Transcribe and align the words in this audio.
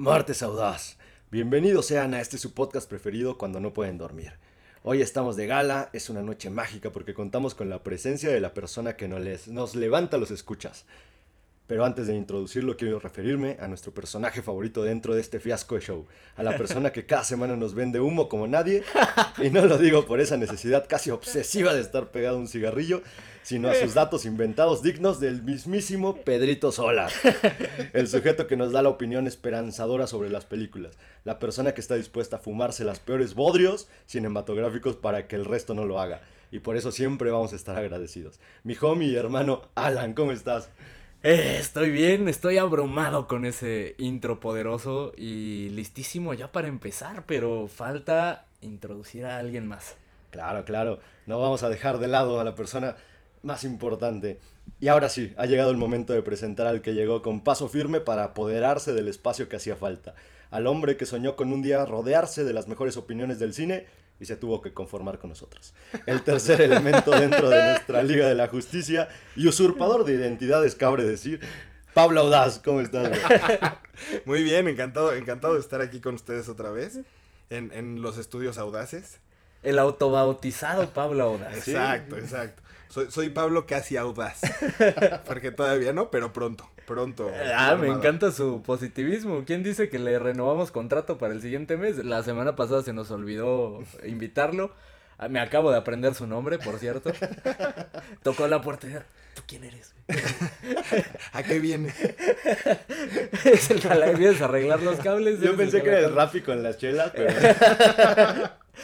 Martes 0.00 0.42
Audaz. 0.42 0.96
Bienvenidos 1.30 1.84
sean 1.84 2.14
a 2.14 2.22
este 2.22 2.38
su 2.38 2.54
podcast 2.54 2.88
preferido 2.88 3.36
cuando 3.36 3.60
no 3.60 3.74
pueden 3.74 3.98
dormir. 3.98 4.32
Hoy 4.82 5.02
estamos 5.02 5.36
de 5.36 5.46
gala, 5.46 5.90
es 5.92 6.08
una 6.08 6.22
noche 6.22 6.48
mágica 6.48 6.88
porque 6.90 7.12
contamos 7.12 7.54
con 7.54 7.68
la 7.68 7.82
presencia 7.82 8.30
de 8.30 8.40
la 8.40 8.54
persona 8.54 8.96
que 8.96 9.08
nos, 9.08 9.20
les- 9.20 9.48
nos 9.48 9.74
levanta 9.74 10.16
los 10.16 10.30
escuchas. 10.30 10.86
Pero 11.66 11.84
antes 11.84 12.06
de 12.06 12.16
introducirlo, 12.16 12.78
quiero 12.78 12.98
referirme 12.98 13.58
a 13.60 13.68
nuestro 13.68 13.92
personaje 13.92 14.40
favorito 14.40 14.82
dentro 14.84 15.14
de 15.14 15.20
este 15.20 15.38
fiasco 15.38 15.74
de 15.74 15.82
show. 15.82 16.06
A 16.34 16.42
la 16.42 16.56
persona 16.56 16.92
que 16.92 17.04
cada 17.04 17.22
semana 17.22 17.54
nos 17.54 17.74
vende 17.74 18.00
humo 18.00 18.26
como 18.30 18.46
nadie. 18.48 18.82
Y 19.36 19.50
no 19.50 19.66
lo 19.66 19.76
digo 19.76 20.06
por 20.06 20.18
esa 20.20 20.38
necesidad 20.38 20.86
casi 20.88 21.10
obsesiva 21.10 21.74
de 21.74 21.82
estar 21.82 22.10
pegado 22.10 22.38
a 22.38 22.40
un 22.40 22.48
cigarrillo, 22.48 23.02
sino 23.42 23.68
a 23.68 23.74
sus 23.74 23.94
datos 23.94 24.24
inventados 24.24 24.82
dignos 24.82 25.20
del 25.20 25.42
mismísimo 25.42 26.16
Pedrito 26.16 26.72
Sola. 26.72 27.08
El 27.92 28.08
sujeto 28.08 28.46
que 28.46 28.56
nos 28.56 28.72
da 28.72 28.82
la 28.82 28.88
opinión 28.88 29.26
esperanzadora 29.26 30.06
sobre 30.06 30.30
las 30.30 30.44
películas. 30.44 30.98
La 31.24 31.38
persona 31.38 31.72
que 31.72 31.80
está 31.80 31.94
dispuesta 31.94 32.36
a 32.36 32.40
fumarse 32.40 32.84
las 32.84 33.00
peores 33.00 33.34
bodrios 33.34 33.88
cinematográficos 34.06 34.96
para 34.96 35.26
que 35.26 35.36
el 35.36 35.44
resto 35.44 35.74
no 35.74 35.84
lo 35.84 36.00
haga. 36.00 36.20
Y 36.50 36.60
por 36.60 36.76
eso 36.76 36.92
siempre 36.92 37.30
vamos 37.30 37.52
a 37.52 37.56
estar 37.56 37.76
agradecidos. 37.76 38.40
Mi 38.64 38.76
homie 38.80 39.08
y 39.08 39.16
hermano 39.16 39.62
Alan, 39.74 40.14
¿cómo 40.14 40.32
estás? 40.32 40.68
Eh, 41.22 41.58
estoy 41.60 41.90
bien, 41.90 42.28
estoy 42.28 42.56
abrumado 42.56 43.28
con 43.28 43.44
ese 43.44 43.94
intro 43.98 44.40
poderoso 44.40 45.12
y 45.16 45.68
listísimo 45.68 46.32
ya 46.32 46.50
para 46.50 46.68
empezar, 46.68 47.24
pero 47.26 47.68
falta 47.68 48.46
introducir 48.62 49.26
a 49.26 49.38
alguien 49.38 49.66
más. 49.66 49.96
Claro, 50.30 50.64
claro. 50.64 50.98
No 51.26 51.38
vamos 51.38 51.62
a 51.62 51.68
dejar 51.68 51.98
de 51.98 52.08
lado 52.08 52.40
a 52.40 52.44
la 52.44 52.54
persona 52.54 52.96
más 53.42 53.64
importante. 53.64 54.38
Y 54.80 54.88
ahora 54.88 55.08
sí, 55.08 55.34
ha 55.36 55.46
llegado 55.46 55.70
el 55.70 55.76
momento 55.76 56.12
de 56.12 56.22
presentar 56.22 56.66
al 56.66 56.82
que 56.82 56.94
llegó 56.94 57.22
con 57.22 57.42
paso 57.42 57.68
firme 57.68 58.00
para 58.00 58.24
apoderarse 58.24 58.92
del 58.92 59.08
espacio 59.08 59.48
que 59.48 59.56
hacía 59.56 59.76
falta. 59.76 60.14
Al 60.50 60.66
hombre 60.66 60.96
que 60.96 61.06
soñó 61.06 61.36
con 61.36 61.52
un 61.52 61.62
día 61.62 61.84
rodearse 61.84 62.44
de 62.44 62.52
las 62.52 62.68
mejores 62.68 62.96
opiniones 62.96 63.38
del 63.38 63.54
cine 63.54 63.86
y 64.18 64.26
se 64.26 64.36
tuvo 64.36 64.60
que 64.60 64.72
conformar 64.72 65.18
con 65.18 65.30
nosotros. 65.30 65.72
El 66.06 66.22
tercer 66.22 66.60
elemento 66.60 67.10
dentro 67.10 67.48
de 67.48 67.62
nuestra 67.62 68.02
Liga 68.02 68.28
de 68.28 68.34
la 68.34 68.48
Justicia 68.48 69.08
y 69.36 69.48
usurpador 69.48 70.04
de 70.04 70.14
identidades, 70.14 70.74
cabre 70.74 71.04
decir. 71.04 71.40
Pablo 71.94 72.20
Audaz, 72.20 72.60
¿cómo 72.60 72.80
estás? 72.80 73.08
güey? 73.08 73.20
Muy 74.24 74.42
bien, 74.44 74.68
encantado, 74.68 75.12
encantado 75.12 75.54
de 75.54 75.60
estar 75.60 75.80
aquí 75.80 76.00
con 76.00 76.14
ustedes 76.14 76.48
otra 76.48 76.70
vez 76.70 77.00
en, 77.48 77.72
en 77.72 78.02
los 78.02 78.18
estudios 78.18 78.58
audaces. 78.58 79.18
El 79.62 79.78
autobautizado 79.78 80.90
Pablo 80.90 81.24
Audaz. 81.24 81.56
Exacto, 81.56 82.16
exacto. 82.16 82.62
Soy, 82.90 83.08
soy 83.08 83.28
Pablo 83.30 83.66
casi 83.66 83.96
audaz. 83.96 84.40
Porque 85.24 85.52
todavía 85.52 85.92
no, 85.92 86.10
pero 86.10 86.32
pronto, 86.32 86.68
pronto. 86.86 87.30
Ah, 87.54 87.76
me 87.76 87.86
encanta 87.86 88.32
su 88.32 88.62
positivismo. 88.62 89.44
¿Quién 89.46 89.62
dice 89.62 89.88
que 89.88 90.00
le 90.00 90.18
renovamos 90.18 90.72
contrato 90.72 91.16
para 91.16 91.32
el 91.32 91.40
siguiente 91.40 91.76
mes? 91.76 92.04
La 92.04 92.24
semana 92.24 92.56
pasada 92.56 92.82
se 92.82 92.92
nos 92.92 93.12
olvidó 93.12 93.78
invitarlo. 94.04 94.72
Ah, 95.18 95.28
Me 95.28 95.38
acabo 95.38 95.70
de 95.70 95.78
aprender 95.78 96.14
su 96.14 96.26
nombre, 96.26 96.58
por 96.58 96.80
cierto. 96.80 97.12
Tocó 98.24 98.48
la 98.48 98.60
puerta 98.60 98.88
y 98.88 98.90
dijo, 98.90 99.02
¿tú 99.34 99.42
quién 99.46 99.62
eres? 99.62 99.94
¿A 101.32 101.44
qué 101.44 101.60
viene? 101.60 101.94
es 103.44 103.70
el 103.70 103.80
galán, 103.80 104.18
vienes 104.18 104.42
a 104.42 104.46
arreglar 104.46 104.82
los 104.82 104.98
cables. 104.98 105.38
Yo 105.38 105.56
pensé 105.56 105.80
que 105.82 105.90
era 105.90 106.00
el. 106.00 106.12
Rafi 106.12 106.40
con 106.40 106.60
las 106.60 106.76
chelas, 106.76 107.12
pero... 107.14 107.32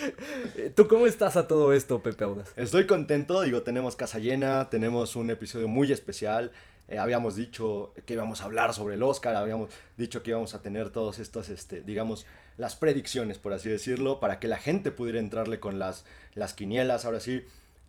¿Tú 0.77 0.89
cómo 0.89 1.07
estás 1.07 1.37
a 1.37 1.47
todo 1.47 1.73
esto, 1.73 2.03
Pepe 2.03 2.25
Audaz? 2.25 2.53
Estoy 2.57 2.87
contento, 2.87 3.43
digo, 3.43 3.63
tenemos 3.63 3.97
casa 3.97 4.19
llena, 4.19 4.69
tenemos 4.71 5.17
un 5.17 5.31
episodio 5.31 5.69
muy 5.69 5.93
especial. 5.93 6.53
eh, 6.89 6.99
habíamos 6.99 7.35
dicho 7.37 7.93
que 8.05 8.15
íbamos 8.15 8.41
a 8.41 8.45
hablar 8.45 8.73
sobre 8.73 8.95
el 8.95 9.03
Oscar, 9.03 9.35
habíamos 9.37 9.71
dicho 9.97 10.23
que 10.23 10.31
íbamos 10.31 10.55
a 10.55 10.63
tener 10.63 10.91
todos 10.91 11.19
estos, 11.19 11.49
este, 11.49 11.81
digamos, 11.81 12.27
las 12.57 12.77
predicciones, 12.77 13.39
por 13.39 13.53
así 13.53 13.69
decirlo, 13.69 14.21
para 14.21 14.39
que 14.39 14.49
la 14.49 14.59
gente 14.59 14.91
pudiera 14.93 15.19
entrarle 15.19 15.59
con 15.61 15.79
las, 15.79 16.05
las 16.35 16.55
quinielas. 16.55 17.05
Ahora 17.05 17.21
sí, 17.21 17.43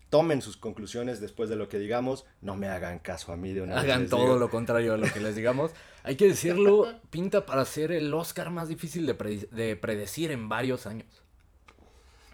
tomen 0.09 0.41
sus 0.41 0.57
conclusiones 0.57 1.19
después 1.21 1.49
de 1.49 1.55
lo 1.57 1.69
que 1.69 1.77
digamos, 1.79 2.25
no 2.41 2.55
me 2.55 2.67
hagan 2.69 2.99
caso 2.99 3.31
a 3.33 3.37
mí 3.37 3.53
de 3.53 3.61
una 3.61 3.79
Hagan 3.79 4.07
todo 4.07 4.21
digo. 4.21 4.39
lo 4.39 4.49
contrario 4.49 4.93
a 4.93 4.97
lo 4.97 5.05
que 5.11 5.19
les 5.19 5.35
digamos. 5.35 5.71
Hay 6.03 6.15
que 6.15 6.27
decirlo, 6.27 6.87
pinta 7.09 7.45
para 7.45 7.65
ser 7.65 7.91
el 7.91 8.13
Oscar 8.13 8.49
más 8.49 8.67
difícil 8.69 9.05
de 9.05 9.75
predecir 9.75 10.31
en 10.31 10.47
varios 10.49 10.87
años. 10.87 11.26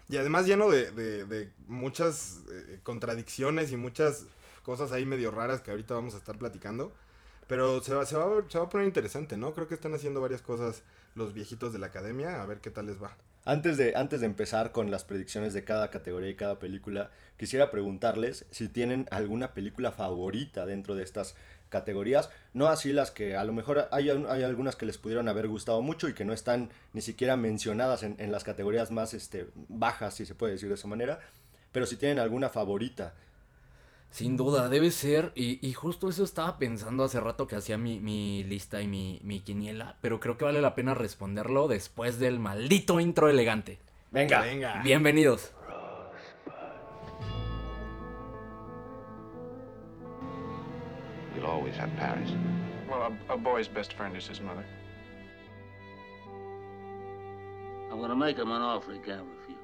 Y 0.08 0.16
además 0.16 0.46
lleno 0.46 0.70
de, 0.70 0.90
de- 0.92 1.52
muchas 1.66 2.40
eh, 2.52 2.80
contradicciones 2.82 3.72
y 3.72 3.76
muchas 3.76 4.26
cosas 4.62 4.92
ahí 4.92 5.06
medio 5.06 5.30
raras 5.30 5.60
que 5.60 5.70
ahorita 5.70 5.94
vamos 5.94 6.14
a 6.14 6.18
estar 6.18 6.36
platicando. 6.38 6.92
Pero 7.46 7.82
se 7.82 7.94
va, 7.94 8.06
se, 8.06 8.16
va, 8.16 8.42
se 8.48 8.58
va 8.58 8.64
a 8.64 8.68
poner 8.68 8.86
interesante, 8.86 9.36
¿no? 9.36 9.52
Creo 9.54 9.68
que 9.68 9.74
están 9.74 9.94
haciendo 9.94 10.20
varias 10.20 10.40
cosas 10.42 10.82
los 11.14 11.34
viejitos 11.34 11.72
de 11.72 11.78
la 11.78 11.86
academia, 11.86 12.42
a 12.42 12.46
ver 12.46 12.60
qué 12.60 12.70
tal 12.70 12.86
les 12.86 13.02
va. 13.02 13.16
Antes 13.46 13.76
de, 13.76 13.94
antes 13.94 14.20
de 14.20 14.26
empezar 14.26 14.72
con 14.72 14.90
las 14.90 15.04
predicciones 15.04 15.52
de 15.52 15.64
cada 15.64 15.90
categoría 15.90 16.30
y 16.30 16.34
cada 16.36 16.58
película, 16.58 17.10
quisiera 17.36 17.70
preguntarles 17.70 18.46
si 18.50 18.68
tienen 18.68 19.06
alguna 19.10 19.52
película 19.52 19.92
favorita 19.92 20.64
dentro 20.64 20.94
de 20.94 21.02
estas 21.02 21.34
categorías. 21.74 22.30
No 22.52 22.68
así 22.68 22.92
las 22.92 23.10
que 23.10 23.36
a 23.36 23.44
lo 23.44 23.52
mejor 23.52 23.88
hay, 23.90 24.08
hay 24.10 24.42
algunas 24.44 24.76
que 24.76 24.86
les 24.86 24.96
pudieron 24.96 25.28
haber 25.28 25.48
gustado 25.48 25.82
mucho 25.82 26.08
y 26.08 26.14
que 26.14 26.24
no 26.24 26.32
están 26.32 26.70
ni 26.92 27.00
siquiera 27.00 27.36
mencionadas 27.36 28.02
en, 28.04 28.14
en 28.18 28.30
las 28.30 28.44
categorías 28.44 28.90
más 28.90 29.12
este, 29.12 29.48
bajas, 29.68 30.14
si 30.14 30.24
se 30.24 30.34
puede 30.34 30.52
decir 30.52 30.68
de 30.68 30.76
esa 30.76 30.88
manera. 30.88 31.18
Pero 31.72 31.86
si 31.86 31.96
tienen 31.96 32.20
alguna 32.20 32.48
favorita. 32.48 33.14
Sin 34.10 34.36
duda, 34.36 34.68
debe 34.68 34.92
ser, 34.92 35.32
y, 35.34 35.58
y 35.66 35.72
justo 35.72 36.08
eso 36.08 36.22
estaba 36.22 36.56
pensando 36.56 37.02
hace 37.02 37.18
rato 37.18 37.48
que 37.48 37.56
hacía 37.56 37.76
mi, 37.76 37.98
mi 37.98 38.44
lista 38.44 38.80
y 38.80 38.86
mi, 38.86 39.18
mi 39.24 39.40
quiniela, 39.40 39.96
pero 40.00 40.20
creo 40.20 40.36
que 40.38 40.44
vale 40.44 40.60
la 40.60 40.76
pena 40.76 40.94
responderlo 40.94 41.66
después 41.66 42.20
del 42.20 42.38
maldito 42.38 43.00
intro 43.00 43.28
elegante. 43.28 43.80
Venga. 44.12 44.42
Venga. 44.42 44.82
Bienvenidos. 44.84 45.50
Always 51.64 51.78
have 51.78 51.96
Paris. 51.96 52.30
Well, 52.90 53.16
a, 53.30 53.32
a 53.32 53.36
boy's 53.38 53.68
best 53.68 53.94
friend 53.94 54.14
is 54.14 54.26
his 54.26 54.38
mother. 54.42 54.66
I'm 57.90 57.98
gonna 58.02 58.14
make 58.14 58.36
him 58.36 58.50
an 58.50 58.60
offer 58.60 58.92
he 58.92 58.98
can't 58.98 59.24
refuse. 59.38 59.56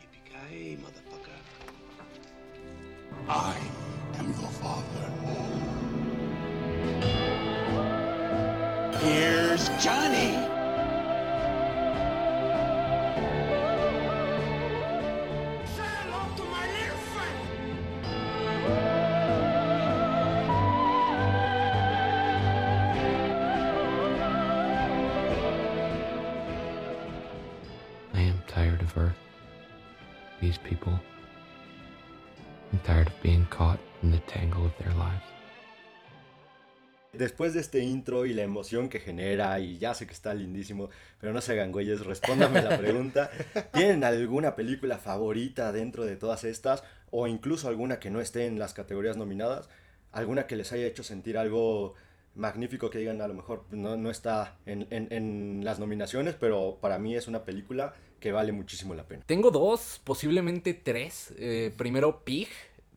Yippee-ki-yay, 0.00 0.76
motherfucker. 0.78 1.38
I 3.28 3.56
am 4.18 4.26
your 4.40 4.50
father. 4.58 5.06
Here's 8.98 9.68
Johnny. 9.80 10.59
Caught 33.50 33.80
in 34.02 34.10
the 34.12 34.20
tangle 34.20 34.64
of 34.66 34.72
their 34.78 34.94
lives. 34.94 35.24
Después 37.12 37.54
de 37.54 37.60
este 37.60 37.80
intro 37.80 38.24
y 38.24 38.32
la 38.32 38.42
emoción 38.42 38.88
que 38.88 39.00
genera, 39.00 39.58
y 39.58 39.78
ya 39.78 39.94
sé 39.94 40.06
que 40.06 40.12
está 40.12 40.32
lindísimo, 40.32 40.90
pero 41.20 41.32
no 41.32 41.40
se 41.40 41.52
hagan 41.52 41.72
güeyes, 41.72 42.06
respóndame 42.06 42.62
la 42.62 42.78
pregunta. 42.78 43.30
¿Tienen 43.74 44.04
alguna 44.04 44.54
película 44.54 44.96
favorita 44.96 45.72
dentro 45.72 46.04
de 46.04 46.14
todas 46.16 46.44
estas? 46.44 46.84
O 47.10 47.26
incluso 47.26 47.66
alguna 47.68 47.98
que 47.98 48.10
no 48.10 48.20
esté 48.20 48.46
en 48.46 48.60
las 48.60 48.74
categorías 48.74 49.16
nominadas? 49.16 49.68
¿Alguna 50.12 50.46
que 50.46 50.54
les 50.54 50.70
haya 50.72 50.86
hecho 50.86 51.02
sentir 51.02 51.36
algo 51.36 51.94
magnífico 52.36 52.90
que 52.90 52.98
digan 52.98 53.20
a 53.20 53.26
lo 53.26 53.34
mejor 53.34 53.64
no, 53.72 53.96
no 53.96 54.08
está 54.08 54.56
en, 54.64 54.86
en- 54.90 55.08
en 55.12 55.64
las 55.64 55.80
nominaciones, 55.80 56.36
pero 56.38 56.78
para 56.80 57.00
mí 57.00 57.16
es 57.16 57.26
una 57.26 57.44
película 57.44 57.92
que 58.20 58.30
vale 58.30 58.52
muchísimo 58.52 58.94
la 58.94 59.02
pena? 59.08 59.24
Tengo 59.26 59.50
dos, 59.50 60.00
posiblemente 60.04 60.74
tres. 60.74 61.34
Eh, 61.38 61.72
primero, 61.76 62.22
Pig, 62.24 62.48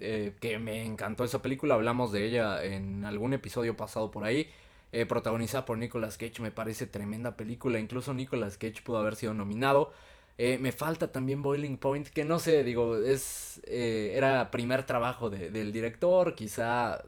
eh, 0.04 0.36
que 0.42 0.60
me 0.60 0.84
encantó 0.86 1.24
esa 1.24 1.42
película, 1.42 1.76
hablamos 1.76 2.12
de 2.12 2.26
ella 2.26 2.64
en 2.64 3.06
algún 3.06 3.34
episodio 3.34 3.76
pasado 3.78 4.12
por 4.12 4.24
ahí. 4.26 4.50
eh, 4.92 5.08
protagonizada 5.08 5.66
por 5.66 5.78
Nicolas 5.80 6.18
Cage, 6.20 6.40
me 6.42 6.52
parece 6.52 6.86
tremenda 6.86 7.36
película. 7.36 7.80
Incluso 7.80 8.14
Nicolas 8.14 8.58
Cage 8.60 8.84
pudo 8.84 9.00
haber 9.00 9.16
sido 9.16 9.34
nominado. 9.34 9.92
Eh, 10.38 10.58
me 10.60 10.72
falta 10.72 11.12
también 11.12 11.42
Boiling 11.42 11.78
Point, 11.78 12.08
que 12.10 12.26
no 12.26 12.38
sé, 12.40 12.64
digo, 12.64 12.98
es 12.98 13.62
era 13.68 14.52
primer 14.52 14.84
trabajo 14.86 15.30
de- 15.32 15.50
del 15.52 15.72
director, 15.72 16.36
quizá, 16.36 17.04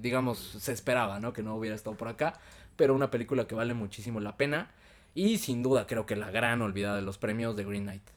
digamos, 0.00 0.38
se 0.38 0.72
esperaba, 0.72 1.20
¿no? 1.20 1.32
Que 1.34 1.42
no 1.42 1.56
hubiera 1.56 1.76
estado 1.76 1.96
por 1.96 2.08
acá, 2.08 2.34
pero 2.76 2.94
una 2.94 3.10
película 3.10 3.46
que 3.46 3.54
vale 3.54 3.74
muchísimo 3.74 4.20
la 4.20 4.36
pena. 4.38 4.70
Y 5.14 5.36
sin 5.38 5.62
duda 5.62 5.86
creo 5.86 6.06
que 6.06 6.16
la 6.16 6.30
gran 6.30 6.62
olvidada 6.62 6.96
de 6.96 7.02
los 7.02 7.18
premios 7.18 7.56
de 7.56 7.64
Green 7.64 7.82
Knight. 7.84 8.08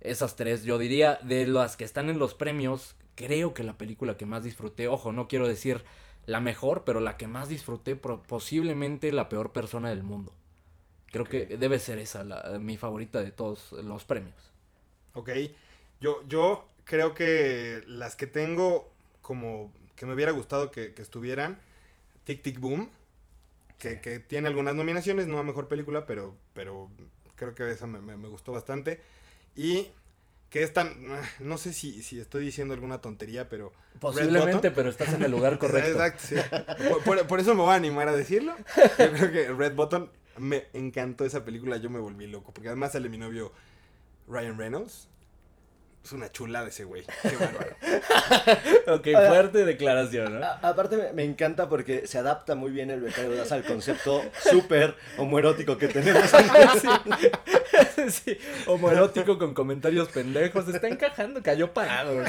Esas 0.00 0.36
tres, 0.36 0.64
yo 0.64 0.78
diría, 0.78 1.18
de 1.22 1.46
las 1.46 1.76
que 1.76 1.84
están 1.84 2.08
en 2.10 2.18
los 2.18 2.34
premios, 2.34 2.94
creo 3.14 3.54
que 3.54 3.62
la 3.64 3.78
película 3.78 4.16
que 4.16 4.26
más 4.26 4.44
disfruté, 4.44 4.88
ojo, 4.88 5.12
no 5.12 5.28
quiero 5.28 5.48
decir 5.48 5.84
la 6.26 6.40
mejor, 6.40 6.84
pero 6.84 7.00
la 7.00 7.16
que 7.16 7.26
más 7.28 7.48
disfruté, 7.48 7.96
posiblemente 7.96 9.12
la 9.12 9.28
peor 9.28 9.52
persona 9.52 9.90
del 9.90 10.02
mundo. 10.02 10.32
Creo 11.12 11.28
que 11.28 11.46
debe 11.46 11.78
ser 11.80 11.98
esa 11.98 12.24
la, 12.24 12.58
mi 12.60 12.76
favorita 12.78 13.22
de 13.22 13.32
todos 13.32 13.72
los 13.72 14.04
premios. 14.04 14.52
Ok. 15.14 15.30
Yo, 16.00 16.22
yo 16.28 16.66
creo 16.84 17.14
que 17.14 17.82
las 17.86 18.16
que 18.16 18.26
tengo 18.26 18.90
como 19.22 19.72
que 19.96 20.06
me 20.06 20.14
hubiera 20.14 20.32
gustado 20.32 20.70
que, 20.70 20.92
que 20.94 21.02
estuvieran, 21.02 21.58
Tic 22.24 22.42
Tic 22.42 22.60
Boom, 22.60 22.90
que, 23.78 24.00
que 24.00 24.20
tiene 24.20 24.48
algunas 24.48 24.74
nominaciones, 24.74 25.26
no 25.28 25.38
a 25.38 25.44
mejor 25.44 25.68
película, 25.68 26.06
pero, 26.06 26.36
pero 26.54 26.90
creo 27.36 27.54
que 27.54 27.70
esa 27.70 27.86
me, 27.86 28.00
me- 28.00 28.16
me 28.16 28.28
gustó 28.28 28.52
bastante. 28.52 29.00
Y 29.56 29.88
que 30.54 30.62
es 30.62 30.72
tan, 30.72 30.94
no 31.40 31.58
sé 31.58 31.72
si, 31.72 32.00
si 32.04 32.20
estoy 32.20 32.44
diciendo 32.44 32.74
alguna 32.74 33.00
tontería, 33.00 33.48
pero... 33.48 33.72
Posiblemente, 33.98 34.70
pero 34.70 34.88
estás 34.88 35.12
en 35.12 35.24
el 35.24 35.32
lugar 35.32 35.58
correcto. 35.58 35.90
Exacto, 35.90 36.22
sí. 36.28 36.36
Por, 36.88 37.02
por- 37.02 37.26
por 37.26 37.40
eso 37.40 37.56
me 37.56 37.62
voy 37.62 37.72
a 37.72 37.74
animar 37.74 38.06
a 38.08 38.14
decirlo. 38.14 38.54
Yo 38.76 39.10
creo 39.12 39.32
que 39.32 39.48
Red 39.48 39.74
Button 39.74 40.12
me 40.38 40.66
encantó 40.72 41.24
esa 41.24 41.44
película, 41.44 41.76
yo 41.78 41.90
me 41.90 41.98
volví 41.98 42.28
loco, 42.28 42.52
porque 42.54 42.68
además 42.68 42.92
sale 42.92 43.08
mi 43.08 43.18
novio 43.18 43.50
Ryan 44.28 44.56
Reynolds. 44.56 45.08
Es 46.04 46.12
una 46.12 46.30
chulada 46.30 46.68
ese 46.68 46.84
güey. 46.84 47.02
Qué 47.22 47.34
bárbaro. 47.34 47.74
ok, 48.98 49.08
fuerte 49.26 49.64
declaración, 49.64 50.38
¿no? 50.38 50.46
A- 50.46 50.60
aparte 50.62 50.98
me, 50.98 51.12
me 51.14 51.24
encanta 51.24 51.68
porque 51.68 52.06
se 52.06 52.18
adapta 52.18 52.54
muy 52.54 52.70
bien 52.70 52.90
el 52.90 53.00
becario 53.00 53.42
al 53.50 53.64
concepto 53.64 54.22
súper 54.38 54.94
homoerótico 55.16 55.76
que 55.78 55.88
tenemos. 55.88 56.22
sí, 58.08 58.36
homoerótico 58.66 59.38
con 59.38 59.54
comentarios 59.54 60.08
pendejos, 60.08 60.68
está 60.68 60.88
encajando, 60.88 61.42
cayó 61.42 61.72
parado. 61.72 62.22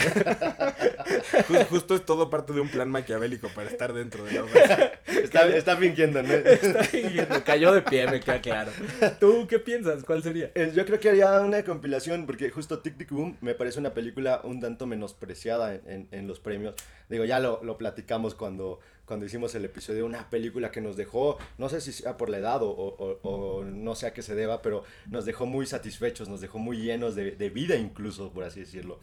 justo 1.69 1.95
es 1.95 2.05
todo 2.05 2.29
parte 2.29 2.53
de 2.53 2.61
un 2.61 2.69
plan 2.69 2.89
maquiavélico 2.89 3.49
para 3.49 3.69
estar 3.69 3.93
dentro 3.93 4.23
de 4.25 4.33
la 4.33 4.43
obra. 4.43 4.91
Está, 5.07 5.47
está 5.47 5.77
fingiendo, 5.77 6.21
¿no? 6.23 6.33
Está 6.33 6.83
fingiendo, 6.83 7.43
cayó 7.43 7.71
de 7.73 7.81
pie, 7.81 8.07
me 8.07 8.19
queda 8.19 8.41
claro. 8.41 8.71
¿Tú 9.19 9.47
qué 9.47 9.59
piensas? 9.59 10.03
¿Cuál 10.03 10.23
sería? 10.23 10.51
Eh, 10.55 10.71
Yo 10.75 10.85
creo 10.85 10.99
que 10.99 11.09
haría 11.09 11.39
una 11.41 11.63
compilación, 11.63 12.25
porque 12.25 12.49
justo 12.49 12.79
Tic 12.79 12.97
Tic 12.97 13.11
Boom 13.11 13.37
me 13.41 13.53
parece 13.55 13.79
una 13.79 13.93
película 13.93 14.41
un 14.43 14.59
tanto 14.59 14.85
menospreciada 14.85 15.73
en, 15.75 15.81
en- 15.87 16.07
en 16.11 16.27
los 16.27 16.39
premios. 16.39 16.75
Digo, 17.09 17.25
ya 17.25 17.39
lo, 17.39 17.63
lo 17.63 17.77
platicamos 17.77 18.35
cuando, 18.35 18.79
cuando 19.05 19.25
hicimos 19.25 19.53
el 19.55 19.65
episodio, 19.65 20.05
una 20.05 20.29
película 20.29 20.71
que 20.71 20.81
nos 20.81 20.97
dejó, 20.97 21.37
no 21.57 21.69
sé 21.69 21.79
si 21.81 21.91
sea 21.91 22.17
por 22.17 22.29
la 22.29 22.37
edad 22.39 22.63
o, 22.63 22.69
o- 22.71 23.19
o 23.23 23.63
no 23.63 23.95
sé 23.95 24.07
a 24.07 24.13
qué 24.13 24.21
se 24.21 24.35
deba, 24.35 24.61
pero 24.61 24.83
nos 25.09 25.25
dejó 25.25 25.45
muy 25.45 25.65
satisfechos, 25.67 26.27
nos 26.29 26.41
dejó 26.41 26.57
muy 26.59 26.77
llenos 26.77 27.15
de, 27.15 27.31
de 27.31 27.49
vida 27.49 27.75
incluso, 27.75 28.31
por 28.31 28.43
así 28.43 28.61
decirlo. 28.61 28.99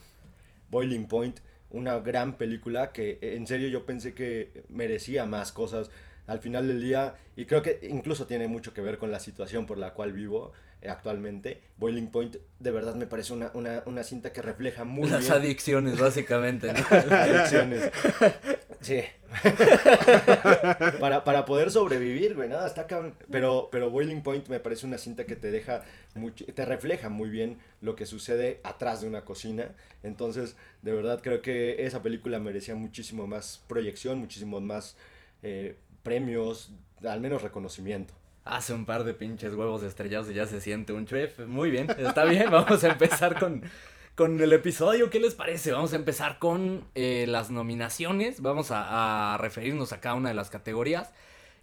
Boiling 0.70 1.06
Point, 1.06 1.40
una 1.70 1.98
gran 2.00 2.36
película 2.36 2.92
que 2.92 3.18
en 3.22 3.46
serio 3.46 3.68
yo 3.68 3.86
pensé 3.86 4.14
que 4.14 4.64
merecía 4.68 5.26
más 5.26 5.52
cosas 5.52 5.90
al 6.26 6.38
final 6.38 6.68
del 6.68 6.80
día 6.82 7.14
y 7.36 7.44
creo 7.46 7.62
que 7.62 7.78
incluso 7.90 8.26
tiene 8.26 8.48
mucho 8.48 8.72
que 8.72 8.80
ver 8.80 8.98
con 8.98 9.10
la 9.10 9.20
situación 9.20 9.66
por 9.66 9.78
la 9.78 9.92
cual 9.94 10.12
vivo 10.12 10.52
actualmente. 10.88 11.60
Boiling 11.76 12.08
Point 12.08 12.36
de 12.58 12.70
verdad 12.70 12.94
me 12.94 13.06
parece 13.06 13.32
una, 13.32 13.50
una, 13.54 13.82
una 13.86 14.02
cinta 14.02 14.32
que 14.32 14.42
refleja 14.42 14.84
muy 14.84 15.08
Las 15.08 15.20
bien 15.20 15.32
adicciones, 15.32 15.98
básicamente, 15.98 16.72
¿no? 16.72 16.80
adicciones. 17.16 17.90
Sí. 18.80 19.00
para, 21.00 21.24
para 21.24 21.44
poder 21.44 21.70
sobrevivir, 21.70 22.34
güey, 22.34 22.48
nada, 22.48 22.66
está 22.66 22.86
cabrón. 22.86 23.14
Pero, 23.30 23.68
pero 23.70 23.90
Boiling 23.90 24.22
Point 24.22 24.48
me 24.48 24.60
parece 24.60 24.86
una 24.86 24.98
cinta 24.98 25.24
que 25.24 25.36
te 25.36 25.50
deja, 25.50 25.82
mucho, 26.14 26.44
te 26.46 26.64
refleja 26.64 27.08
muy 27.08 27.30
bien 27.30 27.58
lo 27.80 27.96
que 27.96 28.06
sucede 28.06 28.60
atrás 28.64 29.00
de 29.00 29.08
una 29.08 29.24
cocina. 29.24 29.72
Entonces, 30.02 30.56
de 30.82 30.92
verdad 30.92 31.20
creo 31.22 31.42
que 31.42 31.86
esa 31.86 32.02
película 32.02 32.38
merecía 32.40 32.74
muchísimo 32.74 33.26
más 33.26 33.62
proyección, 33.68 34.18
muchísimo 34.18 34.60
más 34.60 34.96
eh, 35.42 35.76
premios, 36.02 36.72
al 37.02 37.20
menos 37.20 37.42
reconocimiento. 37.42 38.14
Hace 38.44 38.74
un 38.74 38.86
par 38.86 39.04
de 39.04 39.14
pinches 39.14 39.54
huevos 39.54 39.82
estrellados 39.82 40.30
y 40.30 40.34
ya 40.34 40.46
se 40.46 40.60
siente 40.60 40.92
un 40.92 41.06
chef. 41.06 41.38
Muy 41.46 41.70
bien, 41.70 41.88
está 41.96 42.24
bien. 42.24 42.50
Vamos 42.50 42.82
a 42.82 42.88
empezar 42.88 43.38
con, 43.38 43.62
con 44.14 44.40
el 44.40 44.52
episodio. 44.52 45.10
¿Qué 45.10 45.20
les 45.20 45.34
parece? 45.34 45.72
Vamos 45.72 45.92
a 45.92 45.96
empezar 45.96 46.38
con 46.38 46.84
eh, 46.94 47.26
las 47.28 47.50
nominaciones. 47.50 48.42
Vamos 48.42 48.70
a, 48.70 49.34
a 49.34 49.38
referirnos 49.38 49.92
a 49.92 50.00
cada 50.00 50.16
una 50.16 50.30
de 50.30 50.34
las 50.34 50.50
categorías. 50.50 51.12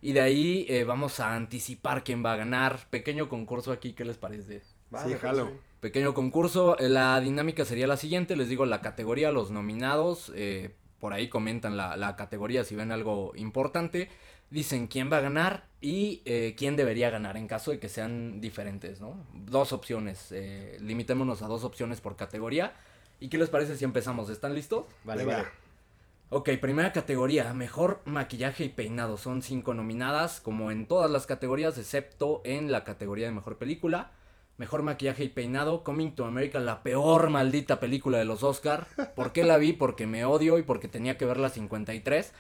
Y 0.01 0.13
de 0.13 0.21
ahí 0.21 0.65
eh, 0.69 0.85
vamos 0.85 1.19
a 1.19 1.35
anticipar 1.35 2.05
quién 2.05 2.23
va 2.23 2.33
a 2.33 2.37
ganar. 2.37 2.87
Pequeño 2.89 3.27
concurso 3.27 3.73
aquí, 3.73 3.91
¿qué 3.91 4.05
les 4.05 4.17
parece? 4.17 4.61
Sí, 4.61 5.13
jalo. 5.19 5.51
Pequeño 5.81 6.13
concurso, 6.13 6.77
eh, 6.77 6.89
la 6.89 7.19
dinámica 7.19 7.63
sería 7.65 7.87
la 7.87 7.97
siguiente, 7.97 8.35
les 8.35 8.49
digo 8.49 8.65
la 8.65 8.81
categoría, 8.81 9.31
los 9.31 9.51
nominados, 9.51 10.31
eh, 10.35 10.75
por 10.99 11.13
ahí 11.13 11.29
comentan 11.29 11.77
la, 11.77 11.95
la 11.95 12.15
categoría 12.15 12.63
si 12.65 12.75
ven 12.75 12.91
algo 12.91 13.33
importante, 13.35 14.09
dicen 14.49 14.87
quién 14.87 15.11
va 15.11 15.17
a 15.17 15.21
ganar 15.21 15.65
y 15.81 16.21
eh, 16.25 16.55
quién 16.57 16.75
debería 16.75 17.09
ganar 17.09 17.37
en 17.37 17.47
caso 17.47 17.71
de 17.71 17.79
que 17.79 17.89
sean 17.89 18.41
diferentes, 18.41 18.99
¿no? 18.99 19.25
Dos 19.33 19.71
opciones, 19.73 20.31
eh, 20.31 20.77
limitémonos 20.81 21.41
a 21.41 21.47
dos 21.47 21.63
opciones 21.63 22.01
por 22.01 22.15
categoría. 22.15 22.73
¿Y 23.19 23.29
qué 23.29 23.37
les 23.37 23.49
parece 23.49 23.77
si 23.77 23.85
empezamos? 23.85 24.29
¿Están 24.29 24.55
listos? 24.55 24.85
Vale, 25.03 25.25
Venga. 25.25 25.37
vale. 25.37 25.49
Ok, 26.31 26.49
primera 26.61 26.93
categoría, 26.93 27.51
mejor 27.53 28.01
maquillaje 28.05 28.63
y 28.63 28.69
peinado. 28.69 29.17
Son 29.17 29.41
cinco 29.41 29.73
nominadas, 29.73 30.39
como 30.41 30.69
en 30.71 30.85
todas 30.85 31.09
las 31.09 31.25
categorías, 31.25 31.77
excepto 31.77 32.41
en 32.45 32.71
la 32.71 32.83
categoría 32.83 33.25
de 33.25 33.31
mejor 33.33 33.57
película. 33.57 34.11
Mejor 34.57 34.83
maquillaje 34.83 35.23
y 35.23 35.29
peinado, 35.29 35.83
Coming 35.83 36.11
to 36.11 36.25
America, 36.25 36.59
la 36.59 36.83
peor 36.83 37.29
maldita 37.29 37.79
película 37.79 38.17
de 38.19 38.25
los 38.25 38.43
Oscar. 38.43 38.87
¿Por 39.15 39.31
qué 39.31 39.43
la 39.43 39.57
vi? 39.57 39.73
Porque 39.73 40.05
me 40.05 40.23
odio 40.25 40.57
y 40.59 40.63
porque 40.63 40.87
tenía 40.87 41.17
que 41.17 41.25
ver 41.25 41.37
la 41.37 41.49
53. 41.49 42.33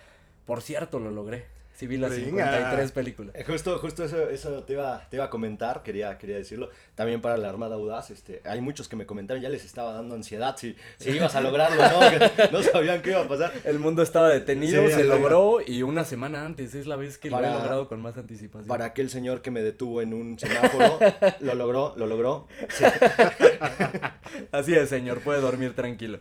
Por 0.45 0.61
cierto, 0.61 0.99
lo 0.99 1.11
logré. 1.11 1.47
Sí 1.79 1.87
vi 1.87 1.95
las 1.95 2.09
Venga. 2.11 2.25
53 2.25 2.91
películas. 2.91 3.35
Justo, 3.47 3.79
justo 3.79 4.03
eso, 4.03 4.29
eso 4.29 4.63
te, 4.65 4.73
iba, 4.73 5.07
te 5.09 5.15
iba 5.15 5.23
a 5.23 5.29
comentar, 5.29 5.81
quería, 5.81 6.17
quería 6.17 6.35
decirlo. 6.35 6.69
También 6.93 7.21
para 7.21 7.37
la 7.37 7.47
Armada 7.47 7.75
Audaz, 7.75 8.11
este, 8.11 8.41
hay 8.43 8.59
muchos 8.59 8.89
que 8.89 8.97
me 8.97 9.05
comentaron, 9.05 9.41
ya 9.41 9.47
les 9.47 9.63
estaba 9.63 9.93
dando 9.93 10.13
ansiedad 10.13 10.57
si, 10.57 10.75
si 10.97 11.11
ibas 11.11 11.35
a 11.35 11.39
lograrlo, 11.41 11.81
¿no? 11.81 11.99
Que 12.09 12.49
no 12.51 12.61
sabían 12.63 13.01
qué 13.01 13.11
iba 13.11 13.21
a 13.21 13.27
pasar. 13.29 13.53
El 13.63 13.79
mundo 13.79 14.01
estaba 14.01 14.27
detenido, 14.27 14.85
Sí, 14.89 14.93
se 14.93 15.05
logró 15.05 15.59
y 15.65 15.81
una 15.83 16.03
semana 16.03 16.45
antes 16.45 16.75
es 16.75 16.85
la 16.85 16.97
vez 16.97 17.17
que 17.17 17.29
lo 17.29 17.37
Para- 17.37 17.49
he 17.49 17.53
logrado 17.53 17.87
con 17.87 18.01
más 18.01 18.17
anticipación. 18.17 18.67
Para 18.67 18.83
aquel 18.83 19.09
señor 19.09 19.41
que 19.41 19.49
me 19.49 19.61
detuvo 19.61 20.01
en 20.01 20.13
un 20.13 20.37
semáforo, 20.37 20.99
lo 21.39 21.55
logró, 21.55 21.93
lo 21.95 22.07
logró. 22.07 22.47
Sí. 22.67 22.83
Así 24.51 24.75
es, 24.75 24.89
señor, 24.89 25.19
puede 25.21 25.39
dormir 25.39 25.73
tranquilo. 25.75 26.19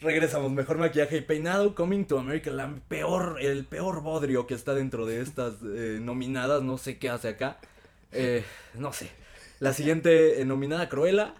Regresamos, 0.00 0.52
mejor 0.52 0.76
maquillaje 0.78 1.16
y 1.16 1.20
peinado, 1.22 1.74
Coming 1.74 2.04
to 2.04 2.18
America, 2.18 2.50
la 2.50 2.70
peor, 2.88 3.38
el 3.40 3.64
peor 3.64 4.02
bodrio 4.02 4.46
que 4.46 4.52
está 4.54 4.74
dentro 4.74 5.06
de 5.06 5.22
estas 5.22 5.54
eh, 5.64 5.98
nominadas, 6.02 6.62
no 6.62 6.76
sé 6.76 6.98
qué 6.98 7.08
hace 7.08 7.28
acá. 7.28 7.58
Eh, 8.12 8.44
no 8.74 8.92
sé. 8.92 9.08
La 9.58 9.72
siguiente 9.72 10.40
eh, 10.40 10.44
nominada, 10.44 10.88
Cruella, 10.90 11.34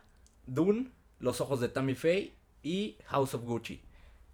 Dune, 0.46 0.88
Los 1.20 1.40
ojos 1.42 1.60
de 1.60 1.68
Tammy 1.68 1.94
Faye 1.94 2.32
y 2.62 2.96
House 3.06 3.34
of 3.34 3.42
Gucci. 3.44 3.82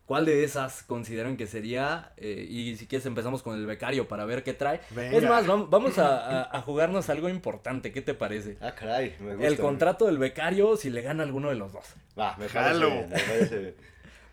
¿Cuál 0.06 0.24
de 0.26 0.44
esas 0.44 0.82
consideran 0.82 1.36
que 1.36 1.46
sería? 1.46 2.12
Eh, 2.16 2.46
y 2.48 2.76
si 2.76 2.86
quieres 2.86 3.06
empezamos 3.06 3.42
con 3.42 3.56
el 3.58 3.66
becario 3.66 4.06
para 4.08 4.24
ver 4.24 4.44
qué 4.44 4.52
trae. 4.52 4.80
Venga. 4.90 5.16
Es 5.16 5.24
más, 5.24 5.46
vam- 5.46 5.68
vamos 5.68 5.98
a, 5.98 6.42
a- 6.42 6.56
a 6.58 6.60
jugarnos 6.62 7.08
algo 7.10 7.28
importante, 7.28 7.92
¿qué 7.92 8.02
te 8.02 8.14
parece? 8.14 8.56
Ah, 8.60 8.72
caray, 8.74 9.16
me 9.20 9.32
gusta. 9.34 9.48
El 9.48 9.56
contrato 9.58 10.06
del 10.06 10.18
becario 10.18 10.76
si 10.76 10.90
le 10.90 11.02
gana 11.02 11.22
alguno 11.24 11.48
de 11.48 11.54
los 11.56 11.72
dos. 11.72 11.86
Va, 12.18 12.36
me 12.36 12.46
parece 12.48 12.58
Jalo. 12.74 12.90
bien, 12.90 13.08
me 13.10 13.18
parece 13.20 13.58
bien. 13.58 13.74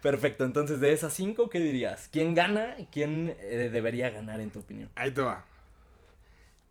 Perfecto, 0.02 0.46
entonces 0.46 0.80
de 0.80 0.94
esas 0.94 1.14
cinco, 1.14 1.50
¿qué 1.50 1.60
dirías? 1.60 2.08
¿Quién 2.12 2.34
gana 2.34 2.76
y 2.80 2.86
quién 2.86 3.36
eh, 3.40 3.70
debería 3.72 4.10
ganar 4.10 4.40
en 4.40 4.50
tu 4.50 4.60
opinión? 4.60 4.90
Ahí 4.96 5.12
te 5.12 5.22
va. 5.22 5.46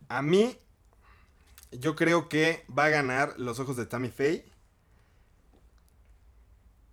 A 0.07 0.23
mí, 0.23 0.57
yo 1.71 1.95
creo 1.95 2.27
que 2.27 2.65
va 2.75 2.85
a 2.85 2.89
ganar 2.89 3.35
Los 3.37 3.59
Ojos 3.59 3.77
de 3.77 3.85
Tammy 3.85 4.09
Faye. 4.09 4.45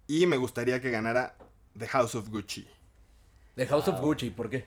Y 0.07 0.27
me 0.27 0.37
gustaría 0.37 0.81
que 0.81 0.91
ganara 0.91 1.37
The 1.79 1.89
House 1.89 2.15
of 2.15 2.29
Gucci. 2.29 2.69
The 3.55 3.67
House 3.67 3.89
of 3.89 4.01
Gucci, 4.01 4.31
¿por 4.31 4.51
qué? 4.51 4.67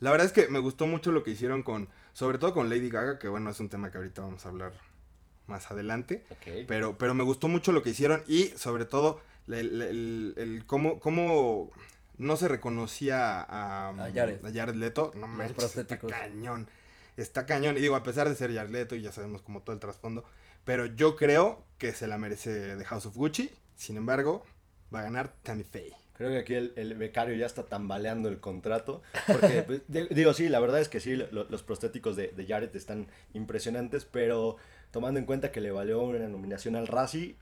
La 0.00 0.10
verdad 0.10 0.26
es 0.26 0.32
que 0.32 0.48
me 0.48 0.58
gustó 0.58 0.86
mucho 0.86 1.12
lo 1.12 1.22
que 1.22 1.30
hicieron 1.30 1.62
con, 1.62 1.88
sobre 2.12 2.38
todo 2.38 2.54
con 2.54 2.68
Lady 2.68 2.88
Gaga, 2.88 3.18
que 3.18 3.28
bueno, 3.28 3.50
es 3.50 3.60
un 3.60 3.68
tema 3.68 3.90
que 3.92 3.98
ahorita 3.98 4.22
vamos 4.22 4.44
a 4.44 4.48
hablar 4.48 4.72
más 5.46 5.70
adelante. 5.70 6.24
Pero, 6.66 6.96
pero 6.98 7.14
me 7.14 7.22
gustó 7.22 7.46
mucho 7.46 7.70
lo 7.70 7.82
que 7.82 7.90
hicieron 7.90 8.24
y 8.26 8.46
sobre 8.56 8.86
todo 8.86 9.20
el, 9.48 9.82
el- 9.82 10.34
el 10.36 10.64
cómo, 10.66 10.98
cómo 11.00 11.70
no 12.18 12.36
se 12.36 12.48
reconocía 12.48 13.40
a, 13.40 13.88
A 13.90 14.12
Jared. 14.12 14.44
a 14.44 14.52
Jared 14.52 14.74
Leto. 14.74 15.12
No 15.14 15.26
manches, 15.26 15.76
está 15.76 15.98
cañón. 15.98 16.68
Está 17.16 17.46
cañón. 17.46 17.76
Y 17.76 17.80
digo, 17.80 17.96
a 17.96 18.02
pesar 18.02 18.28
de 18.28 18.34
ser 18.34 18.54
Jared 18.54 18.70
Leto, 18.70 18.94
y 18.94 19.02
ya 19.02 19.12
sabemos 19.12 19.42
como 19.42 19.62
todo 19.62 19.74
el 19.74 19.80
trasfondo, 19.80 20.24
pero 20.64 20.86
yo 20.86 21.16
creo 21.16 21.64
que 21.78 21.92
se 21.92 22.06
la 22.06 22.18
merece 22.18 22.76
The 22.76 22.84
House 22.84 23.06
of 23.06 23.16
Gucci. 23.16 23.50
Sin 23.76 23.96
embargo, 23.96 24.44
va 24.94 25.00
a 25.00 25.02
ganar 25.04 25.32
Tammy 25.42 25.64
Faye. 25.64 25.94
Creo 26.14 26.30
que 26.30 26.38
aquí 26.38 26.54
el, 26.54 26.72
el 26.76 26.94
becario 26.94 27.34
ya 27.34 27.46
está 27.46 27.64
tambaleando 27.64 28.28
el 28.28 28.38
contrato. 28.38 29.02
Porque, 29.26 29.62
pues, 29.66 29.82
de- 29.88 30.06
digo, 30.08 30.32
sí, 30.34 30.48
la 30.48 30.60
verdad 30.60 30.80
es 30.80 30.88
que 30.88 31.00
sí, 31.00 31.16
lo- 31.16 31.44
los 31.44 31.62
prostéticos 31.64 32.14
de, 32.16 32.28
de 32.28 32.46
Jared 32.46 32.74
están 32.76 33.08
impresionantes, 33.34 34.04
pero 34.04 34.56
tomando 34.92 35.18
en 35.18 35.26
cuenta 35.26 35.50
que 35.50 35.60
le 35.60 35.72
valió 35.72 36.00
una 36.02 36.28
nominación 36.28 36.76
al 36.76 36.86
Razzie, 36.86 37.36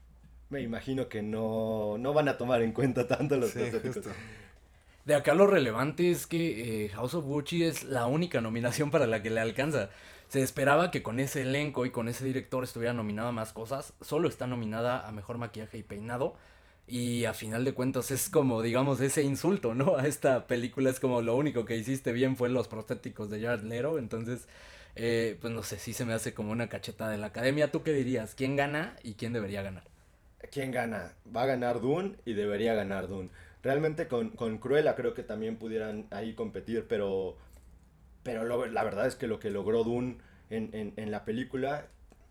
me 0.51 0.61
imagino 0.61 1.09
que 1.09 1.23
no, 1.23 1.97
no 1.99 2.13
van 2.13 2.29
a 2.29 2.37
tomar 2.37 2.63
en 2.63 2.73
cuenta 2.73 3.07
tanto 3.07 3.37
los 3.37 3.51
Sí. 3.51 3.71
De 5.05 5.15
acá 5.15 5.35
lo 5.35 5.47
relevante 5.47 6.11
es 6.11 6.27
que 6.27 6.85
eh, 6.85 6.89
House 6.91 7.15
of 7.15 7.25
Gucci 7.25 7.65
es 7.65 7.85
la 7.85 8.07
única 8.07 8.41
nominación 8.41 8.91
para 8.91 9.07
la 9.07 9.23
que 9.23 9.31
le 9.31 9.41
alcanza. 9.41 9.91
Se 10.29 10.43
esperaba 10.43 10.91
que 10.91 11.03
con 11.03 11.19
ese 11.19 11.43
elenco 11.43 11.87
y 11.87 11.91
con 11.91 12.09
ese 12.09 12.25
director 12.25 12.63
estuviera 12.63 12.93
nominada 12.93 13.31
a 13.31 13.33
más 13.33 13.53
cosas. 13.53 13.95
Solo 14.01 14.29
está 14.29 14.47
nominada 14.47 15.09
a 15.09 15.11
mejor 15.11 15.39
maquillaje 15.39 15.79
y 15.79 15.83
peinado. 15.83 16.37
Y 16.87 17.25
a 17.25 17.35
final 17.35 17.65
de 17.65 17.73
cuentas 17.73 18.11
es 18.11 18.29
como, 18.29 18.63
digamos, 18.63 19.01
ese 19.01 19.23
insulto, 19.23 19.75
¿no? 19.75 19.97
A 19.97 20.07
esta 20.07 20.47
película 20.47 20.91
es 20.91 21.01
como 21.01 21.23
lo 21.23 21.35
único 21.37 21.65
que 21.65 21.77
hiciste 21.77 22.13
bien 22.13 22.37
fue 22.37 22.49
los 22.49 22.69
prostéticos 22.69 23.31
de 23.31 23.41
Jared 23.41 23.65
Leto. 23.65 23.99
Entonces, 23.99 24.47
eh, 24.97 25.39
pues 25.41 25.53
no 25.53 25.63
sé, 25.63 25.79
sí 25.79 25.93
se 25.93 26.05
me 26.05 26.13
hace 26.13 26.35
como 26.35 26.53
una 26.53 26.69
cachetada 26.69 27.11
de 27.11 27.19
la 27.19 27.29
academia. 27.29 27.73
¿Tú 27.73 27.83
qué 27.83 27.93
dirías? 27.93 28.35
¿Quién 28.35 28.55
gana 28.57 28.97
y 29.03 29.15
quién 29.15 29.33
debería 29.33 29.63
ganar? 29.63 29.90
¿Quién 30.51 30.73
gana? 30.73 31.13
Va 31.35 31.43
a 31.43 31.47
ganar 31.47 31.81
Dune 31.81 32.17
y 32.25 32.33
debería 32.35 32.75
ganar 32.75 33.07
Dune. 33.09 33.31
Realmente 33.63 34.09
con, 34.09 34.31
con 34.31 34.59
Cruella 34.59 34.97
creo 34.97 35.15
que 35.15 35.23
también 35.23 35.57
pudieran 35.57 36.07
ahí 36.11 36.35
competir, 36.35 36.87
pero, 36.89 37.37
pero 38.23 38.45
lo- 38.45 38.67
la 38.67 38.85
verdad 38.85 39.07
es 39.07 39.17
que 39.17 39.27
lo 39.29 39.41
que 39.41 39.51
logró 39.51 39.85
Dune 39.85 40.19
en, 40.51 40.71
en- 40.75 40.95
en 40.97 41.11
la 41.13 41.25
película 41.25 41.87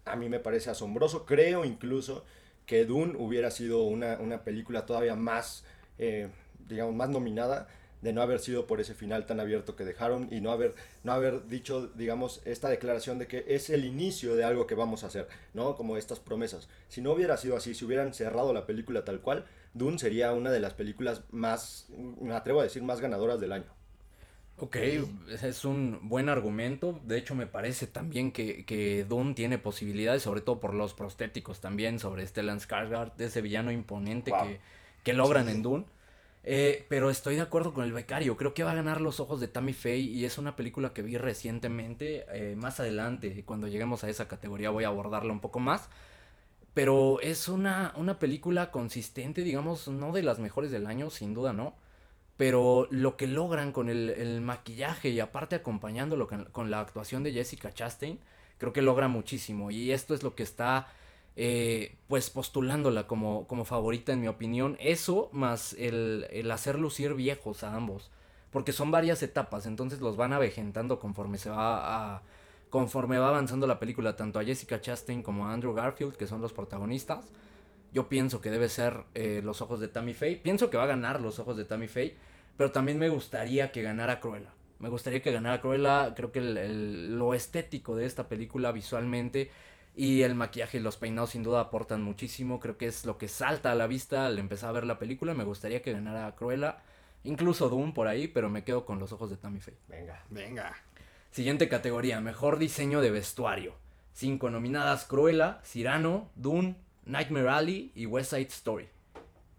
a 0.06 0.16
mí 0.18 0.30
me 0.30 0.40
parece 0.40 0.70
asombroso. 0.72 1.26
Creo 1.26 1.66
incluso 1.66 2.26
que 2.66 2.86
Dune 2.86 3.16
hubiera 3.18 3.52
sido 3.52 3.84
una, 3.84 4.18
una 4.20 4.44
película 4.44 4.86
todavía 4.86 5.16
más, 5.16 5.66
eh, 6.00 6.30
digamos, 6.68 6.96
más 6.96 7.10
nominada 7.10 7.68
de 8.02 8.14
no 8.14 8.22
haber 8.22 8.40
sido 8.40 8.66
por 8.68 8.80
ese 8.80 8.94
final 8.94 9.26
tan 9.26 9.40
abierto 9.40 9.76
que 9.76 9.84
dejaron 9.86 10.28
y 10.32 10.42
no 10.42 10.52
haber, 10.52 10.74
no 11.04 11.12
haber 11.12 11.48
dicho, 11.48 11.88
digamos, 11.96 12.42
esta 12.46 12.70
declaración 12.70 13.20
de 13.20 13.28
que 13.28 13.46
es 13.48 13.70
el 13.70 13.86
inicio 13.86 14.36
de 14.36 14.44
algo 14.44 14.68
que 14.68 14.76
vamos 14.76 15.04
a 15.04 15.08
hacer, 15.08 15.28
¿no? 15.54 15.76
Como 15.76 15.98
estas 15.98 16.20
promesas. 16.20 16.70
Si 16.88 17.02
no 17.02 17.12
hubiera 17.12 17.38
sido 17.38 17.58
así, 17.58 17.74
si 17.74 17.86
hubieran 17.86 18.14
cerrado 18.14 18.54
la 18.54 18.66
película 18.66 19.04
tal 19.04 19.20
cual, 19.22 19.46
Dune 19.74 20.00
sería 20.00 20.32
una 20.34 20.52
de 20.52 20.60
las 20.60 20.74
películas 20.74 21.24
más, 21.32 21.88
me 22.22 22.34
atrevo 22.34 22.62
a 22.62 22.64
decir, 22.64 22.82
más 22.84 23.02
ganadoras 23.02 23.40
del 23.40 23.52
año. 23.52 23.72
Ok, 24.62 24.76
es 25.42 25.64
un 25.64 26.00
buen 26.10 26.28
argumento. 26.28 27.00
De 27.06 27.18
hecho, 27.18 27.34
me 27.34 27.48
parece 27.48 27.88
también 27.88 28.34
que, 28.34 28.66
que 28.66 29.06
Dune 29.06 29.34
tiene 29.34 29.58
posibilidades, 29.58 30.22
sobre 30.24 30.42
todo 30.42 30.60
por 30.60 30.74
los 30.74 30.94
prostéticos 30.94 31.62
también, 31.62 31.98
sobre 31.98 32.28
Stellan 32.28 32.60
Skarsgård, 32.60 33.14
ese 33.20 33.42
villano 33.42 33.72
imponente 33.72 34.32
Wow. 34.32 34.44
que, 34.44 34.60
que 35.04 35.14
logran 35.14 35.48
en 35.48 35.62
Dune. 35.62 35.86
Eh, 36.52 36.88
pero 36.90 37.12
estoy 37.12 37.36
de 37.36 37.42
acuerdo 37.42 37.76
con 37.76 37.84
el 37.84 37.94
becario. 37.94 38.36
Creo 38.36 38.56
que 38.56 38.64
va 38.64 38.72
a 38.72 38.76
ganar 38.76 39.02
Los 39.02 39.20
Ojos 39.20 39.40
de 39.40 39.48
Tammy 39.48 39.74
Faye 39.74 40.00
y 40.00 40.26
es 40.26 40.40
una 40.40 40.56
película 40.56 40.94
que 40.94 41.04
vi 41.04 41.16
recientemente. 41.18 42.26
eh, 42.34 42.56
más 42.56 42.80
adelante, 42.80 43.44
cuando 43.46 43.68
lleguemos 43.68 44.04
a 44.04 44.10
esa 44.10 44.28
categoría, 44.28 44.72
voy 44.72 44.84
a 44.84 44.88
abordarla 44.88 45.32
un 45.32 45.42
poco 45.42 45.60
más. 45.60 45.90
Pero 46.74 47.20
es 47.22 47.50
una, 47.50 47.94
una 47.98 48.20
película 48.20 48.72
consistente, 48.72 49.44
digamos, 49.44 49.88
no 49.90 50.12
de 50.14 50.24
las 50.24 50.40
mejores 50.40 50.72
del 50.72 50.88
año, 50.88 51.10
sin 51.12 51.34
duda 51.34 51.54
no. 51.54 51.76
Pero 52.38 52.88
lo 52.92 53.18
que 53.18 53.28
logran 53.28 53.72
con 53.74 53.90
el, 53.90 54.10
el 54.12 54.42
maquillaje 54.42 55.10
y 55.10 55.20
aparte 55.20 55.56
acompañándolo 55.58 56.28
con, 56.28 56.46
con 56.46 56.72
la 56.72 56.80
actuación 56.82 57.24
de 57.24 57.34
Jessica 57.34 57.74
Chastain, 57.74 58.20
creo 58.58 58.74
que 58.74 58.82
logra 58.82 59.08
muchísimo. 59.08 59.72
Y 59.72 59.92
esto 59.92 60.14
es 60.16 60.24
lo 60.24 60.36
que 60.36 60.44
está, 60.44 60.88
eh, 61.36 61.96
pues, 62.08 62.30
postulándola 62.30 63.08
como, 63.08 63.48
como 63.48 63.66
favorita 63.66 64.12
en 64.14 64.22
mi 64.22 64.28
opinión. 64.28 64.78
Eso 64.80 65.30
más 65.32 65.74
el, 65.74 66.28
el 66.32 66.52
hacer 66.52 66.80
lucir 66.80 67.14
viejos 67.14 67.64
a 67.64 67.76
ambos. 67.76 68.12
Porque 68.52 68.72
son 68.72 68.90
varias 68.92 69.22
etapas, 69.22 69.66
entonces 69.68 70.02
los 70.02 70.18
van 70.18 70.34
avejentando 70.34 71.00
conforme 71.00 71.38
se 71.38 71.50
va 71.50 72.16
a... 72.16 72.22
Conforme 72.72 73.18
va 73.18 73.30
avanzando 73.30 73.66
la 73.66 73.80
película, 73.80 74.16
tanto 74.16 74.38
a 74.40 74.44
Jessica 74.44 74.80
Chastain 74.80 75.24
como 75.24 75.48
a 75.48 75.54
Andrew 75.54 75.74
Garfield, 75.74 76.16
que 76.16 76.28
son 76.28 76.40
los 76.42 76.54
protagonistas. 76.54 77.26
Yo 77.94 78.08
pienso 78.10 78.42
que 78.42 78.52
debe 78.52 78.70
ser 78.70 79.06
eh, 79.16 79.42
Los 79.44 79.62
Ojos 79.64 79.80
de 79.80 79.88
Tammy 79.88 80.14
Faye. 80.14 80.36
Pienso 80.38 80.70
que 80.70 80.78
va 80.78 80.84
a 80.84 80.88
ganar 80.88 81.20
Los 81.20 81.40
Ojos 81.40 81.58
de 81.58 81.66
Tammy 81.66 81.88
Faye. 81.88 82.16
Pero 82.58 82.72
también 82.72 83.00
me 83.00 83.10
gustaría 83.10 83.72
que 83.72 83.82
ganara 83.82 84.20
Cruella. 84.20 84.52
Me 84.78 84.90
gustaría 84.90 85.22
que 85.24 85.32
ganara 85.32 85.62
Cruella. 85.62 86.14
Creo 86.16 86.32
que 86.32 86.40
el- 86.40 86.58
el- 86.58 87.18
lo 87.18 87.34
estético 87.34 87.96
de 87.96 88.06
esta 88.06 88.28
película 88.28 88.72
visualmente 88.72 89.50
y 90.00 90.24
el 90.24 90.34
maquillaje 90.34 90.78
y 90.78 90.80
los 90.80 90.96
peinados 90.96 91.32
sin 91.32 91.44
duda 91.44 91.60
aportan 91.60 92.02
muchísimo. 92.02 92.62
Creo 92.62 92.78
que 92.78 92.88
es 92.88 93.04
lo 93.04 93.18
que 93.18 93.28
salta 93.28 93.74
a 93.74 93.76
la 93.76 93.86
vista 93.86 94.28
al 94.28 94.40
empezar 94.40 94.70
a 94.70 94.72
ver 94.72 94.86
la 94.86 94.98
película. 94.98 95.34
Me 95.34 95.44
gustaría 95.44 95.82
que 95.82 95.92
ganara 95.92 96.34
Cruella. 96.38 96.78
Incluso 97.26 97.68
Doom 97.68 97.94
por 97.94 98.08
ahí, 98.08 98.30
pero 98.30 98.50
me 98.50 98.64
quedo 98.64 98.86
con 98.86 98.98
Los 98.98 99.12
Ojos 99.12 99.30
de 99.30 99.36
Tammy 99.36 99.60
Faye. 99.60 99.76
Venga. 99.90 100.24
Venga. 100.30 100.74
Siguiente 101.32 101.68
categoría, 101.68 102.22
mejor 102.22 102.60
diseño 102.60 103.02
de 103.02 103.12
vestuario. 103.12 103.74
Cinco 104.14 104.50
nominadas, 104.50 105.04
Cruella, 105.04 105.60
Cyrano, 105.66 106.30
Dune, 106.38 106.78
Nightmare 107.04 107.50
Alley 107.50 107.92
y 107.94 108.06
West 108.06 108.30
Side 108.30 108.48
Story. 108.48 108.88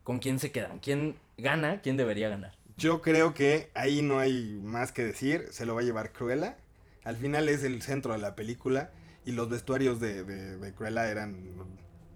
¿Con 0.04 0.20
quién 0.20 0.38
se 0.38 0.50
quedan? 0.50 0.78
¿Quién 0.78 1.16
gana? 1.36 1.82
¿Quién 1.82 1.98
debería 1.98 2.30
ganar? 2.30 2.54
Yo 2.78 3.02
creo 3.02 3.34
que 3.34 3.68
ahí 3.74 4.00
no 4.00 4.18
hay 4.18 4.58
más 4.62 4.90
que 4.90 5.04
decir. 5.04 5.48
Se 5.50 5.66
lo 5.66 5.74
va 5.74 5.82
a 5.82 5.84
llevar 5.84 6.12
Cruella. 6.12 6.56
Al 7.04 7.18
final 7.18 7.50
es 7.50 7.62
el 7.62 7.82
centro 7.82 8.14
de 8.14 8.20
la 8.20 8.34
película. 8.34 8.90
Y 9.30 9.32
los 9.32 9.48
vestuarios 9.48 10.00
de, 10.00 10.24
de, 10.24 10.56
de 10.56 10.74
Cruella 10.74 11.08
eran 11.08 11.36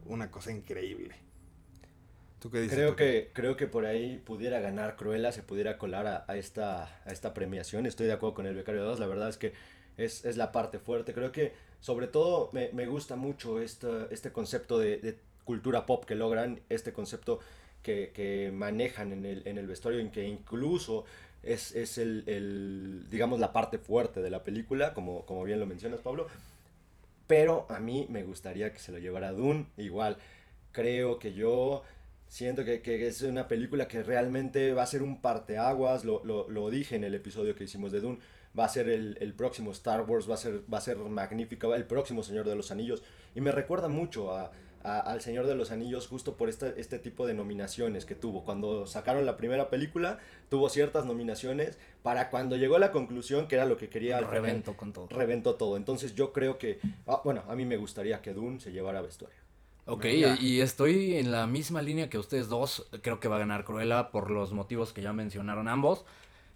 una 0.04 0.32
cosa 0.32 0.50
increíble. 0.50 1.14
¿Tú 2.40 2.50
qué 2.50 2.60
dices? 2.60 2.74
Creo 2.74 2.90
Toque? 2.90 3.04
que, 3.04 3.30
creo 3.32 3.56
que 3.56 3.68
por 3.68 3.86
ahí 3.86 4.18
pudiera 4.18 4.58
ganar 4.58 4.96
Cruella, 4.96 5.30
se 5.30 5.44
pudiera 5.44 5.78
colar 5.78 6.08
a, 6.08 6.24
a 6.26 6.36
esta, 6.36 7.02
a 7.04 7.12
esta 7.12 7.32
premiación. 7.32 7.86
Estoy 7.86 8.08
de 8.08 8.14
acuerdo 8.14 8.34
con 8.34 8.46
el 8.46 8.56
Becario 8.56 8.82
2, 8.82 8.98
la 8.98 9.06
verdad 9.06 9.28
es 9.28 9.36
que 9.36 9.52
es, 9.96 10.24
es 10.24 10.36
la 10.36 10.50
parte 10.50 10.80
fuerte. 10.80 11.14
Creo 11.14 11.30
que 11.30 11.52
sobre 11.78 12.08
todo 12.08 12.50
me, 12.52 12.70
me 12.72 12.86
gusta 12.86 13.14
mucho 13.14 13.60
este, 13.60 13.86
este 14.10 14.32
concepto 14.32 14.80
de, 14.80 14.98
de 14.98 15.16
cultura 15.44 15.86
pop 15.86 16.04
que 16.04 16.16
logran, 16.16 16.62
este 16.68 16.92
concepto 16.92 17.38
que, 17.84 18.10
que 18.12 18.50
manejan 18.52 19.12
en 19.12 19.24
el, 19.24 19.46
en 19.46 19.56
el 19.56 19.68
vestuario, 19.68 20.00
en 20.00 20.10
que 20.10 20.26
incluso 20.26 21.04
es, 21.44 21.76
es 21.76 21.96
el, 21.98 22.24
el, 22.26 23.06
digamos, 23.08 23.38
la 23.38 23.52
parte 23.52 23.78
fuerte 23.78 24.20
de 24.20 24.30
la 24.30 24.42
película, 24.42 24.94
como, 24.94 25.24
como 25.26 25.44
bien 25.44 25.60
lo 25.60 25.66
mencionas, 25.66 26.00
Pablo. 26.00 26.26
Pero 27.26 27.66
a 27.68 27.80
mí 27.80 28.06
me 28.10 28.22
gustaría 28.22 28.72
que 28.72 28.78
se 28.78 28.92
lo 28.92 28.98
llevara 28.98 29.32
Dune. 29.32 29.66
Igual, 29.76 30.18
creo 30.72 31.18
que 31.18 31.32
yo 31.32 31.82
siento 32.28 32.64
que, 32.64 32.82
que 32.82 33.06
es 33.06 33.22
una 33.22 33.48
película 33.48 33.88
que 33.88 34.02
realmente 34.02 34.72
va 34.74 34.82
a 34.82 34.86
ser 34.86 35.02
un 35.02 35.20
parteaguas. 35.20 36.04
Lo, 36.04 36.24
lo, 36.24 36.48
lo 36.48 36.70
dije 36.70 36.96
en 36.96 37.04
el 37.04 37.14
episodio 37.14 37.54
que 37.54 37.64
hicimos 37.64 37.92
de 37.92 38.00
Dune. 38.00 38.18
Va 38.58 38.66
a 38.66 38.68
ser 38.68 38.88
el, 38.88 39.16
el 39.20 39.34
próximo 39.34 39.72
Star 39.72 40.02
Wars, 40.02 40.30
va 40.30 40.34
a 40.34 40.38
ser, 40.38 40.62
va 40.72 40.78
a 40.78 40.80
ser 40.80 40.96
magnífica, 40.98 41.74
el 41.74 41.86
próximo 41.86 42.22
Señor 42.22 42.48
de 42.48 42.54
los 42.54 42.70
Anillos. 42.70 43.02
Y 43.34 43.40
me 43.40 43.50
recuerda 43.50 43.88
mucho 43.88 44.32
a, 44.36 44.52
a- 44.84 45.00
al 45.00 45.20
Señor 45.22 45.46
de 45.46 45.54
los 45.56 45.70
Anillos 45.72 46.06
justo 46.06 46.36
por 46.36 46.48
este, 46.48 46.74
este 46.80 46.98
tipo 47.00 47.26
de 47.26 47.34
nominaciones 47.34 48.04
que 48.04 48.14
tuvo. 48.14 48.44
Cuando 48.44 48.86
sacaron 48.86 49.26
la 49.26 49.36
primera 49.36 49.70
película, 49.70 50.18
tuvo 50.50 50.68
ciertas 50.68 51.06
nominaciones 51.06 51.78
para 52.02 52.30
cuando 52.30 52.56
llegó 52.56 52.76
a 52.76 52.78
la 52.78 52.92
conclusión, 52.92 53.48
que 53.48 53.56
era 53.56 53.64
lo 53.64 53.76
que 53.76 53.88
quería 53.88 54.18
final, 54.18 54.30
Reventó 54.30 54.76
con 54.76 54.92
todo. 54.92 55.08
reventó 55.08 55.54
todo. 55.56 55.76
Entonces 55.76 56.14
yo 56.14 56.32
creo 56.32 56.58
que, 56.58 56.78
ah, 57.06 57.20
bueno, 57.24 57.42
a 57.48 57.56
mí 57.56 57.64
me 57.64 57.76
gustaría 57.78 58.20
que 58.22 58.32
Dune 58.34 58.60
se 58.60 58.70
llevara 58.72 59.00
vestuario. 59.02 59.38
Ok, 59.86 60.04
Venga. 60.04 60.38
y 60.40 60.60
estoy 60.60 61.16
en 61.18 61.30
la 61.30 61.46
misma 61.46 61.82
línea 61.82 62.08
que 62.08 62.16
ustedes 62.18 62.48
dos. 62.48 62.86
Creo 63.02 63.20
que 63.20 63.28
va 63.28 63.36
a 63.36 63.40
ganar 63.40 63.64
Cruella 63.64 64.10
por 64.10 64.30
los 64.30 64.52
motivos 64.52 64.92
que 64.94 65.02
ya 65.02 65.12
mencionaron 65.12 65.68
ambos. 65.68 66.04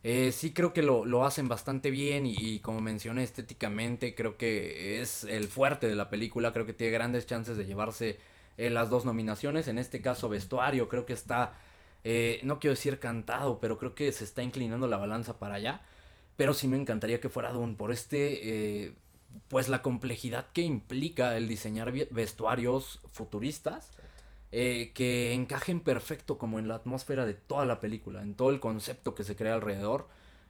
Eh, 0.05 0.31
sí 0.33 0.53
creo 0.53 0.73
que 0.73 0.83
lo, 0.83 1.05
lo 1.05 1.25
hacen 1.27 1.49
bastante 1.49 1.91
bien 1.91 2.25
y, 2.25 2.61
como 2.61 2.81
mencioné 2.81 3.25
estéticamente 3.25 4.15
creo 4.15 4.37
que 4.37 5.01
es 5.03 5.25
el 5.25 5.49
fuerte 5.49 5.89
de 5.89 5.97
la 5.97 6.09
película. 6.11 6.53
Creo 6.53 6.67
que 6.67 6.73
tiene 6.73 6.93
grandes 6.93 7.27
chances 7.27 7.57
de 7.57 7.67
llevarse 7.67 8.19
eh, 8.59 8.71
las 8.71 8.91
dos 8.91 9.05
nominaciones. 9.05 9.69
En 9.69 9.79
este 9.79 10.01
caso 10.01 10.29
vestuario 10.29 10.89
creo 10.89 11.07
que 11.07 11.13
está, 11.13 11.55
eh, 12.05 12.41
no 12.43 12.59
quiero 12.61 12.75
decir 12.75 12.99
cantado, 12.99 13.61
pero 13.61 13.79
creo 13.79 13.95
que 13.95 14.13
se 14.13 14.25
está 14.25 14.43
inclinando 14.43 14.87
la 14.89 14.97
balanza 14.99 15.39
para 15.39 15.55
allá. 15.57 15.81
Pero 16.37 16.55
sí 16.55 16.69
me 16.69 16.77
encantaría 16.77 17.21
que 17.21 17.29
fuera 17.29 17.53
Dune 17.53 17.75
por 17.75 17.93
este, 17.93 18.87
eh, 18.87 18.93
pues 19.49 19.69
la 19.69 19.83
complejidad 19.83 20.47
que 20.53 20.63
implica 20.63 21.37
el 21.37 21.49
diseñar 21.49 21.93
vestuarios 22.11 23.01
futuristas 23.13 23.93
eh, 24.53 24.93
que 24.95 25.33
encajen 25.35 25.81
perfecto 25.81 26.39
como 26.39 26.59
en 26.59 26.69
la 26.69 26.77
atmósfera 26.77 27.27
de 27.27 27.35
toda 27.35 27.67
la 27.67 27.81
película, 27.81 28.23
en 28.23 28.35
todo 28.35 28.51
el 28.51 28.61
concepto 28.61 29.15
que 29.15 29.25
se 29.25 29.37
crea 29.37 29.55
alrededor. 29.55 30.09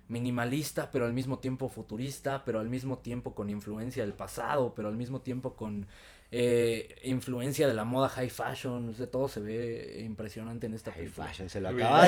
Minimalista, 0.09 0.91
pero 0.91 1.05
al 1.05 1.13
mismo 1.13 1.39
tiempo 1.39 1.69
futurista, 1.69 2.45
pero 2.45 2.61
al 2.61 2.71
mismo 2.71 2.99
tiempo 2.99 3.35
con 3.35 3.51
influencia 3.51 4.05
del 4.05 4.15
pasado, 4.15 4.75
pero 4.75 4.89
al 4.89 4.97
mismo 4.97 5.21
tiempo 5.21 5.55
con 5.55 5.87
eh, 6.31 6.95
influencia 7.05 7.67
de 7.67 7.73
la 7.75 7.85
moda 7.85 8.09
high 8.11 8.29
fashion. 8.29 8.95
Sea, 8.95 9.07
todo 9.07 9.29
se 9.29 9.41
ve 9.41 10.03
impresionante 10.05 10.67
en 10.67 10.75
esta 10.75 10.91
High 10.93 11.01
película. 11.05 11.27
fashion, 11.27 11.49
se 11.49 11.61
lo 11.61 11.69
acaban 11.71 12.07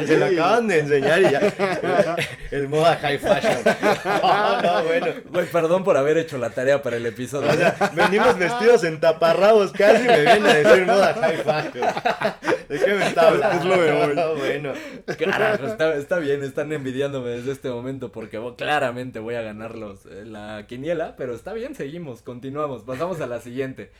de, 0.00 0.06
se 0.06 0.16
lo 0.18 0.26
acaban 0.26 0.68
de 0.68 0.78
enseñar 0.80 1.20
y 1.22 1.30
ya. 1.30 1.40
El 2.50 2.68
moda 2.68 2.96
high 2.96 3.18
fashion. 3.18 3.58
No, 4.22 4.62
no, 4.62 4.84
bueno. 4.84 5.06
Güey, 5.30 5.46
perdón 5.46 5.84
por 5.84 5.96
haber 5.96 6.18
hecho 6.18 6.38
la 6.38 6.50
tarea 6.50 6.82
para 6.82 6.96
el 6.96 7.06
episodio. 7.06 7.50
O 7.50 7.54
sea, 7.54 7.92
venimos 7.94 8.36
vestidos 8.38 8.84
en 8.84 8.98
taparrabos 9.00 9.72
casi 9.72 10.04
y 10.04 10.08
me 10.08 10.20
viene 10.22 10.50
a 10.50 10.54
decir 10.54 10.86
moda 10.86 11.14
high 11.14 11.36
fashion. 11.38 11.84
¿De 12.72 12.84
qué 12.84 12.94
me 12.94 13.06
está 13.06 13.28
hablando? 13.28 13.58
Es 13.58 13.76
lo 13.76 13.82
de 13.82 13.92
hoy. 13.92 14.14
No, 14.16 14.34
bueno. 14.36 14.72
Carajo, 15.18 15.66
está, 15.66 15.94
está 15.96 16.18
bien, 16.18 16.42
están 16.42 16.72
envidiándome 16.72 17.30
desde 17.30 17.52
este 17.52 17.70
momento 17.70 18.10
porque 18.12 18.40
claramente 18.56 19.18
voy 19.18 19.34
a 19.34 19.42
ganar 19.42 19.76
los, 19.76 20.06
eh, 20.06 20.24
la 20.24 20.66
quiniela, 20.66 21.16
pero 21.16 21.34
está 21.34 21.52
bien, 21.52 21.74
seguimos, 21.74 22.22
continuamos, 22.22 22.82
pasamos 22.84 23.20
a 23.20 23.26
la 23.26 23.40
siguiente. 23.40 23.90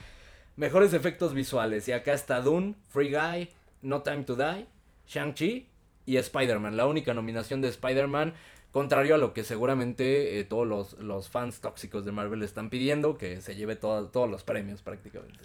Mejores 0.56 0.92
efectos 0.92 1.34
visuales, 1.34 1.88
y 1.88 1.92
acá 1.92 2.12
está 2.12 2.40
Dune, 2.40 2.74
Free 2.90 3.10
Guy, 3.14 3.48
No 3.82 4.02
Time 4.02 4.24
to 4.24 4.36
Die, 4.36 4.66
Shang-Chi 5.08 5.66
y 6.06 6.16
Spider-Man. 6.16 6.76
La 6.76 6.86
única 6.86 7.14
nominación 7.14 7.60
de 7.62 7.68
Spider-Man, 7.68 8.34
contrario 8.70 9.14
a 9.14 9.18
lo 9.18 9.32
que 9.34 9.44
seguramente 9.44 10.38
eh, 10.38 10.44
todos 10.44 10.66
los, 10.66 10.94
los 10.98 11.28
fans 11.30 11.60
tóxicos 11.60 12.04
de 12.04 12.12
Marvel 12.12 12.42
están 12.42 12.68
pidiendo, 12.70 13.16
que 13.18 13.40
se 13.40 13.54
lleve 13.54 13.76
todo- 13.76 14.08
todos 14.08 14.30
los 14.30 14.44
premios 14.44 14.82
prácticamente. 14.82 15.38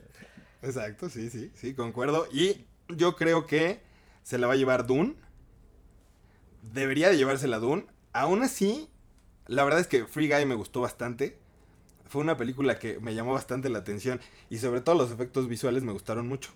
Exacto, 0.61 1.09
sí, 1.09 1.29
sí, 1.29 1.51
sí, 1.53 1.73
concuerdo. 1.73 2.27
Y 2.33 2.65
yo 2.89 3.15
creo 3.15 3.45
que 3.45 3.81
se 4.23 4.37
la 4.37 4.47
va 4.47 4.53
a 4.53 4.57
llevar 4.57 4.87
Dune. 4.87 5.15
Debería 6.61 7.09
de 7.09 7.17
llevársela 7.17 7.59
Dune. 7.59 7.85
Aún 8.13 8.43
así, 8.43 8.89
la 9.47 9.63
verdad 9.63 9.79
es 9.79 9.87
que 9.87 10.05
Free 10.05 10.29
Guy 10.29 10.45
me 10.45 10.55
gustó 10.55 10.81
bastante. 10.81 11.37
Fue 12.07 12.21
una 12.21 12.37
película 12.37 12.79
que 12.79 12.99
me 12.99 13.15
llamó 13.15 13.33
bastante 13.33 13.69
la 13.69 13.79
atención. 13.79 14.19
Y 14.49 14.57
sobre 14.57 14.81
todo 14.81 14.95
los 14.95 15.11
efectos 15.11 15.47
visuales 15.47 15.83
me 15.83 15.91
gustaron 15.91 16.27
mucho. 16.27 16.51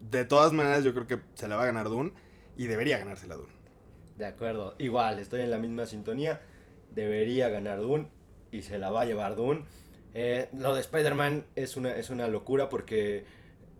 De 0.00 0.24
todas 0.24 0.52
maneras, 0.52 0.84
yo 0.84 0.92
creo 0.92 1.06
que 1.06 1.20
se 1.34 1.48
la 1.48 1.56
va 1.56 1.62
a 1.62 1.66
ganar 1.66 1.88
Dune. 1.88 2.12
Y 2.56 2.66
debería 2.66 2.98
ganársela 2.98 3.36
Dune. 3.36 3.52
De 4.16 4.26
acuerdo, 4.26 4.74
igual, 4.78 5.18
estoy 5.18 5.42
en 5.42 5.50
la 5.50 5.58
misma 5.58 5.86
sintonía. 5.86 6.40
Debería 6.94 7.48
ganar 7.48 7.80
Dune 7.80 8.08
y 8.50 8.62
se 8.62 8.78
la 8.78 8.90
va 8.90 9.02
a 9.02 9.04
llevar 9.04 9.36
Dune. 9.36 9.64
Eh, 10.14 10.48
lo 10.56 10.74
de 10.74 10.80
Spider-Man 10.80 11.44
es 11.56 11.76
una, 11.76 11.94
es 11.94 12.08
una 12.08 12.26
locura 12.28 12.70
porque, 12.70 13.26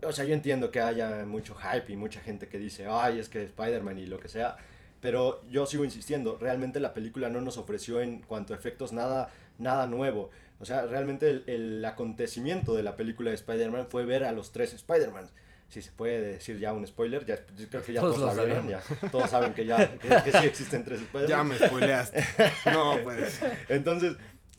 o 0.03 0.13
sea, 0.13 0.25
yo 0.25 0.35
entiendo 0.35 0.71
que 0.71 0.81
haya 0.81 1.25
mucho 1.25 1.55
hype 1.55 1.93
y 1.93 1.97
mucha 1.97 2.21
gente 2.21 2.49
que 2.49 2.59
dice, 2.59 2.87
ay, 2.89 3.19
es 3.19 3.29
que 3.29 3.43
Spider-Man 3.45 3.99
y 3.99 4.07
lo 4.07 4.19
que 4.19 4.29
sea. 4.29 4.57
Pero 5.01 5.43
yo 5.49 5.67
sigo 5.67 5.85
insistiendo, 5.85 6.39
realmente 6.41 6.81
la 6.81 6.95
película 6.95 7.29
no 7.29 7.41
nos 7.41 7.59
ofreció 7.59 8.01
en 8.01 8.21
cuanto 8.23 8.55
a 8.55 8.57
efectos 8.57 8.93
nada, 8.93 9.31
nada 9.59 9.87
nuevo. 9.87 10.31
O 10.59 10.65
sea, 10.65 10.87
realmente 10.87 11.29
el, 11.31 11.45
el 11.47 11.85
acontecimiento 11.85 12.75
de 12.75 12.83
la 12.83 12.97
película 12.97 13.31
de 13.31 13.37
Spider-Man 13.37 13.87
fue 13.89 14.05
ver 14.05 14.25
a 14.25 14.33
los 14.33 14.53
tres 14.53 14.73
Spider-Man. 14.73 15.29
Si 15.69 15.83
se 15.83 15.91
puede 15.91 16.21
decir 16.21 16.59
ya 16.59 16.73
un 16.73 16.87
spoiler, 16.87 17.27
ya, 17.27 17.41
yo 17.57 17.69
creo 17.69 17.83
que 17.83 17.93
ya 17.93 18.01
Todos 18.01 18.17
todos, 18.17 18.37
lo 18.37 18.45
vieron, 18.45 18.69
ya, 18.69 18.81
todos 19.11 19.29
saben 19.29 19.53
que 19.53 19.67
ya 19.67 19.99
que, 19.99 20.09
que 20.09 20.33
sí 20.33 20.47
existen 20.47 20.85
tres 20.85 21.01
Spider-Man. 21.03 21.29
Ya 21.29 21.45
me 21.45 21.59
spoileaste. 21.59 22.25
No, 22.73 22.99
pues. 23.03 23.41
Entonces, 23.69 24.17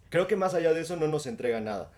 creo 0.09 0.27
que 0.27 0.35
más 0.35 0.53
allá 0.53 0.73
de 0.73 0.81
eso 0.81 0.97
no 0.97 1.07
nos 1.07 1.25
entrega 1.25 1.61
nada. 1.61 1.91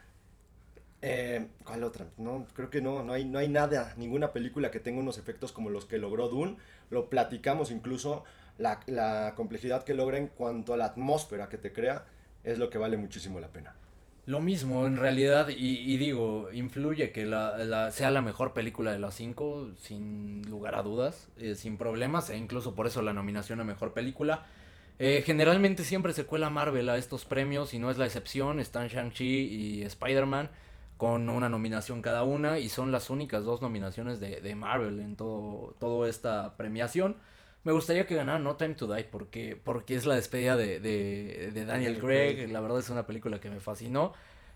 Eh, 1.01 1.48
¿Cuál 1.63 1.84
otra? 1.84 2.08
No, 2.18 2.46
creo 2.53 2.70
que 2.70 2.82
no, 2.82 3.03
no 3.03 3.13
hay, 3.13 3.24
no 3.24 3.39
hay 3.39 3.48
nada, 3.48 3.94
ninguna 3.98 4.34
película 4.34 4.70
que 4.70 4.79
tenga 4.82 5.00
unos 5.00 5.18
efectos 5.18 5.51
como 5.51 5.70
los 5.70 5.86
que 5.86 5.98
logró 5.98 6.27
Dune. 6.27 6.58
Lo 6.89 7.10
platicamos 7.10 7.72
incluso, 7.72 8.25
la, 8.58 8.82
la 8.88 9.34
complejidad 9.36 9.84
que 9.84 9.94
logra 9.94 10.18
en 10.18 10.27
cuanto 10.27 10.74
a 10.74 10.77
la 10.77 10.86
atmósfera 10.86 11.48
que 11.48 11.58
te 11.58 11.72
crea 11.72 12.06
es 12.44 12.58
lo 12.60 12.70
que 12.70 12.77
vale 12.77 12.98
muchísimo 12.98 13.39
la 13.39 13.48
pena. 13.48 13.75
Lo 14.25 14.41
mismo, 14.41 14.86
en 14.86 14.98
realidad, 14.98 15.48
y, 15.50 15.98
digo, 15.98 16.50
influye 16.53 17.12
que 17.12 17.25
la, 17.25 17.58
la- 17.60 17.89
sea 17.91 18.12
la 18.12 18.22
mejor 18.22 18.53
película 18.53 18.91
de 18.91 19.00
las 19.00 19.15
cinco, 19.15 19.70
sin 19.82 20.44
lugar 20.48 20.75
a 20.75 20.84
dudas, 20.84 21.29
eh, 21.38 21.56
sin 21.56 21.77
problemas, 21.77 22.29
e 22.29 22.38
incluso 22.38 22.75
por 22.75 22.86
eso 22.86 23.01
la 23.01 23.13
nominación 23.13 23.60
a 23.60 23.63
mejor 23.63 23.94
película. 23.94 24.46
Eh, 25.00 25.24
generalmente 25.25 25.84
siempre 25.84 26.13
se 26.13 26.25
cuela 26.25 26.51
Marvel 26.51 26.89
a 26.89 26.98
estos 26.98 27.25
premios, 27.25 27.74
y 27.74 27.79
no 27.79 27.89
es 27.89 27.98
la 27.98 28.06
excepción, 28.06 28.60
están 28.60 28.88
Shang-Chi 28.89 29.24
y 29.25 29.82
Spider-Man 29.84 30.51
con 31.00 31.29
una 31.29 31.48
nominación 31.48 32.01
cada 32.01 32.24
una, 32.24 32.60
y 32.60 32.68
son 32.68 32.91
las 32.91 33.10
únicas 33.10 33.46
dos 33.46 33.62
nominaciones 33.62 34.20
de, 34.20 34.41
de 34.41 34.53
Marvel 34.53 35.00
en 35.00 35.15
todo, 35.15 35.74
toda 35.79 36.10
esta 36.10 36.58
premiación. 36.58 37.15
Me 37.63 37.72
gustaría 37.72 38.06
que 38.06 38.15
ganara 38.15 38.38
No 38.38 38.58
Time 38.58 38.75
to 38.75 38.94
Die 38.94 39.06
porque, 39.06 39.56
porque 39.63 39.96
es 39.96 40.06
la 40.06 40.15
despedida 40.15 40.58
de, 40.58 40.82
de, 40.82 41.51
de 41.53 41.65
Daniel 41.65 42.00
Craig. 42.00 42.36
Craig. 42.36 42.51
La 42.51 42.60
verdad 42.60 42.79
es 42.79 42.89
una 42.89 43.08
película 43.08 43.39
que 43.39 43.50
me 43.50 43.62
fascinó. 43.62 44.12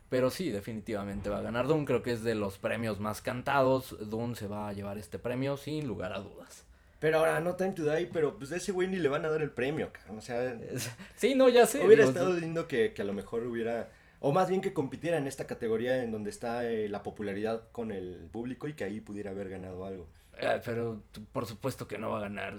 Pero 0.10 0.30
sí, 0.30 0.52
definitivamente 0.52 1.30
va 1.30 1.38
a 1.38 1.42
ganar 1.42 1.66
Dune. 1.68 1.86
Creo 1.86 2.04
que 2.04 2.12
es 2.12 2.24
de 2.24 2.36
los 2.36 2.58
premios 2.58 3.00
más 3.00 3.22
cantados. 3.22 3.96
Dune 4.10 4.36
se 4.36 4.48
va 4.48 4.68
a 4.68 4.74
llevar 4.74 4.98
este 4.98 5.20
premio 5.20 5.56
sin 5.56 5.88
lugar 5.88 6.12
a 6.12 6.20
dudas. 6.20 6.66
Pero 7.00 7.20
ahora, 7.20 7.40
no 7.40 7.56
Time 7.56 7.72
to 7.72 7.84
Die, 7.84 8.10
pero 8.12 8.38
pues 8.38 8.52
a 8.52 8.58
ese 8.58 8.74
güey 8.74 8.90
ni 8.90 8.98
le 8.98 9.08
van 9.10 9.26
a 9.26 9.30
dar 9.30 9.42
el 9.42 9.50
premio, 9.52 9.92
cabrón. 9.94 10.18
O 10.18 10.22
sea, 10.22 10.58
Sí, 11.16 11.36
no, 11.36 11.48
ya 11.50 11.66
sé. 11.66 11.86
hubiera 11.86 12.04
estado 12.04 12.34
lindo 12.34 12.68
que, 12.68 12.94
que 12.94 13.02
a 13.02 13.06
lo 13.06 13.14
mejor 13.14 13.46
hubiera, 13.48 13.90
o 14.26 14.32
más 14.32 14.48
bien 14.48 14.62
que 14.62 14.72
compitiera 14.72 15.18
en 15.18 15.28
esta 15.28 15.46
categoría 15.46 16.02
en 16.02 16.10
donde 16.10 16.30
está 16.30 16.66
eh, 16.66 16.88
la 16.88 17.04
popularidad 17.04 17.64
con 17.74 17.92
el 17.92 18.30
público 18.32 18.70
y 18.70 18.74
que 18.74 18.86
ahí 18.86 19.02
pudiera 19.02 19.32
haber 19.32 19.50
ganado 19.50 19.84
algo. 19.86 20.08
eh, 20.40 20.62
pero 20.64 21.04
por 21.34 21.46
supuesto 21.46 21.90
que 21.90 21.98
no 21.98 22.12
va 22.12 22.20
a 22.20 22.22
ganar. 22.22 22.58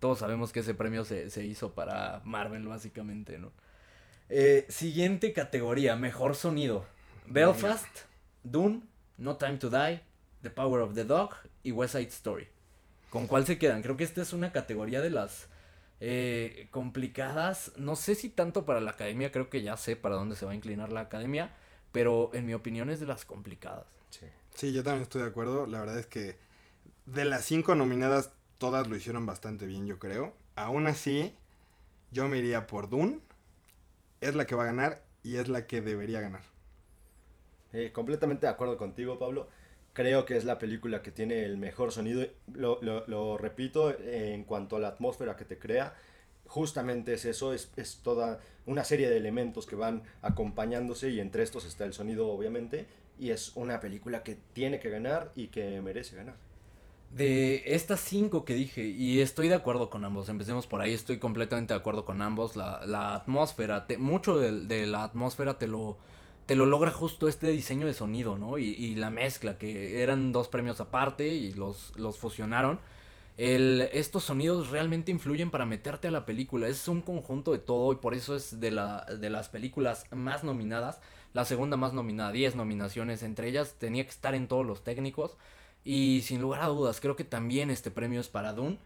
Todos 0.00 0.18
sabemos 0.18 0.52
que 0.52 0.60
ese 0.60 0.74
premio 0.74 1.06
se, 1.06 1.30
se 1.30 1.46
hizo 1.46 1.72
para 1.72 2.20
Marvel, 2.24 2.66
básicamente, 2.68 3.38
¿no? 3.38 3.52
Eh, 4.28 4.66
siguiente 4.68 5.32
categoría, 5.32 5.96
mejor 5.96 6.34
sonido. 6.34 6.84
Belfast, 7.26 7.88
Dune, 8.44 8.82
No 9.16 9.36
Time 9.38 9.56
to 9.56 9.70
Die, 9.70 10.02
The 10.42 10.50
Power 10.50 10.82
of 10.82 10.94
the 10.94 11.04
Dog 11.04 11.30
y 11.62 11.72
West 11.72 11.94
Side 11.94 12.08
Story. 12.08 12.48
¿Con 13.08 13.26
cuál 13.28 13.46
se 13.46 13.56
quedan? 13.56 13.80
Creo 13.80 13.96
que 13.96 14.04
esta 14.04 14.20
es 14.20 14.34
una 14.34 14.52
categoría 14.52 15.00
de 15.00 15.08
las 15.08 15.48
eh, 16.04 16.66
complicadas. 16.72 17.70
No 17.76 17.94
sé 17.94 18.16
si 18.16 18.28
tanto 18.28 18.66
para 18.66 18.80
la 18.80 18.90
academia, 18.90 19.30
creo 19.30 19.48
que 19.48 19.62
ya 19.62 19.76
sé 19.76 19.94
para 19.94 20.16
dónde 20.16 20.34
se 20.34 20.44
va 20.44 20.50
a 20.50 20.56
inclinar 20.56 20.92
la 20.92 21.02
academia, 21.02 21.54
pero 21.92 22.30
en 22.34 22.44
mi 22.44 22.54
opinión 22.54 22.90
es 22.90 22.98
de 22.98 23.06
las 23.06 23.24
complicadas. 23.24 23.86
Sí. 24.10 24.26
Sí, 24.52 24.72
yo 24.72 24.82
también 24.82 25.04
estoy 25.04 25.22
de 25.22 25.28
acuerdo. 25.28 25.64
La 25.68 25.78
verdad 25.78 26.00
es 26.00 26.06
que 26.06 26.36
de 27.06 27.24
las 27.24 27.44
cinco 27.44 27.76
nominadas, 27.76 28.32
todas 28.58 28.88
lo 28.88 28.96
hicieron 28.96 29.26
bastante 29.26 29.64
bien, 29.64 29.86
yo 29.86 30.00
creo. 30.00 30.34
Aún 30.56 30.88
así, 30.88 31.36
yo 32.10 32.26
me 32.26 32.38
iría 32.38 32.66
por 32.66 32.88
Dune. 32.88 33.20
Es 34.20 34.34
la 34.34 34.44
que 34.44 34.56
va 34.56 34.64
a 34.64 34.66
ganar 34.66 35.04
y 35.22 35.36
es 35.36 35.48
la 35.48 35.68
que 35.68 35.82
debería 35.82 36.20
ganar. 36.20 36.42
Eh, 37.72 37.92
completamente 37.92 38.46
de 38.46 38.52
acuerdo 38.52 38.76
contigo, 38.76 39.20
Pablo. 39.20 39.48
Creo 39.94 40.24
que 40.24 40.36
es 40.36 40.44
la 40.44 40.58
película 40.58 41.02
que 41.02 41.10
tiene 41.10 41.44
el 41.44 41.58
mejor 41.58 41.92
sonido. 41.92 42.26
Lo, 42.54 42.80
lo- 42.82 43.36
repito, 43.38 43.94
en 44.00 44.44
cuanto 44.44 44.76
a 44.76 44.80
la 44.80 44.88
atmósfera 44.88 45.36
que 45.36 45.44
te 45.44 45.58
crea, 45.58 45.94
justamente 46.46 47.14
es 47.14 47.24
eso, 47.26 47.52
es, 47.52 47.70
es 47.76 47.98
toda 48.02 48.40
una 48.66 48.84
serie 48.84 49.10
de 49.10 49.16
elementos 49.18 49.66
que 49.66 49.76
van 49.76 50.02
acompañándose 50.22 51.10
y 51.10 51.20
entre 51.20 51.42
estos 51.42 51.66
está 51.66 51.84
el 51.84 51.92
sonido, 51.92 52.28
obviamente. 52.28 52.86
Y 53.18 53.30
es 53.30 53.52
una 53.56 53.80
película 53.80 54.22
que 54.22 54.36
tiene 54.54 54.80
que 54.80 54.88
ganar 54.90 55.32
y 55.36 55.48
que 55.48 55.80
merece 55.82 56.16
ganar. 56.16 56.36
De 57.10 57.62
estas 57.74 58.00
cinco 58.00 58.44
que 58.46 58.54
dije, 58.54 58.84
y 58.86 59.20
estoy 59.20 59.48
de 59.48 59.54
acuerdo 59.54 59.90
con 59.90 60.02
ambos, 60.06 60.30
empecemos 60.30 60.66
por 60.66 60.80
ahí, 60.80 60.94
estoy 60.94 61.18
completamente 61.18 61.74
de 61.74 61.78
acuerdo 61.80 62.06
con 62.06 62.22
ambos, 62.22 62.56
la, 62.56 62.86
la 62.86 63.14
atmósfera, 63.14 63.86
te- 63.86 63.98
mucho 63.98 64.38
de, 64.38 64.64
de 64.64 64.86
la 64.86 65.04
atmósfera 65.04 65.58
te 65.58 65.66
lo, 65.66 65.98
te 66.46 66.56
lo 66.56 66.66
logra 66.66 66.90
justo 66.90 67.28
este 67.28 67.48
diseño 67.48 67.86
de 67.86 67.94
sonido, 67.94 68.38
¿no? 68.38 68.58
Y, 68.58 68.70
y 68.70 68.94
la 68.96 69.10
mezcla, 69.10 69.58
que 69.58 70.02
eran 70.02 70.32
dos 70.32 70.48
premios 70.48 70.80
aparte 70.80 71.28
y 71.28 71.52
los, 71.52 71.92
los 71.96 72.18
fusionaron. 72.18 72.80
El, 73.38 73.88
estos 73.92 74.24
sonidos 74.24 74.70
realmente 74.70 75.10
influyen 75.10 75.50
para 75.50 75.64
meterte 75.66 76.08
a 76.08 76.10
la 76.10 76.26
película, 76.26 76.68
es 76.68 76.86
un 76.88 77.00
conjunto 77.00 77.52
de 77.52 77.58
todo 77.58 77.92
y 77.92 77.96
por 77.96 78.14
eso 78.14 78.36
es 78.36 78.60
de, 78.60 78.70
la, 78.70 79.06
de 79.06 79.30
las 79.30 79.48
películas 79.48 80.04
más 80.10 80.44
nominadas, 80.44 81.00
la 81.32 81.46
segunda 81.46 81.78
más 81.78 81.94
nominada, 81.94 82.30
10 82.32 82.56
nominaciones, 82.56 83.22
entre 83.22 83.48
ellas 83.48 83.76
tenía 83.78 84.04
que 84.04 84.10
estar 84.10 84.34
en 84.34 84.48
todos 84.48 84.66
los 84.66 84.84
técnicos. 84.84 85.36
Y 85.84 86.22
sin 86.22 86.40
lugar 86.40 86.62
a 86.62 86.66
dudas, 86.68 87.00
creo 87.00 87.16
que 87.16 87.24
también 87.24 87.70
este 87.70 87.90
premio 87.90 88.20
es 88.20 88.28
para 88.28 88.52
Dune. 88.52 88.78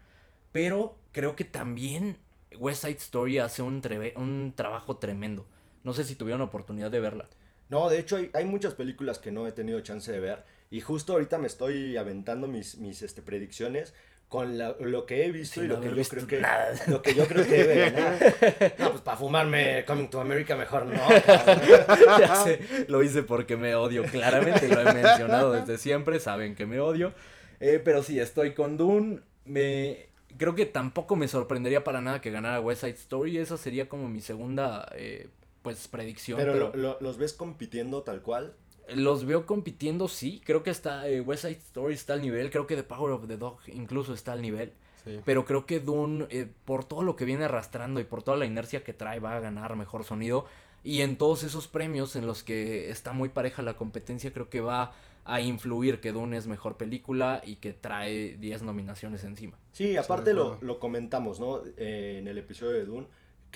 Pero 0.51 0.95
creo 1.11 1.35
que 1.35 1.43
también 1.43 2.17
West 2.57 2.83
Side 2.83 2.97
Story 2.97 3.37
hace 3.39 3.61
un, 3.61 3.81
un 4.15 4.53
trabajo 4.55 4.97
tremendo. 4.97 5.45
No 5.83 5.93
sé 5.93 6.03
si 6.03 6.15
tuvieron 6.15 6.41
oportunidad 6.41 6.89
de 6.89 6.99
verla. 6.99 7.27
No, 7.69 7.89
de 7.89 7.99
hecho 7.99 8.17
hay, 8.17 8.29
hay 8.33 8.45
muchas 8.45 8.73
películas 8.73 9.19
que 9.19 9.31
no 9.31 9.45
he 9.47 9.51
tenido 9.51 9.79
chance 9.81 10.11
de 10.11 10.19
ver 10.19 10.43
y 10.69 10.81
justo 10.81 11.13
ahorita 11.13 11.37
me 11.37 11.47
estoy 11.47 11.97
aventando 11.97 12.47
mis, 12.47 12.77
mis 12.77 13.01
este, 13.01 13.21
predicciones 13.21 13.93
con 14.29 14.57
la- 14.57 14.75
lo 14.81 15.05
que 15.05 15.25
he 15.25 15.31
visto 15.31 15.63
y 15.63 15.67
lo 15.67 15.79
que, 15.79 15.87
yo 15.89 15.95
visto 15.95 16.15
creo 16.17 16.27
que, 16.27 16.39
nada. 16.41 16.73
lo 16.87 17.01
que 17.01 17.15
yo 17.15 17.25
creo 17.27 17.45
que 17.45 17.63
debe 17.63 17.91
ganar. 17.91 18.19
No, 18.79 18.89
pues 18.91 19.01
para 19.01 19.17
fumarme 19.17 19.85
Coming 19.85 20.09
to 20.09 20.19
America 20.19 20.55
mejor 20.55 20.85
no. 20.85 20.99
cabrón. 21.25 22.19
ya 22.19 22.35
sé, 22.35 22.59
lo 22.89 23.03
hice 23.03 23.23
porque 23.23 23.55
me 23.55 23.75
odio, 23.75 24.03
claramente 24.03 24.67
lo 24.67 24.81
he 24.81 24.93
mencionado 24.93 25.53
desde 25.53 25.77
siempre, 25.77 26.19
saben 26.19 26.55
que 26.55 26.65
me 26.65 26.79
odio. 26.79 27.13
Eh, 27.59 27.81
pero 27.83 28.03
sí, 28.03 28.19
estoy 28.19 28.53
con 28.53 28.77
Dune. 28.77 29.21
Me... 29.45 30.07
Creo 30.37 30.53
que 30.55 30.65
tampoco 30.65 31.15
me 31.15 31.27
sorprendería 31.27 31.83
para 31.83 32.01
nada 32.01 32.21
que 32.21 32.29
ganara 32.29 32.59
West 32.59 32.81
Side 32.81 32.93
Story. 32.93 33.37
Esa 33.37 33.57
sería 33.57 33.87
como 33.89 34.09
mi 34.09 34.19
segunda 34.21 34.87
eh, 34.95 35.29
pues 35.61 35.87
predicción. 35.87 36.37
Pero, 36.37 36.53
pero 36.53 36.71
lo- 36.75 36.75
lo- 36.93 36.97
los 37.01 37.17
ves 37.17 37.33
compitiendo 37.33 38.03
tal 38.03 38.21
cual. 38.21 38.53
Los 38.95 39.25
veo 39.25 39.45
compitiendo, 39.45 40.07
sí. 40.07 40.41
Creo 40.45 40.63
que 40.63 40.69
está 40.69 41.07
eh, 41.09 41.19
West 41.21 41.43
Side 41.43 41.57
Story 41.57 41.93
está 41.95 42.13
al 42.13 42.21
nivel. 42.21 42.49
Creo 42.49 42.67
que 42.67 42.75
The 42.75 42.83
Power 42.83 43.11
of 43.11 43.27
the 43.27 43.35
Dog 43.37 43.57
incluso 43.67 44.13
está 44.13 44.31
al 44.33 44.41
nivel. 44.41 44.71
Sí. 45.03 45.19
Pero 45.25 45.45
creo 45.45 45.65
que 45.65 45.79
Dune, 45.79 46.25
eh, 46.29 46.47
por 46.65 46.85
todo 46.85 47.01
lo 47.03 47.15
que 47.15 47.25
viene 47.25 47.45
arrastrando 47.45 47.99
y 47.99 48.03
por 48.05 48.23
toda 48.23 48.37
la 48.37 48.45
inercia 48.45 48.83
que 48.83 48.93
trae, 48.93 49.19
va 49.19 49.35
a 49.35 49.39
ganar 49.39 49.75
mejor 49.75 50.03
sonido. 50.05 50.45
Y 50.83 51.01
en 51.01 51.17
todos 51.17 51.43
esos 51.43 51.67
premios 51.67 52.15
en 52.15 52.25
los 52.27 52.43
que 52.43 52.89
está 52.89 53.11
muy 53.11 53.27
pareja 53.29 53.61
la 53.61 53.75
competencia, 53.75 54.31
creo 54.31 54.49
que 54.49 54.61
va 54.61 54.93
a 55.25 55.41
influir 55.41 55.99
que 55.99 56.13
Dune 56.13 56.37
es 56.37 56.47
mejor 56.47 56.77
película 56.77 57.41
y 57.45 57.57
que 57.57 57.73
trae 57.73 58.37
10 58.37 58.61
nominaciones 58.63 59.25
encima. 59.25 59.57
Sí, 59.73 59.97
aparte 59.97 60.29
de 60.29 60.35
lo, 60.35 60.57
lo 60.61 60.79
comentamos, 60.79 61.41
¿no? 61.41 61.61
Eh, 61.75 62.19
en 62.19 62.27
el 62.29 62.37
episodio 62.37 62.71
de 62.73 62.85
Dune, 62.85 63.07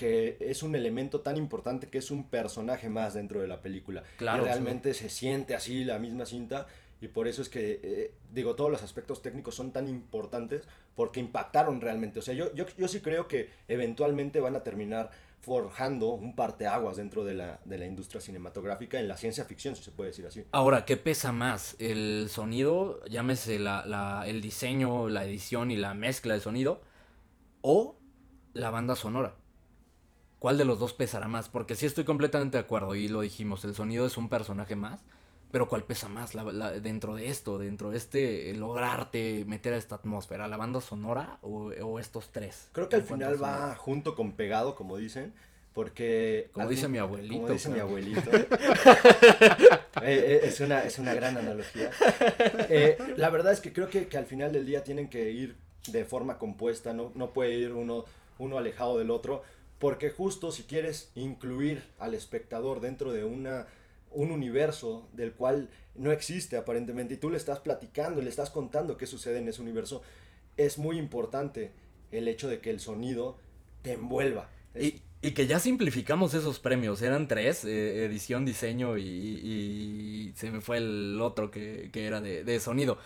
que 0.02 0.36
es 0.40 0.62
un 0.62 0.74
elemento 0.74 1.20
tan 1.20 1.36
importante 1.36 1.88
que 1.88 1.98
es 1.98 2.10
un 2.10 2.24
personaje 2.24 2.88
más 2.88 3.14
dentro 3.14 3.40
de 3.40 3.46
la 3.48 3.60
película. 3.60 4.02
Claro, 4.18 4.42
Y 4.42 4.46
realmente 4.46 4.94
se 4.94 5.08
siente 5.08 5.54
así 5.54 5.84
la 5.84 5.98
misma 5.98 6.26
cinta. 6.26 6.66
Y 7.00 7.08
por 7.08 7.26
eso 7.28 7.42
es 7.42 7.48
que, 7.48 7.80
eh, 7.82 8.12
digo, 8.32 8.54
todos 8.54 8.70
los 8.70 8.82
aspectos 8.82 9.22
técnicos 9.22 9.54
son 9.54 9.72
tan 9.72 9.88
importantes 9.88 10.62
porque 10.94 11.20
impactaron 11.20 11.80
realmente. 11.80 12.18
O 12.18 12.22
sea, 12.22 12.34
yo, 12.34 12.54
yo, 12.54 12.64
yo 12.78 12.86
sí 12.88 13.00
creo 13.00 13.26
que 13.28 13.48
eventualmente 13.68 14.40
van 14.40 14.54
a 14.56 14.62
terminar 14.62 15.10
forjando 15.40 16.10
un 16.10 16.36
parteaguas 16.36 16.96
dentro 16.96 17.24
de 17.24 17.34
la, 17.34 17.60
de 17.64 17.76
la 17.78 17.86
industria 17.86 18.20
cinematográfica 18.20 19.00
en 19.00 19.08
la 19.08 19.16
ciencia 19.16 19.44
ficción, 19.44 19.74
si 19.76 19.82
se 19.82 19.90
puede 19.90 20.10
decir 20.10 20.26
así. 20.26 20.44
Ahora, 20.52 20.84
¿qué 20.84 20.96
pesa 20.96 21.32
más? 21.32 21.74
¿El 21.80 22.26
sonido, 22.28 23.04
llámese 23.06 23.58
la, 23.58 23.84
la- 23.86 24.24
el 24.26 24.40
diseño, 24.40 25.08
la 25.08 25.24
edición 25.24 25.70
y 25.72 25.76
la 25.76 25.94
mezcla 25.94 26.34
de 26.34 26.40
sonido? 26.40 26.80
¿O 27.62 27.96
la 28.54 28.70
banda 28.70 28.94
sonora? 28.96 29.34
¿Cuál 30.42 30.58
de 30.58 30.64
los 30.64 30.80
dos 30.80 30.92
pesará 30.92 31.28
más? 31.28 31.48
Porque 31.48 31.76
sí 31.76 31.86
estoy 31.86 32.02
completamente 32.02 32.56
de 32.56 32.64
acuerdo 32.64 32.96
y 32.96 33.06
lo 33.06 33.20
dijimos, 33.20 33.64
el 33.64 33.76
sonido 33.76 34.04
es 34.06 34.16
un 34.16 34.28
personaje 34.28 34.74
más, 34.74 34.98
pero 35.52 35.68
¿cuál 35.68 35.84
pesa 35.84 36.08
más 36.08 36.34
La- 36.34 36.42
la- 36.42 36.72
dentro 36.72 37.14
de 37.14 37.28
esto, 37.28 37.58
dentro 37.58 37.92
de 37.92 37.98
este 37.98 38.52
lograrte 38.54 39.44
meter 39.46 39.72
a 39.74 39.76
esta 39.76 39.94
atmósfera? 39.94 40.48
¿La 40.48 40.56
banda 40.56 40.80
sonora 40.80 41.38
o, 41.42 41.66
o 41.70 42.00
estos 42.00 42.30
tres? 42.32 42.68
Creo 42.72 42.88
que 42.88 42.96
al 42.96 43.04
final 43.04 43.40
va 43.40 43.76
junto 43.76 44.16
con 44.16 44.32
pegado, 44.32 44.74
como 44.74 44.96
dicen, 44.96 45.32
porque... 45.74 46.50
Como 46.52 46.68
dice 46.68 46.88
mi 46.88 46.98
abuelito, 46.98 47.34
Como 47.42 47.52
dice 47.52 47.68
mi 47.68 47.78
abuelito. 47.78 48.28
Eh, 50.02 50.40
es, 50.42 50.58
una, 50.58 50.82
es 50.82 50.98
una 50.98 51.14
gran 51.14 51.36
analogía. 51.36 51.90
Eh, 52.68 52.98
la 53.16 53.30
verdad 53.30 53.52
es 53.52 53.60
que 53.60 53.72
creo 53.72 53.88
que, 53.88 54.08
que 54.08 54.18
al 54.18 54.26
final 54.26 54.52
del 54.52 54.66
día 54.66 54.82
tienen 54.82 55.08
que 55.08 55.30
ir 55.30 55.54
de 55.86 56.04
forma 56.04 56.38
compuesta, 56.38 56.92
no, 56.92 57.12
no 57.14 57.30
puede 57.32 57.54
ir 57.54 57.72
uno, 57.74 58.06
uno 58.40 58.58
alejado 58.58 58.98
del 58.98 59.12
otro, 59.12 59.44
porque 59.82 60.10
justo 60.10 60.52
si 60.52 60.62
quieres 60.62 61.10
incluir 61.16 61.82
al 61.98 62.14
espectador 62.14 62.80
dentro 62.80 63.12
de 63.12 63.24
una, 63.24 63.66
un 64.12 64.30
universo 64.30 65.08
del 65.12 65.32
cual 65.32 65.70
no 65.96 66.12
existe 66.12 66.56
aparentemente, 66.56 67.14
y 67.14 67.16
tú 67.16 67.30
le 67.30 67.36
estás 67.36 67.58
platicando 67.58 68.22
le 68.22 68.30
estás 68.30 68.50
contando 68.50 68.96
qué 68.96 69.08
sucede 69.08 69.38
en 69.38 69.48
ese 69.48 69.60
universo, 69.60 70.02
es 70.56 70.78
muy 70.78 70.98
importante 70.98 71.72
el 72.12 72.28
hecho 72.28 72.46
de 72.46 72.60
que 72.60 72.70
el 72.70 72.78
sonido 72.78 73.38
te 73.82 73.94
envuelva. 73.94 74.48
Y, 74.78 75.00
y 75.20 75.32
que 75.32 75.48
ya 75.48 75.58
simplificamos 75.58 76.32
esos 76.34 76.60
premios, 76.60 77.02
eran 77.02 77.26
tres, 77.26 77.64
eh, 77.64 78.04
edición, 78.04 78.44
diseño 78.44 78.96
y, 78.98 79.02
y 79.02 80.32
se 80.36 80.52
me 80.52 80.60
fue 80.60 80.76
el 80.76 81.20
otro 81.20 81.50
que, 81.50 81.90
que 81.92 82.06
era 82.06 82.20
de, 82.20 82.44
de 82.44 82.60
sonido. 82.60 82.98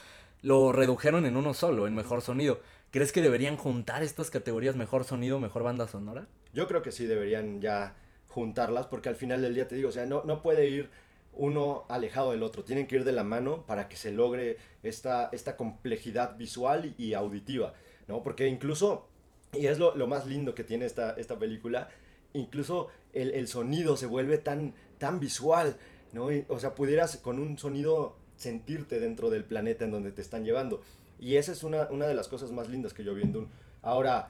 Lo 0.43 0.73
redujeron 0.73 1.25
en 1.25 1.39
uno 1.39 1.55
solo, 1.55 1.87
en 1.87 1.95
mejor 1.95 2.21
sonido. 2.21 2.61
¿Crees 2.97 3.13
que 3.13 3.21
deberían 3.21 3.59
juntar 3.59 4.03
estas 4.03 4.31
categorías 4.31 4.75
mejor 4.75 5.05
sonido, 5.05 5.39
mejor 5.39 5.63
banda 5.63 5.87
sonora? 5.87 6.27
Yo 6.55 6.67
creo 6.67 6.81
que 6.81 6.93
sí 6.93 7.05
deberían 7.05 7.61
ya 7.61 7.95
juntarlas 8.27 8.87
porque 8.87 9.11
al 9.11 9.17
final 9.17 9.43
del 9.43 9.55
día 9.55 9.69
te 9.69 9.75
digo, 9.75 9.91
o 9.91 9.93
sea, 9.93 10.07
no, 10.07 10.25
no 10.25 10.41
puede 10.41 10.71
ir 10.71 10.89
uno 11.35 11.85
alejado 11.91 12.31
del 12.31 12.43
otro, 12.43 12.65
tienen 12.65 12.87
que 12.87 12.97
ir 12.97 13.05
de 13.05 13.13
la 13.13 13.23
mano 13.23 13.67
para 13.67 13.91
que 13.91 13.97
se 13.97 14.13
logre 14.13 14.57
esta, 14.83 15.29
esta 15.33 15.59
complejidad 15.59 16.39
visual 16.39 16.95
y 16.97 17.13
auditiva, 17.13 17.75
¿no? 18.09 18.23
Porque 18.23 18.49
incluso, 18.49 19.07
y 19.53 19.67
es 19.67 19.79
lo, 19.79 19.95
lo 19.95 20.07
más 20.07 20.27
lindo 20.27 20.55
que 20.55 20.65
tiene 20.65 20.87
esta, 20.87 21.11
esta 21.19 21.39
película, 21.39 21.91
incluso 22.33 22.89
el, 23.13 23.33
el 23.33 23.47
sonido 23.47 23.99
se 23.99 24.07
vuelve 24.07 24.39
tan, 24.39 24.73
tan 24.97 25.21
visual, 25.21 25.77
¿no? 26.15 26.29
O 26.49 26.59
sea, 26.59 26.75
pudieras 26.75 27.19
con 27.19 27.41
un 27.41 27.59
sonido 27.59 28.17
sentirte 28.37 29.01
dentro 29.01 29.29
del 29.29 29.45
planeta 29.45 29.85
en 29.85 29.91
donde 29.91 30.13
te 30.13 30.23
están 30.23 30.47
llevando. 30.47 30.81
Y 31.19 31.37
esa 31.37 31.53
es 31.53 31.63
una, 31.63 31.89
una 31.91 32.07
de 32.07 32.15
las 32.15 32.29
cosas 32.29 32.53
más 32.53 32.69
lindas 32.69 32.93
que 32.93 33.05
yo 33.05 33.15
vi 33.15 33.23
en 33.23 33.33
Dune. 33.33 33.49
Ahora, 33.83 34.29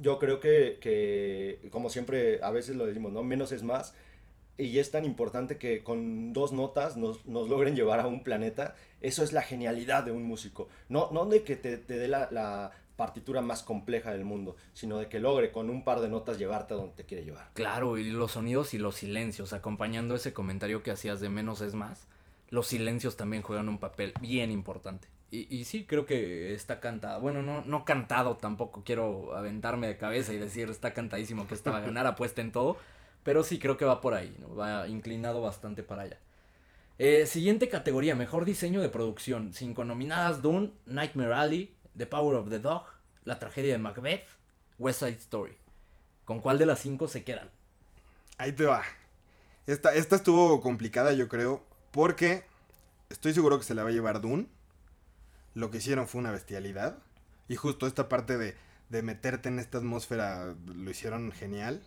yo 0.00 0.18
creo 0.18 0.40
que, 0.40 0.78
que, 0.80 1.68
como 1.70 1.90
siempre 1.90 2.40
a 2.42 2.50
veces 2.50 2.76
lo 2.76 2.86
decimos, 2.86 3.12
¿no? 3.12 3.22
Menos 3.22 3.52
es 3.52 3.62
más. 3.62 3.94
Y 4.58 4.78
es 4.78 4.90
tan 4.90 5.04
importante 5.04 5.58
que 5.58 5.84
con 5.84 6.32
dos 6.32 6.52
notas 6.52 6.96
nos, 6.96 7.26
nos 7.26 7.48
logren 7.48 7.76
llevar 7.76 8.00
a 8.00 8.06
un 8.06 8.22
planeta. 8.22 8.74
Eso 9.00 9.22
es 9.22 9.32
la 9.32 9.42
genialidad 9.42 10.04
de 10.04 10.12
un 10.12 10.24
músico. 10.24 10.68
No, 10.88 11.10
no 11.12 11.26
de 11.26 11.42
que 11.42 11.56
te, 11.56 11.76
te 11.76 11.98
dé 11.98 12.08
la, 12.08 12.28
la 12.30 12.72
partitura 12.96 13.42
más 13.42 13.62
compleja 13.62 14.10
del 14.12 14.24
mundo, 14.24 14.56
sino 14.72 14.98
de 14.98 15.08
que 15.08 15.20
logre 15.20 15.52
con 15.52 15.70
un 15.70 15.84
par 15.84 16.00
de 16.00 16.08
notas 16.08 16.38
llevarte 16.38 16.74
a 16.74 16.78
donde 16.78 16.94
te 16.94 17.04
quiere 17.04 17.24
llevar. 17.24 17.50
Claro, 17.52 17.98
y 17.98 18.10
los 18.10 18.32
sonidos 18.32 18.74
y 18.74 18.78
los 18.78 18.96
silencios, 18.96 19.52
acompañando 19.52 20.14
ese 20.14 20.32
comentario 20.32 20.82
que 20.82 20.90
hacías 20.90 21.20
de 21.20 21.28
menos 21.28 21.60
es 21.60 21.74
más, 21.74 22.08
los 22.48 22.66
silencios 22.66 23.16
también 23.16 23.42
juegan 23.42 23.68
un 23.68 23.78
papel 23.78 24.14
bien 24.20 24.50
importante. 24.50 25.08
Y, 25.30 25.54
y 25.54 25.64
sí, 25.64 25.84
creo 25.84 26.06
que 26.06 26.54
está 26.54 26.80
cantado. 26.80 27.20
Bueno, 27.20 27.42
no, 27.42 27.62
no 27.64 27.84
cantado 27.84 28.36
tampoco, 28.36 28.82
quiero 28.84 29.34
aventarme 29.36 29.88
de 29.88 29.96
cabeza 29.96 30.32
y 30.32 30.38
decir 30.38 30.70
está 30.70 30.94
cantadísimo 30.94 31.46
que 31.48 31.54
esta 31.54 31.70
va 31.70 31.78
a 31.78 31.80
ganar 31.86 32.06
apuesta 32.06 32.40
en 32.40 32.52
todo, 32.52 32.76
pero 33.22 33.42
sí 33.42 33.58
creo 33.58 33.76
que 33.76 33.84
va 33.84 34.00
por 34.00 34.14
ahí, 34.14 34.34
¿no? 34.38 34.54
va 34.54 34.86
inclinado 34.88 35.40
bastante 35.42 35.82
para 35.82 36.02
allá. 36.02 36.18
Eh, 36.98 37.26
siguiente 37.26 37.68
categoría, 37.68 38.14
mejor 38.14 38.44
diseño 38.44 38.80
de 38.80 38.88
producción. 38.88 39.52
Cinco 39.52 39.84
nominadas, 39.84 40.40
Dune, 40.40 40.72
Nightmare 40.86 41.34
Alley, 41.34 41.74
The 41.96 42.06
Power 42.06 42.36
of 42.36 42.48
the 42.48 42.58
Dog, 42.58 42.84
La 43.24 43.38
tragedia 43.38 43.72
de 43.72 43.78
Macbeth, 43.78 44.24
West 44.78 45.00
Side 45.00 45.18
Story. 45.18 45.56
¿Con 46.24 46.40
cuál 46.40 46.58
de 46.58 46.66
las 46.66 46.80
cinco 46.80 47.06
se 47.06 47.22
quedan? 47.22 47.50
Ahí 48.38 48.52
te 48.52 48.64
va. 48.64 48.82
Esta, 49.66 49.94
esta 49.94 50.16
estuvo 50.16 50.60
complicada, 50.60 51.12
yo 51.12 51.28
creo, 51.28 51.62
porque 51.90 52.44
estoy 53.10 53.34
seguro 53.34 53.58
que 53.58 53.64
se 53.64 53.74
la 53.74 53.82
va 53.82 53.90
a 53.90 53.92
llevar 53.92 54.20
Dune. 54.20 54.46
Lo 55.56 55.70
que 55.70 55.78
hicieron 55.78 56.06
fue 56.06 56.20
una 56.20 56.32
bestialidad. 56.32 56.98
Y 57.48 57.56
justo 57.56 57.86
esta 57.86 58.10
parte 58.10 58.36
de, 58.36 58.54
de 58.90 59.00
meterte 59.00 59.48
en 59.48 59.58
esta 59.58 59.78
atmósfera 59.78 60.54
lo 60.66 60.90
hicieron 60.90 61.32
genial. 61.32 61.82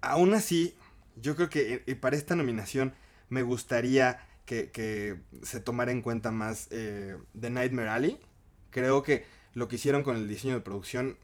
Aún 0.00 0.32
así, 0.32 0.74
yo 1.14 1.36
creo 1.36 1.50
que 1.50 1.84
eh, 1.86 1.94
para 1.94 2.16
esta 2.16 2.34
nominación 2.36 2.94
me 3.28 3.42
gustaría 3.42 4.26
que, 4.46 4.70
que 4.70 5.20
se 5.42 5.60
tomara 5.60 5.92
en 5.92 6.00
cuenta 6.00 6.30
más 6.30 6.68
eh, 6.70 7.18
The 7.38 7.50
Nightmare 7.50 7.90
Alley. 7.90 8.18
Creo 8.70 9.02
que 9.02 9.26
lo 9.52 9.68
que 9.68 9.76
hicieron 9.76 10.02
con 10.02 10.16
el 10.16 10.26
diseño 10.26 10.54
de 10.54 10.62
producción 10.62 11.18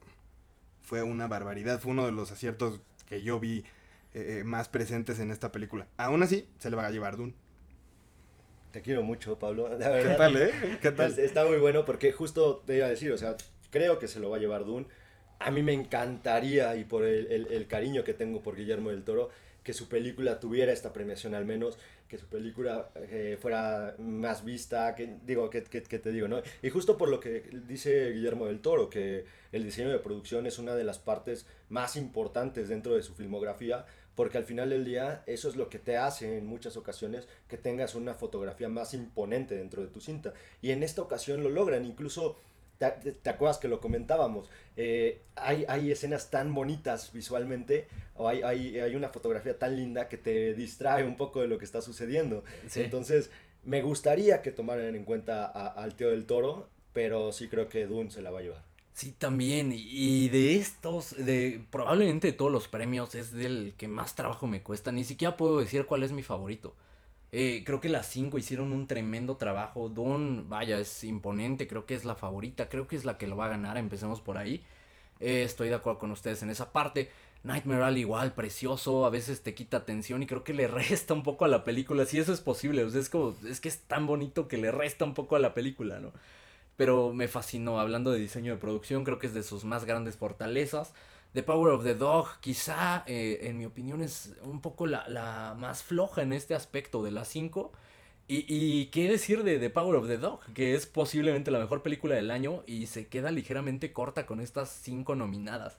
fue 0.83 1.03
una 1.03 1.26
barbaridad. 1.26 1.81
Fue 1.81 1.92
uno 1.92 2.05
de 2.05 2.12
los 2.12 2.33
aciertos 2.33 2.83
que 3.07 3.22
yo 3.22 3.40
vi 3.40 3.64
eh, 4.12 4.42
más 4.44 4.68
presentes 4.68 5.18
en 5.20 5.31
esta 5.31 5.53
película. 5.53 5.87
Aún 5.96 6.22
así, 6.22 6.50
se 6.59 6.68
le 6.68 6.76
va 6.76 6.85
a 6.85 6.90
llevar 6.90 7.16
Dune. 7.16 7.33
Te 8.72 8.83
quiero 8.83 9.02
mucho, 9.02 9.38
Pablo. 9.38 9.68
La 9.68 9.76
¿Qué 9.78 9.88
verdad. 9.88 10.16
tal, 10.16 10.37
eh? 10.37 10.50
¿Qué 10.80 10.90
tal? 10.92 11.11
Es- 11.12 11.18
Está 11.18 11.44
muy 11.44 11.59
bueno 11.59 11.85
porque 11.85 12.12
justo 12.12 12.62
te 12.66 12.76
iba 12.76 12.87
a 12.87 12.90
decir, 12.90 13.12
o 13.12 13.18
sea, 13.18 13.37
creo 13.70 13.98
que 13.98 14.09
se 14.09 14.20
lo 14.20 14.30
va 14.30 14.37
a 14.37 14.40
llevar 14.40 14.64
Dune. 14.64 14.87
A 15.38 15.50
mí 15.50 15.62
me 15.62 15.72
encantaría, 15.72 16.76
y 16.76 16.85
por 16.85 17.04
el, 17.04 17.26
el- 17.33 17.46
el 17.50 17.66
cariño 17.66 18.04
que 18.04 18.14
tengo 18.14 18.42
por 18.42 18.56
Guillermo 18.56 18.90
del 18.90 19.02
Toro, 19.04 19.30
que 19.64 19.72
su 19.72 19.88
película 19.88 20.40
tuviera 20.40 20.72
esta 20.72 20.92
premiación 20.92 21.35
al 21.35 21.44
menos, 21.44 21.78
que 22.09 22.18
su 22.18 22.26
película 22.26 22.90
eh, 22.96 23.38
fuera 23.40 23.94
más 23.98 24.44
vista, 24.44 24.94
que 24.94 25.16
digo, 25.24 25.48
que, 25.50 25.62
que- 25.64 25.83
que 25.83 25.98
te 25.98 26.11
digo, 26.12 26.28
¿no? 26.28 26.42
Y 26.62 26.70
justo 26.70 26.96
por 26.98 27.09
lo 27.09 27.20
que 27.20 27.44
dice 27.68 28.11
Guillermo 28.11 28.46
del 28.46 28.61
Toro, 28.61 28.88
que 28.90 29.24
el 29.52 29.64
diseño 29.64 29.90
de 29.90 29.98
producción 29.98 30.46
es 30.46 30.59
una 30.59 30.74
de 30.74 30.85
las 30.85 30.98
partes 30.98 31.46
más 31.68 31.96
importantes 31.96 32.68
dentro 32.68 32.94
de 32.94 33.02
su 33.02 33.14
filmografía, 33.14 33.85
porque 34.14 34.38
al 34.38 34.44
final 34.44 34.70
del 34.70 34.85
día 34.85 35.23
eso 35.27 35.49
es 35.49 35.57
lo 35.57 35.68
que 35.68 35.79
te 35.79 35.96
hace 35.96 36.38
en 36.38 36.46
muchas 36.46 36.77
ocasiones 36.77 37.29
que 37.49 37.57
tengas 37.57 37.94
una 37.94 38.14
fotografía 38.14 38.68
más 38.68 38.92
imponente 38.94 39.57
dentro 39.57 39.83
de 39.83 39.88
tu 39.88 40.01
cinta. 40.01 40.35
Y 40.61 40.70
en 40.73 40.83
esta 40.83 41.03
ocasión 41.03 41.42
lo 41.42 41.49
logran, 41.51 41.85
incluso 41.85 42.37
te, 42.79 43.29
acuerdas 43.29 43.59
que 43.59 43.68
lo 43.68 43.79
comentábamos, 43.81 44.49
eh, 44.77 45.20
hay, 45.37 45.66
hay 45.68 45.90
escenas 45.92 46.31
tan 46.31 46.55
bonitas 46.55 47.12
visualmente, 47.12 47.88
o 48.14 48.27
hay, 48.29 48.42
hay, 48.42 48.79
hay 48.79 48.94
una 48.96 49.11
fotografía 49.11 49.59
tan 49.59 49.77
linda 49.77 50.09
que 50.09 50.16
te 50.16 50.55
distrae 50.55 51.05
un 51.05 51.16
poco 51.16 51.42
de 51.42 51.49
lo 51.49 51.59
que 51.59 51.66
está 51.66 51.83
sucediendo. 51.83 52.42
Sí. 52.68 52.81
Entonces, 52.83 53.31
me 53.64 53.83
gustaría 53.83 54.40
que 54.40 54.51
tomaran 54.51 54.94
en 54.94 55.05
cuenta 55.05 55.44
a- 55.44 55.68
al 55.68 55.94
tío 55.94 56.11
del 56.11 56.25
toro, 56.25 56.70
pero 56.94 57.33
sí 57.33 57.49
creo 57.49 57.68
que 57.68 57.87
Dune 57.87 58.11
se 58.11 58.23
la 58.23 58.31
va 58.31 58.38
a 58.38 58.42
llevar. 58.42 58.64
Sí, 58.92 59.12
también. 59.12 59.72
y- 59.74 60.29
de 60.29 60.57
estos, 60.57 61.16
de 61.16 61.64
probablemente 61.70 62.29
de 62.29 62.33
todos 62.35 62.53
los 62.53 62.68
premios, 62.68 63.14
es 63.14 63.33
del 63.33 63.74
que 63.79 63.88
más 63.88 64.14
trabajo 64.14 64.46
me 64.46 64.62
cuesta. 64.62 64.92
Ni 64.92 65.05
siquiera 65.05 65.37
puedo 65.37 65.59
decir 65.61 65.87
cuál 65.87 66.03
es 66.03 66.12
mi 66.12 66.22
favorito. 66.22 66.74
Eh, 67.33 67.62
creo 67.66 67.81
que 67.81 67.88
las 67.90 68.07
cinco 68.09 68.38
hicieron 68.38 68.72
un 68.72 68.87
tremendo 68.88 69.37
trabajo. 69.37 69.88
Dawn, 69.90 70.48
vaya, 70.48 70.79
es 70.81 71.05
imponente. 71.05 71.68
Creo 71.68 71.87
que 71.87 71.94
es 71.94 72.05
la 72.07 72.16
favorita. 72.16 72.68
Creo 72.68 72.88
que 72.88 72.96
es 72.96 73.05
la 73.05 73.18
que 73.18 73.26
lo 73.29 73.37
va 73.37 73.46
a 73.46 73.50
ganar. 73.50 73.79
Empecemos 73.79 74.20
por 74.20 74.38
ahí. 74.38 74.64
Eh, 75.20 75.42
estoy 75.44 75.68
de 75.70 75.76
acuerdo 75.76 75.98
con 76.00 76.11
ustedes 76.12 76.42
en 76.42 76.50
esa 76.50 76.72
parte. 76.72 77.11
Nightmare 77.44 77.85
Alley 77.85 78.03
igual, 78.03 78.35
precioso. 78.35 79.07
A 79.07 79.11
veces 79.11 79.42
te 79.42 79.55
quita 79.55 79.79
atención 79.79 80.22
y 80.22 80.26
creo 80.26 80.44
que 80.44 80.55
le 80.55 80.68
resta 80.68 81.14
un 81.14 81.22
poco 81.24 81.44
a 81.46 81.48
la 81.48 81.64
película. 81.64 82.07
Si 82.07 82.18
eso 82.18 82.33
es 82.35 82.40
posible. 82.42 82.83
es 82.85 83.11
como, 83.11 83.35
es 83.48 83.61
que 83.61 83.68
es 83.70 83.81
tan 83.83 84.07
bonito 84.07 84.48
que 84.48 84.59
le 84.59 84.70
resta 84.72 85.05
un 85.07 85.14
poco 85.14 85.37
a 85.37 85.40
la 85.40 85.55
película, 85.55 86.00
¿no? 86.00 86.12
Pero 86.81 87.12
me 87.12 87.29
fascinó. 87.29 87.79
Hablando 87.79 88.11
de 88.11 88.19
diseño 88.19 88.55
de 88.55 88.59
producción, 88.59 89.05
creo 89.05 89.19
que 89.19 89.27
es 89.27 89.35
de 89.35 89.43
sus 89.43 89.66
más 89.66 89.85
grandes 89.85 90.16
fortalezas. 90.16 90.95
The 91.35 91.43
Power 91.43 91.75
of 91.75 91.85
the 91.85 91.95
Dog, 91.95 92.40
quizá, 92.40 93.05
eh, 93.07 93.40
en 93.43 93.59
mi 93.59 93.66
opinión, 93.66 94.01
es 94.01 94.35
un 94.45 94.62
poco 94.62 94.87
la, 94.87 95.07
la 95.07 95.55
más 95.59 95.83
floja 95.83 96.23
en 96.23 96.33
este 96.33 96.55
aspecto 96.55 97.03
de 97.03 97.11
las 97.11 97.29
cinco. 97.29 97.71
Y, 98.29 98.47
y 98.49 98.87
qué 98.87 99.11
decir 99.11 99.45
de 99.45 99.59
The 99.59 99.69
Power 99.69 99.97
of 99.97 100.07
the 100.07 100.16
Dog, 100.16 100.40
que 100.55 100.75
es 100.75 100.87
posiblemente 100.87 101.51
la 101.51 101.59
mejor 101.59 101.83
película 101.83 102.14
del 102.14 102.31
año 102.31 102.62
y 102.66 102.87
se 102.87 103.09
queda 103.09 103.31
ligeramente 103.31 103.93
corta 103.93 104.25
con 104.25 104.40
estas 104.40 104.71
cinco 104.71 105.14
nominadas. 105.14 105.77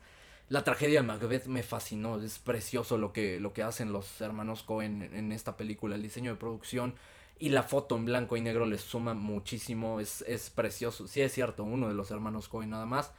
La 0.50 0.64
tragedia 0.64 1.02
de 1.02 1.08
Macbeth 1.08 1.48
me 1.48 1.64
fascinó, 1.64 2.22
es 2.22 2.38
precioso 2.38 3.00
lo 3.00 3.12
que, 3.12 3.40
lo 3.40 3.54
que 3.54 3.64
hacen 3.64 3.92
los 3.92 4.22
hermanos 4.22 4.62
Cohen 4.62 5.02
en, 5.02 5.16
en 5.16 5.32
esta 5.32 5.58
película, 5.58 5.96
el 5.96 6.04
diseño 6.04 6.30
de 6.30 6.38
producción, 6.38 6.94
Y 7.42 7.50
la 7.50 7.64
foto 7.64 7.98
en 7.98 8.06
blanco 8.06 8.38
y 8.38 8.42
negro 8.42 8.68
le 8.68 8.78
suma 8.78 9.16
muchísimo, 9.16 10.00
es, 10.00 10.22
es 10.28 10.52
precioso. 10.52 11.08
Sí, 11.08 11.22
es 11.22 11.34
cierto, 11.34 11.64
uno 11.64 11.88
de 11.88 11.96
los 11.96 12.12
hermanos 12.12 12.48
Coen 12.48 12.70
nada 12.70 12.86
más. 12.86 13.12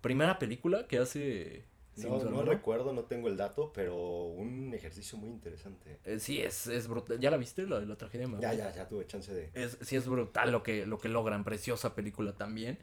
Primera 0.00 0.38
película 0.38 0.86
que 0.86 0.98
hace... 0.98 1.64
No, 1.96 2.42
recuerdo, 2.42 2.92
no 2.92 3.02
tengo 3.02 3.26
el 3.26 3.36
dato, 3.36 3.72
pero 3.72 4.26
un 4.26 4.72
ejercicio 4.74 5.18
muy 5.18 5.28
interesante. 5.28 5.98
Eh, 6.04 6.20
sí, 6.20 6.40
es, 6.40 6.68
es 6.68 6.86
brutal. 6.86 7.18
¿Ya 7.18 7.32
la 7.32 7.36
viste, 7.36 7.66
la 7.66 7.80
la 7.80 7.96
tragedia? 7.96 8.28
Ya, 8.40 8.54
ya, 8.54 8.72
ya 8.72 8.86
tuve 8.86 9.08
chance 9.08 9.34
de... 9.34 9.50
Es, 9.54 9.76
sí 9.80 9.96
es 9.96 10.06
brutal 10.06 10.52
lo 10.52 10.62
que, 10.62 10.86
lo 10.86 10.98
que 10.98 11.08
logran, 11.08 11.42
preciosa 11.42 11.96
película 11.96 12.32
también. 12.32 12.78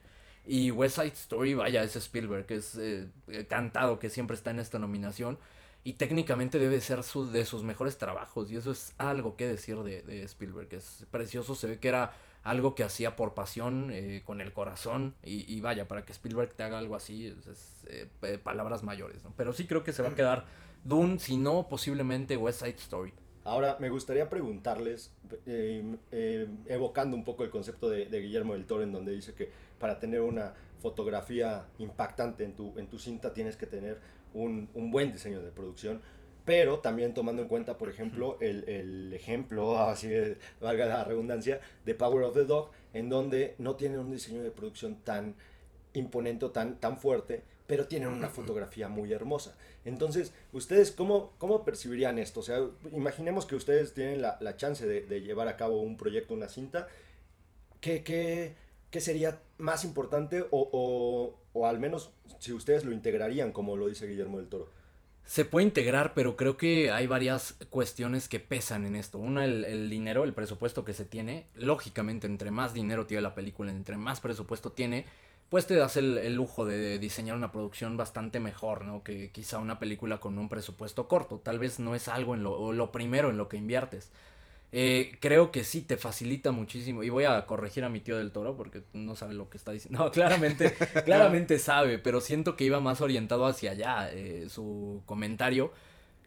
Y 0.46 0.72
West 0.72 0.96
Side 0.96 1.14
Story, 1.14 1.54
vaya, 1.54 1.84
es 1.84 1.96
Spielberg, 1.96 2.52
es 2.52 2.76
eh, 2.76 3.08
eh, 3.30 3.46
cantado 3.48 3.98
que 3.98 4.10
siempre 4.10 4.36
está 4.36 4.52
en 4.52 4.60
esta 4.60 4.78
nominación. 4.78 5.38
Y 5.84 5.94
técnicamente 5.94 6.60
debe 6.60 6.80
ser 6.80 7.04
su, 7.04 7.32
de 7.32 7.44
sus 7.46 7.64
mejores 7.64 7.98
trabajos. 7.98 8.52
Y 8.52 8.56
eso 8.56 8.72
es 8.72 8.94
algo 8.98 9.36
que 9.36 9.48
decir 9.48 9.78
de, 9.78 10.04
de 10.04 10.24
Spielberg. 10.24 10.72
Es 10.74 11.06
precioso, 11.10 11.56
se 11.56 11.68
ve 11.68 11.80
que 11.80 11.88
era 11.88 12.14
algo 12.44 12.76
que 12.76 12.84
hacía 12.84 13.16
por 13.16 13.34
pasión, 13.34 13.90
eh, 13.92 14.22
con 14.26 14.42
el 14.42 14.54
corazón. 14.54 15.16
Y, 15.24 15.52
y 15.52 15.62
vaya, 15.62 15.88
para 15.88 16.06
que 16.06 16.12
Spielberg 16.12 16.54
te 16.54 16.64
haga 16.64 16.78
algo 16.78 16.96
así, 16.96 17.28
es, 17.28 17.84
eh, 17.88 18.08
eh, 18.22 18.38
palabras 18.38 18.84
mayores. 18.84 19.24
Pero 19.36 19.54
sí 19.54 19.66
creo 19.66 19.84
que 19.84 19.94
se 19.94 20.04
va 20.04 20.10
a 20.10 20.16
quedar 20.16 20.46
Dune, 20.84 21.20
si 21.20 21.38
no, 21.38 21.68
posiblemente 21.68 22.38
West 22.38 22.60
Side 22.60 22.78
Story. 22.78 23.14
Ahora, 23.44 23.78
me 23.80 23.90
gustaría 23.90 24.30
preguntarles, 24.30 25.12
evocando 26.68 27.18
un 27.18 27.24
poco 27.24 27.44
el 27.44 27.50
concepto 27.50 27.90
de, 27.90 28.06
de 28.06 28.22
Guillermo 28.22 28.54
del 28.54 28.66
Toro, 28.68 28.84
en 28.84 28.92
donde 28.92 29.14
dice 29.14 29.34
que 29.34 29.50
para 29.80 30.00
tener 30.00 30.22
una 30.22 30.54
fotografía 30.80 31.66
impactante 31.80 32.44
en 32.44 32.56
tu, 32.56 32.78
en 32.78 32.88
tu 32.88 33.00
cinta 33.00 33.34
tienes 33.34 33.56
que 33.56 33.66
tener 33.66 34.00
un, 34.34 34.70
un 34.74 34.92
buen 34.92 35.12
diseño 35.12 35.42
de 35.42 35.52
producción, 35.52 36.02
pero 36.46 36.80
también 36.80 37.14
tomando 37.14 37.42
en 37.44 37.48
cuenta, 37.48 37.78
por 37.78 37.90
ejemplo, 37.90 38.38
el, 38.42 38.68
el 38.68 39.14
ejemplo, 39.14 39.78
así 39.82 40.08
de- 40.10 40.38
valga 40.60 40.86
la 40.86 41.04
redundancia, 41.04 41.60
de 41.86 41.96
Power 41.96 42.24
of 42.24 42.34
the 42.34 42.46
Dog, 42.46 42.72
en 42.94 43.10
donde 43.10 43.56
no 43.58 43.76
tienen 43.76 44.00
un 44.00 44.12
diseño 44.12 44.42
de 44.44 44.52
producción 44.52 44.96
tan 45.04 45.36
imponente 45.94 46.46
o 46.46 46.52
tan, 46.52 46.80
tan 46.80 46.98
fuerte, 46.98 47.44
pero 47.68 47.88
tienen 47.88 48.10
una 48.10 48.30
fotografía 48.30 48.90
muy 48.90 49.12
hermosa. 49.14 49.56
Entonces, 49.86 50.34
¿ustedes 50.52 50.92
cómo, 50.92 51.34
cómo 51.38 51.64
percibirían 51.64 52.20
esto? 52.20 52.42
O 52.42 52.44
sea, 52.44 52.60
imaginemos 52.94 53.46
que 53.46 53.56
ustedes 53.56 53.94
tienen 53.94 54.22
la, 54.22 54.38
la 54.42 54.58
chance 54.58 54.86
de, 54.86 55.02
de 55.02 55.22
llevar 55.22 55.48
a 55.48 55.58
cabo 55.58 55.82
un 55.82 55.98
proyecto, 55.98 56.34
una 56.34 56.50
cinta. 56.50 56.88
¿Qué, 57.80 58.04
qué, 58.04 58.56
qué 58.92 59.02
sería 59.02 59.42
más 59.58 59.84
importante 59.86 60.42
o, 60.52 60.70
o, 60.72 61.40
o 61.54 61.68
al 61.68 61.80
menos 61.80 62.12
si 62.40 62.54
ustedes 62.54 62.86
lo 62.86 62.92
integrarían, 62.92 63.52
como 63.52 63.76
lo 63.76 63.88
dice 63.88 64.08
Guillermo 64.08 64.38
del 64.38 64.48
Toro? 64.48 64.70
Se 65.26 65.46
puede 65.46 65.66
integrar, 65.66 66.14
pero 66.14 66.36
creo 66.36 66.58
que 66.58 66.92
hay 66.92 67.08
varias 67.08 67.56
cuestiones 67.70 68.28
que 68.28 68.40
pesan 68.40 68.86
en 68.86 68.96
esto. 68.96 69.18
Una, 69.18 69.46
el, 69.46 69.90
dinero, 69.90 70.24
el 70.24 70.34
presupuesto 70.34 70.84
que 70.84 70.94
se 70.94 71.06
tiene. 71.06 71.48
Lógicamente, 71.56 72.28
entre 72.28 72.52
más 72.52 72.74
dinero 72.74 73.06
tiene 73.06 73.22
la 73.22 73.36
película, 73.36 73.72
entre 73.72 73.98
más 73.98 74.20
presupuesto 74.20 74.72
tiene, 74.72 75.06
pues 75.50 75.68
te 75.68 75.76
das 75.76 75.96
el, 75.96 76.18
el 76.18 76.34
lujo 76.34 76.66
de 76.66 76.98
diseñar 77.00 77.38
una 77.38 77.52
producción 77.52 77.98
bastante 77.98 78.40
mejor, 78.40 78.84
¿no? 78.84 79.04
Que 79.04 79.32
quizá 79.32 79.60
una 79.60 79.80
película 79.80 80.20
con 80.20 80.38
un 80.38 80.50
presupuesto 80.50 81.08
corto. 81.08 81.40
Tal 81.40 81.60
vez 81.60 81.80
no 81.80 81.96
es 81.96 82.08
algo 82.08 82.34
en 82.36 82.44
lo, 82.44 82.74
lo 82.74 82.92
primero 82.92 83.30
en 83.30 83.38
lo 83.38 83.48
que 83.48 83.58
inviertes. 83.58 84.12
Eh, 84.74 85.18
creo 85.20 85.52
que 85.52 85.64
sí 85.66 85.82
te 85.82 85.98
facilita 85.98 86.52
muchísimo. 86.52 87.04
Y 87.04 87.10
voy 87.10 87.26
a 87.26 87.46
corregir 87.46 87.84
a 87.84 87.90
mi 87.90 88.00
tío 88.00 88.18
del 88.18 88.32
toro 88.32 88.56
porque 88.56 88.84
no 88.94 89.16
sabe 89.16 89.34
lo 89.34 89.50
que 89.50 89.58
está 89.58 89.72
diciendo. 89.72 90.00
No, 90.06 90.12
claramente, 90.12 90.74
claramente 91.06 91.60
sabe, 91.60 92.00
pero 92.00 92.22
siento 92.22 92.56
que 92.56 92.64
iba 92.66 92.80
más 92.80 93.02
orientado 93.02 93.46
hacia 93.46 93.72
allá 93.72 94.10
eh, 94.14 94.48
su 94.50 95.02
comentario. 95.06 95.72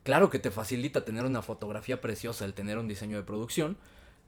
Claro 0.02 0.28
que 0.30 0.38
te 0.38 0.50
facilita 0.50 1.04
tener 1.04 1.24
una 1.24 1.42
fotografía 1.42 2.00
preciosa, 2.00 2.44
el 2.44 2.54
tener 2.54 2.78
un 2.78 2.88
diseño 2.88 3.16
de 3.16 3.22
producción, 3.22 3.78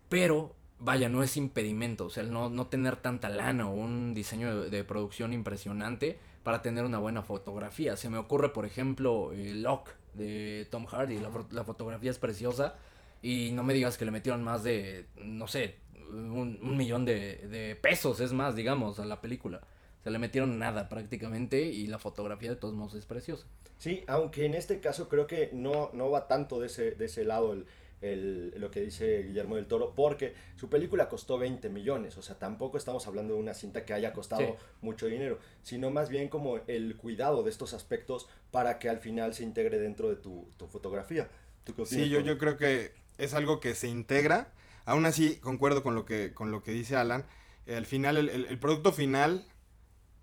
pero 0.08 0.54
vaya, 0.78 1.08
no 1.08 1.22
es 1.22 1.36
impedimento. 1.36 2.06
O 2.06 2.10
sea, 2.10 2.22
el 2.22 2.32
no, 2.32 2.50
no 2.50 2.66
tener 2.66 2.96
tanta 2.96 3.28
lana 3.28 3.68
o 3.68 3.74
un 3.74 4.14
diseño 4.14 4.62
de, 4.62 4.70
de 4.70 4.84
producción 4.84 5.32
impresionante 5.32 6.18
para 6.42 6.62
tener 6.62 6.84
una 6.84 6.98
buena 6.98 7.22
fotografía. 7.22 7.96
Se 7.96 8.08
me 8.10 8.18
ocurre, 8.18 8.50
por 8.50 8.66
ejemplo, 8.66 9.32
eh, 9.32 9.54
Locke 9.54 9.90
de 10.14 10.66
Tom 10.70 10.86
Hardy. 10.86 11.18
La, 11.18 11.30
fo- 11.30 11.50
la 11.50 11.64
fotografía 11.64 12.10
es 12.10 12.18
preciosa. 12.18 12.76
Y 13.22 13.50
no 13.52 13.62
me 13.62 13.74
digas 13.74 13.96
que 13.98 14.04
le 14.04 14.10
metieron 14.10 14.42
más 14.44 14.62
de, 14.62 15.06
no 15.16 15.48
sé, 15.48 15.76
un, 16.10 16.58
un 16.62 16.76
millón 16.76 17.04
de, 17.04 17.36
de 17.48 17.76
pesos, 17.76 18.20
es 18.20 18.32
más, 18.32 18.54
digamos, 18.54 19.00
a 19.00 19.04
la 19.06 19.20
película. 19.20 19.60
Se 20.04 20.10
le 20.10 20.18
metieron 20.20 20.58
nada 20.58 20.88
prácticamente 20.88 21.62
y 21.62 21.86
la 21.88 21.98
fotografía 21.98 22.50
de 22.50 22.56
todos 22.56 22.74
modos 22.74 22.94
es 22.94 23.06
preciosa. 23.06 23.46
Sí, 23.78 24.04
aunque 24.06 24.44
en 24.46 24.54
este 24.54 24.80
caso 24.80 25.08
creo 25.08 25.26
que 25.26 25.50
no, 25.52 25.90
no 25.92 26.10
va 26.10 26.28
tanto 26.28 26.60
de 26.60 26.66
ese, 26.68 26.92
de 26.92 27.06
ese 27.06 27.24
lado 27.24 27.52
el, 27.52 27.66
el- 28.00 28.54
lo 28.60 28.70
que 28.70 28.82
dice 28.82 29.22
Guillermo 29.24 29.56
del 29.56 29.66
Toro, 29.66 29.94
porque 29.96 30.32
su 30.54 30.68
película 30.70 31.08
costó 31.08 31.38
20 31.38 31.68
millones, 31.70 32.16
o 32.16 32.22
sea, 32.22 32.38
tampoco 32.38 32.78
estamos 32.78 33.06
hablando 33.08 33.34
de 33.34 33.40
una 33.40 33.54
cinta 33.54 33.84
que 33.84 33.92
haya 33.94 34.12
costado 34.12 34.42
Sí. 34.42 34.64
mucho 34.80 35.06
dinero, 35.06 35.38
sino 35.62 35.90
más 35.90 36.08
bien 36.08 36.28
como 36.28 36.58
el 36.68 36.96
cuidado 36.96 37.42
de 37.42 37.50
estos 37.50 37.74
aspectos 37.74 38.28
para 38.52 38.78
que 38.78 38.88
al 38.88 38.98
final 39.00 39.34
se 39.34 39.42
integre 39.42 39.78
dentro 39.80 40.08
de 40.08 40.16
tu, 40.16 40.48
tu 40.56 40.68
fotografía. 40.68 41.28
¿Tú 41.64 41.74
qué 41.74 41.82
opinas, 41.82 42.04
Sí, 42.04 42.08
yo, 42.10 42.20
yo 42.20 42.38
creo 42.38 42.56
que 42.56 42.92
es 43.18 43.34
algo 43.34 43.60
que 43.60 43.74
se 43.74 43.88
integra. 43.88 44.52
Aún 44.84 45.06
así, 45.06 45.36
concuerdo 45.36 45.82
con 45.82 45.94
lo 45.94 46.04
que, 46.04 46.32
con 46.32 46.50
lo 46.50 46.62
que 46.62 46.72
dice 46.72 46.96
Alan. 46.96 47.24
Al 47.68 47.86
final, 47.86 48.16
el, 48.16 48.58
producto 48.58 48.92
final, 48.92 49.44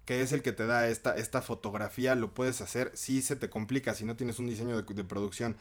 que 0.06 0.22
es 0.22 0.32
el 0.32 0.42
que 0.42 0.54
te 0.54 0.66
da 0.66 0.88
esta, 0.88 1.18
esta 1.18 1.42
fotografía, 1.42 2.16
lo 2.16 2.34
puedes 2.34 2.62
hacer. 2.62 2.92
Sí 2.94 3.22
se 3.22 3.36
te 3.36 3.50
complica 3.50 3.94
si 3.94 4.06
no 4.06 4.16
tienes 4.16 4.40
un 4.40 4.48
diseño 4.48 4.82
de, 4.82 5.04
producción, 5.04 5.58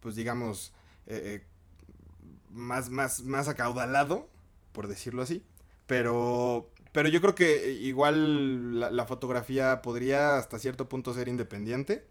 pues 0.00 0.14
digamos, 0.16 0.72
eh, 1.06 1.40
eh, 1.42 1.46
más, 2.50 2.90
más, 2.90 3.22
más 3.22 3.48
acaudalado, 3.48 4.28
por 4.72 4.88
decirlo 4.88 5.22
así. 5.22 5.42
Pero, 5.86 6.70
pero 6.92 7.08
yo 7.08 7.22
creo 7.22 7.34
que 7.34 7.72
igual 7.72 8.80
la 8.80 9.06
fotografía 9.06 9.80
podría 9.80 10.36
hasta 10.36 10.58
cierto 10.58 10.88
punto 10.88 11.14
ser 11.14 11.28
independiente 11.28 12.04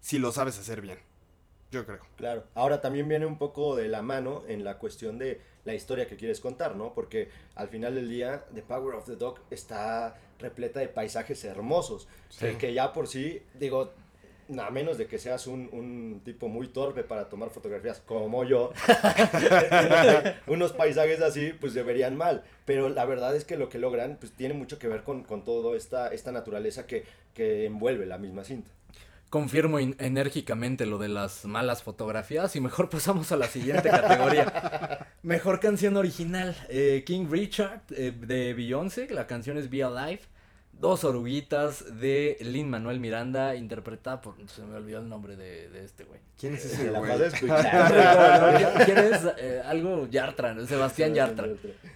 si 0.00 0.18
lo 0.18 0.32
sabes 0.32 0.58
hacer 0.58 0.80
bien. 0.80 0.98
Yo 1.70 1.84
creo. 1.84 2.00
Claro, 2.16 2.44
ahora 2.54 2.80
también 2.80 3.08
viene 3.08 3.26
un 3.26 3.36
poco 3.36 3.76
de 3.76 3.88
la 3.88 4.02
mano 4.02 4.42
en 4.48 4.64
la 4.64 4.78
cuestión 4.78 5.18
de 5.18 5.40
la 5.64 5.74
historia 5.74 6.06
que 6.06 6.16
quieres 6.16 6.40
contar, 6.40 6.76
¿no? 6.76 6.94
Porque 6.94 7.28
al 7.54 7.68
final 7.68 7.94
del 7.94 8.08
día, 8.08 8.44
The 8.54 8.62
Power 8.62 8.94
of 8.94 9.04
the 9.04 9.16
Dog 9.16 9.40
está 9.50 10.16
repleta 10.38 10.80
de 10.80 10.88
paisajes 10.88 11.44
hermosos, 11.44 12.08
que, 12.38 12.56
que 12.56 12.72
ya 12.72 12.92
por 12.92 13.06
sí, 13.06 13.42
digo, 13.58 13.92
a 14.58 14.70
menos 14.70 14.96
de 14.96 15.06
que 15.06 15.18
seas 15.18 15.46
un, 15.46 15.68
un 15.72 16.22
tipo 16.24 16.48
muy 16.48 16.68
torpe 16.68 17.04
para 17.04 17.28
tomar 17.28 17.50
fotografías 17.50 18.00
como 18.00 18.44
yo, 18.44 18.72
unos 20.46 20.72
paisajes 20.72 21.20
así, 21.20 21.52
pues 21.60 21.74
se 21.74 21.82
verían 21.82 22.16
mal. 22.16 22.44
Pero 22.64 22.88
la 22.88 23.04
verdad 23.04 23.36
es 23.36 23.44
que 23.44 23.58
lo 23.58 23.68
que 23.68 23.78
logran, 23.78 24.16
pues 24.18 24.32
tiene 24.32 24.54
mucho 24.54 24.78
que 24.78 24.88
ver 24.88 25.02
con, 25.02 25.24
con 25.24 25.44
toda 25.44 25.76
esta, 25.76 26.08
esta 26.08 26.32
naturaleza 26.32 26.86
que, 26.86 27.04
que 27.34 27.66
envuelve 27.66 28.06
la 28.06 28.16
misma 28.16 28.44
cinta. 28.44 28.70
Confirmo 29.30 29.78
enérgicamente 29.78 30.86
lo 30.86 30.96
de 30.96 31.08
las 31.08 31.44
malas 31.44 31.82
fotografías 31.82 32.56
y 32.56 32.62
mejor 32.62 32.88
pasamos 32.88 33.30
a 33.30 33.36
la 33.36 33.46
siguiente 33.46 33.90
categoría. 33.90 35.06
Mejor 35.22 35.60
canción 35.60 35.98
original. 35.98 36.56
eh, 36.70 37.04
King 37.04 37.26
Richard 37.30 37.82
eh, 37.90 38.10
de 38.18 38.54
Beyoncé, 38.54 39.08
la 39.10 39.26
canción 39.26 39.58
es 39.58 39.68
Be 39.68 39.82
Alive. 39.84 40.20
Dos 40.80 41.02
oruguitas 41.02 41.98
de 42.00 42.36
Lin 42.40 42.70
Manuel 42.70 43.00
Miranda, 43.00 43.56
interpretada 43.56 44.20
por. 44.20 44.36
Se 44.48 44.62
me 44.62 44.76
olvidó 44.76 45.00
el 45.00 45.08
nombre 45.08 45.36
de, 45.36 45.68
de 45.70 45.84
este 45.84 46.04
güey. 46.04 46.20
¿Quién 46.38 46.54
es 46.54 46.62
Se 46.62 46.74
ese 46.74 46.92
la 46.92 47.00
güey? 47.00 47.10
¿Quién 48.84 48.98
es? 48.98 49.26
Eh, 49.38 49.60
algo 49.64 50.06
Yartra, 50.06 50.54
¿no? 50.54 50.64
Sebastián 50.66 51.14
Yartra. 51.14 51.48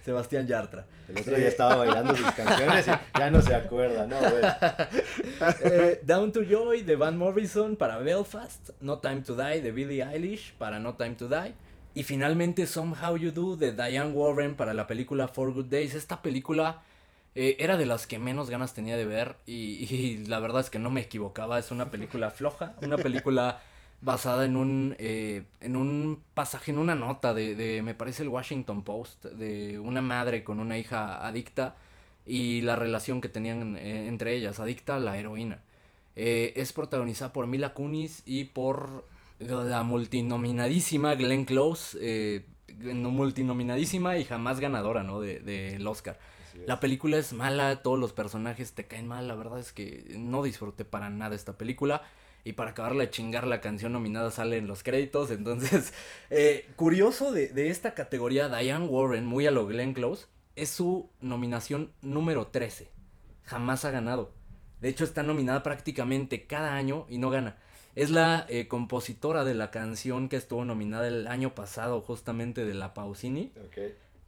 Sebastián 0.03 0.47
Yartra. 0.47 0.85
El 1.07 1.17
otro 1.17 1.35
día 1.35 1.47
estaba 1.47 1.77
bailando 1.77 2.13
sus 2.13 2.29
canciones 2.31 2.85
y 2.87 3.19
ya 3.19 3.31
no 3.31 3.41
se 3.41 3.55
acuerda, 3.55 4.05
¿no? 4.05 4.19
güey? 4.19 4.43
Eh, 5.63 6.01
Down 6.03 6.31
to 6.31 6.41
Joy 6.43 6.83
de 6.83 6.95
Van 6.95 7.17
Morrison 7.17 7.75
para 7.75 7.97
Belfast, 7.99 8.69
No 8.81 8.99
Time 8.99 9.21
to 9.21 9.35
Die 9.35 9.61
de 9.61 9.71
Billie 9.71 10.03
Eilish 10.03 10.53
para 10.57 10.79
No 10.79 10.95
Time 10.95 11.15
to 11.15 11.27
Die 11.27 11.53
y 11.93 12.03
finalmente 12.03 12.65
Somehow 12.65 13.15
You 13.17 13.31
Do 13.31 13.55
de 13.55 13.71
Diane 13.71 14.11
Warren 14.11 14.55
para 14.55 14.73
la 14.73 14.87
película 14.87 15.27
Four 15.27 15.53
Good 15.53 15.65
Days. 15.65 15.95
Esta 15.95 16.21
película 16.21 16.81
eh, 17.35 17.55
era 17.59 17.77
de 17.77 17.85
las 17.85 18.07
que 18.07 18.19
menos 18.19 18.49
ganas 18.49 18.73
tenía 18.73 18.97
de 18.97 19.05
ver 19.05 19.35
y, 19.45 19.53
y 19.95 20.25
la 20.27 20.39
verdad 20.39 20.61
es 20.61 20.69
que 20.69 20.79
no 20.79 20.89
me 20.89 21.01
equivocaba, 21.01 21.59
es 21.59 21.71
una 21.71 21.89
película 21.91 22.31
floja, 22.31 22.75
una 22.81 22.97
película 22.97 23.61
basada 24.01 24.45
en 24.45 24.57
un, 24.57 24.95
eh, 24.99 25.43
en 25.61 25.75
un 25.77 26.21
pasaje, 26.33 26.71
en 26.71 26.77
una 26.77 26.95
nota 26.95 27.33
de, 27.33 27.55
de, 27.55 27.81
me 27.81 27.95
parece 27.95 28.23
el 28.23 28.29
Washington 28.29 28.83
Post, 28.83 29.25
de 29.25 29.79
una 29.79 30.01
madre 30.01 30.43
con 30.43 30.59
una 30.59 30.77
hija 30.77 31.25
adicta 31.25 31.75
y 32.25 32.61
la 32.61 32.75
relación 32.75 33.21
que 33.21 33.29
tenían 33.29 33.77
eh, 33.77 34.07
entre 34.07 34.35
ellas, 34.35 34.59
adicta 34.59 34.95
a 34.95 34.99
la 34.99 35.17
heroína. 35.17 35.59
Eh, 36.15 36.53
es 36.57 36.73
protagonizada 36.73 37.33
por 37.33 37.47
Mila 37.47 37.73
Kunis 37.73 38.21
y 38.25 38.45
por 38.45 39.05
la 39.39 39.83
multinominadísima 39.83 41.15
Glenn 41.15 41.45
Close, 41.45 41.97
eh, 42.01 42.45
no, 42.77 43.09
multinominadísima 43.11 44.17
y 44.17 44.25
jamás 44.25 44.59
ganadora, 44.59 45.03
¿no? 45.03 45.19
De- 45.19 45.39
del 45.39 45.85
Oscar. 45.87 46.19
La 46.67 46.79
película 46.79 47.17
es 47.17 47.33
mala, 47.33 47.81
todos 47.81 47.99
los 47.99 48.13
personajes 48.13 48.73
te 48.73 48.85
caen 48.85 49.07
mal, 49.07 49.27
la 49.27 49.35
verdad 49.35 49.59
es 49.59 49.73
que 49.73 50.05
no 50.17 50.43
disfruté 50.43 50.85
para 50.85 51.09
nada 51.09 51.35
esta 51.35 51.57
película. 51.57 52.03
y 52.45 52.53
para 52.53 52.71
acabarla 52.71 53.03
de 53.05 53.09
chingar 53.09 53.47
la 53.47 53.61
canción 53.61 53.93
nominada 53.93 54.29
sale 54.29 54.57
en 54.57 54.67
los 54.67 54.83
créditos. 54.83 55.31
Entonces, 55.31 55.93
eh, 56.29 56.67
curioso 56.75 57.31
de, 57.31 57.47
de 57.47 57.69
esta 57.69 57.93
categoría, 57.93 58.49
Diane 58.49 58.85
Warren, 58.85 59.25
muy 59.25 59.47
a 59.47 59.51
lo 59.51 59.65
Glenn 59.65 59.93
Close, 59.93 60.27
es 60.55 60.69
su 60.69 61.09
nominación 61.21 61.91
número 62.01 62.47
13. 62.47 62.89
Jamás 63.43 63.85
ha 63.85 63.91
ganado. 63.91 64.33
De 64.81 64.89
hecho, 64.89 65.05
está 65.05 65.23
nominada 65.23 65.63
prácticamente 65.63 66.45
cada 66.45 66.75
año 66.75 67.05
y 67.09 67.17
no 67.17 67.29
gana. 67.29 67.57
Es 67.95 68.09
la 68.09 68.45
eh, 68.49 68.67
compositora 68.67 69.43
de 69.43 69.53
la 69.53 69.71
canción 69.71 70.27
que 70.27 70.35
estuvo 70.35 70.65
nominada 70.65 71.07
el 71.07 71.27
año 71.27 71.53
pasado, 71.55 72.01
justamente 72.01 72.65
de 72.65 72.73
la 72.73 72.93
Pausini. 72.93 73.53
Ok. 73.65 73.77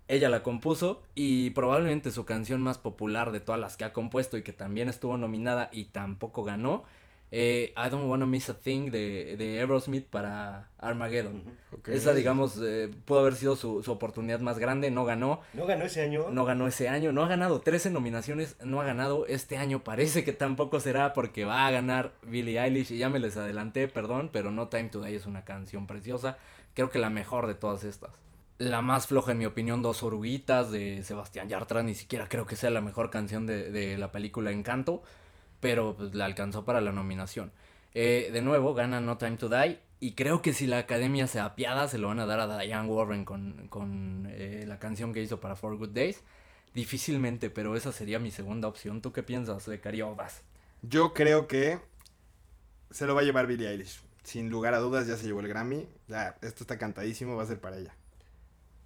Ella 0.07 0.29
la 0.29 0.43
compuso 0.43 1.01
y 1.15 1.49
probablemente 1.51 2.11
su 2.11 2.25
canción 2.25 2.61
más 2.61 2.77
popular 2.77 3.31
de 3.31 3.39
todas 3.39 3.59
las 3.59 3.75
que 3.77 3.85
ha 3.85 3.93
compuesto 3.93 4.37
y 4.37 4.43
que 4.43 4.53
también 4.53 4.87
estuvo 4.89 5.17
nominada 5.17 5.69
y 5.71 5.85
tampoco 5.85 6.43
ganó. 6.43 6.83
eh, 7.31 7.73
I 7.75 7.89
Don't 7.89 8.07
Wanna 8.07 8.27
Miss 8.27 8.49
a 8.49 8.53
Thing 8.59 8.91
de, 8.91 9.35
de 9.35 9.59
Aerosmith 9.59 10.05
para 10.05 10.69
Armageddon. 10.77 11.41
Ok. 11.73 11.89
Esa, 11.89 12.13
digamos, 12.13 12.61
eh, 12.63 12.89
pudo 13.03 13.19
haber 13.21 13.33
sido 13.35 13.55
su, 13.55 13.81
su 13.83 13.91
oportunidad 13.91 14.39
más 14.41 14.59
grande, 14.59 14.91
no 14.91 15.05
ganó. 15.05 15.41
¿No 15.53 15.65
ganó 15.65 15.85
ese 15.85 16.03
año? 16.03 16.27
No 16.29 16.45
ganó 16.45 16.67
ese 16.67 16.87
año, 16.87 17.11
no 17.11 17.23
ha 17.23 17.27
ganado 17.27 17.59
13 17.61 17.89
nominaciones, 17.89 18.55
no 18.63 18.79
ha 18.79 18.85
ganado 18.85 19.25
este 19.25 19.57
año, 19.57 19.83
parece 19.83 20.23
que 20.23 20.33
tampoco 20.33 20.79
será 20.79 21.13
porque 21.13 21.45
va 21.45 21.65
a 21.65 21.71
ganar 21.71 22.13
Billie 22.21 22.59
Eilish 22.61 22.91
y 22.91 22.99
ya 22.99 23.09
me 23.09 23.19
les 23.19 23.35
adelanté, 23.37 23.87
perdón, 23.87 24.29
pero 24.31 24.51
No 24.51 24.67
Time 24.69 24.89
to 24.89 25.01
Die 25.01 25.15
es 25.15 25.25
una 25.25 25.43
canción 25.43 25.87
preciosa, 25.87 26.37
creo 26.75 26.91
que 26.91 26.99
la 26.99 27.09
mejor 27.09 27.47
de 27.47 27.55
todas 27.55 27.83
estas. 27.83 28.11
La 28.57 28.81
más 28.81 29.07
floja 29.07 29.33
en 29.33 29.37
mi 29.39 29.45
opinión, 29.45 29.81
Dos 29.81 30.01
Oruguitas 30.03 30.71
de 30.71 31.03
Sebastián 31.03 31.49
Yatra, 31.49 31.83
ni 31.83 31.93
siquiera 31.93 32.29
creo 32.29 32.45
que 32.45 32.55
sea 32.55 32.69
la 32.69 32.81
mejor 32.81 33.09
canción 33.09 33.45
de, 33.45 33.69
de 33.69 33.97
la 33.97 34.11
película 34.11 34.51
Encanto, 34.51 35.03
pero 35.59 35.95
pues, 35.97 36.15
la 36.15 36.25
alcanzó 36.25 36.63
para 36.63 36.79
la 36.79 36.93
nominación. 36.93 37.51
Eh, 37.93 38.29
de 38.31 38.41
nuevo, 38.41 38.73
gana 38.73 38.99
No 38.99 39.17
Time 39.17 39.37
to 39.37 39.49
Die. 39.49 39.79
Y 40.01 40.11
creo 40.11 40.41
que 40.41 40.53
si 40.53 40.67
la 40.67 40.79
academia 40.79 41.25
se 41.27 41.39
apiada, 41.39 41.87
se 41.87 41.97
lo 41.97 42.09
van 42.09 42.19
a 42.19 42.25
dar 42.25 42.41
a 42.41 42.59
Diane 42.59 42.87
Warren 42.87 43.23
con, 43.23 43.67
con 43.69 44.27
eh, 44.29 44.65
la 44.67 44.77
canción 44.77 45.13
que 45.13 45.23
hizo 45.23 45.39
para 45.39 45.55
Four 45.55 45.77
Good 45.77 45.89
Days. 45.89 46.21
Difícilmente, 46.73 47.49
pero 47.49 47.75
esa 47.77 47.93
sería 47.93 48.19
mi 48.19 48.31
segunda 48.31 48.67
opción. 48.67 49.01
¿Tú 49.01 49.13
qué 49.13 49.23
piensas 49.23 49.65
de 49.65 49.79
Cariodas? 49.79 50.43
Yo 50.81 51.13
creo 51.13 51.47
que 51.47 51.79
se 52.91 53.07
lo 53.07 53.15
va 53.15 53.21
a 53.21 53.23
llevar 53.23 53.47
Billie 53.47 53.69
Eilish. 53.69 54.01
Sin 54.23 54.49
lugar 54.49 54.73
a 54.73 54.79
dudas, 54.79 55.07
ya 55.07 55.15
se 55.15 55.25
llevó 55.25 55.39
el 55.39 55.47
Grammy. 55.47 55.87
Ya, 56.09 56.37
esto 56.41 56.63
está 56.63 56.77
cantadísimo, 56.77 57.37
va 57.37 57.43
a 57.43 57.47
ser 57.47 57.61
para 57.61 57.77
ella. 57.77 57.95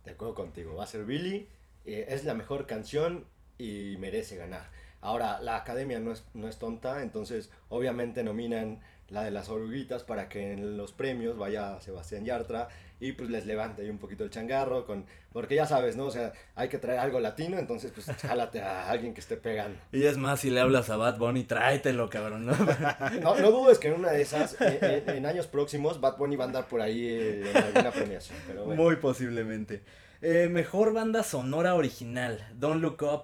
De 0.09 0.15
acuerdo 0.15 0.33
contigo, 0.33 0.73
va 0.75 0.85
a 0.85 0.87
ser 0.87 1.05
Billy, 1.05 1.47
eh, 1.85 2.07
es 2.09 2.25
la 2.25 2.33
mejor 2.33 2.65
canción 2.65 3.25
y 3.59 3.95
merece 3.99 4.37
ganar. 4.37 4.71
Ahora, 5.01 5.39
la 5.39 5.55
academia 5.55 5.99
no 5.99 6.11
es, 6.11 6.23
no 6.33 6.47
es 6.47 6.57
tonta, 6.57 7.03
entonces 7.03 7.51
obviamente 7.69 8.23
nominan 8.23 8.81
la 9.11 9.23
de 9.23 9.31
las 9.31 9.49
oruguitas 9.49 10.03
para 10.03 10.29
que 10.29 10.53
en 10.53 10.77
los 10.77 10.93
premios 10.93 11.37
vaya 11.37 11.79
Sebastián 11.81 12.25
Yartra 12.25 12.69
y 12.99 13.13
pues 13.13 13.29
les 13.29 13.45
levante 13.45 13.81
ahí 13.81 13.89
un 13.89 13.97
poquito 13.97 14.25
el 14.25 14.29
changarro, 14.29 14.85
con, 14.85 15.05
porque 15.31 15.55
ya 15.55 15.65
sabes, 15.65 15.95
¿no? 15.95 16.05
O 16.05 16.11
sea, 16.11 16.33
hay 16.55 16.67
que 16.67 16.77
traer 16.77 16.99
algo 16.99 17.19
latino, 17.19 17.57
entonces 17.57 17.91
pues 17.91 18.07
jálate 18.21 18.61
a 18.61 18.89
alguien 18.89 19.13
que 19.13 19.21
esté 19.21 19.37
pegando. 19.37 19.79
Y 19.91 20.03
es 20.03 20.17
más, 20.17 20.41
si 20.41 20.49
le 20.49 20.59
hablas 20.59 20.89
a 20.89 20.97
Bad 20.97 21.17
Bunny, 21.17 21.45
tráetelo, 21.45 22.09
cabrón. 22.09 22.45
¿no? 22.45 22.53
No, 23.21 23.35
no 23.35 23.51
dudes 23.51 23.79
que 23.79 23.87
en 23.87 23.95
una 23.95 24.11
de 24.11 24.21
esas, 24.21 24.59
eh, 24.61 25.03
en, 25.07 25.15
en 25.15 25.25
años 25.25 25.47
próximos, 25.47 26.01
Bad 26.01 26.17
Bunny 26.17 26.35
va 26.35 26.45
a 26.45 26.47
andar 26.47 26.67
por 26.67 26.81
ahí 26.81 27.07
eh, 27.07 27.51
en 27.51 27.57
alguna 27.57 27.91
premiación. 27.91 28.37
Pero 28.47 28.65
bueno. 28.65 28.83
Muy 28.83 28.97
posiblemente. 28.97 29.81
Eh, 30.21 30.49
mejor 30.49 30.93
banda 30.93 31.23
sonora 31.23 31.75
original. 31.75 32.45
Don't 32.55 32.81
Look 32.81 33.01
Up. 33.03 33.23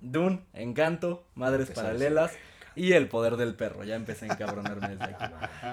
Dune, 0.00 0.40
Encanto, 0.54 1.24
Madres 1.34 1.68
Empezamos. 1.68 1.92
Paralelas 1.92 2.32
y 2.74 2.92
El 2.92 3.08
Poder 3.08 3.36
del 3.36 3.54
Perro. 3.54 3.84
Ya 3.84 3.96
empecé 3.96 4.26
a 4.26 4.34
encabronarme 4.34 4.88
desde 4.88 5.04
aquí. 5.04 5.24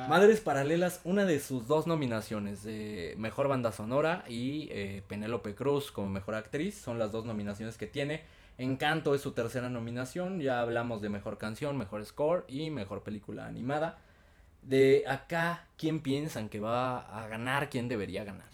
Madres 0.09 0.41
Paralelas, 0.41 1.01
una 1.03 1.25
de 1.25 1.39
sus 1.39 1.67
dos 1.67 1.88
nominaciones 1.88 2.63
de 2.63 3.15
Mejor 3.17 3.47
Banda 3.47 3.71
Sonora 3.71 4.23
y 4.27 4.67
eh, 4.71 5.03
Penélope 5.07 5.55
Cruz 5.55 5.91
como 5.91 6.09
Mejor 6.09 6.35
Actriz. 6.35 6.75
Son 6.75 6.99
las 6.99 7.12
dos 7.12 7.25
nominaciones 7.25 7.77
que 7.77 7.88
tiene. 7.88 8.23
Encanto 8.57 9.15
es 9.15 9.21
su 9.21 9.31
tercera 9.31 9.69
nominación. 9.69 10.41
Ya 10.41 10.59
hablamos 10.59 11.01
de 11.01 11.09
Mejor 11.09 11.38
Canción, 11.38 11.77
Mejor 11.77 12.05
Score 12.05 12.45
y 12.47 12.69
Mejor 12.69 13.03
Película 13.03 13.45
Animada. 13.45 13.99
De 14.62 15.05
acá, 15.07 15.65
¿quién 15.77 16.01
piensan 16.01 16.49
que 16.49 16.59
va 16.59 16.99
a 16.99 17.27
ganar? 17.27 17.69
¿Quién 17.69 17.88
debería 17.88 18.23
ganar? 18.25 18.49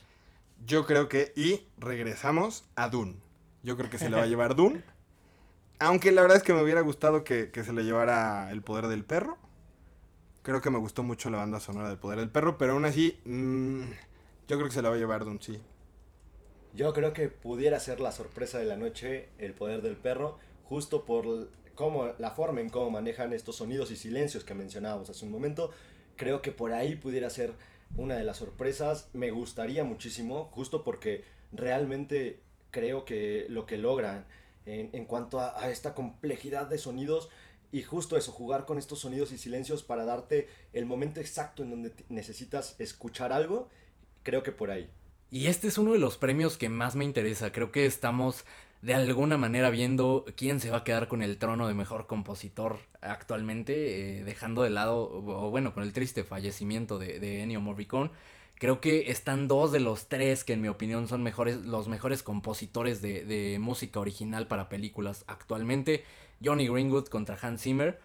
Yo 0.65 0.86
creo 0.86 1.10
que. 1.10 1.34
Y 1.36 1.62
regresamos 1.77 2.65
a 2.75 2.89
Dune. 2.89 3.15
Yo 3.63 3.75
creo 3.77 3.89
que 3.89 3.97
se 3.97 4.10
le 4.10 4.15
va 4.15 4.23
a 4.23 4.27
llevar 4.27 4.55
Dune. 4.55 4.84
Aunque 5.79 6.11
la 6.11 6.21
verdad 6.21 6.38
es 6.38 6.43
que 6.43 6.53
me 6.53 6.61
hubiera 6.61 6.81
gustado 6.81 7.23
que, 7.23 7.51
que 7.51 7.63
se 7.63 7.73
le 7.73 7.83
llevara 7.83 8.51
El 8.51 8.61
Poder 8.61 8.88
del 8.88 9.03
Perro. 9.03 9.38
Creo 10.41 10.61
que 10.61 10.69
me 10.69 10.77
gustó 10.77 11.03
mucho 11.03 11.29
la 11.29 11.38
banda 11.38 11.59
sonora 11.59 11.89
del 11.89 11.97
Poder 11.97 12.19
del 12.19 12.29
Perro, 12.29 12.57
pero 12.57 12.73
aún 12.73 12.85
así. 12.85 13.19
mm, 13.25 13.81
yo 14.47 14.57
creo 14.57 14.65
que 14.67 14.73
se 14.73 14.81
la 14.81 14.89
va 14.89 14.95
a 14.95 14.99
llevar 14.99 15.25
Dune. 15.25 15.39
Yo 16.75 16.93
creo 16.93 17.13
que 17.13 17.29
pudiera 17.29 17.79
ser 17.79 17.99
la 17.99 18.11
sorpresa 18.11 18.59
de 18.59 18.65
la 18.65 18.77
noche 18.77 19.29
el 19.38 19.53
poder 19.53 19.81
del 19.81 19.95
perro, 19.95 20.38
justo 20.65 21.05
por 21.05 21.49
cómo, 21.73 22.11
la 22.19 22.31
forma 22.31 22.61
en 22.61 22.69
cómo 22.69 22.89
manejan 22.91 23.33
estos 23.33 23.55
sonidos 23.55 23.91
y 23.91 23.95
silencios 23.95 24.43
que 24.43 24.53
mencionábamos 24.53 25.09
hace 25.09 25.25
un 25.25 25.31
momento. 25.31 25.71
Creo 26.15 26.41
que 26.41 26.51
por 26.51 26.73
ahí 26.73 26.95
pudiera 26.95 27.29
ser 27.29 27.53
una 27.97 28.15
de 28.15 28.23
las 28.23 28.38
sorpresas. 28.38 29.09
Me 29.13 29.31
gustaría 29.31 29.83
muchísimo, 29.83 30.49
justo 30.51 30.83
porque 30.83 31.23
realmente 31.51 32.41
creo 32.71 33.05
que 33.05 33.45
lo 33.49 33.65
que 33.65 33.77
logran 33.77 34.25
en, 34.65 35.06
cuanto 35.06 35.39
a, 35.39 35.69
esta 35.69 35.93
complejidad 35.93 36.67
de 36.67 36.78
sonidos 36.78 37.30
y 37.71 37.84
justo 37.84 38.17
eso, 38.17 38.32
jugar 38.32 38.65
con 38.65 38.78
estos 38.78 38.99
sonidos 38.99 39.32
y 39.32 39.38
silencios 39.38 39.84
para 39.84 40.06
darte 40.06 40.47
el 40.73 40.86
momento 40.86 41.19
exacto 41.19 41.63
en 41.63 41.71
donde 41.71 41.93
necesitas 42.10 42.75
escuchar 42.80 43.34
algo, 43.34 43.69
creo 44.23 44.43
que 44.43 44.51
por 44.51 44.71
ahí. 44.71 44.89
Y 45.32 45.47
este 45.47 45.67
es 45.67 45.78
uno 45.78 45.93
de 45.93 45.99
los 45.99 46.17
premios 46.17 46.58
que 46.58 46.69
más 46.69 46.95
me 46.95 47.04
interesa. 47.04 47.51
Creo 47.51 47.71
que 47.71 47.86
estamos 47.86 48.45
de 48.82 48.93
alguna 48.93 49.38
manera 49.38 49.69
viendo 49.71 50.25
quién 50.38 50.60
se 50.60 50.69
va 50.69 50.78
a 50.78 50.84
quedar 50.84 51.08
con 51.08 51.21
el 51.21 51.38
trono 51.38 51.67
de 51.67 51.73
mejor 51.73 52.08
compositor 52.08 52.78
actualmente, 53.01 54.19
eh, 54.19 54.23
dejando 54.23 54.63
de 54.63 54.69
lado, 54.69 55.10
o 55.12 55.49
bueno, 55.49 55.73
con 55.73 55.84
el 55.84 55.91
triste 55.91 56.23
fallecimiento 56.23 56.99
de, 56.99 57.19
de 57.19 57.41
Ennio 57.41 57.62
Morricone. 57.62 58.12
Creo 58.57 58.79
que 58.79 59.11
están 59.11 59.47
dos 59.47 59.71
de 59.71 59.79
los 59.81 60.07
tres 60.07 60.43
que 60.43 60.53
en 60.53 60.61
mi 60.61 60.69
opinión 60.69 61.07
son 61.07 61.21
mejores, 61.23 61.57
los 61.65 61.87
mejores 61.89 62.23
compositores 62.23 63.01
de, 63.01 63.57
música 63.59 63.99
original 63.99 64.47
para 64.47 64.69
películas 64.69 65.25
actualmente. 65.27 66.03
Johnny 66.43 66.67
Greenwood 66.67 67.07
contra 67.07 67.37
Hans 67.41 67.61
Zimmer. 67.61 67.99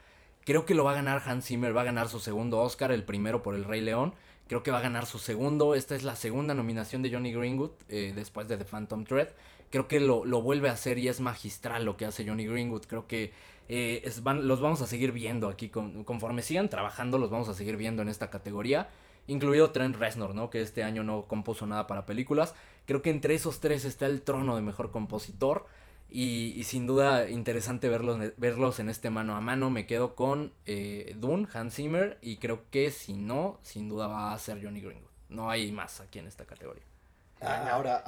Creo 0.44 0.66
que 0.66 0.74
lo 0.74 0.84
va 0.84 0.92
a 0.92 0.94
ganar 0.94 1.22
Hans 1.24 1.46
Zimmer, 1.46 1.76
va 1.76 1.82
a 1.82 1.84
ganar 1.84 2.08
su 2.08 2.18
segundo 2.18 2.58
Oscar, 2.60 2.90
el 2.90 3.04
primero 3.04 3.42
por 3.42 3.54
El 3.54 3.64
Rey 3.64 3.80
León. 3.80 4.14
Creo 4.48 4.64
que 4.64 4.72
va 4.72 4.78
a 4.78 4.82
ganar 4.82 5.06
su 5.06 5.18
segundo. 5.20 5.76
Esta 5.76 5.94
es 5.94 6.02
la 6.02 6.16
segunda 6.16 6.54
nominación 6.54 7.02
de 7.02 7.12
Johnny 7.12 7.32
Greenwood 7.32 7.70
eh, 7.88 8.12
después 8.14 8.48
de 8.48 8.56
The 8.56 8.64
Phantom 8.64 9.04
Thread. 9.04 9.28
Creo 9.70 9.86
que 9.86 10.00
lo, 10.00 10.24
lo 10.24 10.42
vuelve 10.42 10.68
a 10.68 10.72
hacer 10.72 10.98
y 10.98 11.06
es 11.06 11.20
magistral 11.20 11.84
lo 11.84 11.96
que 11.96 12.06
hace 12.06 12.26
Johnny 12.26 12.46
Greenwood. 12.46 12.86
Creo 12.86 13.06
que 13.06 13.32
eh, 13.68 14.02
es- 14.04 14.24
van- 14.24 14.48
los 14.48 14.60
vamos 14.60 14.82
a 14.82 14.88
seguir 14.88 15.12
viendo 15.12 15.48
aquí. 15.48 15.68
con- 15.68 16.02
conforme 16.02 16.42
sigan 16.42 16.68
trabajando, 16.68 17.18
los 17.18 17.30
vamos 17.30 17.48
a 17.48 17.54
seguir 17.54 17.76
viendo 17.76 18.02
en 18.02 18.08
esta 18.08 18.30
categoría. 18.30 18.88
Incluido 19.31 19.71
Trent 19.71 19.95
Reznor, 19.95 20.35
¿no? 20.35 20.51
Que 20.51 20.61
este 20.61 20.83
año 20.83 21.05
no 21.05 21.27
compuso 21.29 21.64
nada 21.64 21.87
para 21.87 22.05
películas. 22.05 22.53
Creo 22.85 23.01
que 23.01 23.11
entre 23.11 23.35
esos 23.35 23.61
tres 23.61 23.85
está 23.85 24.07
el 24.07 24.23
trono 24.23 24.57
de 24.57 24.62
mejor 24.62 24.90
compositor. 24.90 25.66
Y, 26.11 26.61
sin 26.64 26.88
duda 26.88 27.31
interesante 27.31 27.88
verlos, 27.88 28.19
verlos 28.38 28.81
en 28.81 28.88
este 28.88 29.09
mano 29.09 29.37
a 29.37 29.40
mano. 29.40 29.71
Me 29.71 29.87
quedo 29.87 30.16
con 30.16 30.53
eh, 30.66 31.14
Dune, 31.16 31.47
Hans 31.55 31.77
Zimmer. 31.77 32.19
Y 32.21 32.38
creo 32.38 32.64
que 32.73 32.90
si 32.90 33.12
no, 33.12 33.61
sin 33.62 33.88
duda 33.88 34.09
va 34.09 34.33
a 34.33 34.38
ser 34.40 34.61
Johnny 34.61 34.81
Greenwood. 34.81 35.09
No 35.29 35.49
hay 35.49 35.71
más 35.71 36.01
aquí 36.01 36.19
en 36.19 36.27
esta 36.27 36.45
categoría. 36.45 36.83
Ah, 37.40 37.69
Ahora, 37.71 38.05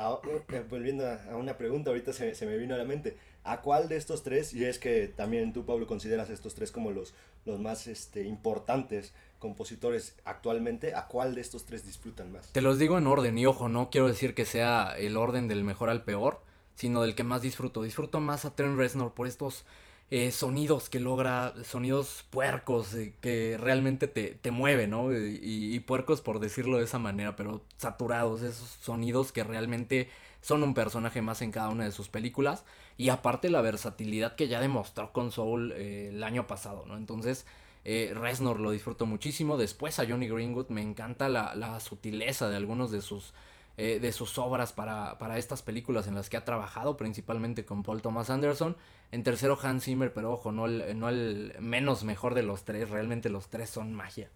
eh, 0.48 0.64
volviendo 0.68 1.06
a 1.06 1.22
a 1.30 1.36
una 1.36 1.56
pregunta, 1.56 1.90
ahorita 1.90 2.12
se, 2.12 2.34
se 2.34 2.46
me 2.46 2.56
vino 2.56 2.74
a 2.74 2.78
la 2.78 2.84
mente. 2.84 3.16
¿A 3.44 3.60
cuál 3.60 3.88
de 3.88 3.96
estos 3.96 4.24
tres, 4.24 4.54
y 4.54 4.64
es 4.64 4.80
que 4.80 5.06
también 5.06 5.52
tú, 5.52 5.64
Pablo, 5.64 5.86
consideras 5.86 6.30
estos 6.30 6.56
tres 6.56 6.72
como 6.72 6.90
los, 6.90 7.14
los 7.44 7.60
más 7.60 7.86
este, 7.86 8.24
importantes 8.24 9.12
compositores 9.42 10.14
actualmente, 10.24 10.94
¿a 10.94 11.08
cuál 11.08 11.34
de 11.34 11.40
estos 11.40 11.66
tres 11.66 11.84
disfrutan 11.84 12.30
más? 12.30 12.52
Te 12.52 12.62
los 12.62 12.78
digo 12.78 12.96
en 12.96 13.08
orden. 13.08 13.36
Y 13.36 13.44
ojo, 13.44 13.68
no 13.68 13.90
quiero 13.90 14.06
decir 14.06 14.36
que 14.36 14.44
sea 14.44 14.94
el 14.96 15.16
orden 15.16 15.48
del 15.48 15.64
mejor 15.64 15.90
al 15.90 16.04
peor. 16.04 16.40
Sino 16.76 17.02
del 17.02 17.16
que 17.16 17.24
más 17.24 17.42
disfruto. 17.42 17.82
Disfruto 17.82 18.20
más 18.20 18.44
a 18.44 18.54
Trent 18.54 18.78
Reznor 18.78 19.12
por 19.12 19.26
estos 19.26 19.64
eh, 20.10 20.30
sonidos 20.30 20.88
que 20.88 21.00
logra. 21.00 21.54
Sonidos 21.64 22.24
puercos 22.30 22.94
eh, 22.94 23.14
que 23.20 23.58
realmente 23.58 24.06
te, 24.06 24.38
te 24.40 24.52
mueven, 24.52 24.90
¿no? 24.90 25.12
Y, 25.12 25.74
y 25.74 25.80
puercos 25.80 26.20
por 26.20 26.38
decirlo 26.38 26.78
de 26.78 26.84
esa 26.84 27.00
manera. 27.00 27.34
Pero 27.34 27.62
saturados. 27.78 28.42
Esos 28.42 28.68
sonidos 28.80 29.32
que 29.32 29.42
realmente 29.42 30.08
son 30.40 30.62
un 30.62 30.72
personaje 30.72 31.20
más 31.20 31.42
en 31.42 31.50
cada 31.50 31.68
una 31.68 31.84
de 31.84 31.92
sus 31.92 32.08
películas. 32.08 32.64
Y 32.96 33.08
aparte 33.08 33.50
la 33.50 33.60
versatilidad 33.60 34.36
que 34.36 34.46
ya 34.46 34.60
demostró 34.60 35.12
con 35.12 35.32
Soul 35.32 35.72
eh, 35.72 36.10
el 36.10 36.22
año 36.22 36.46
pasado, 36.46 36.84
¿no? 36.86 36.96
Entonces, 36.96 37.44
eh, 37.84 38.12
Reznor 38.14 38.60
lo 38.60 38.70
disfruto 38.70 39.06
muchísimo. 39.06 39.56
Después 39.56 39.98
a 39.98 40.06
Johnny 40.06 40.28
Greenwood 40.28 40.68
me 40.68 40.82
encanta 40.82 41.28
la, 41.28 41.54
la 41.54 41.80
sutileza 41.80 42.48
de 42.48 42.56
algunos 42.56 42.90
de 42.90 43.00
sus 43.00 43.32
eh, 43.78 44.00
de 44.00 44.12
sus 44.12 44.36
obras 44.36 44.74
para, 44.74 45.16
para 45.18 45.38
estas 45.38 45.62
películas 45.62 46.06
en 46.06 46.14
las 46.14 46.28
que 46.28 46.36
ha 46.36 46.44
trabajado, 46.44 46.98
principalmente 46.98 47.64
con 47.64 47.82
Paul 47.82 48.02
Thomas 48.02 48.28
Anderson. 48.28 48.76
En 49.12 49.22
tercero, 49.22 49.58
Hans 49.60 49.84
Zimmer, 49.84 50.12
pero 50.12 50.30
ojo, 50.30 50.52
no 50.52 50.66
el, 50.66 50.98
no 50.98 51.08
el 51.08 51.54
menos 51.58 52.04
mejor 52.04 52.34
de 52.34 52.42
los 52.42 52.64
tres, 52.64 52.90
realmente 52.90 53.30
los 53.30 53.48
tres 53.48 53.70
son 53.70 53.94
magia. 53.94 54.28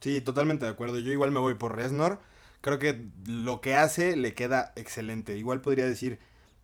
Sí, 0.00 0.22
totalmente 0.22 0.64
de 0.64 0.70
acuerdo. 0.70 0.98
Yo 1.00 1.12
igual 1.12 1.32
me 1.32 1.40
voy 1.40 1.54
por 1.54 1.76
Reznor. 1.76 2.18
Creo 2.62 2.78
que 2.78 3.04
lo 3.26 3.60
que 3.60 3.74
hace 3.74 4.16
le 4.16 4.32
queda 4.32 4.72
excelente. 4.74 5.36
Igual 5.36 5.60
podría 5.60 5.84
decir, 5.84 6.18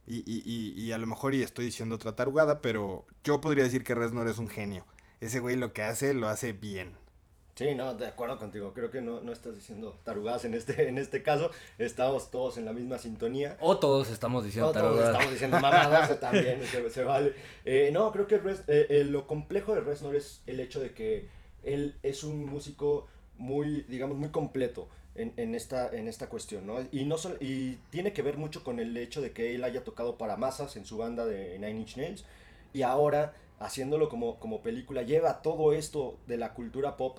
y, 0.06 0.24
y, 0.26 0.72
y, 0.74 0.92
a 0.92 0.98
lo 0.98 1.06
mejor 1.06 1.34
y 1.34 1.42
estoy 1.42 1.66
diciendo 1.66 1.96
otra 1.96 2.16
tarugada, 2.16 2.62
pero 2.62 3.04
yo 3.22 3.42
podría 3.42 3.64
decir 3.64 3.84
que 3.84 3.94
Reznor 3.94 4.28
es 4.28 4.38
un 4.38 4.48
genio. 4.48 4.86
Ese 5.24 5.40
güey 5.40 5.56
lo 5.56 5.72
que 5.72 5.82
hace, 5.82 6.14
lo 6.14 6.28
hace 6.28 6.52
bien. 6.52 6.92
Sí, 7.56 7.74
no, 7.76 7.94
de 7.94 8.08
acuerdo 8.08 8.36
contigo. 8.36 8.72
Creo 8.74 8.90
que 8.90 9.00
no, 9.00 9.20
no 9.20 9.32
estás 9.32 9.54
diciendo 9.54 9.96
tarugadas 10.02 10.44
en 10.44 10.54
este, 10.54 10.88
en 10.88 10.98
este 10.98 11.22
caso. 11.22 11.50
Estamos 11.78 12.30
todos 12.32 12.58
en 12.58 12.64
la 12.64 12.72
misma 12.72 12.98
sintonía. 12.98 13.56
O 13.60 13.78
todos 13.78 14.10
estamos 14.10 14.44
diciendo 14.44 14.66
No, 14.68 14.72
todos 14.72 14.84
tarugadas. 14.86 15.10
estamos 15.12 15.32
diciendo 15.32 15.60
mamadas 15.60 16.20
también, 16.20 16.60
se, 16.66 16.90
se 16.90 17.04
vale. 17.04 17.32
Eh, 17.64 17.90
no, 17.92 18.10
creo 18.10 18.26
que 18.26 18.36
eh, 18.36 18.86
eh, 18.90 19.04
lo 19.08 19.26
complejo 19.28 19.74
de 19.74 19.82
Reznor 19.82 20.16
es 20.16 20.42
el 20.46 20.58
hecho 20.58 20.80
de 20.80 20.90
que 20.92 21.28
él 21.62 21.94
es 22.02 22.24
un 22.24 22.44
músico 22.44 23.06
muy, 23.38 23.82
digamos, 23.88 24.18
muy 24.18 24.30
completo 24.30 24.88
en, 25.14 25.32
en 25.36 25.54
esta, 25.54 25.88
en 25.94 26.08
esta 26.08 26.28
cuestión, 26.28 26.66
¿no? 26.66 26.78
Y, 26.90 27.04
no 27.04 27.16
sol- 27.18 27.38
y 27.40 27.76
tiene 27.90 28.12
que 28.12 28.22
ver 28.22 28.36
mucho 28.36 28.64
con 28.64 28.80
el 28.80 28.96
hecho 28.96 29.20
de 29.22 29.30
que 29.30 29.54
él 29.54 29.62
haya 29.62 29.84
tocado 29.84 30.18
para 30.18 30.36
masas 30.36 30.74
en 30.76 30.84
su 30.84 30.96
banda 30.98 31.24
de 31.24 31.56
Nine 31.60 31.70
Inch 31.80 31.96
Nails 31.96 32.24
y 32.72 32.82
ahora, 32.82 33.32
haciéndolo 33.58 34.08
como, 34.08 34.38
como 34.38 34.62
película, 34.62 35.02
lleva 35.02 35.42
todo 35.42 35.72
esto 35.72 36.18
de 36.26 36.36
la 36.36 36.54
cultura 36.54 36.96
pop 36.96 37.18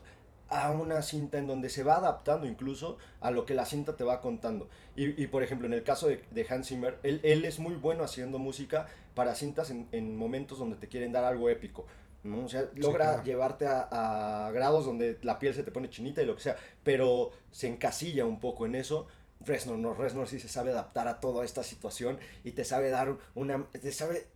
a 0.50 0.72
una 0.72 1.02
cinta 1.02 1.38
en 1.38 1.48
donde 1.48 1.70
se 1.70 1.84
va 1.84 1.98
adaptando 1.98 2.46
incluso 2.46 2.98
a 3.20 3.32
lo 3.32 3.46
que 3.46 3.56
la 3.56 3.66
cinta 3.66 3.96
te 3.96 4.04
va 4.04 4.22
contando. 4.22 4.70
Y, 4.96 5.22
y, 5.22 5.28
por 5.28 5.44
ejemplo, 5.44 5.68
en 5.68 5.74
el 5.74 5.84
caso 5.84 6.08
de, 6.08 6.24
de 6.32 6.46
Hans 6.48 6.68
Zimmer, 6.68 7.00
él, 7.04 7.20
él 7.24 7.46
es 7.46 7.60
muy 7.60 7.76
bueno 7.76 8.04
haciendo 8.04 8.38
música 8.38 8.88
para 9.16 9.36
cintas 9.36 9.70
en, 9.70 9.88
en 9.92 10.16
momentos 10.16 10.60
donde 10.60 10.76
te 10.76 10.88
quieren 10.88 11.12
dar 11.12 11.24
algo 11.24 11.50
épico. 11.50 11.86
¿no? 12.24 12.46
O 12.46 12.50
sea, 12.50 12.70
logra 12.76 13.06
claro. 13.06 13.24
llevarte 13.24 13.68
a, 13.68 14.48
a 14.48 14.52
grados 14.52 14.86
donde 14.86 15.18
la 15.22 15.40
piel 15.40 15.54
se 15.54 15.64
te 15.64 15.72
pone 15.72 15.90
chinita 15.90 16.22
y 16.22 16.26
lo 16.26 16.36
que 16.36 16.42
sea, 16.42 16.58
pero 16.84 17.32
se 17.52 17.68
encasilla 17.68 18.26
un 18.26 18.40
poco 18.40 18.66
en 18.66 18.76
eso. 18.76 19.08
Reznor 19.42 19.78
no, 19.78 19.94
Reznor 19.94 20.28
sí 20.28 20.40
se 20.40 20.48
sabe 20.48 20.72
adaptar 20.72 21.08
a 21.08 21.20
toda 21.20 21.46
esta 21.46 21.62
situación 21.64 22.18
y 22.44 22.52
te 22.52 22.64
sabe 22.64 22.90
dar 22.90 23.16
una, 23.36 23.66
te 23.72 23.92
sabe 23.92 24.28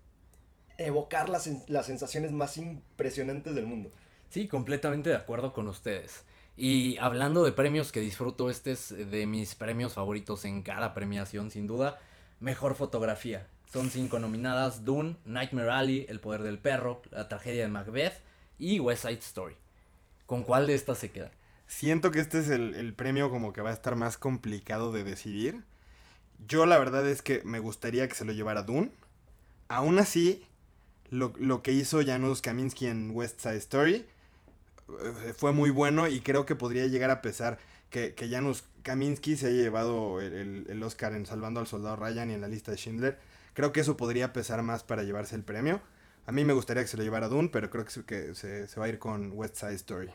evocar 0.86 1.30
las, 1.30 1.50
las 1.68 1.86
sensaciones 1.86 2.32
más 2.32 2.58
impresionantes 2.58 3.56
del 3.56 3.66
mundo. 3.66 3.92
Sí, 4.30 4.48
completamente 4.48 5.10
de 5.10 5.16
acuerdo 5.16 5.54
con 5.54 5.68
ustedes. 5.68 6.24
Y 6.56 6.98
hablando 6.98 7.44
de 7.44 7.52
premios 7.52 7.92
que 7.92 8.00
disfruto, 8.02 8.50
este 8.50 8.72
es 8.72 8.90
de 8.90 9.26
mis 9.26 9.56
premios 9.56 9.94
favoritos 9.94 10.44
en 10.46 10.62
cada 10.62 10.94
premiación, 10.94 11.52
sin 11.52 11.68
duda. 11.68 12.00
Mejor 12.40 12.76
fotografía. 12.76 13.48
Son 13.72 13.90
cinco 13.90 14.20
nominadas: 14.20 14.84
Dune, 14.84 15.16
Nightmare 15.26 15.72
Alley, 15.72 16.06
El 16.10 16.20
poder 16.20 16.44
del 16.44 16.60
perro, 16.60 17.02
La 17.12 17.30
tragedia 17.30 17.64
de 17.64 17.70
Macbeth 17.70 18.22
y 18.58 18.80
West 18.80 19.04
Side 19.04 19.20
Story. 19.20 19.56
¿Con 20.26 20.44
cuál 20.44 20.68
de 20.68 20.76
estas 20.76 20.98
se 20.98 21.12
queda? 21.12 21.32
Siento 21.66 22.12
que 22.12 22.20
este 22.20 22.40
es 22.40 22.50
el, 22.50 22.76
el 22.76 22.94
premio 22.94 23.30
como 23.30 23.54
que 23.54 23.62
va 23.62 23.70
a 23.70 23.74
estar 23.74 23.96
más 23.96 24.18
complicado 24.18 24.92
de 24.92 25.04
decidir. 25.04 25.64
Yo 26.48 26.66
la 26.66 26.78
verdad 26.78 27.08
es 27.08 27.22
que 27.22 27.42
me 27.46 27.60
gustaría 27.60 28.08
que 28.08 28.16
se 28.16 28.26
lo 28.26 28.32
llevara 28.32 28.64
Dune. 28.64 28.92
Aún 29.68 30.00
así, 30.00 30.44
lo, 31.10 31.34
lo 31.38 31.62
que 31.64 31.72
hizo 31.72 32.02
Janusz 32.06 32.42
Kaminski 32.42 32.88
en 32.88 33.12
West 33.12 33.40
Side 33.42 33.58
Story 33.58 34.06
eh, 34.90 35.34
fue 35.36 35.52
muy 35.54 35.70
bueno 35.70 36.08
y 36.08 36.22
creo 36.22 36.46
que 36.46 36.56
podría 36.56 36.88
llegar 36.88 37.12
a 37.12 37.22
pesar 37.22 37.60
que, 37.90 38.14
que 38.16 38.30
Janusz 38.30 38.64
Kaminski 38.84 39.36
se 39.38 39.48
haya 39.48 39.62
llevado 39.64 40.22
el, 40.22 40.66
el- 40.70 40.84
Oscar 40.84 41.14
en 41.14 41.26
Salvando 41.26 41.60
al 41.60 41.68
Soldado 41.68 41.96
Ryan 41.96 42.32
y 42.32 42.34
en 42.36 42.42
la 42.42 42.48
lista 42.48 42.72
de 42.72 42.78
Schindler. 42.78 43.18
Creo 43.54 43.72
que 43.72 43.82
eso 43.82 43.98
podría 43.98 44.34
pesar 44.34 44.62
más 44.64 44.84
para 44.84 45.04
llevarse 45.04 45.36
el 45.36 45.44
premio. 45.44 45.82
A 46.26 46.32
mí 46.32 46.46
me 46.46 46.54
gustaría 46.54 46.84
que 46.84 46.88
se 46.88 46.98
lo 46.98 47.04
llevara 47.04 47.28
Dune, 47.28 47.50
pero 47.52 47.70
creo 47.70 47.86
que, 47.86 47.92
se- 47.92 48.06
que 48.06 48.36
se, 48.36 48.68
se 48.68 48.80
va 48.80 48.86
a 48.86 48.90
ir 48.90 49.00
con 49.00 49.32
West 49.34 49.58
Side 49.58 49.76
Story. 49.76 50.12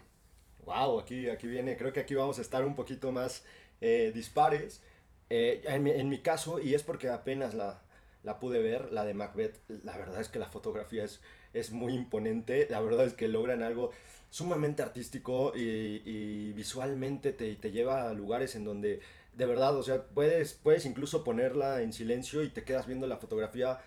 Wow, 0.65 1.01
aquí, 1.01 1.29
aquí 1.29 1.47
viene, 1.47 1.77
creo 1.77 1.93
que 1.93 2.01
aquí 2.01 2.15
vamos 2.15 2.39
a 2.39 2.43
estar 2.43 2.65
un 2.65 2.75
poquito 2.75 3.13
más 3.13 3.45
eh, 3.81 4.13
dispares. 4.15 4.83
Eh, 5.31 5.63
en, 5.67 5.83
mi, 5.83 5.91
en 5.91 6.09
mi 6.09 6.23
caso, 6.23 6.59
y 6.61 6.75
es 6.75 6.83
porque 6.83 7.11
apenas 7.11 7.55
la, 7.55 7.83
la 8.25 8.39
pude 8.39 8.61
ver, 8.61 8.93
la 8.93 9.05
de 9.05 9.14
Macbeth, 9.14 9.61
la 9.85 9.97
verdad 9.97 10.20
es 10.20 10.29
que 10.29 10.39
la 10.39 10.49
fotografía 10.49 11.05
es, 11.05 11.70
muy 11.70 11.95
imponente, 11.95 12.66
la 12.70 12.81
verdad 12.81 13.07
es 13.07 13.12
que 13.12 13.29
logran 13.29 13.62
algo 13.62 13.91
sumamente 14.31 14.83
artístico 14.83 15.53
y, 15.55 16.03
y 16.05 16.53
visualmente 16.53 17.33
te, 17.33 17.55
te 17.55 17.70
lleva 17.70 18.09
a 18.09 18.14
lugares 18.14 18.57
en 18.57 18.64
donde, 18.64 19.01
de 19.35 19.47
verdad, 19.47 19.77
o 19.77 19.83
sea, 19.83 20.07
puedes, 20.07 20.55
puedes 20.55 20.87
incluso 20.87 21.22
ponerla 21.22 21.83
en 21.83 21.93
silencio 21.93 22.43
y 22.43 22.49
te 22.49 22.64
quedas 22.64 22.87
viendo 22.87 23.07
la 23.07 23.18
fotografía 23.18 23.79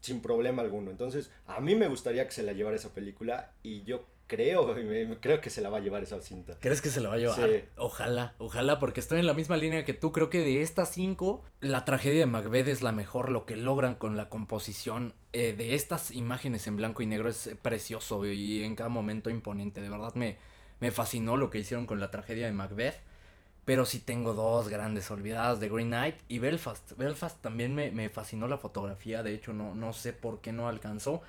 sin 0.00 0.20
problema 0.20 0.62
alguno. 0.62 0.90
Entonces, 0.90 1.30
a 1.46 1.60
mí 1.60 1.74
me 1.74 1.88
gustaría 1.88 2.26
que 2.26 2.32
se 2.32 2.42
la 2.42 2.52
llevara 2.52 2.76
esa 2.76 2.92
película 2.92 3.52
y 3.62 3.82
yo 3.84 4.04
creo, 4.26 4.74
creo 5.20 5.40
que 5.40 5.50
se 5.50 5.60
la 5.60 5.70
va 5.70 5.78
a 5.78 5.80
llevar 5.80 6.02
esa 6.02 6.20
cinta. 6.20 6.56
¿Crees 6.60 6.80
que 6.80 6.90
se 6.90 7.00
lo 7.00 7.08
va 7.08 7.16
a 7.16 7.18
llevar? 7.18 7.36
Sí. 7.36 7.64
Ojalá, 7.76 8.34
ojalá, 8.38 8.78
porque 8.78 9.00
estoy 9.00 9.20
en 9.20 9.26
la 9.26 9.34
misma 9.34 9.56
línea 9.56 9.84
que 9.84 9.94
tú. 9.94 10.12
Creo 10.12 10.30
que 10.30 10.40
de 10.40 10.62
estas 10.62 10.90
cinco, 10.90 11.44
la 11.60 11.84
tragedia 11.84 12.20
de 12.20 12.26
Macbeth 12.26 12.68
es 12.68 12.82
la 12.82 12.92
mejor. 12.92 13.30
Lo 13.30 13.46
que 13.46 13.56
logran 13.56 13.94
con 13.94 14.16
la 14.16 14.28
composición 14.28 15.14
eh, 15.32 15.54
de 15.56 15.74
estas 15.74 16.10
imágenes 16.10 16.66
en 16.66 16.76
blanco 16.76 17.02
y 17.02 17.06
negro 17.06 17.28
es 17.28 17.50
precioso 17.62 18.24
y 18.26 18.62
en 18.64 18.74
cada 18.76 18.88
momento 18.88 19.30
imponente. 19.30 19.80
De 19.80 19.88
verdad 19.88 20.14
me, 20.14 20.36
me 20.80 20.90
fascinó 20.90 21.36
lo 21.36 21.50
que 21.50 21.58
hicieron 21.58 21.86
con 21.86 22.00
la 22.00 22.10
tragedia 22.10 22.46
de 22.46 22.52
Macbeth. 22.52 22.96
Pero 23.64 23.84
sí 23.84 23.98
tengo 23.98 24.32
dos 24.32 24.68
grandes 24.68 25.10
olvidadas 25.10 25.58
de 25.58 25.68
Green 25.68 25.88
Knight 25.88 26.14
y 26.28 26.38
Belfast. 26.38 26.96
Belfast 26.96 27.42
también 27.42 27.74
me, 27.74 27.90
me 27.90 28.08
fascinó 28.08 28.46
la 28.46 28.58
fotografía. 28.58 29.24
De 29.24 29.34
hecho, 29.34 29.52
no, 29.52 29.74
no 29.74 29.92
sé 29.92 30.12
por 30.12 30.40
qué 30.40 30.52
no 30.52 30.68
alcanzó. 30.68 31.20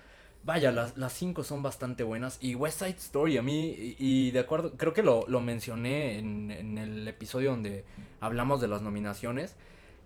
Vaya, 0.47 0.71
las, 0.71 0.97
las 0.97 1.11
cinco 1.11 1.43
son 1.43 1.61
bastante 1.61 2.03
buenas. 2.03 2.37
Y 2.39 2.55
West 2.55 2.79
Side 2.79 2.95
Story, 2.99 3.35
a 3.35 3.41
mí, 3.41 3.95
y, 3.99 4.31
de 4.31 4.39
acuerdo, 4.39 4.77
creo 4.77 4.93
que 4.93 5.03
lo, 5.03 5.25
lo 5.27 5.41
mencioné 5.41 6.17
en, 6.19 6.51
en 6.51 6.77
el 6.77 7.05
episodio 7.05 7.51
donde 7.51 7.83
hablamos 8.21 8.61
de 8.61 8.69
las 8.69 8.81
nominaciones, 8.81 9.57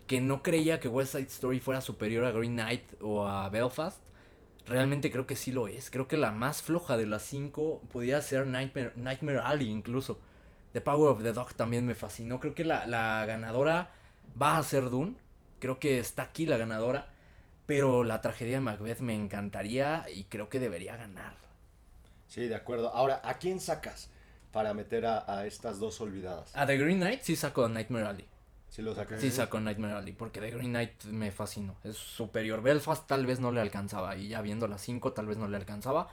que 0.07 0.19
no 0.19 0.41
creía 0.41 0.79
que 0.79 0.87
West 0.87 1.11
Side 1.11 1.27
Story 1.27 1.59
fuera 1.59 1.79
superior 1.79 2.25
a 2.25 2.31
Green 2.31 2.53
Knight 2.53 2.81
o 3.01 3.27
a 3.27 3.49
Belfast. 3.49 4.01
Realmente 4.65 5.11
creo 5.11 5.27
que 5.27 5.35
sí 5.35 5.51
lo 5.51 5.67
es. 5.67 5.91
Creo 5.91 6.07
que 6.07 6.17
la 6.17 6.31
más 6.31 6.63
floja 6.63 6.97
de 6.97 7.05
las 7.05 7.21
cinco 7.21 7.79
podía 7.93 8.19
ser 8.23 8.47
Nightmare, 8.47 8.93
Nightmare 8.95 9.41
Alley 9.43 9.69
incluso. 9.69 10.19
The 10.73 10.81
Power 10.81 11.11
of 11.11 11.21
the 11.21 11.33
Dog 11.33 11.53
también 11.53 11.85
me 11.85 11.93
fascinó. 11.93 12.39
Creo 12.39 12.55
que 12.55 12.65
la, 12.65 12.87
la 12.87 13.27
ganadora 13.27 13.91
va 14.41 14.57
a 14.57 14.63
ser 14.63 14.89
Dune. 14.89 15.13
Creo 15.59 15.77
que 15.77 15.99
está 15.99 16.23
aquí 16.23 16.47
la 16.47 16.57
ganadora. 16.57 17.10
Pero 17.71 18.03
la 18.03 18.19
tragedia 18.19 18.55
de 18.55 18.59
Macbeth 18.59 18.99
me 18.99 19.15
encantaría 19.15 20.03
y 20.13 20.25
creo 20.25 20.49
que 20.49 20.59
debería 20.59 20.97
ganar. 20.97 21.35
Sí, 22.27 22.49
de 22.49 22.55
acuerdo. 22.55 22.93
Ahora, 22.93 23.21
¿a 23.23 23.35
quién 23.35 23.61
sacas 23.61 24.09
para 24.51 24.73
meter 24.73 25.05
a, 25.05 25.23
a 25.25 25.45
estas 25.45 25.79
dos 25.79 26.01
olvidadas? 26.01 26.53
A 26.53 26.65
The 26.65 26.77
Green 26.77 26.99
Knight 26.99 27.21
sí 27.21 27.37
sacó 27.37 27.69
Nightmare 27.69 28.07
Alley. 28.07 28.25
Si 28.67 28.81
lo 28.81 28.93
sacas. 28.93 29.21
Sí 29.21 29.31
sacó 29.31 29.61
Nightmare 29.61 29.93
Alley 29.93 30.11
porque 30.11 30.41
The 30.41 30.51
Green 30.51 30.71
Knight 30.71 31.05
me 31.05 31.31
fascinó. 31.31 31.77
Es 31.85 31.95
superior. 31.95 32.61
Belfast 32.61 33.07
tal 33.07 33.25
vez 33.25 33.39
no 33.39 33.53
le 33.53 33.61
alcanzaba 33.61 34.17
y 34.17 34.27
ya 34.27 34.41
viendo 34.41 34.67
las 34.67 34.81
5 34.81 35.13
tal 35.13 35.27
vez 35.27 35.37
no 35.37 35.47
le 35.47 35.55
alcanzaba. 35.55 36.09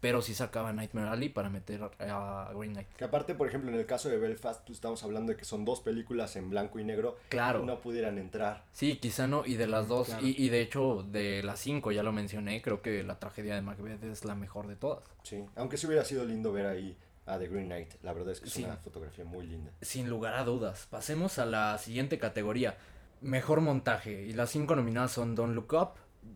Pero 0.00 0.22
sí 0.22 0.34
sacaba 0.34 0.72
Nightmare 0.72 1.08
Alley 1.10 1.28
para 1.28 1.50
meter 1.50 1.82
a 1.98 2.50
Green 2.54 2.72
Knight. 2.72 2.88
Que 2.96 3.04
aparte, 3.04 3.34
por 3.34 3.46
ejemplo, 3.46 3.70
en 3.70 3.76
el 3.78 3.84
caso 3.84 4.08
de 4.08 4.16
Belfast, 4.18 4.60
pues 4.64 4.76
estamos 4.78 5.02
hablando 5.04 5.32
de 5.32 5.36
que 5.38 5.44
son 5.44 5.64
dos 5.66 5.80
películas 5.80 6.36
en 6.36 6.48
blanco 6.48 6.78
y 6.78 6.84
negro. 6.84 7.18
Claro. 7.28 7.64
No 7.66 7.80
pudieran 7.80 8.16
entrar. 8.16 8.64
Sí, 8.72 8.96
quizá 8.96 9.26
no. 9.26 9.44
Y 9.44 9.56
de 9.56 9.66
las 9.66 9.88
dos, 9.88 10.06
claro. 10.08 10.26
y, 10.26 10.34
y 10.42 10.48
de 10.48 10.62
hecho 10.62 11.02
de 11.10 11.42
las 11.42 11.58
5 11.60 11.92
ya 11.92 12.02
lo 12.02 12.12
mencioné, 12.12 12.62
creo 12.62 12.80
que 12.80 13.02
la 13.02 13.18
tragedia 13.18 13.54
de 13.54 13.60
Macbeth 13.60 14.02
es 14.04 14.24
la 14.24 14.34
mejor 14.34 14.66
de 14.68 14.76
todas. 14.76 15.04
Sí. 15.22 15.44
Aunque 15.56 15.76
sí 15.76 15.86
hubiera 15.86 16.04
sido 16.04 16.24
lindo 16.24 16.50
ver 16.50 16.64
ahí 16.66 16.96
a 17.26 17.38
The 17.38 17.48
Green 17.48 17.66
Knight. 17.66 17.94
La 18.02 18.14
verdad 18.14 18.32
es 18.32 18.40
que 18.40 18.46
es 18.46 18.54
Sí. 18.54 18.64
una 18.64 18.76
fotografía 18.76 19.26
muy 19.26 19.46
linda. 19.46 19.70
Sin 19.82 20.08
lugar 20.08 20.32
a 20.34 20.44
dudas. 20.44 20.86
Pasemos 20.90 21.38
a 21.38 21.44
la 21.44 21.76
siguiente 21.76 22.18
categoría. 22.18 22.78
Mejor 23.20 23.60
montaje. 23.60 24.22
Y 24.22 24.32
las 24.32 24.48
cinco 24.50 24.74
nominadas 24.76 25.12
son 25.12 25.34
Don't 25.34 25.54
Look 25.54 25.74
Up, 25.74 25.90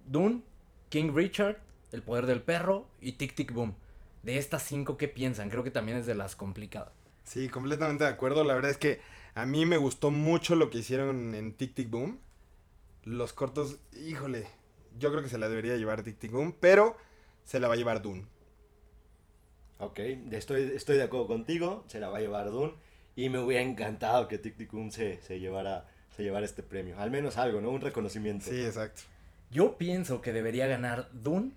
Dune, 0.06 0.42
King 0.90 1.12
Richard, 1.14 1.56
El 1.94 2.02
Poder 2.02 2.26
del 2.26 2.42
Perro 2.42 2.88
y 3.00 3.12
Tic 3.12 3.34
Tic 3.34 3.52
Boom. 3.52 3.76
De 4.24 4.36
estas 4.36 4.64
cinco, 4.64 4.96
¿qué 4.96 5.06
piensan? 5.06 5.48
Creo 5.48 5.62
que 5.62 5.70
también 5.70 5.96
es 5.96 6.06
de 6.06 6.16
las 6.16 6.34
complicadas. 6.34 6.92
Sí, 7.22 7.48
completamente 7.48 8.02
de 8.02 8.10
acuerdo. 8.10 8.42
La 8.42 8.54
verdad 8.54 8.72
es 8.72 8.78
que 8.78 9.00
a 9.34 9.46
mí 9.46 9.64
me 9.64 9.76
gustó 9.76 10.10
mucho 10.10 10.56
lo 10.56 10.70
que 10.70 10.78
hicieron 10.78 11.36
en 11.36 11.52
Tic 11.52 11.74
Tic 11.74 11.88
Boom. 11.88 12.18
Los 13.04 13.32
cortos, 13.32 13.78
híjole, 13.92 14.48
yo 14.98 15.10
creo 15.10 15.22
que 15.22 15.28
se 15.28 15.38
la 15.38 15.48
debería 15.48 15.76
llevar 15.76 16.02
Tic 16.02 16.18
Tic 16.18 16.32
Boom, 16.32 16.56
pero 16.58 16.96
se 17.44 17.60
la 17.60 17.68
va 17.68 17.74
a 17.74 17.76
llevar 17.76 18.02
Dune. 18.02 18.26
Ok, 19.78 20.00
estoy, 20.32 20.72
estoy 20.74 20.96
de 20.96 21.04
acuerdo 21.04 21.28
contigo. 21.28 21.84
Se 21.86 22.00
la 22.00 22.08
va 22.08 22.18
a 22.18 22.20
llevar 22.20 22.50
Dune. 22.50 22.74
Y 23.14 23.28
me 23.28 23.38
hubiera 23.38 23.62
encantado 23.62 24.26
que 24.26 24.38
Tic 24.38 24.56
Tic 24.56 24.72
Boom 24.72 24.90
se, 24.90 25.22
se, 25.22 25.38
llevara, 25.38 25.86
se 26.16 26.24
llevara 26.24 26.44
este 26.44 26.64
premio. 26.64 26.98
Al 26.98 27.12
menos 27.12 27.36
algo, 27.36 27.60
¿no? 27.60 27.70
Un 27.70 27.82
reconocimiento. 27.82 28.46
Sí, 28.46 28.64
exacto. 28.64 29.02
Yo 29.50 29.78
pienso 29.78 30.20
que 30.20 30.32
debería 30.32 30.66
ganar 30.66 31.08
Dune. 31.12 31.52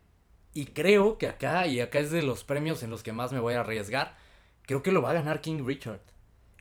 Y 0.57 0.65
creo 0.65 1.17
que 1.19 1.27
acá, 1.27 1.67
y 1.67 1.79
acá 1.81 1.99
es 1.99 2.09
de 2.09 2.23
los 2.23 2.43
premios 2.43 2.81
en 2.81 2.89
los 2.89 3.03
que 3.03 3.11
más 3.11 3.31
me 3.31 3.39
voy 3.39 3.53
a 3.53 3.59
arriesgar, 3.59 4.15
creo 4.63 4.81
que 4.81 4.91
lo 4.91 5.03
va 5.03 5.11
a 5.11 5.13
ganar 5.13 5.39
King 5.39 5.63
Richard. 5.65 5.99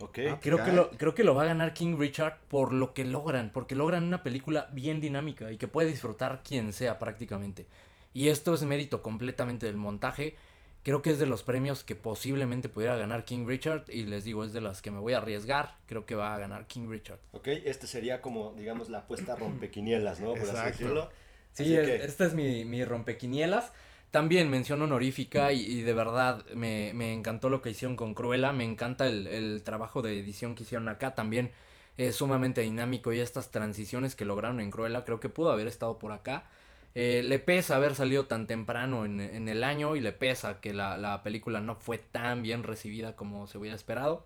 Ok. 0.00 0.18
Ah, 0.30 0.38
Creo 0.42 0.62
que, 0.62 0.70
lo, 0.72 0.90
creo 0.90 1.14
que 1.14 1.24
lo 1.24 1.34
va 1.34 1.44
a 1.44 1.46
ganar 1.46 1.72
King 1.72 1.96
Richard 1.98 2.36
por 2.48 2.74
lo 2.74 2.92
que 2.92 3.06
logran, 3.06 3.50
porque 3.54 3.74
logran 3.74 4.04
una 4.04 4.22
película 4.22 4.68
bien 4.72 5.00
dinámica 5.00 5.50
y 5.50 5.56
que 5.56 5.66
puede 5.66 5.88
disfrutar 5.88 6.42
quien 6.46 6.74
sea 6.74 6.98
prácticamente. 6.98 7.66
Y 8.12 8.28
esto 8.28 8.52
es 8.52 8.62
mérito 8.64 9.00
completamente 9.00 9.64
del 9.64 9.76
montaje. 9.78 10.36
Creo 10.82 11.00
que 11.00 11.10
es 11.10 11.18
de 11.18 11.24
los 11.24 11.42
premios 11.42 11.82
que 11.82 11.94
posiblemente 11.96 12.68
pudiera 12.68 12.96
ganar 12.96 13.24
King 13.24 13.46
Richard 13.46 13.84
y 13.88 14.04
les 14.04 14.24
digo, 14.24 14.44
es 14.44 14.52
de 14.52 14.60
las 14.60 14.82
que 14.82 14.90
me 14.90 14.98
voy 15.00 15.14
a 15.14 15.18
arriesgar. 15.18 15.76
Creo 15.86 16.04
que 16.04 16.14
va 16.14 16.34
a 16.34 16.38
ganar 16.38 16.66
King 16.66 16.88
Richard. 16.90 17.18
Ok, 17.32 17.48
este 17.48 17.86
sería 17.86 18.20
como, 18.20 18.52
digamos, 18.52 18.90
la 18.90 18.98
apuesta 18.98 19.36
rompequinielas, 19.40 20.20
¿no? 20.20 20.34
Por 20.34 20.50
así 20.50 20.66
decirlo. 20.66 21.08
Sí, 21.54 21.62
Así 21.62 21.74
es- 21.76 21.86
que- 21.86 22.04
esta 22.04 22.26
es 22.26 22.34
mi, 22.34 22.66
mi 22.66 22.84
rompequinielas. 22.84 23.72
También 24.10 24.48
mención 24.50 24.80
honorífica 24.80 25.52
y, 25.52 25.82
de 25.82 25.92
verdad 25.92 26.44
me, 26.54 26.92
me 26.94 27.12
encantó 27.12 27.50
lo 27.50 27.60
que 27.60 27.70
hicieron 27.70 27.96
con 27.96 28.14
Cruella. 28.14 28.52
Me 28.52 28.64
encanta 28.64 29.06
el, 29.06 29.26
el 29.26 29.62
trabajo 29.62 30.00
de 30.02 30.18
edición 30.18 30.54
que 30.54 30.62
hicieron 30.62 30.88
acá. 30.88 31.14
También 31.14 31.52
es 31.98 32.16
sumamente 32.16 32.62
dinámico 32.62 33.12
y 33.12 33.20
estas 33.20 33.50
transiciones 33.50 34.14
que 34.16 34.24
lograron 34.24 34.60
en 34.60 34.70
Cruella 34.70 35.04
creo 35.04 35.20
que 35.20 35.28
pudo 35.28 35.50
haber 35.50 35.66
estado 35.66 35.98
por 35.98 36.12
acá. 36.12 36.48
Eh, 36.94 37.22
le 37.22 37.38
pesa 37.38 37.76
haber 37.76 37.94
salido 37.94 38.26
tan 38.26 38.46
temprano 38.46 39.04
en, 39.04 39.20
en 39.20 39.48
el 39.48 39.62
año 39.64 39.96
y 39.96 40.00
le 40.00 40.12
pesa 40.12 40.60
que 40.60 40.72
la, 40.72 40.96
la 40.96 41.22
película 41.22 41.60
no 41.60 41.74
fue 41.76 41.98
tan 41.98 42.42
bien 42.42 42.62
recibida 42.62 43.16
como 43.16 43.46
se 43.46 43.58
hubiera 43.58 43.76
esperado. 43.76 44.24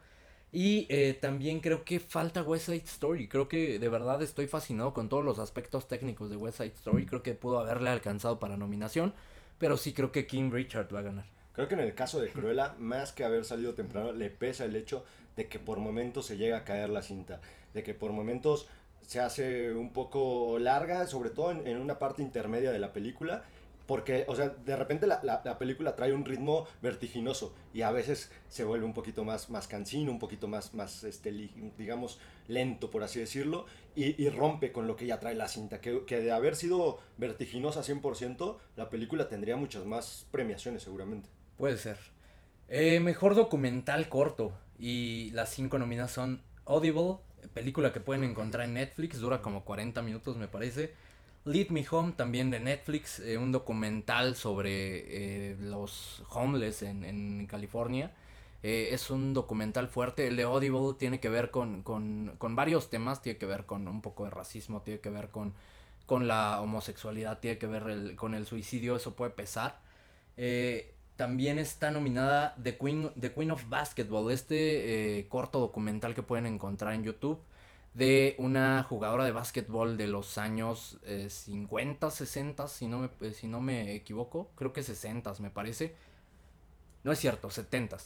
Y 0.53 0.87
eh, 0.89 1.15
también 1.21 1.61
creo 1.61 1.85
que 1.85 2.01
falta 2.01 2.43
West 2.43 2.67
Side 2.67 2.85
Story. 2.85 3.29
Creo 3.29 3.49
que 3.49 3.79
de 3.79 3.89
verdad 3.89 4.23
estoy 4.23 4.47
fascinado 4.47 4.93
con 4.95 5.09
todos 5.09 5.25
los 5.25 5.39
aspectos 5.39 5.89
técnicos 5.89 6.31
de 6.31 6.37
West 6.37 6.59
Side 6.59 6.75
Story. 6.77 7.07
Creo 7.07 7.23
que 7.23 7.35
pudo 7.35 7.59
haberle 7.61 7.91
alcanzado 7.91 8.39
para 8.41 8.57
nominación. 8.57 9.15
Pero 9.61 9.77
sí 9.77 9.93
creo 9.93 10.11
que 10.11 10.27
King 10.27 10.51
Richard 10.51 10.93
va 10.93 10.99
a 10.99 11.03
ganar. 11.03 11.27
Creo 11.53 11.69
que 11.69 11.75
en 11.75 11.81
el 11.81 11.95
caso 11.95 12.21
de 12.21 12.31
Cruella, 12.31 12.75
más 12.79 13.13
que 13.13 13.23
haber 13.25 13.45
salido 13.45 13.75
temprano, 13.75 14.13
le 14.13 14.31
pesa 14.31 14.65
el 14.65 14.75
hecho 14.75 15.05
de 15.37 15.47
que 15.49 15.59
por 15.61 15.79
momentos 15.79 16.27
se 16.27 16.37
llega 16.37 16.57
a 16.59 16.65
caer 16.65 16.89
la 16.91 17.03
cinta, 17.03 17.41
de 17.75 17.83
que 17.83 17.95
por 17.95 18.13
momentos 18.13 18.67
se 19.03 19.21
hace 19.21 19.73
un 19.73 19.93
poco 19.93 20.59
larga, 20.59 21.07
sobre 21.07 21.31
todo 21.31 21.53
en, 21.53 21.77
una 21.77 21.99
parte 21.99 22.23
intermedia 22.23 22.73
de 22.73 22.79
la 22.79 22.93
película, 22.93 23.45
porque, 23.87 24.25
o 24.29 24.37
sea, 24.37 24.51
de 24.51 24.77
repente 24.77 25.07
la, 25.09 25.21
la- 25.25 25.43
la 25.45 25.59
película 25.59 25.97
trae 25.97 26.13
un 26.13 26.25
ritmo 26.25 26.67
vertiginoso 26.81 27.53
y 27.75 27.83
a 27.83 27.91
veces 27.91 28.31
se 28.49 28.65
vuelve 28.65 28.87
un 28.87 28.95
poquito 28.95 29.25
más, 29.25 29.51
más 29.51 29.67
cansino, 29.67 30.13
un 30.13 30.21
poquito 30.21 30.47
más, 30.49 30.75
más 30.75 31.03
este, 31.05 31.33
digamos, 31.77 32.21
lento, 32.47 32.91
por 32.91 33.03
así 33.03 33.19
decirlo, 33.19 33.67
y, 33.95 34.29
rompe 34.29 34.73
con 34.73 34.87
lo 34.87 34.97
que 34.97 35.07
ya 35.07 35.19
trae 35.19 35.35
la 35.35 35.49
cinta, 35.49 35.81
que, 35.81 36.01
de 36.07 36.33
haber 36.33 36.57
sido 36.57 36.99
vertiginosa 37.19 37.83
100%, 37.83 38.57
la 38.77 38.89
película 38.91 39.29
tendría 39.29 39.57
muchas 39.57 39.85
más 39.85 40.27
premiaciones 40.31 40.83
seguramente. 40.83 41.29
Puede 41.57 41.77
ser. 41.77 41.99
Eh, 42.69 43.01
mejor 43.01 43.35
documental 43.35 44.09
corto. 44.09 44.53
Y 44.79 45.31
las 45.33 45.51
cinco 45.51 45.79
nominadas 45.79 46.13
son 46.13 46.43
Audible, 46.65 47.19
película 47.53 47.93
que 47.93 48.01
pueden 48.01 48.25
encontrar 48.25 48.67
en 48.67 48.75
Netflix, 48.75 49.19
dura 49.19 49.43
como 49.43 49.65
40 49.65 50.01
minutos 50.03 50.37
me 50.37 50.49
parece. 50.49 50.95
Lead 51.45 51.69
Me 51.69 51.85
Home, 51.91 52.13
también 52.13 52.51
de 52.51 52.61
Netflix, 52.61 53.19
eh, 53.21 53.39
un 53.39 53.51
documental 53.51 54.37
sobre 54.37 55.51
eh, 55.53 55.57
los 55.59 56.23
homeless 56.31 56.83
en 56.83 57.47
California. 57.47 58.13
Eh, 58.63 58.91
es 58.93 59.11
un 59.11 59.35
documental 59.35 59.89
fuerte. 59.89 60.27
El 60.27 60.37
de 60.37 60.45
Audible 60.45 60.95
tiene 60.99 61.21
que 61.21 61.29
ver 61.29 61.51
con, 61.51 61.83
con, 61.83 62.35
con 62.39 62.57
varios 62.57 62.91
temas. 62.91 63.23
Tiene 63.23 63.39
que 63.39 63.47
ver 63.47 63.67
con 63.67 63.89
un 63.89 64.03
poco 64.03 64.25
de 64.25 64.31
racismo, 64.31 64.83
tiene 64.83 65.01
que 65.01 65.11
ver 65.11 65.31
con, 65.31 65.55
con 66.07 66.29
la 66.29 66.61
homosexualidad, 66.61 67.41
tiene 67.41 67.59
que 67.59 67.67
ver 67.67 68.17
con 68.17 68.35
el 68.35 68.47
suicidio. 68.47 68.97
Eso 68.97 69.15
puede 69.15 69.31
pesar. 69.31 69.81
Eh, 70.37 70.95
también 71.17 71.59
está 71.59 71.91
nominada 71.91 72.55
The 72.63 72.79
Queen, 72.79 73.11
The 73.21 73.33
Queen 73.33 73.51
of 73.51 73.69
Basketball, 73.69 74.31
este 74.33 75.19
eh, 75.19 75.29
corto 75.29 75.61
documental 75.61 76.15
que 76.15 76.23
pueden 76.23 76.47
encontrar 76.47 76.95
en 76.95 77.05
YouTube 77.05 77.39
de 77.93 78.37
una 78.39 78.83
jugadora 78.85 79.25
de 79.25 79.33
básquetbol 79.33 79.97
de 79.97 80.07
los 80.07 80.39
años 80.39 80.99
eh, 81.05 81.29
50, 81.29 82.11
60, 82.11 82.69
si 82.69 82.87
no, 82.87 83.11
me, 83.21 83.35
si 83.35 83.49
no 83.49 83.61
me 83.61 83.95
equivoco, 83.95 84.51
creo 84.55 84.73
que 84.73 84.83
60 84.83 85.35
me 85.41 85.51
parece. 85.51 85.95
No 87.05 87.13
es 87.13 87.19
cierto, 87.19 87.51
70. 87.51 87.99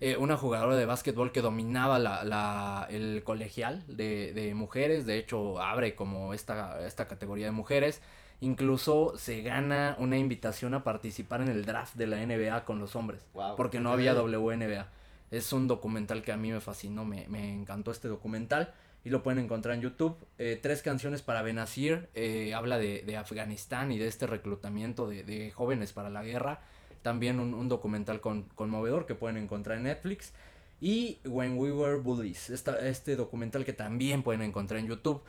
Eh, 0.00 0.16
una 0.16 0.36
jugadora 0.36 0.76
de 0.76 0.86
básquetbol 0.86 1.32
que 1.32 1.40
dominaba 1.40 1.98
la, 1.98 2.24
la- 2.24 2.86
el 2.90 3.22
colegial 3.24 3.82
de, 3.88 4.32
de 4.32 4.54
mujeres, 4.54 5.06
de 5.06 5.18
hecho 5.18 5.60
abre 5.60 5.94
como 5.94 6.34
esta, 6.34 6.84
esta 6.86 7.08
categoría 7.08 7.46
de 7.46 7.52
mujeres. 7.52 8.00
Incluso 8.40 9.14
se 9.16 9.42
gana 9.42 9.94
una 9.98 10.18
invitación 10.18 10.74
a 10.74 10.82
participar 10.82 11.42
en 11.42 11.48
el 11.48 11.64
draft 11.64 11.94
de 11.94 12.06
la 12.08 12.20
NBA 12.20 12.64
con 12.64 12.80
los 12.80 12.96
hombres. 12.96 13.24
Wow. 13.34 13.54
Porque 13.56 13.78
no 13.80 13.92
había 13.92 14.14
WNBA. 14.14 14.88
Es 15.30 15.52
un 15.52 15.68
documental 15.68 16.22
que 16.22 16.32
a 16.32 16.36
mí 16.36 16.50
me 16.50 16.60
fascinó, 16.60 17.04
me, 17.04 17.26
me 17.28 17.52
encantó 17.52 17.90
este 17.92 18.08
documental. 18.08 18.74
Y 19.04 19.10
lo 19.10 19.22
pueden 19.22 19.44
encontrar 19.44 19.74
en 19.76 19.80
YouTube. 19.82 20.16
Eh, 20.38 20.58
tres 20.60 20.82
canciones 20.82 21.22
para 21.22 21.42
Benazir. 21.42 22.08
eh, 22.14 22.52
habla 22.54 22.78
de, 22.78 23.02
de 23.02 23.16
Afganistán 23.16 23.92
y 23.92 23.98
de 23.98 24.08
este 24.08 24.26
reclutamiento 24.26 25.08
de, 25.08 25.22
de 25.24 25.50
jóvenes 25.52 25.92
para 25.92 26.10
la 26.10 26.22
guerra. 26.24 26.60
También 27.02 27.40
un, 27.40 27.54
un 27.54 27.68
documental 27.68 28.20
con- 28.20 28.44
conmovedor 28.54 29.06
que 29.06 29.14
pueden 29.14 29.36
encontrar 29.36 29.78
en 29.78 29.84
Netflix. 29.84 30.32
Y 30.80 31.18
When 31.24 31.58
We 31.58 31.72
Were 31.72 31.96
Bullies. 31.96 32.50
esta- 32.50 32.78
este 32.88 33.16
documental 33.16 33.64
que 33.64 33.72
también 33.72 34.22
pueden 34.22 34.42
encontrar 34.42 34.80
en 34.80 34.88
YouTube. 34.88 35.20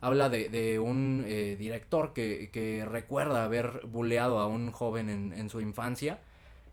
Habla 0.00 0.28
de, 0.28 0.48
de 0.48 0.78
un 0.80 1.24
eh, 1.26 1.56
director 1.58 2.12
que, 2.12 2.50
que 2.52 2.84
recuerda 2.84 3.44
haber 3.44 3.82
buleado 3.86 4.40
a 4.40 4.46
un 4.48 4.72
joven 4.72 5.08
en, 5.08 5.32
en 5.32 5.48
su 5.48 5.60
infancia 5.60 6.18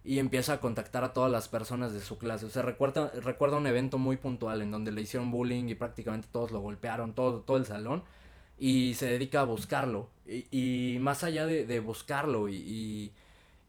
y 0.03 0.17
empieza 0.19 0.53
a 0.53 0.59
contactar 0.61 1.03
a 1.03 1.13
todas 1.13 1.31
las 1.31 1.47
personas 1.47 1.93
de 1.93 1.99
su 1.99 2.17
clase. 2.17 2.45
O 2.45 2.49
sea, 2.49 2.63
recuerda, 2.63 3.11
recuerda 3.21 3.57
un 3.57 3.67
evento 3.67 3.97
muy 3.99 4.17
puntual 4.17 4.61
en 4.61 4.71
donde 4.71 4.91
le 4.91 5.01
hicieron 5.01 5.29
bullying 5.29 5.65
y 5.67 5.75
prácticamente 5.75 6.27
todos 6.31 6.51
lo 6.51 6.59
golpearon, 6.61 7.13
todo, 7.13 7.41
todo 7.41 7.57
el 7.57 7.65
salón, 7.65 8.03
y 8.57 8.93
se 8.95 9.05
dedica 9.07 9.41
a 9.41 9.43
buscarlo. 9.43 10.09
Y, 10.25 10.47
y 10.95 10.99
más 10.99 11.23
allá 11.23 11.45
de, 11.45 11.65
de 11.65 11.79
buscarlo 11.81 12.49
y, 12.49 12.55
y, 12.55 13.11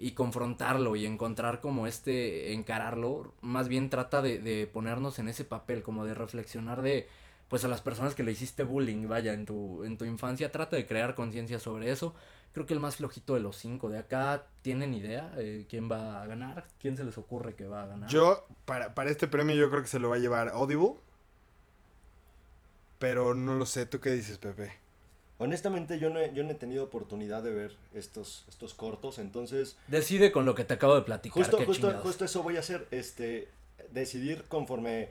y 0.01 0.13
confrontarlo 0.13 0.97
y 0.97 1.05
encontrar 1.05 1.61
como 1.61 1.87
este, 1.87 2.55
encararlo, 2.55 3.35
más 3.43 3.69
bien 3.69 3.91
trata 3.91 4.23
de, 4.23 4.39
de 4.39 4.67
ponernos 4.67 5.19
en 5.19 5.29
ese 5.29 5.45
papel, 5.45 5.83
como 5.83 6.07
de 6.07 6.15
reflexionar 6.15 6.81
de, 6.81 7.07
pues 7.49 7.65
a 7.65 7.69
las 7.69 7.83
personas 7.83 8.15
que 8.15 8.23
le 8.23 8.33
hiciste 8.33 8.65
bullying, 8.65 9.07
vaya, 9.07 9.35
en 9.35 9.45
tu, 9.45 9.85
en 9.85 9.99
tu 9.99 10.07
infancia, 10.07 10.51
trata 10.51 10.77
de 10.77 10.87
crear 10.87 11.15
conciencia 11.15 11.59
sobre 11.59 11.91
eso. 11.91 12.15
Creo 12.53 12.67
que 12.67 12.75
el 12.75 12.81
más 12.81 12.97
flojito 12.97 13.35
de 13.35 13.41
los 13.41 13.57
cinco 13.57 13.91
de 13.91 13.99
acá, 13.99 14.47
¿tienen 14.63 14.95
idea 14.95 15.33
eh, 15.37 15.67
quién 15.69 15.89
va 15.89 16.23
a 16.23 16.27
ganar? 16.27 16.67
¿Quién 16.81 16.97
se 16.97 17.05
les 17.05 17.17
ocurre 17.19 17.55
que 17.55 17.67
va 17.69 17.83
a 17.83 17.87
ganar? 17.87 18.09
Yo, 18.09 18.47
para, 18.65 18.95
para 18.95 19.11
este 19.11 19.29
premio, 19.29 19.55
yo 19.55 19.71
creo 19.71 19.83
que 19.83 19.89
se 19.89 20.01
lo 20.01 20.09
va 20.09 20.17
a 20.17 20.19
llevar 20.19 20.49
Audible. 20.49 20.95
Pero 22.99 23.35
no 23.35 23.55
lo 23.55 23.67
sé. 23.67 23.87
¿Tú 23.87 24.01
qué 24.01 24.11
dices, 24.11 24.39
Pepe? 24.39 24.73
Honestamente, 25.41 25.99
yo 25.99 26.11
no, 26.11 26.21
he, 26.21 26.35
yo 26.35 26.45
no 26.45 26.51
he 26.51 26.55
tenido 26.55 26.85
oportunidad 26.85 27.43
de 27.43 27.51
ver 27.51 27.77
estos, 27.95 28.45
estos 28.49 28.75
cortos, 28.75 29.19
entonces 29.19 29.79
Decide 29.89 30.33
con 30.33 30.45
lo 30.45 30.55
que 30.55 30.65
te 30.65 30.75
acabo 30.75 30.95
de 30.95 31.01
platicar. 31.01 31.43
justo, 31.43 31.65
justo, 31.65 31.91
justo 32.03 32.25
eso 32.27 32.43
voy 32.43 32.57
a 32.57 32.61
hacer, 32.61 32.87
este, 32.91 33.49
decidir 33.91 34.45
conforme 34.49 35.09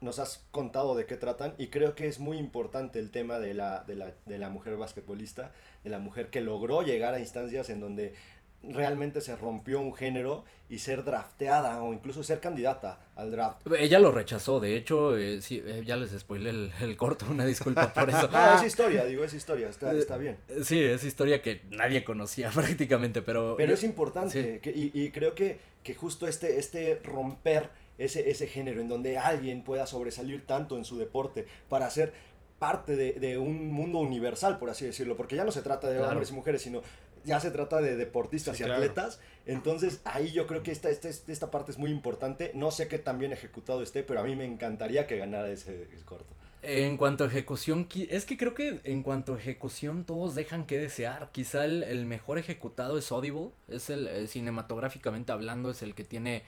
nos 0.00 0.18
has 0.18 0.44
contado 0.50 0.96
de 0.96 1.06
qué 1.06 1.16
tratan 1.16 1.54
y 1.58 1.68
creo 1.68 1.94
que 1.94 2.08
es 2.08 2.18
muy 2.18 2.38
importante 2.38 2.98
el 2.98 3.12
tema 3.12 3.38
de 3.38 3.54
la, 3.54 3.84
de 3.84 3.94
la, 3.94 4.12
de 4.26 4.38
la 4.38 4.50
mujer 4.50 4.76
basquetbolista, 4.76 5.52
de 5.84 5.90
la 5.90 6.00
mujer 6.00 6.30
que 6.30 6.40
logró 6.40 6.82
llegar 6.82 7.14
a 7.14 7.20
instancias 7.20 7.70
en 7.70 7.78
donde 7.78 8.14
realmente 8.62 9.20
se 9.20 9.36
rompió 9.36 9.80
un 9.80 9.94
género 9.94 10.44
y 10.68 10.78
ser 10.80 11.02
drafteada 11.04 11.82
o 11.82 11.94
incluso 11.94 12.22
ser 12.22 12.40
candidata 12.40 12.98
al 13.16 13.30
draft. 13.30 13.66
Ella 13.78 13.98
lo 13.98 14.10
rechazó, 14.12 14.60
de 14.60 14.76
hecho, 14.76 15.16
eh, 15.16 15.40
sí, 15.40 15.62
eh, 15.64 15.82
ya 15.86 15.96
les 15.96 16.10
spoilé 16.10 16.50
el, 16.50 16.72
el 16.82 16.96
corto, 16.96 17.24
una 17.30 17.46
disculpa 17.46 17.92
por 17.94 18.10
eso. 18.10 18.28
Ah, 18.32 18.56
es 18.60 18.66
historia, 18.66 19.04
digo, 19.04 19.24
es 19.24 19.32
historia, 19.32 19.68
está, 19.68 19.92
está 19.92 20.16
bien. 20.18 20.36
Eh, 20.48 20.60
Sí, 20.64 20.78
es 20.82 21.04
historia 21.04 21.40
que 21.40 21.62
nadie 21.70 22.04
conocía 22.04 22.50
prácticamente, 22.54 23.22
pero... 23.22 23.54
Pero 23.56 23.72
es 23.74 23.82
importante 23.84 24.54
Sí. 24.54 24.60
que- 24.60 24.70
y, 24.76 24.90
y 24.92 25.10
creo 25.10 25.34
que, 25.34 25.58
que 25.82 25.94
justo 25.94 26.26
este, 26.26 26.58
este 26.58 27.00
romper 27.02 27.70
ese, 27.96 28.30
ese 28.30 28.46
género 28.46 28.80
en 28.80 28.88
donde 28.88 29.16
alguien 29.18 29.62
pueda 29.62 29.86
sobresalir 29.86 30.46
tanto 30.46 30.76
en 30.76 30.84
su 30.84 30.98
deporte 30.98 31.46
para 31.68 31.88
ser 31.90 32.12
parte 32.58 32.96
de, 32.96 33.12
de 33.12 33.38
un 33.38 33.70
mundo 33.72 33.98
universal, 34.00 34.58
por 34.58 34.68
así 34.68 34.84
decirlo, 34.84 35.16
porque 35.16 35.36
ya 35.36 35.44
no 35.44 35.52
se 35.52 35.62
trata 35.62 35.88
de 35.88 35.96
Claro. 35.96 36.10
hombres 36.10 36.30
y 36.30 36.34
mujeres, 36.34 36.60
sino 36.60 36.82
ya 37.28 37.40
se 37.40 37.50
trata 37.52 37.80
de 37.80 37.96
deportistas 37.96 38.56
Sí, 38.56 38.62
y 38.62 38.64
claro. 38.64 38.82
atletas. 38.86 39.20
Entonces 39.46 40.00
ahí 40.04 40.32
yo 40.32 40.46
creo 40.46 40.62
que 40.62 40.72
esta, 40.72 40.90
esta, 40.90 41.08
esta 41.08 41.50
parte 41.50 41.72
es 41.72 41.78
muy 41.78 41.90
importante. 41.90 42.52
No 42.54 42.70
sé 42.70 42.88
qué 42.88 42.98
tan 42.98 43.18
bien 43.18 43.32
ejecutado 43.32 43.82
esté, 43.82 44.02
pero 44.02 44.20
a 44.20 44.24
mí 44.24 44.36
me 44.36 44.44
encantaría 44.46 45.06
que 45.06 45.16
ganara 45.18 45.50
ese, 45.50 45.88
ese 45.94 46.04
corto. 46.04 46.34
En 46.60 46.96
cuanto 46.96 47.22
a 47.22 47.28
ejecución, 47.28 47.86
es 48.10 48.24
que 48.26 48.36
creo 48.36 48.52
que 48.54 48.80
en 48.82 49.04
cuanto 49.04 49.34
a 49.34 49.38
ejecución 49.38 50.04
todos 50.04 50.34
dejan 50.34 50.66
que 50.66 50.78
desear. 50.78 51.30
Quizá 51.32 51.64
el, 51.64 51.84
el 51.84 52.04
mejor 52.06 52.36
ejecutado 52.38 52.98
es 52.98 53.12
Audible, 53.12 53.50
es 53.68 53.90
el 53.90 54.08
eh, 54.08 54.26
cinematográficamente 54.26 55.30
hablando, 55.30 55.70
es 55.70 55.82
el 55.82 55.94
que 55.94 56.02
tiene 56.04 56.42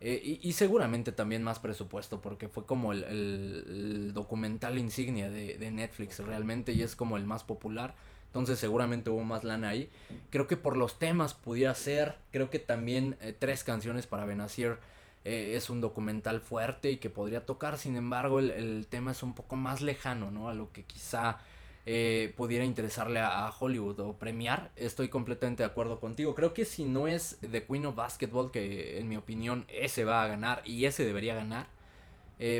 eh, 0.00 0.20
y, 0.24 0.48
y 0.48 0.52
seguramente 0.52 1.10
también 1.12 1.42
más 1.42 1.58
presupuesto 1.58 2.20
porque 2.22 2.48
fue 2.48 2.66
como 2.66 2.92
el, 2.92 3.02
el- 3.04 3.64
el 3.68 4.14
documental 4.14 4.78
insignia 4.78 5.28
de, 5.30 5.58
de 5.58 5.70
Netflix 5.72 6.20
realmente 6.20 6.72
y 6.72 6.82
es 6.82 6.94
como 6.96 7.16
el 7.16 7.24
más 7.24 7.42
popular. 7.44 7.94
Entonces 8.28 8.58
seguramente 8.58 9.08
hubo 9.10 9.24
más 9.24 9.42
lana 9.42 9.70
ahí. 9.70 9.90
Creo 10.30 10.46
que 10.46 10.56
por 10.56 10.76
los 10.76 10.98
temas 10.98 11.32
pudiera 11.34 11.74
ser. 11.74 12.16
Creo 12.30 12.50
que 12.50 12.58
también 12.58 13.16
eh, 13.20 13.34
tres 13.36 13.64
canciones 13.64 14.06
para 14.06 14.26
Benazir 14.26 14.76
eh, 15.24 15.54
es 15.56 15.70
un 15.70 15.80
documental 15.80 16.40
fuerte 16.40 16.90
y 16.90 16.98
que 16.98 17.10
podría 17.10 17.46
tocar, 17.46 17.78
sin 17.78 17.96
embargo 17.96 18.38
el, 18.38 18.50
el 18.50 18.86
tema 18.86 19.12
es 19.12 19.22
un 19.22 19.34
poco 19.34 19.56
más 19.56 19.80
lejano, 19.80 20.30
¿no? 20.30 20.48
A 20.48 20.54
lo 20.54 20.70
que 20.72 20.84
quizá 20.84 21.38
eh, 21.86 22.34
pudiera 22.36 22.64
interesarle 22.66 23.20
a, 23.20 23.46
a 23.46 23.50
Hollywood 23.50 23.98
o 24.00 24.12
premiar, 24.12 24.70
estoy 24.76 25.08
completamente 25.08 25.62
de 25.62 25.66
acuerdo 25.66 25.98
contigo. 25.98 26.34
Creo 26.34 26.52
que 26.52 26.66
si 26.66 26.84
no 26.84 27.08
es 27.08 27.38
The 27.50 27.64
Queen 27.64 27.86
of 27.86 27.96
Basketball, 27.96 28.50
que 28.50 28.98
en 28.98 29.08
mi 29.08 29.16
opinión 29.16 29.64
ese 29.68 30.04
va 30.04 30.22
a 30.22 30.28
ganar 30.28 30.62
y 30.66 30.84
ese 30.84 31.04
debería 31.04 31.34
ganar, 31.34 31.66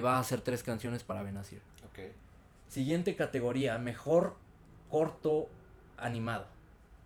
va 0.04 0.18
a 0.18 0.24
ser 0.24 0.40
tres 0.40 0.62
canciones 0.62 1.04
para 1.04 1.22
Benazir. 1.22 1.60
Ok. 1.90 2.10
Siguiente 2.68 3.14
categoría, 3.14 3.78
mejor 3.78 4.34
corto 4.90 5.48
animado. 6.00 6.46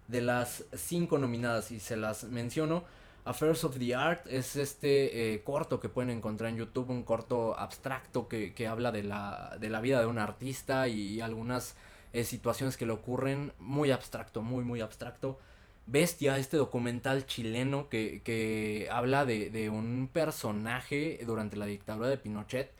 De 0.09 0.20
las 0.20 0.64
cinco 0.74 1.18
nominadas, 1.18 1.70
y 1.70 1.80
se 1.80 1.97
las 1.97 2.24
menciono, 2.24 2.84
Affairs 3.24 3.62
of 3.62 3.78
the 3.78 3.95
Art 3.95 4.26
es 4.26 4.57
este 4.57 5.34
eh, 5.34 5.43
corto 5.45 5.78
que 5.78 5.88
pueden 5.88 6.11
encontrar 6.11 6.51
en 6.51 6.57
YouTube, 6.57 6.90
un 6.90 7.05
corto 7.05 7.57
abstracto 7.57 8.26
que, 8.26 8.53
que 8.53 8.66
habla 8.66 8.90
de 8.90 9.05
la, 9.05 9.57
de 9.61 9.70
la 9.70 9.80
vida 9.80 10.01
de 10.01 10.07
un 10.07 10.18
artista 10.18 10.88
y, 10.88 11.20
algunas 11.20 11.76
eh, 12.12 12.24
situaciones 12.24 12.76
que 12.76 12.86
le 12.86 12.93
ocurren, 12.93 13.53
muy 13.59 13.93
abstracto, 13.93 14.43
muy, 14.43 14.64
muy 14.64 14.80
abstracto. 14.80 15.38
Bestia, 15.86 16.38
este 16.38 16.57
documental 16.57 17.26
chileno 17.26 17.88
que, 17.88 18.22
que 18.24 18.88
habla 18.90 19.24
de, 19.24 19.51
de 19.51 19.70
un 19.70 20.09
personaje 20.12 21.20
durante 21.24 21.57
la 21.57 21.66
dictadura 21.66 22.09
de 22.09 22.18
Pinochet 22.18 22.72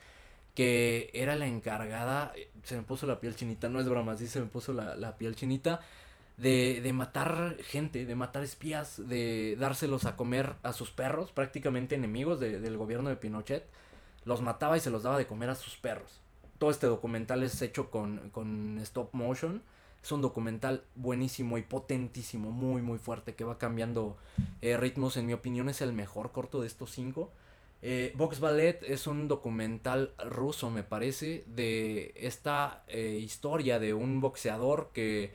que 0.55 1.09
era 1.13 1.35
la 1.35 1.47
encargada, 1.47 2.31
eh, 2.35 2.49
se 2.63 2.75
me 2.75 2.83
puso 2.83 3.07
la 3.07 3.19
piel 3.19 3.35
chinita, 3.35 3.69
no 3.69 3.79
es 3.79 3.89
broma, 3.89 4.15
sí 4.17 4.27
se 4.27 4.39
me 4.39 4.45
puso 4.45 4.73
la, 4.73 4.95
la 4.95 5.17
piel 5.17 5.35
chinita, 5.35 5.81
de, 6.37 6.81
de 6.81 6.93
matar 6.93 7.57
gente, 7.63 8.05
de 8.05 8.15
matar 8.15 8.43
espías, 8.43 9.01
de 9.07 9.55
dárselos 9.59 10.05
a 10.05 10.15
comer 10.15 10.55
a 10.63 10.73
sus 10.73 10.91
perros, 10.91 11.31
prácticamente 11.31 11.95
enemigos 11.95 12.39
de- 12.39 12.59
del 12.59 12.77
gobierno 12.77 13.09
de 13.09 13.15
Pinochet, 13.15 13.65
los 14.25 14.41
mataba 14.41 14.77
y 14.77 14.79
se 14.79 14.89
los 14.89 15.03
daba 15.03 15.17
de 15.17 15.27
comer 15.27 15.49
a 15.49 15.55
sus 15.55 15.77
perros. 15.77 16.19
Todo 16.57 16.71
este 16.71 16.87
documental 16.87 17.43
es 17.43 17.61
hecho 17.61 17.91
con, 17.91 18.29
con 18.31 18.79
stop 18.79 19.13
motion. 19.13 19.61
Es 20.01 20.11
un 20.11 20.21
documental 20.21 20.83
buenísimo 20.95 21.57
y 21.57 21.61
potentísimo, 21.61 22.51
muy 22.51 22.81
muy 22.81 22.97
fuerte, 22.99 23.35
que 23.35 23.45
va 23.45 23.57
cambiando 23.57 24.17
eh, 24.61 24.75
ritmos. 24.75 25.15
En 25.17 25.25
mi 25.25 25.33
opinión 25.33 25.69
es 25.69 25.81
el 25.81 25.93
mejor 25.93 26.31
corto 26.31 26.59
de 26.61 26.67
estos 26.67 26.91
cinco. 26.91 27.31
Eh, 27.81 28.13
Vox 28.15 28.39
Ballet 28.39 28.81
es 28.83 29.07
un 29.07 29.27
documental 29.27 30.13
ruso, 30.25 30.69
me 30.69 30.83
parece, 30.83 31.43
de 31.47 32.13
esta 32.15 32.83
eh, 32.87 33.19
historia 33.21 33.79
de 33.79 33.93
un 33.93 34.19
boxeador 34.21 34.91
que 34.93 35.33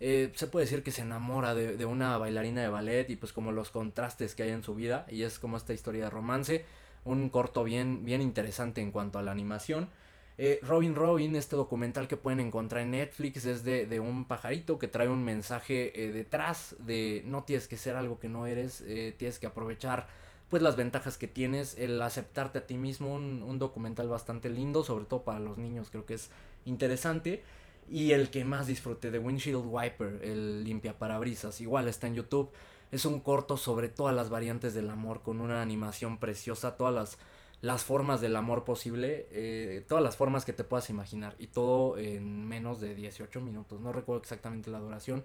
eh, 0.00 0.32
se 0.34 0.46
puede 0.46 0.64
decir 0.64 0.82
que 0.82 0.90
se 0.90 1.02
enamora 1.02 1.54
de, 1.54 1.76
de 1.76 1.84
una 1.84 2.16
bailarina 2.16 2.62
de 2.62 2.68
ballet 2.68 3.08
y 3.10 3.16
pues 3.16 3.32
como 3.32 3.52
los 3.52 3.70
contrastes 3.70 4.34
que 4.34 4.42
hay 4.42 4.50
en 4.50 4.62
su 4.62 4.74
vida 4.74 5.06
y 5.10 5.22
es 5.22 5.38
como 5.38 5.56
esta 5.58 5.74
historia 5.74 6.04
de 6.04 6.10
romance, 6.10 6.64
un 7.04 7.28
corto 7.28 7.64
bien, 7.64 8.04
bien 8.04 8.22
interesante 8.22 8.80
en 8.80 8.90
cuanto 8.90 9.18
a 9.18 9.22
la 9.22 9.30
animación. 9.30 9.90
Eh, 10.38 10.58
Robin 10.62 10.94
Robin, 10.94 11.36
este 11.36 11.54
documental 11.54 12.08
que 12.08 12.16
pueden 12.16 12.40
encontrar 12.40 12.82
en 12.82 12.92
Netflix, 12.92 13.44
es 13.44 13.62
de, 13.62 13.84
de 13.84 14.00
un 14.00 14.24
pajarito 14.24 14.78
que 14.78 14.88
trae 14.88 15.08
un 15.08 15.22
mensaje 15.22 15.92
eh, 16.02 16.12
detrás 16.12 16.76
de 16.78 17.22
no 17.26 17.44
tienes 17.44 17.68
que 17.68 17.76
ser 17.76 17.94
algo 17.94 18.18
que 18.18 18.30
no 18.30 18.46
eres, 18.46 18.82
tienes 19.18 19.38
que 19.38 19.46
aprovechar 19.46 20.08
pues 20.48 20.62
las 20.62 20.76
ventajas 20.76 21.16
que 21.16 21.28
tienes, 21.28 21.78
el 21.78 22.00
aceptarte 22.02 22.58
a 22.58 22.66
ti 22.66 22.76
mismo, 22.76 23.14
un, 23.14 23.42
un 23.42 23.58
documental 23.58 24.08
bastante 24.08 24.48
lindo, 24.48 24.82
sobre 24.82 25.04
todo 25.04 25.22
para 25.22 25.38
los 25.38 25.58
niños, 25.58 25.90
creo 25.90 26.06
que 26.06 26.14
es 26.14 26.30
interesante. 26.64 27.42
Y 27.90 28.12
el 28.12 28.30
que 28.30 28.44
más 28.44 28.68
disfruté 28.68 29.10
de 29.10 29.18
Windshield 29.18 29.64
Wiper, 29.66 30.20
el 30.22 30.62
limpia 30.62 30.96
parabrisas, 30.96 31.60
igual 31.60 31.88
está 31.88 32.06
en 32.06 32.14
YouTube. 32.14 32.48
Es 32.92 33.04
un 33.04 33.18
corto 33.18 33.56
sobre 33.56 33.88
todas 33.88 34.14
las 34.14 34.30
variantes 34.30 34.74
del 34.74 34.88
amor, 34.90 35.22
con 35.22 35.40
una 35.40 35.60
animación 35.60 36.18
preciosa, 36.18 36.76
todas 36.76 36.94
las, 36.94 37.18
las 37.62 37.82
formas 37.82 38.20
del 38.20 38.36
amor 38.36 38.62
posible, 38.62 39.26
eh, 39.32 39.84
todas 39.88 40.04
las 40.04 40.16
formas 40.16 40.44
que 40.44 40.52
te 40.52 40.62
puedas 40.62 40.88
imaginar. 40.88 41.34
Y 41.40 41.48
todo 41.48 41.98
en 41.98 42.46
menos 42.46 42.80
de 42.80 42.94
18 42.94 43.40
minutos. 43.40 43.80
No 43.80 43.92
recuerdo 43.92 44.22
exactamente 44.22 44.70
la 44.70 44.78
duración, 44.78 45.24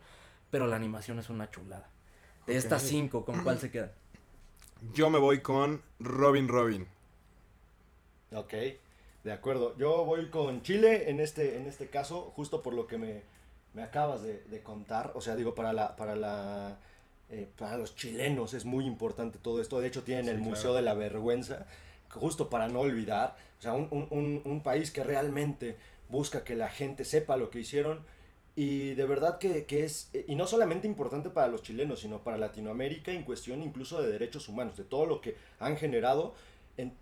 pero 0.50 0.66
la 0.66 0.76
animación 0.76 1.20
es 1.20 1.30
una 1.30 1.52
chulada. 1.52 1.88
De 2.48 2.58
estas 2.58 2.82
cinco, 2.82 3.26
¿con 3.26 3.44
cuál 3.44 3.60
se 3.60 3.70
quedan? 3.70 3.92
Yo 4.92 5.12
me 5.12 5.20
voy 5.20 5.42
con 5.42 5.84
Robin 6.00 6.48
Robin. 6.48 6.88
Ok, 8.32 8.54
de 9.26 9.34
acuerdo. 9.34 9.76
Yo 9.78 10.06
voy 10.06 10.30
con 10.30 10.62
Chile 10.62 11.10
en 11.10 11.20
este, 11.20 11.58
en 11.58 11.66
este 11.68 11.88
caso, 11.88 12.32
justo 12.36 12.62
por 12.64 12.74
lo 12.74 12.88
que 12.88 12.98
me, 12.98 13.24
me 13.74 13.84
acabas 13.84 14.22
de, 14.22 14.40
de 14.44 14.62
contar. 14.64 15.12
O 15.16 15.22
sea, 15.22 15.36
digo, 15.36 15.54
para 15.56 15.74
la, 15.74 15.96
para 15.98 16.16
la, 16.16 16.78
eh, 17.30 17.48
para 17.58 17.78
los 17.78 17.96
chilenos 17.96 18.54
es 18.54 18.64
muy 18.66 18.86
importante 18.86 19.38
todo 19.40 19.60
esto. 19.62 19.80
De 19.82 19.88
hecho, 19.88 20.04
tienen 20.04 20.26
Sí, 20.26 20.30
el 20.32 20.38
claro. 20.38 20.50
Museo 20.52 20.74
de 20.76 20.82
la 20.84 20.94
Vergüenza, 20.94 21.66
justo 22.10 22.50
para 22.50 22.68
no 22.70 22.80
olvidar. 22.82 23.36
O 23.60 23.62
sea, 23.62 23.74
un, 23.74 23.88
un- 23.92 24.42
un- 24.46 24.62
país 24.62 24.92
que 24.92 25.04
realmente 25.04 25.76
busca 26.10 26.44
que 26.44 26.56
la 26.56 26.70
gente 26.70 27.04
sepa 27.04 27.36
lo 27.36 27.50
que 27.50 27.60
hicieron. 27.60 28.06
Y 28.56 28.94
de 28.94 29.06
verdad 29.06 29.38
que, 29.40 29.66
que 29.66 29.84
es, 29.84 30.12
y 30.28 30.36
no 30.36 30.48
solamente 30.48 30.88
importante 30.88 31.30
para 31.30 31.48
los 31.48 31.62
chilenos, 31.64 32.00
sino 32.00 32.20
para 32.24 32.38
Latinoamérica 32.38 33.12
en 33.12 33.24
cuestión 33.24 33.62
incluso 33.64 34.02
de 34.02 34.10
derechos 34.12 34.48
humanos, 34.48 34.78
de 34.78 34.84
todo 34.86 35.06
lo 35.08 35.20
que 35.20 35.36
han 35.60 35.76
generado 35.78 36.36
en, 36.78 36.94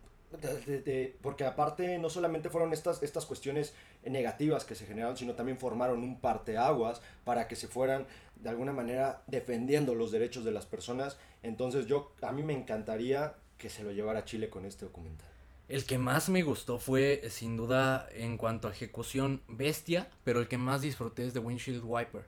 porque 1.22 1.46
aparte 1.46 1.98
no 2.00 2.10
solamente 2.10 2.50
fueron 2.50 2.74
estas, 2.74 3.04
estas 3.04 3.26
cuestiones 3.26 3.74
negativas 4.06 4.66
que 4.66 4.76
se 4.76 4.86
generaron, 4.86 5.18
sino 5.18 5.34
también 5.34 5.58
formaron 5.58 6.04
un 6.04 6.20
parteaguas 6.20 7.02
para 7.24 7.48
que 7.48 7.56
se 7.56 7.68
fueran 7.68 8.06
de 8.36 8.50
alguna 8.50 8.74
manera 8.74 9.24
defendiendo 9.28 9.96
los 9.96 10.12
derechos 10.12 10.44
de 10.44 10.52
las 10.52 10.66
personas. 10.66 11.18
Entonces 11.42 11.88
yo, 11.88 12.14
a 12.22 12.32
mí 12.32 12.44
me 12.44 12.54
encantaría 12.54 13.36
que 13.58 13.70
se 13.70 13.84
lo 13.84 13.92
llevara 13.92 14.26
Chile 14.26 14.50
con 14.50 14.66
este 14.66 14.86
documental. 14.86 15.28
El 15.70 15.86
que 15.86 15.98
más 15.98 16.30
me 16.30 16.44
gustó 16.44 16.78
fue, 16.78 17.22
eh, 17.24 17.30
sin 17.30 17.56
duda, 17.56 18.08
en 18.14 18.38
cuanto 18.38 18.68
a 18.68 18.72
ejecución, 18.72 19.42
Bestia, 19.48 20.10
pero 20.24 20.42
el 20.42 20.48
que 20.48 20.58
más 20.58 20.82
disfruté 20.82 21.26
es 21.26 21.34
de 21.34 21.40
Windshield 21.40 21.84
Wiper. 21.86 22.26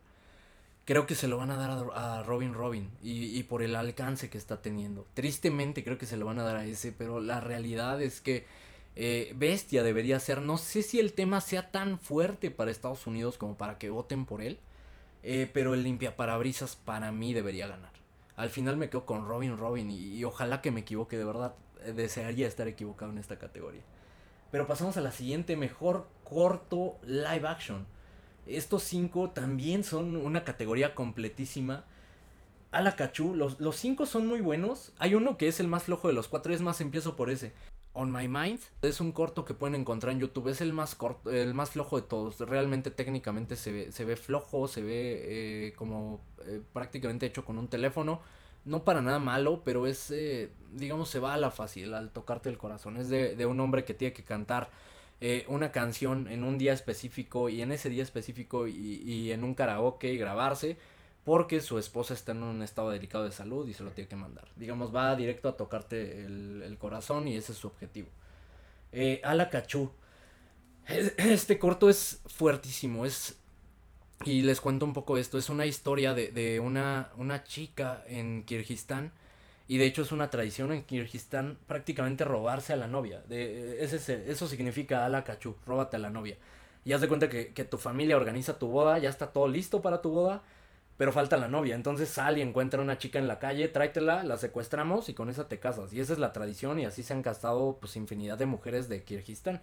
Creo 0.85 1.07
que 1.07 1.15
se 1.15 1.27
lo 1.27 1.37
van 1.37 1.51
a 1.51 1.57
dar 1.57 1.85
a, 1.95 2.23
Robin 2.23 2.53
Robin 2.53 2.91
y, 3.01 3.37
y 3.37 3.43
por 3.43 3.63
el 3.63 3.75
alcance 3.75 4.29
que 4.29 4.37
está 4.37 4.61
teniendo. 4.61 5.07
Tristemente 5.15 5.83
creo 5.83 5.97
que 5.97 6.05
se 6.05 6.17
lo 6.17 6.25
van 6.25 6.39
a 6.39 6.43
dar 6.43 6.57
a 6.57 6.65
ese, 6.65 6.91
pero 6.91 7.19
la 7.19 7.39
realidad 7.39 8.01
es 8.01 8.21
que 8.21 8.45
eh, 8.95 9.33
Bestia 9.35 9.83
debería 9.83 10.19
ser, 10.19 10.41
no 10.41 10.57
sé 10.57 10.81
si 10.81 10.99
el 10.99 11.13
tema 11.13 11.41
sea 11.41 11.69
tan 11.69 11.99
fuerte 11.99 12.49
para 12.49 12.71
Estados 12.71 13.07
Unidos 13.07 13.37
como 13.37 13.57
para 13.57 13.77
que 13.77 13.89
voten 13.89 14.25
por 14.25 14.41
él, 14.41 14.57
eh, 15.23 15.49
pero 15.53 15.73
el 15.73 15.83
limpiaparabrisas 15.83 16.77
para 16.77 17.11
mí 17.11 17.33
debería 17.33 17.67
ganar. 17.67 17.91
Al 18.37 18.49
final 18.49 18.77
me 18.77 18.89
quedo 18.89 19.05
con 19.05 19.27
Robin 19.27 19.57
Robin 19.57 19.91
y, 19.91 20.15
y 20.15 20.23
ojalá 20.23 20.61
que 20.61 20.71
me 20.71 20.81
equivoque, 20.81 21.17
de 21.17 21.25
verdad 21.25 21.55
eh, 21.83 21.91
desearía 21.91 22.47
estar 22.47 22.67
equivocado 22.67 23.11
en 23.11 23.17
esta 23.17 23.37
categoría. 23.37 23.81
Pero 24.51 24.65
pasamos 24.65 24.95
a 24.95 25.01
la 25.01 25.11
siguiente, 25.11 25.57
mejor 25.57 26.07
corto 26.23 26.97
live 27.03 27.47
action. 27.47 27.85
Estos 28.45 28.83
cinco 28.83 29.31
también 29.31 29.83
son 29.83 30.15
una 30.15 30.43
categoría 30.43 30.95
completísima. 30.95 31.85
A 32.71 32.81
la 32.81 32.95
cachú, 32.95 33.33
los, 33.33 33.59
los 33.59 33.75
cinco 33.75 34.05
son 34.05 34.27
muy 34.27 34.41
buenos. 34.41 34.93
Hay 34.99 35.15
uno 35.15 35.37
que 35.37 35.47
es 35.47 35.59
el 35.59 35.67
más 35.67 35.83
flojo 35.83 36.07
de 36.07 36.13
los 36.13 36.27
cuatro, 36.27 36.53
es 36.53 36.61
más, 36.61 36.81
empiezo 36.81 37.15
por 37.15 37.29
ese. 37.29 37.53
On 37.93 38.11
My 38.11 38.27
Mind 38.27 38.59
es 38.81 38.99
un 38.99 39.13
corto 39.13 39.45
que 39.45 39.53
pueden 39.53 39.75
encontrar 39.75 40.11
en 40.11 40.19
YouTube. 40.19 40.49
Es 40.49 40.59
el 40.59 40.73
más 40.73 40.95
corto, 40.95 41.31
el 41.31 41.53
más 41.53 41.69
flojo 41.71 41.95
de 41.95 42.05
todos. 42.05 42.39
Realmente 42.41 42.91
técnicamente 42.91 43.55
se 43.55 43.71
ve, 43.71 43.91
se 43.93 44.03
ve 44.03 44.17
flojo, 44.17 44.67
se 44.67 44.83
ve 44.83 45.21
eh, 45.67 45.73
como 45.77 46.21
eh, 46.45 46.61
prácticamente 46.73 47.25
hecho 47.25 47.45
con 47.45 47.57
un 47.57 47.69
teléfono. 47.69 48.19
No 48.65 48.83
para 48.83 49.01
nada 49.01 49.19
malo, 49.19 49.61
pero 49.63 49.87
es, 49.87 50.11
eh, 50.11 50.51
digamos, 50.73 51.07
se 51.07 51.19
va 51.19 51.35
a 51.35 51.37
la 51.37 51.51
fácil 51.51 51.93
al 51.93 52.11
tocarte 52.11 52.49
el 52.49 52.57
corazón. 52.57 52.97
Es 52.97 53.07
de, 53.07 53.37
de 53.37 53.45
un 53.45 53.59
hombre 53.61 53.85
que 53.85 53.93
tiene 53.93 54.13
que 54.13 54.23
cantar 54.25 54.69
eh, 55.27 55.43
una 55.47 55.71
canción 55.71 56.27
en 56.27 56.43
un 56.43 56.59
día 56.59 56.71
específico 56.71 57.49
y 57.49 57.63
en 57.63 57.71
ese 57.71 57.89
día 57.89 58.03
específico 58.03 58.67
y, 58.67 59.31
en 59.31 59.43
un 59.43 59.55
karaoke 59.55 60.13
y 60.13 60.19
grabarse 60.19 60.77
porque 61.23 61.61
su 61.61 61.79
esposa 61.79 62.13
está 62.13 62.33
en 62.33 62.43
un 62.43 62.61
estado 62.61 62.91
delicado 62.91 63.23
de 63.23 63.31
salud 63.31 63.67
y 63.67 63.73
se 63.73 63.81
lo 63.83 63.89
tiene 63.89 64.07
que 64.07 64.15
mandar. 64.15 64.47
Digamos, 64.55 64.93
va 64.95 65.15
directo 65.15 65.49
a 65.49 65.57
tocarte 65.57 66.23
el, 66.25 66.77
corazón 66.79 67.27
y 67.27 67.37
ese 67.37 67.53
es 67.53 67.57
su 67.57 67.65
objetivo. 67.65 68.07
Eh, 68.91 69.19
Ala 69.23 69.49
Cachú. 69.49 69.89
Es- 70.87 71.15
Este 71.17 71.57
corto 71.57 71.89
es 71.89 72.21
fuertísimo, 72.27 73.03
es... 73.03 73.39
Y 74.25 74.43
les 74.43 74.61
cuento 74.61 74.85
un 74.85 74.93
poco 74.93 75.17
esto, 75.17 75.39
es 75.39 75.49
una 75.49 75.65
historia 75.65 76.13
de, 76.13 76.31
de 76.31 76.59
una, 76.59 77.09
una 77.17 77.43
chica 77.43 78.03
en 78.07 78.43
Kirguistán 78.43 79.11
y 79.67 79.77
de 79.77 79.85
hecho 79.85 80.01
es 80.03 80.11
una 80.11 80.29
tradición 80.29 80.71
en 80.71 80.83
Kirguistán 80.83 81.57
prácticamente 81.67 82.23
robarse 82.23 82.73
a 82.73 82.75
la 82.75 82.87
novia. 82.87 83.21
De, 83.27 83.83
ese, 83.83 83.97
es- 83.97 84.09
eso 84.09 84.47
significa 84.47 85.05
ala 85.05 85.23
cachú, 85.23 85.55
róbate 85.65 85.95
a 85.97 85.99
la 85.99 86.09
novia. 86.09 86.37
Y 86.83 86.93
haz 86.93 87.01
de 87.01 87.07
cuenta 87.07 87.29
que, 87.29 87.53
que 87.53 87.63
tu 87.65 87.77
familia 87.77 88.15
organiza 88.17 88.59
tu 88.59 88.67
boda, 88.67 88.97
ya 88.99 89.09
está 89.09 89.27
todo 89.33 89.47
listo 89.47 89.81
para 89.81 90.01
tu 90.01 90.11
boda, 90.11 90.43
pero 90.97 91.11
falta 91.11 91.35
la 91.37 91.47
novia. 91.47 91.75
Entonces 91.75 92.09
sale 92.09 92.39
y 92.39 92.41
encuentra 92.43 92.81
una 92.81 92.97
chica 92.99 93.17
en 93.19 93.27
la 93.27 93.39
calle, 93.39 93.67
tráetela, 93.67 94.23
la 94.23 94.37
secuestramos 94.37 95.09
y 95.09 95.13
con 95.15 95.29
esa 95.29 95.47
te 95.47 95.59
casas. 95.59 95.91
Y 95.93 95.99
esa 95.99 96.13
es 96.13 96.19
la 96.19 96.31
tradición 96.31 96.79
y 96.79 96.85
así 96.85 97.01
se 97.03 97.13
han 97.13 97.23
casado 97.23 97.77
pues 97.81 97.95
infinidad 97.95 98.37
de 98.37 98.45
mujeres 98.45 98.87
de 98.87 99.03
Kirguistán. 99.03 99.61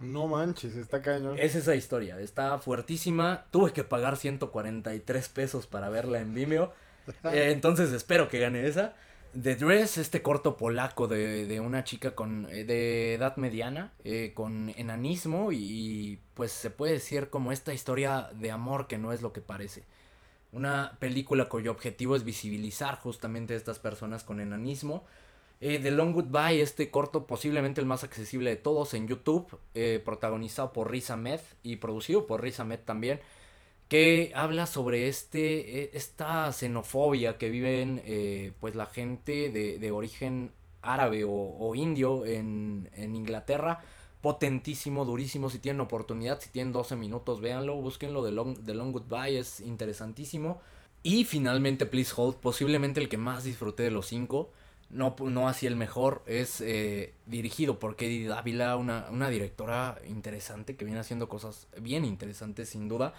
No 0.00 0.26
manches, 0.26 0.74
está 0.74 1.00
cañón. 1.02 1.38
Es 1.38 1.54
esa 1.54 1.74
historia, 1.76 2.18
está 2.18 2.58
fuertísima. 2.58 3.44
Tuve 3.52 3.72
que 3.72 3.84
pagar 3.84 4.16
143 4.16 5.28
pesos 5.28 5.66
para 5.66 5.90
verla 5.90 6.20
en 6.20 6.34
Vimeo. 6.34 6.72
Eh, 7.32 7.50
entonces 7.50 7.90
espero 7.92 8.28
que 8.28 8.38
gane 8.38 8.66
esa. 8.66 8.94
The 9.40 9.56
Dress, 9.56 9.96
este 9.96 10.20
corto 10.20 10.58
polaco 10.58 11.08
de, 11.08 11.46
de 11.46 11.58
una 11.58 11.84
chica 11.84 12.14
con 12.14 12.46
eh, 12.50 12.64
de 12.64 13.14
edad 13.14 13.36
mediana, 13.36 13.92
eh, 14.04 14.32
con 14.34 14.74
enanismo 14.76 15.52
y, 15.52 16.18
pues 16.34 16.52
se 16.52 16.68
puede 16.68 16.94
decir 16.94 17.30
como 17.30 17.50
esta 17.50 17.72
historia 17.72 18.28
de 18.34 18.50
amor 18.50 18.86
que 18.88 18.98
no 18.98 19.10
es 19.10 19.22
lo 19.22 19.32
que 19.32 19.40
parece. 19.40 19.84
Una 20.52 20.98
película 20.98 21.48
cuyo 21.48 21.70
objetivo 21.70 22.14
es 22.14 22.24
visibilizar 22.24 22.98
justamente 22.98 23.54
a 23.54 23.56
estas 23.56 23.78
personas 23.78 24.22
con 24.22 24.38
enanismo. 24.38 25.04
Eh, 25.62 25.78
The 25.82 25.92
Long 25.92 26.12
Goodbye, 26.12 26.60
este 26.60 26.90
corto 26.90 27.26
posiblemente 27.26 27.80
el 27.80 27.86
más 27.86 28.04
accesible 28.04 28.50
de 28.50 28.56
todos 28.56 28.92
en 28.92 29.08
YouTube, 29.08 29.58
protagonizado 30.04 30.74
por 30.74 30.90
Riz 30.90 31.10
Ahmed 31.10 31.40
y 31.62 31.76
producido 31.76 32.26
por 32.26 32.42
Riz 32.42 32.60
Ahmed 32.60 32.80
también 32.80 33.20
que 33.92 34.32
habla 34.34 34.64
sobre 34.64 35.06
este, 35.06 35.82
eh, 35.82 35.90
esta 35.92 36.50
xenofobia 36.50 37.36
que 37.36 37.50
viven 37.50 38.00
eh, 38.06 38.52
pues 38.58 38.74
la 38.74 38.86
gente 38.86 39.50
de, 39.50 39.78
de 39.78 39.90
origen 39.90 40.50
árabe 40.80 41.24
o, 41.24 41.30
o 41.30 41.74
indio 41.74 42.24
en, 42.24 42.88
en, 42.94 43.14
Inglaterra. 43.14 43.82
Potentísimo, 44.22 45.04
durísimo. 45.04 45.50
Si 45.50 45.58
tienen 45.58 45.82
oportunidad, 45.82 46.40
si 46.40 46.48
tienen 46.48 46.72
12 46.72 46.96
minutos, 46.96 47.42
véanlo, 47.42 47.74
búsquenlo. 47.74 48.24
The 48.24 48.30
Long, 48.30 48.64
The 48.64 48.72
Long 48.72 48.92
Goodbye 48.92 49.38
es 49.38 49.60
interesantísimo. 49.60 50.62
Y 51.02 51.24
finalmente, 51.24 51.84
Please 51.84 52.14
Hold, 52.16 52.36
posiblemente 52.36 52.98
el 52.98 53.10
que 53.10 53.18
más 53.18 53.44
disfruté 53.44 53.82
de 53.82 53.90
los 53.90 54.06
cinco. 54.06 54.52
No, 54.88 55.14
no 55.20 55.48
así 55.48 55.66
el 55.66 55.76
mejor, 55.76 56.22
es 56.24 56.62
eh, 56.62 57.12
dirigido 57.26 57.78
por 57.78 57.96
Katie 57.96 58.26
Dávila, 58.26 58.74
una, 58.76 59.08
una 59.10 59.28
directora 59.28 60.00
interesante 60.08 60.76
que 60.76 60.86
viene 60.86 61.00
haciendo 61.00 61.28
cosas 61.28 61.66
bien 61.78 62.06
interesantes 62.06 62.70
sin 62.70 62.88
duda 62.88 63.12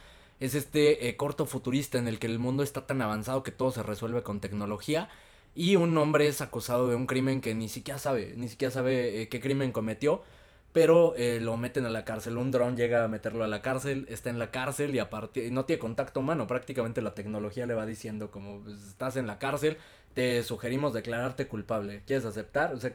es 0.44 0.56
este 0.56 1.08
eh, 1.08 1.16
corto 1.16 1.46
futurista 1.46 1.98
en 1.98 2.10
el 2.10 2.20
que 2.20 2.28
el 2.28 2.38
mundo 2.38 2.64
está 2.64 2.86
tan 2.86 3.02
avanzado 3.02 3.44
que 3.44 3.52
todo 3.52 3.72
se 3.72 3.82
resuelve 3.82 4.24
con 4.24 4.42
tecnología 4.42 5.08
y 5.56 5.78
un 5.78 5.98
hombre 5.98 6.28
es 6.28 6.42
acusado 6.42 6.90
de 6.90 6.96
un 6.96 7.08
crimen 7.08 7.40
que 7.40 7.56
ni 7.56 7.70
siquiera 7.70 7.98
sabe, 7.98 8.34
ni 8.36 8.50
siquiera 8.50 8.70
sabe 8.70 9.22
eh, 9.22 9.30
qué 9.30 9.40
crimen 9.40 9.72
cometió, 9.72 10.22
pero 10.74 11.16
eh, 11.16 11.40
lo 11.40 11.56
meten 11.56 11.86
a 11.86 11.90
la 11.90 12.04
cárcel. 12.04 12.38
Un 12.38 12.52
dron 12.52 12.76
llega 12.76 13.06
a 13.06 13.08
meterlo 13.08 13.46
a 13.46 13.48
la 13.48 13.62
cárcel, 13.62 14.06
está 14.10 14.32
en 14.32 14.40
la 14.40 14.52
cárcel 14.52 14.94
y 14.94 15.00
aparte 15.00 15.50
no 15.50 15.64
tiene 15.64 15.80
contacto 15.80 16.20
humano, 16.20 16.46
prácticamente 16.46 17.02
la 17.02 17.14
tecnología 17.14 17.66
le 17.66 17.76
va 17.76 17.86
diciendo 17.86 18.30
como 18.30 18.60
pues, 18.64 18.84
estás 18.86 19.16
en 19.16 19.28
la 19.28 19.40
cárcel, 19.40 19.78
te 20.14 20.44
sugerimos 20.44 20.94
declararte 20.94 21.48
culpable. 21.48 22.04
¿Quieres 22.06 22.26
aceptar? 22.26 22.74
O 22.74 22.80
sea, 22.80 22.94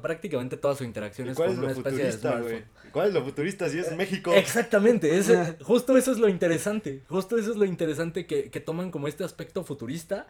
prácticamente 0.00 0.56
toda 0.56 0.74
su 0.74 0.84
interacción 0.84 1.28
es 1.28 1.36
con 1.36 1.58
una 1.58 1.72
especie 1.72 2.04
de 2.04 2.12
smartphone. 2.12 2.64
¿Cuál 2.90 3.08
es 3.08 3.14
lo 3.14 3.24
futurista 3.24 3.68
si 3.68 3.78
es 3.78 3.92
Eh, 3.92 3.96
México? 3.96 4.32
Exactamente, 4.32 5.18
es, 5.18 5.30
justo 5.62 5.96
eso 5.96 6.12
es 6.12 6.18
lo 6.18 6.28
interesante. 6.28 7.02
Justo 7.08 7.36
eso 7.36 7.50
es 7.50 7.56
lo 7.56 7.64
interesante 7.64 8.26
que, 8.26 8.50
que, 8.50 8.60
toman 8.60 8.90
como 8.90 9.08
este 9.08 9.24
aspecto 9.24 9.64
futurista 9.64 10.26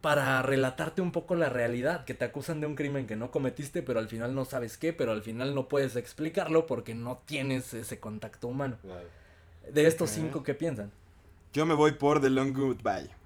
para 0.00 0.42
relatarte 0.42 1.02
un 1.02 1.12
poco 1.12 1.34
la 1.34 1.48
realidad, 1.48 2.04
que 2.04 2.14
te 2.14 2.24
acusan 2.24 2.60
de 2.60 2.66
un 2.66 2.74
crimen 2.74 3.06
que 3.06 3.16
no 3.16 3.30
cometiste, 3.30 3.82
pero 3.82 4.00
al 4.00 4.08
final 4.08 4.34
no 4.34 4.44
sabes 4.44 4.76
qué, 4.76 4.92
pero 4.92 5.12
al 5.12 5.22
final 5.22 5.54
no 5.54 5.68
puedes 5.68 5.96
explicarlo 5.96 6.66
porque 6.66 6.94
no 6.94 7.22
tienes 7.26 7.72
ese 7.74 8.00
contacto 8.00 8.48
humano. 8.48 8.78
Wow. 8.82 9.72
De 9.72 9.86
estos 9.86 10.10
okay. 10.10 10.22
cinco, 10.22 10.42
¿qué 10.42 10.54
piensan? 10.54 10.90
Yo 11.52 11.66
me 11.66 11.74
voy 11.74 11.92
por 11.92 12.20
The 12.20 12.30
Long 12.30 12.52
Goodbye. 12.56 13.19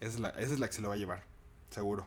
Esa 0.00 0.10
es, 0.10 0.20
la, 0.20 0.28
esa 0.30 0.54
es 0.54 0.58
la 0.58 0.66
que 0.66 0.72
se 0.74 0.82
lo 0.82 0.88
va 0.88 0.94
a 0.94 0.98
llevar, 0.98 1.22
seguro. 1.70 2.06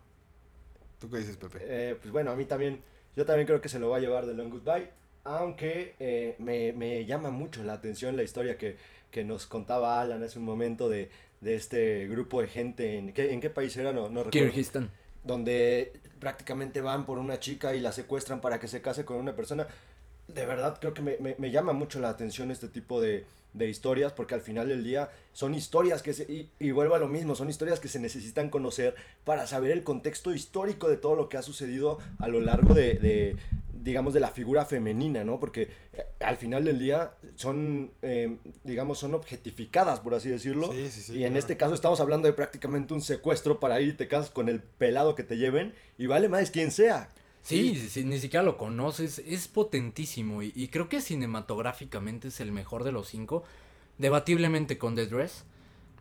¿Tú 0.99 1.09
qué 1.09 1.17
dices, 1.17 1.37
Pepe? 1.37 1.59
Eh, 1.61 1.95
pues 1.99 2.11
bueno, 2.11 2.31
a 2.31 2.35
mí 2.35 2.45
también, 2.45 2.81
yo 3.15 3.25
también 3.25 3.47
creo 3.47 3.61
que 3.61 3.69
se 3.69 3.79
lo 3.79 3.89
va 3.89 3.97
a 3.97 3.99
llevar 3.99 4.25
The 4.25 4.33
Long 4.33 4.51
Goodbye, 4.51 4.89
aunque 5.23 5.95
eh, 5.99 6.35
me, 6.39 6.73
me, 6.73 7.05
llama 7.05 7.29
mucho 7.31 7.63
la 7.63 7.73
atención 7.73 8.15
la 8.15 8.23
historia 8.23 8.57
que, 8.57 8.77
que 9.11 9.23
nos 9.23 9.47
contaba 9.47 10.01
Alan 10.01 10.23
hace 10.23 10.39
un 10.39 10.45
momento 10.45 10.89
de, 10.89 11.09
de 11.41 11.55
este 11.55 12.07
grupo 12.07 12.41
de 12.41 12.47
gente, 12.47 12.97
¿en 12.97 13.13
qué, 13.13 13.33
en 13.33 13.41
qué 13.41 13.49
país 13.49 13.75
era? 13.77 13.91
No, 13.91 14.09
no 14.09 14.23
recuerdo. 14.23 14.49
Kirguistán. 14.49 14.91
Donde 15.23 15.93
prácticamente 16.19 16.81
van 16.81 17.05
por 17.05 17.17
una 17.17 17.39
chica 17.39 17.75
y 17.75 17.79
la 17.79 17.91
secuestran 17.91 18.41
para 18.41 18.59
que 18.59 18.67
se 18.67 18.81
case 18.81 19.05
con 19.05 19.17
una 19.17 19.35
persona. 19.35 19.67
De 20.27 20.45
verdad, 20.45 20.77
creo 20.79 20.93
que 20.93 21.01
me, 21.01 21.17
me, 21.19 21.35
me 21.37 21.51
llama 21.51 21.73
mucho 21.73 21.99
la 21.99 22.09
atención 22.09 22.51
este 22.51 22.67
tipo 22.67 23.01
de, 23.01 23.25
de 23.53 23.69
historias 23.69 24.13
porque 24.13 24.35
al 24.35 24.41
final 24.41 24.69
del 24.69 24.83
día 24.83 25.09
son 25.33 25.55
historias 25.55 26.01
que 26.01 26.13
se, 26.13 26.23
y, 26.23 26.49
y, 26.59 26.71
vuelvo 26.71 26.95
a 26.95 26.99
lo 26.99 27.07
mismo, 27.07 27.35
son 27.35 27.49
historias 27.49 27.79
que 27.79 27.87
se 27.87 27.99
necesitan 27.99 28.49
conocer 28.49 28.95
para 29.23 29.47
saber 29.47 29.71
el 29.71 29.83
contexto 29.83 30.33
histórico 30.33 30.89
de 30.89 30.97
todo 30.97 31.15
lo 31.15 31.29
que 31.29 31.37
ha 31.37 31.41
sucedido 31.41 31.99
a 32.19 32.27
lo 32.27 32.41
largo 32.41 32.73
de, 32.73 32.95
de 32.95 33.35
digamos, 33.83 34.13
de 34.13 34.19
la 34.19 34.29
figura 34.29 34.65
femenina, 34.65 35.23
¿no? 35.23 35.39
Porque 35.39 35.69
eh, 35.93 36.05
al 36.19 36.37
final 36.37 36.65
del 36.65 36.79
día 36.79 37.13
son, 37.35 37.91
eh, 38.01 38.37
digamos, 38.63 38.99
son 38.99 39.13
objetificadas, 39.13 39.99
por 39.99 40.13
así 40.13 40.29
decirlo. 40.29 40.71
Sí, 40.71 40.89
sí, 40.91 41.01
sí, 41.01 41.17
y 41.17 41.23
en 41.25 41.37
este 41.37 41.57
caso 41.57 41.73
estamos 41.73 41.99
hablando 41.99 42.27
de 42.27 42.33
prácticamente 42.33 42.93
un 42.93 43.01
secuestro 43.01 43.59
para 43.59 43.79
ir 43.81 43.89
y 43.89 43.93
te 43.93 44.07
casas 44.07 44.29
con 44.29 44.49
el 44.49 44.61
pelado 44.61 45.15
que 45.15 45.23
te 45.23 45.37
lleven 45.37 45.73
y 45.97 46.07
vale 46.07 46.29
más 46.29 46.51
quien 46.51 46.71
sea. 46.71 47.09
Sí, 47.41 47.75
sí, 47.75 47.89
sí, 47.89 48.03
ni 48.03 48.19
siquiera 48.19 48.43
lo 48.43 48.57
conoces, 48.57 49.19
es 49.19 49.47
potentísimo 49.47 50.43
y, 50.43 50.51
y, 50.55 50.67
creo 50.67 50.89
que 50.89 51.01
cinematográficamente 51.01 52.27
es 52.27 52.39
el 52.41 52.51
mejor 52.51 52.83
de 52.83 52.91
los 52.91 53.07
cinco, 53.07 53.43
debatiblemente 53.97 54.77
con 54.77 54.95
The 54.95 55.07
Dress. 55.07 55.45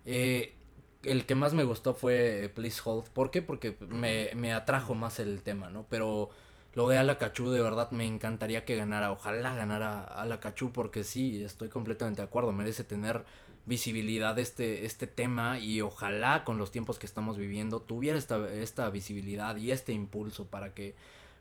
Eh, 0.05 0.55
el 1.03 1.27
que 1.27 1.35
más 1.35 1.55
me 1.55 1.65
gustó 1.65 1.95
fue 1.95 2.51
Please 2.55 2.81
Hold, 2.85 3.09
¿por 3.11 3.31
qué? 3.31 3.41
Porque 3.41 3.77
me, 3.89 4.31
me 4.35 4.53
atrajo 4.53 4.95
más 4.95 5.21
el 5.21 5.43
tema, 5.43 5.71
¿no? 5.71 5.87
Pero 5.89 6.31
lo 6.75 6.89
de 6.89 6.99
Alakachu 6.99 7.51
de 7.51 7.63
verdad 7.63 7.91
me 7.93 8.07
encantaría 8.07 8.65
que 8.65 8.77
ganara, 8.77 9.13
ojalá 9.13 9.55
ganara 9.55 10.03
Alakachu 10.03 10.73
porque 10.73 11.05
sí, 11.05 11.43
estoy 11.43 11.69
completamente 11.69 12.21
de 12.23 12.29
acuerdo, 12.29 12.53
merece 12.53 12.85
tener 12.85 13.25
visibilidad 13.67 14.39
este, 14.39 14.87
este 14.87 15.07
tema 15.07 15.59
y 15.59 15.83
ojalá 15.83 16.45
con 16.45 16.57
los 16.59 16.71
tiempos 16.71 16.99
que 16.99 17.07
estamos 17.07 17.37
viviendo 17.37 17.81
tuviera 17.81 18.17
esta, 18.17 18.51
esta 18.53 18.89
visibilidad 18.91 19.57
y 19.57 19.73
este 19.73 19.93
impulso 19.93 20.47
para 20.47 20.73
que 20.73 20.95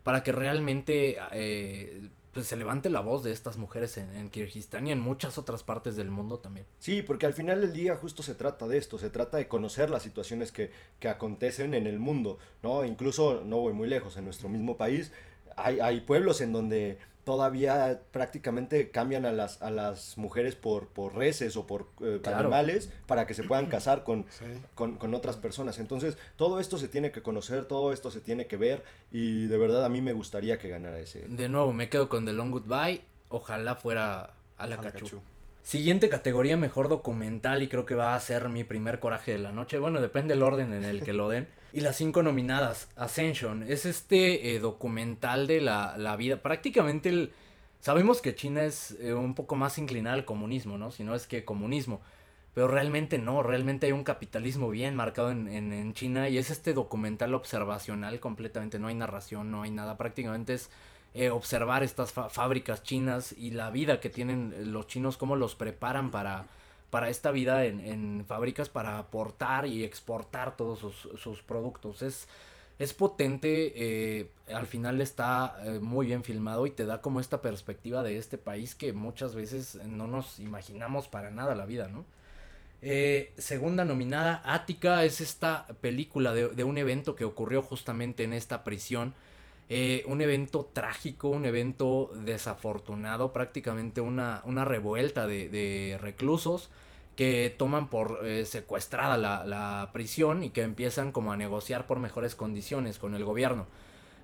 para 0.08 0.24
que 0.24 0.32
realmente 0.32 1.18
eh, 1.34 2.08
pues 2.32 2.48
se 2.48 2.56
levante 2.56 2.90
la 2.90 3.02
voz 3.02 3.26
de 3.26 3.34
estas 3.34 3.58
mujeres 3.58 3.98
en, 3.98 4.10
en, 4.16 4.30
Kirguistán 4.30 4.88
y 4.88 4.94
en 4.94 5.02
muchas 5.02 5.38
otras 5.38 5.64
partes 5.64 5.98
del 5.98 6.10
mundo 6.12 6.40
también. 6.40 6.66
Sí, 6.80 7.02
porque 7.02 7.26
al 7.26 7.34
final 7.34 7.60
del 7.60 7.74
día 7.74 7.98
justo 7.98 8.24
se 8.24 8.34
trata 8.34 8.70
de 8.70 8.78
esto, 8.78 8.98
se 8.98 9.10
trata 9.10 9.36
de 9.36 9.50
conocer 9.50 9.90
las 9.90 10.04
situaciones 10.04 10.54
que, 10.54 10.72
que 11.02 11.10
acontecen 11.10 11.74
en 11.74 11.88
el 11.88 12.00
mundo, 12.00 12.40
¿no? 12.64 12.86
Incluso, 12.86 13.44
no 13.44 13.58
voy 13.58 13.74
muy 13.74 13.90
lejos, 13.90 14.16
en 14.16 14.24
nuestro 14.24 14.48
mismo 14.48 14.78
país 14.78 15.12
hay, 15.58 15.82
hay 15.82 16.00
pueblos 16.00 16.40
en 16.40 16.54
donde 16.54 17.00
todavía 17.28 18.00
prácticamente 18.12 18.90
cambian 18.90 19.26
a 19.26 19.34
las, 19.34 19.62
a 19.62 19.70
las 19.70 20.18
mujeres 20.18 20.56
por, 20.56 20.88
por 20.88 21.14
reses 21.14 21.58
o 21.58 21.68
por 21.68 21.90
eh, 22.00 22.22
claro. 22.24 22.40
animales 22.40 22.90
para 23.06 23.28
que 23.28 23.34
se 23.34 23.44
puedan 23.44 23.66
casar 23.76 24.06
con, 24.06 24.26
sí. 24.30 24.46
con, 24.76 24.96
con, 24.96 25.14
otras 25.14 25.36
personas. 25.36 25.78
Entonces, 25.78 26.18
todo 26.38 26.62
esto 26.62 26.78
se 26.78 26.88
tiene 26.88 27.12
que 27.12 27.22
conocer, 27.22 27.66
todo 27.66 27.92
esto 27.92 28.12
se 28.12 28.22
tiene 28.22 28.48
que 28.48 28.56
ver 28.56 28.82
y 29.12 29.48
de 29.48 29.58
verdad 29.58 29.84
a 29.84 29.90
mí 29.90 30.02
me 30.02 30.14
gustaría 30.14 30.58
que 30.58 30.70
ganara 30.70 31.00
ese. 31.00 31.28
De 31.28 31.50
nuevo, 31.50 31.74
me 31.74 31.90
quedo 31.90 32.08
con 32.08 32.24
The 32.24 32.32
Long 32.32 32.50
Goodbye. 32.50 33.02
Ojalá 33.28 33.76
fuera 33.76 34.34
a 34.58 34.68
la 34.68 34.78
Cachu. 34.78 35.22
Siguiente 35.68 36.08
categoría, 36.08 36.56
mejor 36.56 36.88
documental, 36.88 37.62
y 37.62 37.68
creo 37.68 37.86
que 37.86 37.94
va 37.94 38.16
a 38.16 38.20
ser 38.22 38.48
mi 38.48 38.64
primer 38.64 39.02
coraje 39.02 39.34
de 39.34 39.38
la 39.38 39.52
noche. 39.52 39.80
Bueno, 39.80 40.00
depende 40.00 40.34
del 40.34 40.44
orden 40.44 40.72
en 40.72 40.86
el 40.86 41.04
que 41.04 41.12
lo 41.12 41.28
den. 41.28 41.50
Y 41.74 41.82
las 41.82 41.98
cinco 41.98 42.24
nominadas, 42.24 42.88
Ascension, 42.96 43.64
es 43.64 43.86
este 43.86 44.56
eh, 44.56 44.60
documental 44.60 45.46
de 45.46 45.60
la, 45.60 45.98
la, 45.98 46.16
vida. 46.16 46.42
Prácticamente 46.42 47.10
el... 47.10 47.34
Sabemos 47.82 48.22
que 48.22 48.34
China 48.34 48.64
es 48.64 48.96
eh, 49.02 49.14
un 49.14 49.36
poco 49.36 49.58
más 49.58 49.78
inclinada 49.78 50.16
al 50.16 50.24
comunismo, 50.24 50.78
¿no? 50.78 50.90
Si 50.90 51.04
no 51.04 51.14
es 51.14 51.28
que 51.28 51.44
comunismo. 51.44 52.00
Pero 52.54 52.70
realmente 52.70 53.18
no, 53.18 53.44
realmente 53.44 53.88
hay 53.88 53.92
un 53.92 54.06
capitalismo 54.06 54.70
bien 54.70 54.96
marcado 54.96 55.32
en, 55.32 55.50
en, 55.50 55.74
en 55.74 55.94
China 55.94 56.30
y 56.30 56.38
es 56.38 56.50
este 56.50 56.74
documental 56.74 57.34
observacional 57.34 58.22
completamente. 58.22 58.80
No 58.80 58.88
hay 58.88 58.96
narración, 58.96 59.52
no 59.52 59.64
hay 59.64 59.72
nada. 59.72 59.98
Prácticamente 59.98 60.54
es 60.54 60.70
eh, 61.14 61.30
observar 61.30 61.84
estas 61.84 62.12
fábricas 62.12 62.84
chinas 62.84 63.34
y 63.34 63.52
la 63.52 63.70
vida 63.70 64.00
que 64.00 64.10
tienen 64.10 64.72
los 64.72 64.88
chinos, 64.88 65.18
cómo 65.18 65.36
los 65.36 65.56
preparan 65.56 66.12
para, 66.12 66.46
para 66.90 67.10
esta 67.10 67.32
vida 67.32 67.66
en, 67.66 67.80
en 67.80 68.26
fábricas 68.28 68.70
para 68.70 68.98
aportar 68.98 69.66
y 69.66 69.84
exportar 69.84 70.56
todos 70.56 70.80
sus, 70.80 71.10
sus 71.20 71.42
productos. 71.42 72.02
Es, 72.02 72.28
es 72.80 72.94
potente, 72.94 73.74
eh, 73.76 74.30
al 74.54 74.68
final 74.68 75.02
está 75.02 75.58
eh, 75.64 75.80
muy 75.80 76.06
bien 76.06 76.24
filmado 76.24 76.68
y 76.68 76.72
te 76.72 76.86
da 76.86 77.02
como 77.02 77.20
esta 77.20 77.42
perspectiva 77.42 78.04
de 78.04 78.18
este 78.18 78.38
país 78.38 78.76
que 78.76 78.94
muchas 78.94 79.34
veces 79.34 79.80
no 79.86 80.08
nos 80.08 80.40
imaginamos 80.40 81.08
para 81.08 81.32
nada 81.32 81.56
la 81.56 81.66
vida, 81.66 81.88
¿no? 81.88 82.06
Eh, 82.84 83.34
segunda 83.40 83.84
nominada, 83.86 84.44
Ática, 84.46 85.04
es 85.04 85.22
esta 85.22 85.66
película 85.82 86.34
de, 86.34 86.50
de, 86.50 86.64
un 86.64 86.78
evento 86.78 87.16
que 87.16 87.26
ocurrió 87.26 87.64
justamente 87.64 88.24
en 88.24 88.34
esta 88.34 88.64
prisión. 88.64 89.16
Eh, 89.70 90.04
un 90.08 90.22
evento 90.22 90.70
trágico, 90.72 91.28
un 91.28 91.46
evento 91.46 92.10
desafortunado, 92.24 93.34
prácticamente 93.34 94.00
una, 94.00 94.42
una 94.46 94.64
revuelta 94.64 95.28
de, 95.28 95.50
de, 95.50 95.98
reclusos 96.00 96.70
que 97.18 97.54
toman 97.58 97.90
por 97.90 98.22
eh, 98.26 98.46
secuestrada 98.46 99.18
la, 99.18 99.44
la, 99.44 99.90
prisión 99.92 100.44
y 100.44 100.52
que 100.52 100.62
empiezan 100.62 101.12
como 101.12 101.34
a 101.34 101.38
negociar 101.38 101.86
por 101.86 102.00
mejores 102.00 102.34
condiciones 102.36 102.98
con 102.98 103.14
el 103.14 103.26
gobierno. 103.26 103.66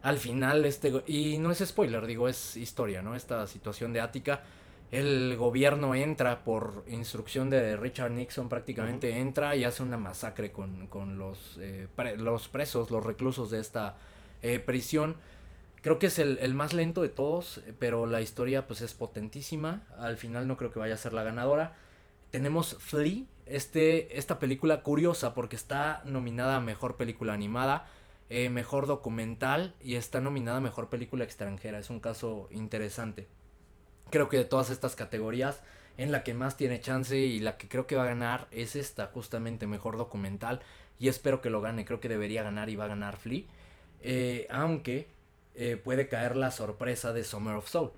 Al 0.01 0.17
final, 0.17 0.63
este, 0.65 1.03
y 1.07 1.37
no 1.39 1.51
es 1.51 1.59
spoiler, 1.59 2.05
digo, 2.05 2.29
es 2.29 2.55
historia, 2.55 3.01
¿no? 3.01 3.15
Esta 3.15 3.45
situación 3.47 3.91
de 3.93 3.99
Ática. 4.01 4.43
el 4.91 5.35
gobierno 5.37 5.95
entra 5.95 6.43
por 6.43 6.83
instrucción 6.87 7.49
de 7.49 7.75
Richard 7.77 8.11
Nixon, 8.11 8.47
prácticamente 8.47 9.17
entra 9.19 9.55
y 9.55 9.63
hace 9.65 9.81
una 9.83 9.97
masacre 9.97 10.51
con, 10.51 10.87
con 10.87 11.17
los, 11.17 11.57
eh, 11.59 11.87
pre- 11.95 12.15
los 12.17 12.47
presos, 12.47 12.91
los 12.91 13.03
reclusos 13.05 13.49
de 13.51 13.59
esta 13.59 13.97
eh, 14.41 14.59
prisión. 14.59 15.15
Creo 15.83 15.99
que 15.99 16.07
es 16.07 16.17
el, 16.17 16.39
el 16.41 16.53
más 16.53 16.71
lento 16.73 17.01
de 17.01 17.09
todos, 17.09 17.61
pero 17.77 18.05
la 18.05 18.21
historia 18.21 18.67
pues 18.67 18.79
es 18.79 18.93
potentísima. 18.93 19.85
Al 19.99 20.15
final 20.15 20.47
no 20.47 20.55
creo 20.55 20.71
que 20.71 20.79
vaya 20.79 20.93
a 20.93 20.97
ser 20.97 21.11
la 21.11 21.23
ganadora. 21.23 21.75
Tenemos 22.31 22.77
Flea, 22.79 23.25
este, 23.45 24.17
esta 24.17 24.39
película 24.39 24.81
curiosa 24.81 25.33
porque 25.33 25.57
está 25.57 26.01
nominada 26.05 26.55
a 26.55 26.61
Mejor 26.61 26.95
Película 26.95 27.33
Animada, 27.33 27.85
eh, 28.29 28.49
Mejor 28.49 28.87
Documental 28.87 29.75
y 29.81 29.95
está 29.95 30.21
nominada 30.21 30.59
a 30.59 30.61
Mejor 30.61 30.87
Película 30.87 31.25
Extranjera. 31.25 31.79
Es 31.79 31.89
un 31.89 31.99
caso 31.99 32.47
interesante. 32.51 33.27
Creo 34.09 34.29
que 34.29 34.37
de 34.37 34.45
todas 34.45 34.69
estas 34.69 34.95
categorías, 34.95 35.61
en 35.97 36.13
la 36.13 36.23
que 36.23 36.33
más 36.33 36.55
tiene 36.55 36.79
chance 36.79 37.17
y 37.17 37.39
la 37.39 37.57
que 37.57 37.67
creo 37.67 37.87
que 37.87 37.97
va 37.97 38.03
a 38.03 38.07
ganar 38.07 38.47
es 38.51 38.77
esta, 38.77 39.07
justamente 39.07 39.67
Mejor 39.67 39.97
Documental. 39.97 40.61
Y 40.97 41.09
espero 41.09 41.41
que 41.41 41.49
lo 41.49 41.59
gane, 41.59 41.83
creo 41.83 41.99
que 41.99 42.07
debería 42.07 42.41
ganar 42.41 42.69
y 42.69 42.77
va 42.77 42.85
a 42.85 42.87
ganar 42.87 43.17
Flea. 43.17 43.43
Eh, 44.01 44.47
aunque 44.49 45.07
eh, 45.55 45.77
puede 45.77 46.07
caer 46.07 46.35
la 46.35 46.51
sorpresa 46.51 47.13
de 47.13 47.23
Summer 47.23 47.55
of 47.55 47.67
Soul. 47.67 47.91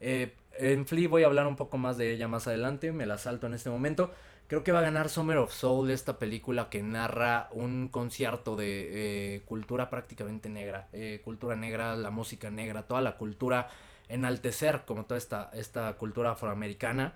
Eh, 0.00 0.34
en 0.58 0.86
Flea 0.86 1.08
voy 1.08 1.22
a 1.22 1.26
hablar 1.26 1.46
un 1.46 1.56
poco 1.56 1.78
más 1.78 1.96
de 1.96 2.12
ella 2.12 2.28
más 2.28 2.46
adelante, 2.46 2.92
me 2.92 3.06
la 3.06 3.18
salto 3.18 3.46
en 3.46 3.54
este 3.54 3.70
momento. 3.70 4.12
Creo 4.46 4.62
que 4.62 4.72
va 4.72 4.80
a 4.80 4.82
ganar 4.82 5.08
Summer 5.08 5.38
of 5.38 5.52
Soul, 5.52 5.90
esta 5.90 6.18
película 6.18 6.68
que 6.68 6.82
narra 6.82 7.48
un 7.52 7.88
concierto 7.88 8.56
de 8.56 9.36
eh, 9.36 9.42
cultura 9.46 9.88
prácticamente 9.88 10.48
negra. 10.50 10.88
eh, 10.92 11.22
cultura 11.24 11.56
negra, 11.56 11.96
la 11.96 12.10
música 12.10 12.50
negra, 12.50 12.82
toda 12.82 13.00
la 13.00 13.16
cultura, 13.16 13.68
enaltecer 14.08 14.82
como 14.84 15.06
toda 15.06 15.16
esta, 15.16 15.50
esta 15.54 15.94
cultura 15.94 16.32
afroamericana 16.32 17.14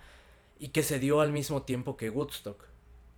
y 0.59 0.69
que 0.69 0.83
se 0.83 0.99
dio 0.99 1.21
al 1.21 1.31
mismo 1.33 1.63
tiempo 1.63 1.97
que 1.97 2.09
Woodstock. 2.09 2.65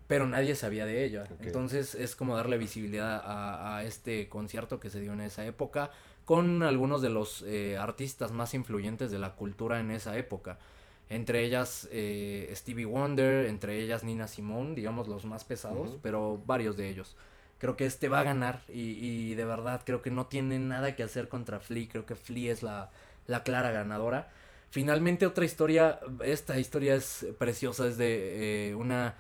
Pero 0.09 0.27
nadie 0.27 0.57
sabía 0.57 0.87
de 0.87 1.05
ella. 1.05 1.29
Entonces 1.41 1.95
es 1.95 2.17
como 2.17 2.35
darle 2.37 2.59
visibilidad 2.59 3.23
a, 3.25 3.77
a 3.77 3.85
este 3.85 4.29
concierto 4.29 4.81
que 4.81 4.91
se 4.91 5.01
dio 5.01 5.13
en 5.13 5.21
esa 5.21 5.47
época 5.47 5.93
con 6.31 6.62
algunos 6.62 7.03
de 7.03 7.11
los 7.11 7.43
eh, 7.43 7.76
artistas 7.76 8.31
más 8.31 8.55
influyentes 8.55 9.11
de 9.11 9.18
la 9.18 9.35
cultura 9.35 9.81
en 9.81 9.91
esa 9.91 10.16
época. 10.16 10.61
Entre 11.09 11.45
ellas 11.45 11.89
eh, 11.91 12.49
Stevie 12.55 12.85
Wonder, 12.85 13.47
entre 13.47 13.81
ellas 13.81 14.05
Nina 14.05 14.28
Simone, 14.28 14.76
digamos 14.76 15.09
los 15.09 15.24
más 15.24 15.43
pesados, 15.43 15.99
pero 16.03 16.41
varios 16.47 16.76
de 16.76 16.89
ellos. 16.89 17.16
Creo 17.59 17.76
que 17.76 17.85
este 17.85 18.09
va 18.09 18.20
a 18.20 18.22
ganar 18.22 18.62
y, 18.68 18.93
y 19.05 19.35
de 19.35 19.45
verdad 19.45 19.83
creo 19.85 20.03
que 20.03 20.12
no 20.12 20.26
tiene 20.26 20.61
nada 20.61 20.95
que 20.95 21.03
hacer 21.03 21.28
contra 21.28 21.59
Flea. 21.59 21.89
Creo 21.91 22.07
que 22.07 22.14
Flea 22.14 22.53
es 22.53 22.62
la, 22.62 22.93
la 23.26 23.43
clara 23.43 23.72
ganadora. 23.72 24.31
Finalmente 24.70 25.26
otra 25.26 25.45
historia, 25.45 25.99
esta 26.22 26.61
historia 26.61 26.95
es 26.95 27.26
preciosa, 27.41 27.89
es 27.89 27.99
de 27.99 28.68
eh, 28.68 28.74
una, 28.76 29.16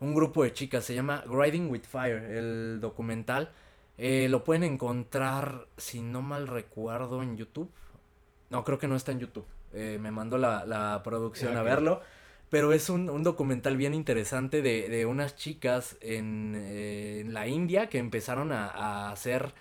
un 0.00 0.14
grupo 0.14 0.42
de 0.42 0.54
chicas, 0.54 0.86
se 0.86 0.94
llama 0.94 1.22
Riding 1.28 1.68
with 1.68 1.84
Fire, 1.84 2.16
el 2.16 2.78
documental. 2.80 3.52
Eh, 3.98 4.28
lo 4.28 4.44
pueden 4.44 4.62
encontrar, 4.64 5.66
si 5.76 6.00
no 6.02 6.22
mal 6.22 6.48
recuerdo, 6.48 7.22
en 7.22 7.36
YouTube. 7.36 7.70
No, 8.50 8.62
creo 8.64 8.78
que 8.78 8.88
no 8.88 8.96
está 8.96 9.12
en 9.12 9.20
YouTube. 9.20 9.46
Eh, 9.72 9.98
me 10.00 10.10
mandó 10.10 10.38
la, 10.38 10.64
la 10.66 11.02
producción 11.02 11.56
a 11.56 11.60
Ok. 11.60 11.66
verlo. 11.66 12.00
Pero 12.48 12.72
es 12.72 12.90
un, 12.90 13.10
un 13.10 13.24
documental 13.24 13.76
bien 13.76 13.92
interesante 13.92 14.62
de, 14.62 14.88
de 14.88 15.04
unas 15.04 15.34
chicas 15.34 15.96
en, 16.00 16.54
eh, 16.56 17.20
en 17.20 17.34
la 17.34 17.48
India 17.48 17.88
que 17.88 17.98
empezaron 17.98 18.52
a, 18.52 18.68
a 18.68 19.10
hacer 19.10 19.52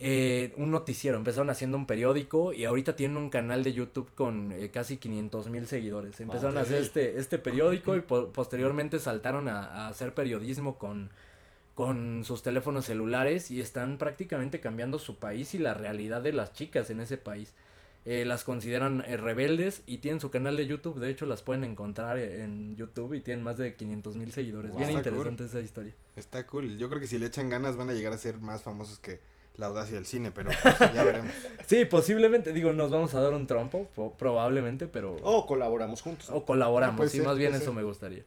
eh, 0.00 0.52
un 0.56 0.72
noticiero. 0.72 1.16
Empezaron 1.16 1.48
haciendo 1.50 1.76
un 1.76 1.86
periódico 1.86 2.52
y 2.52 2.64
ahorita 2.64 2.96
tienen 2.96 3.18
un 3.18 3.30
canal 3.30 3.62
de 3.62 3.72
YouTube 3.72 4.10
con 4.16 4.50
eh, 4.50 4.70
casi 4.72 4.96
500 4.96 5.48
mil 5.48 5.68
seguidores. 5.68 6.18
Empezaron 6.20 6.58
a 6.58 6.62
hacer 6.62 6.82
este, 6.82 7.18
este 7.20 7.38
periódico 7.38 7.94
y 7.94 8.00
po- 8.00 8.30
posteriormente 8.32 8.98
saltaron 8.98 9.46
a, 9.48 9.62
a 9.66 9.88
hacer 9.88 10.12
periodismo 10.12 10.76
con, 10.76 11.10
con 11.74 12.24
sus 12.24 12.42
teléfonos 12.42 12.84
celulares 12.86 13.50
y 13.50 13.60
están 13.60 13.98
prácticamente 13.98 14.60
cambiando 14.60 14.98
su 14.98 15.18
país 15.18 15.54
y 15.54 15.58
la 15.58 15.74
realidad 15.74 16.22
de 16.22 16.32
las 16.32 16.52
chicas 16.52 16.90
en 16.90 17.00
ese 17.00 17.16
país. 17.18 17.52
Eh, 18.06 18.26
las 18.26 18.44
consideran 18.44 19.02
eh, 19.06 19.16
rebeldes 19.16 19.82
y 19.86 19.98
tienen 19.98 20.20
su 20.20 20.30
canal 20.30 20.56
de 20.58 20.66
YouTube. 20.66 21.00
De 21.00 21.08
hecho, 21.10 21.24
las 21.24 21.40
pueden 21.40 21.64
encontrar 21.64 22.18
eh, 22.18 22.44
en 22.44 22.76
YouTube 22.76 23.14
y 23.14 23.20
tienen 23.20 23.42
más 23.42 23.56
de 23.56 23.74
500 23.74 24.16
mil 24.16 24.30
seguidores. 24.30 24.70
Wow. 24.72 24.78
Bien 24.80 24.90
interesante 24.92 25.44
esa 25.46 25.60
historia. 25.60 25.94
Está 26.14 26.46
cool. 26.46 26.76
Yo 26.76 26.88
creo 26.90 27.00
que 27.00 27.06
si 27.06 27.18
le 27.18 27.26
echan 27.26 27.48
ganas 27.48 27.76
van 27.78 27.88
a 27.88 27.94
llegar 27.94 28.12
a 28.12 28.18
ser 28.18 28.38
más 28.38 28.62
famosos 28.62 28.98
que 28.98 29.20
la 29.56 29.66
audacia 29.66 29.94
del 29.94 30.04
cine, 30.04 30.30
pero 30.32 30.50
pues, 30.62 30.78
ya 30.92 31.02
veremos. 31.02 31.32
Sí, 31.66 31.86
posiblemente, 31.86 32.52
digo, 32.52 32.72
nos 32.74 32.90
vamos 32.90 33.14
a 33.14 33.20
dar 33.22 33.32
un 33.32 33.46
trompo, 33.46 33.88
po- 33.94 34.12
probablemente, 34.18 34.86
pero... 34.86 35.16
O 35.22 35.46
colaboramos 35.46 36.02
juntos. 36.02 36.28
O 36.30 36.44
colaboramos, 36.44 36.94
Ah, 36.94 36.96
puede 36.98 37.10
sí, 37.10 37.16
ser, 37.18 37.26
más 37.26 37.38
bien 37.38 37.52
puede 37.52 37.62
eso 37.62 37.70
ser. 37.72 37.76
me 37.76 37.84
gustaría. 37.84 38.22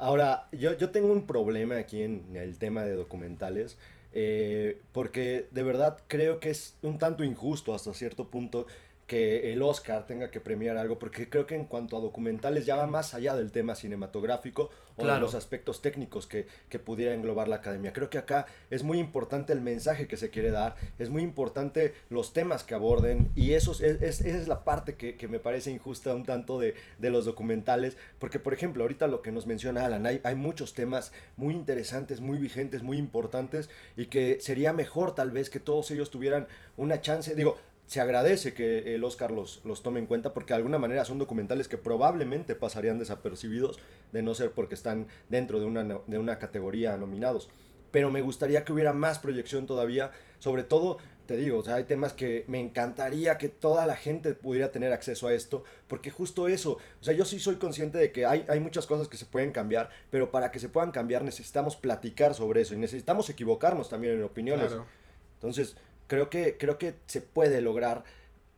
Ahora, 0.00 0.48
yo, 0.50 0.74
yo 0.78 0.88
tengo 0.88 1.12
un 1.12 1.26
problema 1.26 1.76
aquí 1.76 2.00
en 2.00 2.34
el 2.34 2.56
tema 2.56 2.84
de 2.84 2.94
documentales, 2.94 3.76
eh, 4.14 4.80
porque 4.92 5.46
de 5.50 5.62
verdad 5.62 5.98
creo 6.06 6.40
que 6.40 6.48
es 6.48 6.74
un 6.80 6.98
tanto 6.98 7.22
injusto 7.22 7.74
hasta 7.74 7.92
cierto 7.92 8.30
punto 8.30 8.66
que 9.10 9.52
el 9.52 9.60
Oscar 9.60 10.06
tenga 10.06 10.30
que 10.30 10.38
premiar 10.40 10.76
algo, 10.76 11.00
porque 11.00 11.28
creo 11.28 11.44
que 11.44 11.56
en 11.56 11.64
cuanto 11.64 11.96
a 11.96 12.00
documentales 12.00 12.64
ya 12.64 12.76
va 12.76 12.86
más 12.86 13.12
allá 13.12 13.34
del 13.34 13.50
tema 13.50 13.74
cinematográfico 13.74 14.70
o 14.96 15.02
de 15.02 15.08
Claro. 15.08 15.22
los 15.22 15.34
aspectos 15.34 15.82
técnicos 15.82 16.28
que, 16.28 16.46
que 16.68 16.78
pudiera 16.78 17.12
englobar 17.12 17.48
la 17.48 17.56
academia. 17.56 17.92
Creo 17.92 18.08
que 18.08 18.18
acá 18.18 18.46
es 18.70 18.84
muy 18.84 19.00
importante 19.00 19.52
el 19.52 19.62
mensaje 19.62 20.06
que 20.06 20.16
se 20.16 20.30
quiere 20.30 20.52
dar, 20.52 20.76
es 21.00 21.10
muy 21.10 21.22
importante 21.22 21.92
los 22.08 22.32
temas 22.32 22.62
que 22.62 22.74
aborden 22.76 23.32
y 23.34 23.54
eso 23.54 23.72
es, 23.72 23.80
es- 23.80 24.20
esa 24.20 24.38
es 24.38 24.46
la 24.46 24.62
parte 24.62 24.94
que, 24.94 25.16
que 25.16 25.26
me 25.26 25.40
parece 25.40 25.72
injusta 25.72 26.14
un 26.14 26.24
tanto 26.24 26.60
de, 26.60 26.74
de 27.00 27.10
los 27.10 27.24
documentales, 27.24 27.96
porque 28.20 28.38
por 28.38 28.54
ejemplo 28.54 28.84
ahorita 28.84 29.08
lo 29.08 29.22
que 29.22 29.32
nos 29.32 29.44
menciona 29.48 29.86
Alan, 29.86 30.06
hay, 30.06 30.20
hay 30.22 30.36
muchos 30.36 30.72
temas 30.74 31.10
muy 31.36 31.54
interesantes, 31.54 32.20
muy 32.20 32.38
vigentes, 32.38 32.84
muy 32.84 32.96
importantes 32.96 33.70
y 33.96 34.06
que 34.06 34.38
sería 34.40 34.72
mejor 34.72 35.16
tal 35.16 35.32
vez 35.32 35.50
que 35.50 35.58
todos 35.58 35.90
ellos 35.90 36.10
tuvieran 36.12 36.46
una 36.76 37.00
chance, 37.00 37.34
digo, 37.34 37.58
se 37.90 38.00
agradece 38.00 38.54
que 38.54 38.94
el 38.94 39.02
Oscar 39.02 39.32
los, 39.32 39.62
los 39.64 39.82
tome 39.82 39.98
en 39.98 40.06
cuenta 40.06 40.32
porque 40.32 40.52
de 40.52 40.58
alguna 40.58 40.78
manera 40.78 41.04
son 41.04 41.18
documentales 41.18 41.66
que 41.66 41.76
probablemente 41.76 42.54
pasarían 42.54 43.00
desapercibidos 43.00 43.80
de 44.12 44.22
no 44.22 44.32
ser 44.36 44.52
porque 44.52 44.76
están 44.76 45.08
dentro 45.28 45.58
de 45.58 45.66
una, 45.66 45.82
de 45.82 46.18
una 46.18 46.38
categoría 46.38 46.96
nominados. 46.96 47.50
Pero 47.90 48.12
me 48.12 48.22
gustaría 48.22 48.64
que 48.64 48.72
hubiera 48.72 48.92
más 48.92 49.18
proyección 49.18 49.66
todavía, 49.66 50.12
sobre 50.38 50.62
todo, 50.62 50.98
te 51.26 51.36
digo, 51.36 51.58
o 51.58 51.64
sea, 51.64 51.74
hay 51.74 51.82
temas 51.82 52.12
que 52.12 52.44
me 52.46 52.60
encantaría 52.60 53.38
que 53.38 53.48
toda 53.48 53.84
la 53.86 53.96
gente 53.96 54.34
pudiera 54.34 54.70
tener 54.70 54.92
acceso 54.92 55.26
a 55.26 55.34
esto, 55.34 55.64
porque 55.88 56.12
justo 56.12 56.46
eso, 56.46 56.78
o 57.00 57.02
sea, 57.02 57.12
yo 57.12 57.24
sí 57.24 57.40
soy 57.40 57.56
consciente 57.56 57.98
de 57.98 58.12
que 58.12 58.24
hay, 58.24 58.44
hay 58.48 58.60
muchas 58.60 58.86
cosas 58.86 59.08
que 59.08 59.16
se 59.16 59.26
pueden 59.26 59.50
cambiar, 59.50 59.90
pero 60.10 60.30
para 60.30 60.52
que 60.52 60.60
se 60.60 60.68
puedan 60.68 60.92
cambiar 60.92 61.24
necesitamos 61.24 61.74
platicar 61.74 62.36
sobre 62.36 62.60
eso 62.60 62.72
y 62.72 62.78
necesitamos 62.78 63.28
equivocarnos 63.30 63.88
también 63.88 64.14
en 64.14 64.22
opiniones. 64.22 64.68
Claro. 64.68 64.86
Entonces, 65.34 65.74
creo 66.10 66.28
que, 66.28 66.56
creo 66.58 66.76
que 66.76 66.96
se 67.06 67.20
puede 67.20 67.60
lograr, 67.60 68.02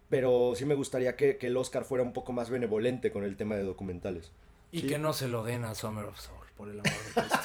pero 0.08 0.54
sí 0.56 0.64
me 0.64 0.74
gustaría 0.74 1.16
que, 1.16 1.36
que 1.36 1.48
el 1.48 1.56
Oscar 1.58 1.84
fuera 1.84 2.02
un 2.02 2.14
poco 2.14 2.32
más 2.32 2.48
benevolente 2.48 3.12
con 3.12 3.24
el 3.24 3.36
tema 3.36 3.56
de 3.56 3.62
documentales. 3.62 4.32
Y 4.72 4.80
Sí. 4.80 4.86
que 4.86 4.98
no 4.98 5.12
se 5.12 5.28
lo 5.28 5.44
den 5.44 5.64
a 5.64 5.74
Summer 5.74 6.06
of 6.06 6.18
Soul, 6.18 6.46
por 6.56 6.70
el 6.70 6.80
amor 6.80 6.92
de 6.92 7.12
Cristo. 7.12 7.38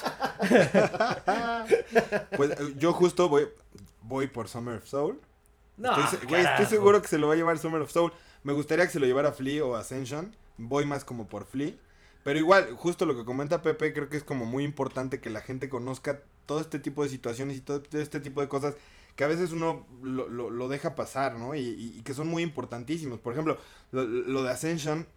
Pues 2.36 2.50
eh, 2.52 2.74
yo 2.78 2.94
justo 2.94 3.28
voy, 3.28 3.48
voy 4.00 4.28
por 4.28 4.48
Summer 4.48 4.76
of 4.76 4.86
Soul. 4.86 5.20
No, 5.76 5.94
Estoy, 6.04 6.26
güey, 6.26 6.42
estoy 6.44 6.64
seguro 6.66 7.02
que 7.02 7.08
se 7.08 7.18
lo 7.18 7.28
va 7.28 7.34
a 7.34 7.36
llevar 7.36 7.58
Summer 7.58 7.82
of 7.82 7.90
Soul. 7.92 8.12
Me 8.44 8.54
gustaría 8.54 8.86
que 8.86 8.92
se 8.92 8.98
lo 9.00 9.04
llevara 9.06 9.32
Flea 9.32 9.62
o 9.64 9.76
Ascension. 9.76 10.34
Voy 10.56 10.86
más 10.86 11.04
como 11.04 11.28
por 11.28 11.44
Flea. 11.44 11.74
Pero 12.24 12.38
igual, 12.38 12.72
justo 12.76 13.04
lo 13.04 13.14
que 13.14 13.26
comenta 13.26 13.60
Pepe, 13.60 13.92
creo 13.92 14.08
que 14.08 14.16
es 14.16 14.24
como 14.24 14.46
muy 14.46 14.64
importante 14.64 15.20
que 15.20 15.28
la 15.28 15.42
gente 15.42 15.68
conozca 15.68 16.22
todo 16.46 16.60
este 16.60 16.78
tipo 16.78 17.02
de 17.02 17.10
situaciones 17.10 17.58
y 17.58 17.60
todo 17.60 17.82
este 17.92 18.20
tipo 18.20 18.40
de 18.40 18.48
cosas 18.48 18.74
que 19.18 19.24
a 19.24 19.26
veces 19.26 19.50
uno 19.50 19.84
lo, 20.00 20.28
lo- 20.28 20.48
lo 20.48 20.68
deja 20.68 20.94
pasar, 20.94 21.34
¿no? 21.36 21.56
Y, 21.56 21.58
y- 21.58 21.94
y 21.98 22.02
que 22.02 22.14
son 22.14 22.28
muy 22.28 22.44
importantísimos. 22.44 23.18
Por 23.18 23.32
ejemplo, 23.32 23.58
lo, 23.90 24.04
lo 24.04 24.44
de 24.44 24.50
Ascension 24.50 25.08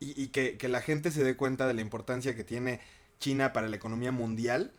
y, 0.00 0.20
y 0.22 0.28
que, 0.28 0.56
que 0.56 0.68
la 0.68 0.80
gente 0.80 1.10
se 1.10 1.22
dé 1.22 1.36
cuenta 1.36 1.66
de 1.66 1.74
la 1.74 1.82
importancia 1.82 2.34
que 2.34 2.44
tiene 2.44 2.80
China 3.20 3.52
para 3.52 3.68
la 3.68 3.76
economía 3.76 4.10
mundial. 4.10 4.72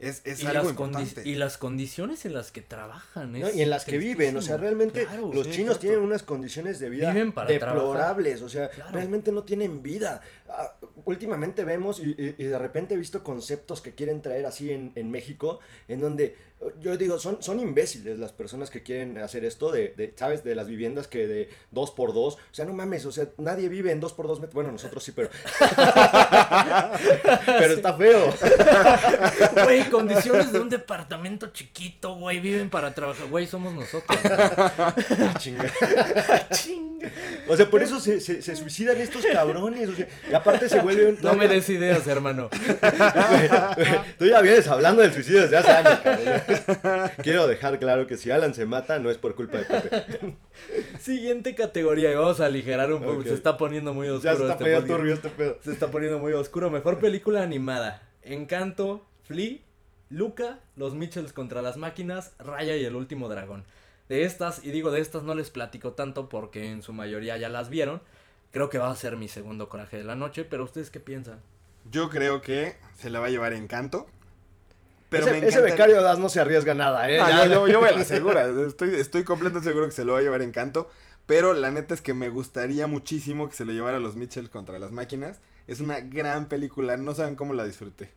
Es, 0.00 0.22
es 0.24 0.42
y, 0.42 0.46
algo 0.46 0.70
importante. 0.70 1.28
y 1.28 1.34
las 1.34 1.58
condiciones 1.58 2.24
en 2.24 2.32
las 2.32 2.52
que 2.52 2.62
trabajan. 2.62 3.32
¿no? 3.32 3.50
Y 3.50 3.60
en 3.62 3.68
las 3.70 3.84
que 3.84 3.98
viven, 3.98 4.34
o 4.36 4.42
sea, 4.42 4.56
realmente 4.56 5.04
Claro, 5.04 5.30
los 5.32 5.46
sí, 5.46 5.52
chinos 5.52 5.76
exacto. 5.76 5.80
tienen 5.80 6.00
unas 6.00 6.22
condiciones 6.22 6.78
de 6.78 6.88
vida 6.88 7.12
deplorables, 7.46 8.40
o 8.42 8.48
sea, 8.48 8.68
Claro. 8.70 8.92
realmente 8.92 9.30
no 9.32 9.44
tienen 9.44 9.82
vida. 9.82 10.22
Ah, 10.52 10.74
últimamente 11.04 11.64
vemos 11.64 12.00
y, 12.00 12.14
de 12.14 12.58
repente 12.58 12.94
he 12.94 12.96
visto 12.98 13.22
conceptos 13.22 13.80
que 13.80 13.94
quieren 13.94 14.20
traer 14.20 14.46
así 14.46 14.72
en, 14.72 14.92
en 14.96 15.10
México, 15.10 15.60
en 15.88 16.00
donde 16.00 16.36
eh, 16.60 16.74
yo 16.80 16.96
digo, 16.96 17.18
son, 17.18 17.42
son 17.42 17.60
imbéciles 17.60 18.18
las 18.18 18.32
personas 18.32 18.70
que 18.70 18.82
quieren 18.82 19.18
hacer 19.18 19.44
esto 19.44 19.70
de, 19.70 19.94
de, 19.96 20.12
¿sabes? 20.16 20.44
De 20.44 20.54
las 20.54 20.66
viviendas 20.66 21.06
que 21.08 21.26
de 21.26 21.48
dos 21.70 21.90
por 21.90 22.12
dos, 22.12 22.34
o 22.34 22.54
sea, 22.54 22.64
no 22.64 22.72
mames, 22.72 23.06
o 23.06 23.12
sea, 23.12 23.28
nadie 23.38 23.68
vive 23.68 23.92
en 23.92 24.00
dos 24.00 24.12
por 24.12 24.26
dos 24.26 24.40
metros, 24.40 24.54
bueno, 24.54 24.72
nosotros 24.72 25.02
sí, 25.02 25.12
pero... 25.12 25.30
pero 27.46 27.74
está 27.74 27.94
feo. 27.94 28.34
Güey, 29.64 29.88
condiciones 29.90 30.52
de 30.52 30.60
un 30.60 30.68
departamento 30.68 31.48
chiquito, 31.48 32.14
güey, 32.16 32.40
viven 32.40 32.70
para 32.70 32.94
trabajar. 32.94 33.28
Güey, 33.28 33.46
somos 33.46 33.74
nosotros. 33.74 34.18
Chinga. 35.38 35.72
Chinga. 36.50 37.10
O 37.50 37.56
sea, 37.56 37.68
por 37.68 37.82
eso 37.82 37.98
se, 37.98 38.20
se, 38.20 38.40
se 38.42 38.54
suicidan 38.54 38.96
estos 38.98 39.26
cabrones. 39.26 39.88
O 39.88 39.94
sea, 39.94 40.06
y 40.30 40.34
aparte 40.34 40.68
se 40.68 40.80
vuelven. 40.80 41.18
No 41.20 41.34
me 41.34 41.48
des 41.48 41.68
ideas, 41.68 42.06
hermano. 42.06 42.48
Tú 44.18 44.26
ya 44.26 44.40
vienes 44.40 44.68
hablando 44.68 45.02
del 45.02 45.12
suicidio 45.12 45.42
desde 45.42 45.56
hace 45.56 45.70
años, 45.70 45.98
cabrón. 46.00 47.10
Quiero 47.22 47.48
dejar 47.48 47.78
claro 47.80 48.06
que 48.06 48.16
si 48.16 48.30
Alan 48.30 48.54
se 48.54 48.66
mata, 48.66 49.00
no 49.00 49.10
es 49.10 49.18
por 49.18 49.34
culpa 49.34 49.58
de 49.58 49.64
Pepe. 49.64 50.36
Siguiente 51.00 51.56
categoría, 51.56 52.12
y 52.12 52.14
vamos 52.14 52.40
a 52.40 52.46
aligerar 52.46 52.92
un 52.92 53.02
poco. 53.02 53.24
Se 53.24 53.34
está 53.34 53.56
poniendo 53.56 53.92
muy 53.94 54.08
oscuro. 54.08 54.32
Ya 54.32 54.36
se 54.36 54.42
está 54.42 54.52
este 54.52 54.64
poniendo 54.64 54.94
turbio 54.96 55.14
este 55.14 55.28
pedo. 55.30 55.58
Se 55.64 55.72
está 55.72 55.88
poniendo 55.88 56.18
muy 56.20 56.32
oscuro. 56.34 56.70
Mejor 56.70 57.00
película 57.00 57.42
animada. 57.42 58.02
Encanto, 58.22 59.04
Flea, 59.24 59.58
Luca, 60.08 60.60
Los 60.76 60.94
Mitchells 60.94 61.32
contra 61.32 61.62
las 61.62 61.76
máquinas, 61.76 62.32
Raya 62.38 62.76
y 62.76 62.84
el 62.84 62.94
último 62.94 63.28
dragón. 63.28 63.64
De 64.10 64.24
estas, 64.24 64.64
y 64.64 64.72
digo 64.72 64.90
de 64.90 65.00
estas 65.00 65.22
no 65.22 65.36
les 65.36 65.50
platico 65.50 65.92
tanto 65.92 66.28
porque 66.28 66.68
en 66.68 66.82
su 66.82 66.92
mayoría 66.92 67.36
ya 67.36 67.48
las 67.48 67.70
vieron. 67.70 68.02
Creo 68.50 68.68
que 68.68 68.76
va 68.76 68.90
a 68.90 68.96
ser 68.96 69.16
mi 69.16 69.28
segundo 69.28 69.68
coraje 69.68 69.98
de 69.98 70.02
la 70.02 70.16
noche, 70.16 70.44
pero 70.44 70.64
¿ustedes 70.64 70.90
qué 70.90 70.98
piensan? 70.98 71.38
Yo 71.92 72.10
creo 72.10 72.42
que 72.42 72.74
se 72.98 73.08
la 73.08 73.20
va 73.20 73.26
a 73.26 73.30
llevar 73.30 73.52
Encanto. 73.52 74.08
Pero 75.10 75.28
ese, 75.28 75.40
me 75.40 75.46
ese 75.46 75.60
becario 75.60 76.02
Das 76.02 76.18
no 76.18 76.28
se 76.28 76.40
arriesga 76.40 76.74
nada, 76.74 77.08
¿eh? 77.08 77.20
Ah, 77.20 77.30
Ya- 77.30 77.46
yo, 77.46 77.80
me 77.80 77.92
la 77.92 78.00
asegura. 78.00 78.48
Estoy, 78.66 78.96
estoy 78.96 79.22
completamente 79.22 79.68
seguro 79.68 79.86
que 79.86 79.92
se 79.92 80.04
lo 80.04 80.14
va 80.14 80.18
a 80.18 80.22
llevar 80.22 80.42
Encanto. 80.42 80.90
Pero 81.26 81.54
la 81.54 81.70
neta 81.70 81.94
es 81.94 82.00
que 82.00 82.12
me 82.12 82.30
gustaría 82.30 82.88
muchísimo 82.88 83.48
que 83.48 83.54
se 83.54 83.64
lo 83.64 83.70
llevara 83.70 83.98
a 83.98 84.00
los 84.00 84.16
Mitchell 84.16 84.50
contra 84.50 84.80
las 84.80 84.90
máquinas. 84.90 85.38
Es 85.68 85.78
una 85.78 86.00
gran 86.00 86.46
película. 86.48 86.96
No 86.96 87.14
saben 87.14 87.36
cómo 87.36 87.54
la 87.54 87.64
disfruté. 87.64 88.10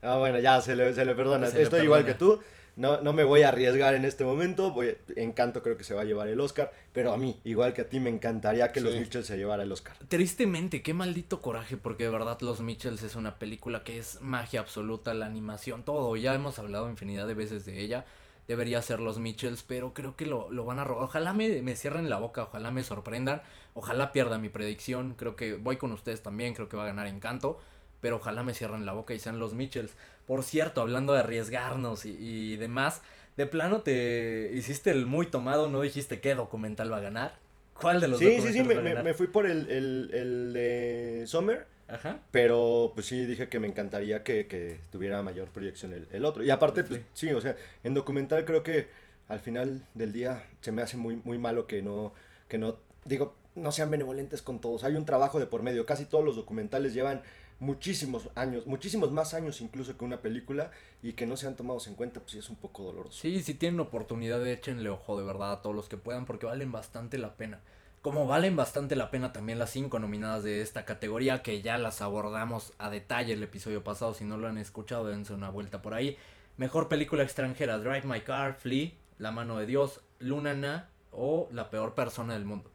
Ah, 0.00 0.16
bueno, 0.16 0.38
ya 0.38 0.60
se 0.60 0.76
le, 0.76 0.94
se 0.94 1.04
le 1.04 1.16
perdona. 1.16 1.48
Se 1.48 1.56
le 1.56 1.62
Estoy 1.64 1.80
igual 1.80 2.06
que 2.06 2.14
tú. 2.14 2.40
No, 2.80 3.00
no 3.02 3.12
me 3.12 3.24
voy 3.24 3.42
a 3.42 3.48
arriesgar 3.48 3.94
en 3.94 4.06
este 4.06 4.24
momento. 4.24 4.70
Voy, 4.70 4.96
Encanto 5.14 5.62
creo 5.62 5.76
que 5.76 5.84
se 5.84 5.92
va 5.92 6.00
a 6.00 6.04
llevar 6.04 6.28
el 6.28 6.40
Oscar. 6.40 6.72
Pero 6.94 7.12
a 7.12 7.18
mí, 7.18 7.38
igual 7.44 7.74
que 7.74 7.82
a 7.82 7.88
ti, 7.90 8.00
me 8.00 8.08
encantaría 8.08 8.72
que 8.72 8.80
los 8.80 8.94
Sí. 8.94 9.00
Mitchell 9.00 9.22
se 9.22 9.36
llevara 9.36 9.64
el 9.64 9.70
Oscar. 9.70 9.96
Tristemente, 10.08 10.82
qué 10.82 10.94
maldito 10.94 11.42
coraje, 11.42 11.76
porque 11.76 12.04
de 12.04 12.10
verdad 12.10 12.38
Los 12.40 12.60
Mitchells 12.62 13.02
es 13.02 13.16
una 13.16 13.38
película 13.38 13.84
que 13.84 13.98
es 13.98 14.22
magia 14.22 14.60
absoluta, 14.60 15.12
la 15.12 15.26
animación, 15.26 15.84
todo. 15.84 16.16
Ya 16.16 16.34
hemos 16.34 16.58
hablado 16.58 16.88
infinidad 16.88 17.26
de 17.26 17.34
veces 17.34 17.66
de 17.66 17.80
ella. 17.80 18.06
Debería 18.48 18.80
ser 18.80 18.98
Los 19.00 19.18
Mitchells, 19.18 19.62
pero 19.62 19.92
creo 19.92 20.16
que 20.16 20.24
lo, 20.24 20.50
lo 20.50 20.64
van 20.64 20.78
a 20.78 20.84
robar. 20.84 21.04
Ojalá 21.04 21.34
me, 21.34 21.60
me 21.62 21.76
cierren 21.76 22.08
la 22.08 22.18
boca, 22.18 22.44
ojalá 22.44 22.70
me 22.70 22.82
sorprendan. 22.82 23.42
Ojalá 23.74 24.10
pierda 24.10 24.38
mi 24.38 24.48
predicción. 24.48 25.14
Creo 25.18 25.36
que 25.36 25.54
voy 25.54 25.76
con 25.76 25.92
ustedes 25.92 26.22
también, 26.22 26.54
creo 26.54 26.68
que 26.68 26.76
va 26.76 26.84
a 26.84 26.86
ganar 26.86 27.06
Encanto. 27.06 27.60
Pero 28.00 28.16
ojalá 28.16 28.42
me 28.42 28.54
cierren 28.54 28.86
la 28.86 28.92
boca 28.94 29.12
y 29.12 29.18
sean 29.18 29.38
Los 29.38 29.52
Mitchells. 29.52 29.92
Por 30.30 30.44
cierto, 30.44 30.80
hablando 30.80 31.12
de 31.12 31.18
arriesgarnos 31.18 32.06
y, 32.06 32.16
y 32.20 32.56
demás, 32.56 33.02
de 33.36 33.46
plano 33.46 33.80
te 33.80 34.52
hiciste 34.54 34.92
el 34.92 35.04
muy 35.04 35.26
tomado, 35.26 35.68
no 35.68 35.80
dijiste 35.80 36.20
qué 36.20 36.36
documental 36.36 36.92
va 36.92 36.98
a 36.98 37.00
ganar. 37.00 37.34
¿Cuál 37.74 38.00
de 38.00 38.06
los 38.06 38.20
Sí, 38.20 38.40
sí, 38.40 38.52
sí, 38.52 38.62
me, 38.62 38.76
me- 38.76 39.14
fui 39.14 39.26
por 39.26 39.44
el, 39.44 39.68
el, 39.68 40.10
el 40.14 40.52
de 40.52 41.24
Summer. 41.26 41.66
Ajá. 41.88 42.20
Pero 42.30 42.92
pues 42.94 43.06
sí, 43.06 43.26
dije 43.26 43.48
que 43.48 43.58
me 43.58 43.66
encantaría 43.66 44.22
que, 44.22 44.46
que 44.46 44.78
tuviera 44.92 45.20
mayor 45.24 45.48
proyección 45.48 45.92
el, 45.92 46.06
el 46.12 46.24
otro. 46.24 46.44
Y 46.44 46.50
aparte, 46.50 46.84
pues 46.84 47.00
sí, 47.12 47.32
o 47.32 47.40
sea, 47.40 47.56
en 47.82 47.94
documental 47.94 48.44
creo 48.44 48.62
que 48.62 48.86
al 49.26 49.40
final 49.40 49.84
del 49.94 50.12
día 50.12 50.44
se 50.60 50.70
me 50.70 50.82
hace 50.82 50.96
muy, 50.96 51.16
muy 51.24 51.38
malo 51.38 51.66
que 51.66 51.82
no, 51.82 52.14
que 52.46 52.56
no, 52.56 52.76
digo, 53.04 53.34
no 53.56 53.72
sean 53.72 53.90
benevolentes 53.90 54.42
con 54.42 54.60
todos. 54.60 54.84
Hay 54.84 54.94
un 54.94 55.04
trabajo 55.06 55.40
de 55.40 55.46
por 55.46 55.64
medio. 55.64 55.86
Casi 55.86 56.04
todos 56.04 56.24
los 56.24 56.36
documentales 56.36 56.94
llevan 56.94 57.20
muchísimos 57.60 58.28
años, 58.34 58.66
muchísimos 58.66 59.12
más 59.12 59.34
años 59.34 59.60
incluso 59.60 59.96
que 59.96 60.04
una 60.04 60.20
película 60.20 60.70
y 61.02 61.12
que 61.12 61.26
no 61.26 61.36
sean 61.36 61.54
tomados 61.54 61.86
en 61.86 61.94
cuenta, 61.94 62.20
pues 62.20 62.32
sí 62.32 62.38
es 62.38 62.50
un 62.50 62.56
poco 62.56 62.82
doloroso. 62.82 63.20
Sí, 63.20 63.42
si 63.42 63.54
tienen 63.54 63.78
oportunidad, 63.80 64.44
échenle 64.46 64.88
ojo 64.88 65.18
de 65.18 65.24
verdad 65.24 65.52
a 65.52 65.62
todos 65.62 65.76
los 65.76 65.88
que 65.88 65.96
puedan 65.96 66.24
porque 66.24 66.46
valen 66.46 66.72
bastante 66.72 67.18
la 67.18 67.36
pena. 67.36 67.60
Como 68.02 68.26
valen 68.26 68.56
bastante 68.56 68.96
la 68.96 69.10
pena 69.10 69.34
también 69.34 69.58
las 69.58 69.70
cinco 69.70 69.98
nominadas 69.98 70.42
de 70.42 70.62
esta 70.62 70.86
categoría 70.86 71.42
que 71.42 71.60
ya 71.60 71.76
las 71.76 72.00
abordamos 72.00 72.72
a 72.78 72.88
detalle 72.88 73.34
el 73.34 73.42
episodio 73.42 73.84
pasado. 73.84 74.14
Si 74.14 74.24
no 74.24 74.38
lo 74.38 74.48
han 74.48 74.56
escuchado, 74.56 75.06
dense 75.06 75.34
una 75.34 75.50
vuelta 75.50 75.82
por 75.82 75.92
ahí. 75.92 76.16
Mejor 76.56 76.88
película 76.88 77.22
extranjera, 77.22 77.78
Drive 77.78 78.04
My 78.04 78.22
Car, 78.22 78.54
Flea, 78.54 78.92
La 79.18 79.32
Mano 79.32 79.58
de 79.58 79.66
Dios, 79.66 80.00
Lunana 80.18 80.88
o 81.12 81.48
La 81.52 81.68
Peor 81.68 81.94
Persona 81.94 82.32
del 82.32 82.46
Mundo. 82.46 82.70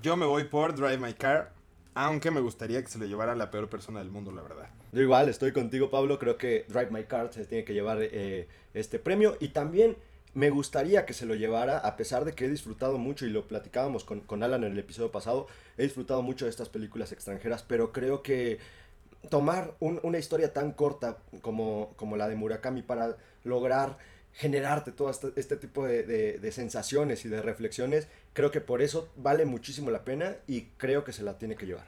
Yo 0.00 0.16
me 0.16 0.24
voy 0.24 0.44
por 0.44 0.74
Drive 0.74 0.98
My 0.98 1.12
Car. 1.12 1.55
Aunque 1.98 2.30
me 2.30 2.40
gustaría 2.40 2.82
que 2.82 2.88
se 2.90 2.98
lo 2.98 3.06
llevara 3.06 3.34
la 3.34 3.50
peor 3.50 3.70
persona 3.70 4.00
del 4.00 4.10
mundo, 4.10 4.30
la 4.30 4.42
verdad. 4.42 4.68
Yo 4.92 5.00
igual, 5.00 5.30
estoy 5.30 5.52
contigo, 5.52 5.88
Pablo. 5.88 6.18
Creo 6.18 6.36
que 6.36 6.66
Drive 6.68 6.90
My 6.90 7.04
Car 7.04 7.32
se 7.32 7.46
tiene 7.46 7.64
que 7.64 7.72
llevar 7.72 7.98
eh, 8.02 8.48
este 8.74 8.98
premio. 8.98 9.38
Y 9.40 9.48
también 9.48 9.96
me 10.34 10.50
gustaría 10.50 11.06
que 11.06 11.14
se 11.14 11.24
lo 11.24 11.34
llevara, 11.34 11.78
a 11.78 11.96
pesar 11.96 12.26
de 12.26 12.34
que 12.34 12.44
he 12.44 12.48
disfrutado 12.50 12.98
mucho, 12.98 13.24
y 13.24 13.30
lo 13.30 13.48
platicábamos 13.48 14.04
con, 14.04 14.20
con 14.20 14.42
Alan 14.42 14.64
en 14.64 14.72
el 14.72 14.78
episodio 14.78 15.10
pasado, 15.10 15.46
he 15.78 15.84
disfrutado 15.84 16.20
mucho 16.20 16.44
de 16.44 16.50
estas 16.50 16.68
películas 16.68 17.12
extranjeras, 17.12 17.62
pero 17.62 17.92
creo 17.92 18.22
que 18.22 18.58
tomar 19.30 19.74
un- 19.80 19.98
una 20.02 20.18
historia 20.18 20.52
tan 20.52 20.72
corta 20.72 21.16
como, 21.40 21.94
como 21.96 22.18
la 22.18 22.28
de 22.28 22.36
Murakami 22.36 22.82
para 22.82 23.16
lograr 23.42 23.96
generarte 24.36 24.92
todo 24.92 25.08
este, 25.08 25.32
este 25.36 25.56
tipo 25.56 25.86
de, 25.86 26.50
sensaciones 26.52 27.24
y 27.24 27.28
de 27.28 27.40
reflexiones, 27.40 28.06
creo 28.34 28.50
que 28.50 28.60
por 28.60 28.82
eso 28.82 29.08
vale 29.16 29.46
muchísimo 29.46 29.90
la 29.90 30.04
pena 30.04 30.36
y 30.46 30.62
creo 30.76 31.04
que 31.04 31.14
se 31.14 31.22
la 31.22 31.38
tiene 31.38 31.56
que 31.56 31.64
llevar. 31.64 31.86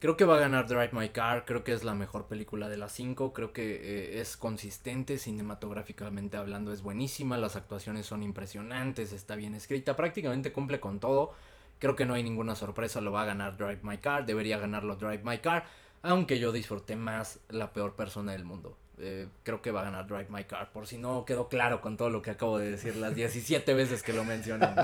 Creo 0.00 0.16
que 0.16 0.24
va 0.24 0.36
a 0.36 0.40
ganar 0.40 0.66
Drive 0.66 0.90
My 0.92 1.08
Car, 1.10 1.44
creo 1.44 1.62
que 1.62 1.72
es 1.72 1.84
la 1.84 1.94
mejor 1.94 2.26
película 2.26 2.68
de 2.68 2.76
las 2.76 2.92
cinco, 2.92 3.32
creo 3.32 3.52
que 3.52 3.76
eh, 3.76 4.20
es 4.20 4.36
consistente 4.36 5.18
cinematográficamente 5.18 6.36
hablando, 6.36 6.72
es 6.72 6.82
buenísima, 6.82 7.36
las 7.36 7.54
actuaciones 7.54 8.06
son 8.06 8.24
impresionantes, 8.24 9.12
está 9.12 9.36
bien 9.36 9.54
escrita, 9.54 9.96
prácticamente 9.96 10.52
cumple 10.52 10.80
con 10.80 10.98
todo, 10.98 11.32
creo 11.78 11.94
que 11.94 12.06
no 12.06 12.14
hay 12.14 12.24
ninguna 12.24 12.56
sorpresa, 12.56 13.00
lo 13.00 13.12
va 13.12 13.22
a 13.22 13.26
ganar 13.26 13.56
Drive 13.56 13.80
My 13.82 13.98
Car, 13.98 14.26
debería 14.26 14.58
ganarlo 14.58 14.96
Drive 14.96 15.22
My 15.24 15.38
Car, 15.38 15.64
aunque 16.02 16.40
yo 16.40 16.50
disfruté 16.50 16.96
más 16.96 17.38
la 17.48 17.72
peor 17.72 17.94
persona 17.94 18.32
del 18.32 18.44
mundo. 18.44 18.76
Eh, 19.00 19.28
creo 19.44 19.62
que 19.62 19.70
va 19.70 19.82
a 19.82 19.84
ganar 19.84 20.06
Drive 20.06 20.26
My 20.28 20.44
Car, 20.44 20.72
por 20.72 20.86
si 20.86 20.98
no 20.98 21.24
quedó 21.24 21.48
claro 21.48 21.80
con 21.80 21.96
todo 21.96 22.10
lo 22.10 22.20
que 22.20 22.30
acabo 22.30 22.58
de 22.58 22.72
decir 22.72 22.96
las 22.96 23.14
17 23.14 23.74
veces 23.74 24.02
que 24.02 24.12
lo 24.12 24.24
mencioné. 24.24 24.68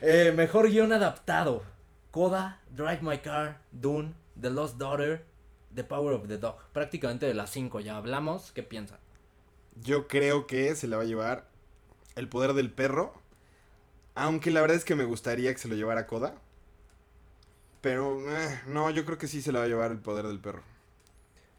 Eh, 0.00 0.32
mejor 0.34 0.70
guion 0.70 0.92
adaptado. 0.92 1.62
Coda, 2.10 2.60
Drive 2.70 3.00
My 3.02 3.18
Car, 3.18 3.60
Dune, 3.70 4.14
The 4.40 4.50
Lost 4.50 4.78
Daughter, 4.78 5.24
The 5.74 5.84
Power 5.84 6.14
of 6.14 6.28
the 6.28 6.38
Dog. 6.38 6.56
Prácticamente 6.72 7.26
de 7.26 7.34
las 7.34 7.50
cinco 7.50 7.80
ya 7.80 7.96
hablamos. 7.96 8.52
¿Qué 8.52 8.62
piensan? 8.62 8.98
Yo 9.76 10.08
creo 10.08 10.46
que 10.46 10.74
se 10.74 10.88
la 10.88 10.96
va 10.96 11.02
a 11.02 11.06
llevar 11.06 11.48
El 12.16 12.28
Poder 12.28 12.54
del 12.54 12.70
Perro. 12.70 13.14
Aunque 14.14 14.50
la 14.50 14.60
verdad 14.60 14.76
es 14.76 14.84
que 14.84 14.94
me 14.94 15.04
gustaría 15.04 15.52
que 15.52 15.58
se 15.58 15.68
lo 15.68 15.74
llevara 15.74 16.06
Coda. 16.06 16.34
Pero 17.80 18.18
eh, 18.36 18.60
no, 18.66 18.90
yo 18.90 19.04
creo 19.04 19.18
que 19.18 19.28
sí 19.28 19.42
se 19.42 19.52
la 19.52 19.60
va 19.60 19.66
a 19.66 19.68
llevar 19.68 19.90
El 19.90 19.98
Poder 19.98 20.26
del 20.26 20.40
Perro. 20.40 20.62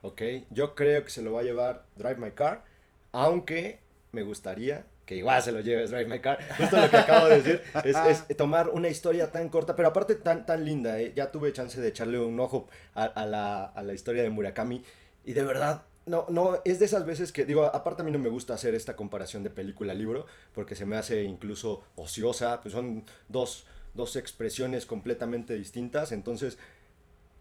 Ok, 0.01 0.21
yo 0.49 0.75
creo 0.75 1.03
que 1.03 1.09
se 1.09 1.21
lo 1.21 1.33
va 1.33 1.41
a 1.41 1.43
llevar 1.43 1.85
Drive 1.95 2.17
My 2.17 2.31
Car, 2.31 2.63
aunque 3.11 3.79
me 4.11 4.23
gustaría 4.23 4.85
que 5.09 5.15
igual 5.15 5.41
se 5.41 5.51
lo 5.51 5.59
lleve 5.61 5.87
Drive 5.87 6.05
My 6.05 6.19
Car. 6.19 6.37
Justo 6.55 6.77
lo 6.77 6.87
que 6.87 6.97
acabo 6.97 7.27
de 7.27 7.41
decir 7.41 7.61
es, 7.83 7.97
es 8.29 8.37
tomar 8.37 8.69
una 8.69 8.89
historia 8.89 9.31
tan 9.31 9.49
corta, 9.49 9.75
pero 9.75 9.87
aparte 9.87 10.13
tan, 10.13 10.45
tan 10.45 10.63
linda. 10.63 10.99
¿eh? 10.99 11.13
Ya 11.15 11.31
tuve 11.31 11.51
chance 11.51 11.81
de 11.81 11.87
echarle 11.87 12.19
un 12.19 12.39
ojo 12.39 12.67
a, 12.93 13.05
a 13.05 13.25
la, 13.25 13.65
a 13.65 13.81
la 13.81 13.95
historia 13.95 14.21
de 14.21 14.29
Murakami 14.29 14.83
y 15.25 15.33
de 15.33 15.43
verdad. 15.43 15.81
No, 16.05 16.27
no, 16.29 16.59
es 16.63 16.77
de 16.77 16.85
esas 16.85 17.07
veces 17.07 17.31
que, 17.31 17.45
digo, 17.45 17.65
aparte 17.65 18.03
a 18.03 18.05
mí 18.05 18.11
no 18.11 18.19
me 18.19 18.29
gusta 18.29 18.53
hacer 18.53 18.75
esta 18.75 18.95
comparación 18.95 19.43
de 19.43 19.49
película-libro, 19.49 20.27
porque 20.53 20.75
se 20.75 20.85
me 20.85 20.95
hace 20.95 21.23
incluso 21.23 21.83
ociosa, 21.95 22.61
pues 22.61 22.73
son 22.73 23.03
dos, 23.27 23.65
dos 23.93 24.15
expresiones 24.15 24.85
completamente 24.85 25.55
distintas, 25.55 26.11
entonces 26.11 26.57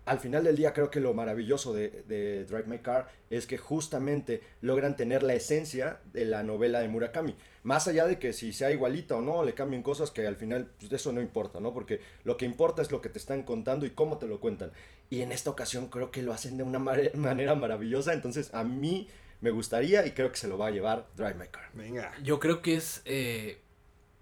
al 0.09 0.19
final 0.19 0.45
del 0.45 0.57
día 0.57 0.73
creo 0.73 0.91
que 0.91 1.01
lo 1.01 1.15
maravilloso 1.15 1.73
de, 1.73 2.03
de 2.09 2.45
Drive 2.45 2.67
My 2.67 2.79
Car 2.79 3.09
es 3.31 3.47
que 3.47 3.59
justamente 3.59 4.43
logran 4.61 4.97
tener 4.97 5.23
la 5.23 5.35
esencia 5.35 6.01
de 6.13 6.25
la 6.25 6.43
novela 6.43 6.81
de 6.81 6.89
Murakami. 6.89 7.37
Más 7.63 7.87
allá 7.87 8.07
de 8.07 8.19
que 8.19 8.33
si 8.33 8.53
sea 8.53 8.71
igualita 8.71 9.17
o 9.17 9.21
no, 9.21 9.45
le 9.45 9.55
cambien 9.55 9.83
cosas 9.83 10.11
que 10.11 10.27
al 10.27 10.37
final 10.37 10.71
pues, 10.79 10.91
eso 10.93 11.13
no 11.13 11.21
importa, 11.21 11.61
¿no? 11.61 11.75
Porque 11.75 12.01
lo 12.25 12.37
que 12.37 12.47
importa 12.47 12.81
es 12.81 12.91
lo 12.91 13.03
que 13.03 13.11
te 13.11 13.19
están 13.19 13.43
contando 13.43 13.85
y 13.85 13.91
cómo 13.91 14.19
te 14.19 14.27
lo 14.27 14.41
cuentan. 14.41 14.73
Y 15.11 15.21
en 15.21 15.33
esta 15.33 15.51
ocasión 15.51 15.89
creo 15.89 16.11
que 16.11 16.23
lo 16.23 16.33
hacen 16.33 16.57
de 16.57 16.63
una 16.63 16.79
manera 17.15 17.55
maravillosa, 17.55 18.15
entonces 18.15 18.53
a 18.55 18.65
mí 18.65 19.09
me 19.41 19.51
gustaría 19.51 20.07
y 20.07 20.13
creo 20.13 20.31
que 20.31 20.39
se 20.39 20.49
lo 20.49 20.59
va 20.59 20.69
a 20.69 20.71
llevar 20.71 21.07
Drive 21.17 21.35
My 21.35 21.49
Car. 21.49 21.71
Venga. 21.75 22.13
Yo 22.23 22.41
creo 22.41 22.63
que 22.63 22.77
es 22.77 23.03
eh, 23.05 23.61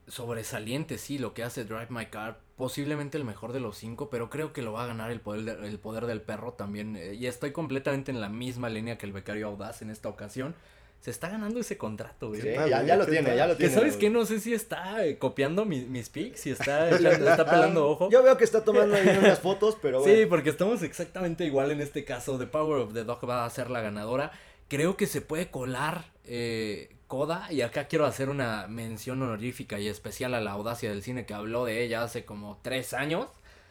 sobresaliente, 0.08 0.98
sí, 0.98 1.18
lo 1.18 1.32
que 1.32 1.42
hace 1.42 1.64
Drive 1.64 1.88
My 1.90 2.06
Car. 2.06 2.40
Posiblemente 2.56 3.18
el 3.18 3.24
mejor 3.24 3.52
de 3.52 3.60
los 3.60 3.76
cinco, 3.76 4.08
pero 4.08 4.30
creo 4.30 4.52
que 4.54 4.62
lo 4.62 4.72
va 4.72 4.84
a 4.84 4.86
ganar 4.86 5.10
el 5.10 5.20
poder, 5.20 5.44
de- 5.60 5.68
el 5.68 5.78
poder 5.78 6.06
del 6.06 6.22
perro 6.22 6.54
también. 6.54 6.96
eh, 6.96 7.14
y 7.14 7.26
estoy 7.26 7.52
completamente 7.52 8.10
en 8.10 8.20
la 8.20 8.30
misma 8.30 8.70
línea 8.70 8.96
que 8.96 9.04
el 9.06 9.12
becario 9.12 9.46
Audaz 9.48 9.82
en 9.82 9.90
esta 9.90 10.08
ocasión. 10.08 10.54
Se 11.02 11.10
está 11.10 11.28
ganando 11.28 11.60
ese 11.60 11.76
contrato, 11.76 12.28
güey. 12.28 12.40
Sí, 12.40 12.48
ya, 12.48 12.96
lo 12.96 13.04
¿Qué 13.04 13.12
tiene, 13.12 13.36
ya 13.36 13.46
lo 13.46 13.52
Que 13.52 13.64
tiene. 13.64 13.74
sabes 13.74 13.96
que 13.98 14.08
no 14.08 14.24
sé 14.24 14.40
si 14.40 14.54
está 14.54 15.04
eh, 15.04 15.18
copiando 15.18 15.66
mi- 15.66 15.84
mis 15.84 16.08
pics, 16.08 16.40
si 16.40 16.50
está, 16.50 16.88
echando- 17.20 17.28
está 17.30 17.44
pelando 17.44 17.86
ojo. 17.90 18.08
Yo 18.10 18.22
veo 18.22 18.36
que 18.38 18.44
está 18.44 18.64
tomando 18.64 18.96
ahí 18.96 19.06
unas 19.18 19.38
fotos, 19.38 19.76
pero 19.82 20.02
Sí, 20.02 20.10
bueno. 20.10 20.28
porque 20.30 20.48
estamos 20.50 20.82
exactamente 20.82 21.44
igual 21.44 21.70
en 21.70 21.82
este 21.82 22.04
caso. 22.06 22.38
The 22.38 22.46
Power 22.46 22.80
of 22.80 22.94
the 22.94 23.04
Dog 23.04 23.28
va 23.28 23.44
a 23.44 23.50
ser 23.50 23.68
la 23.70 23.82
ganadora. 23.82 24.32
Creo 24.68 24.96
que 24.96 25.06
se 25.06 25.20
puede 25.20 25.50
colar 25.50 26.06
eh, 26.24 26.95
Coda 27.06 27.46
y 27.52 27.60
acá 27.60 27.86
quiero 27.86 28.04
hacer 28.06 28.28
una 28.28 28.66
mención 28.68 29.22
honorífica 29.22 29.78
y 29.78 29.88
especial 29.88 30.34
a 30.34 30.40
la 30.40 30.52
audacia 30.52 30.90
del 30.90 31.02
cine 31.02 31.24
que 31.26 31.34
habló 31.34 31.64
de 31.64 31.82
ella 31.84 32.02
hace 32.02 32.24
como 32.24 32.58
tres 32.62 32.92
años. 32.94 33.28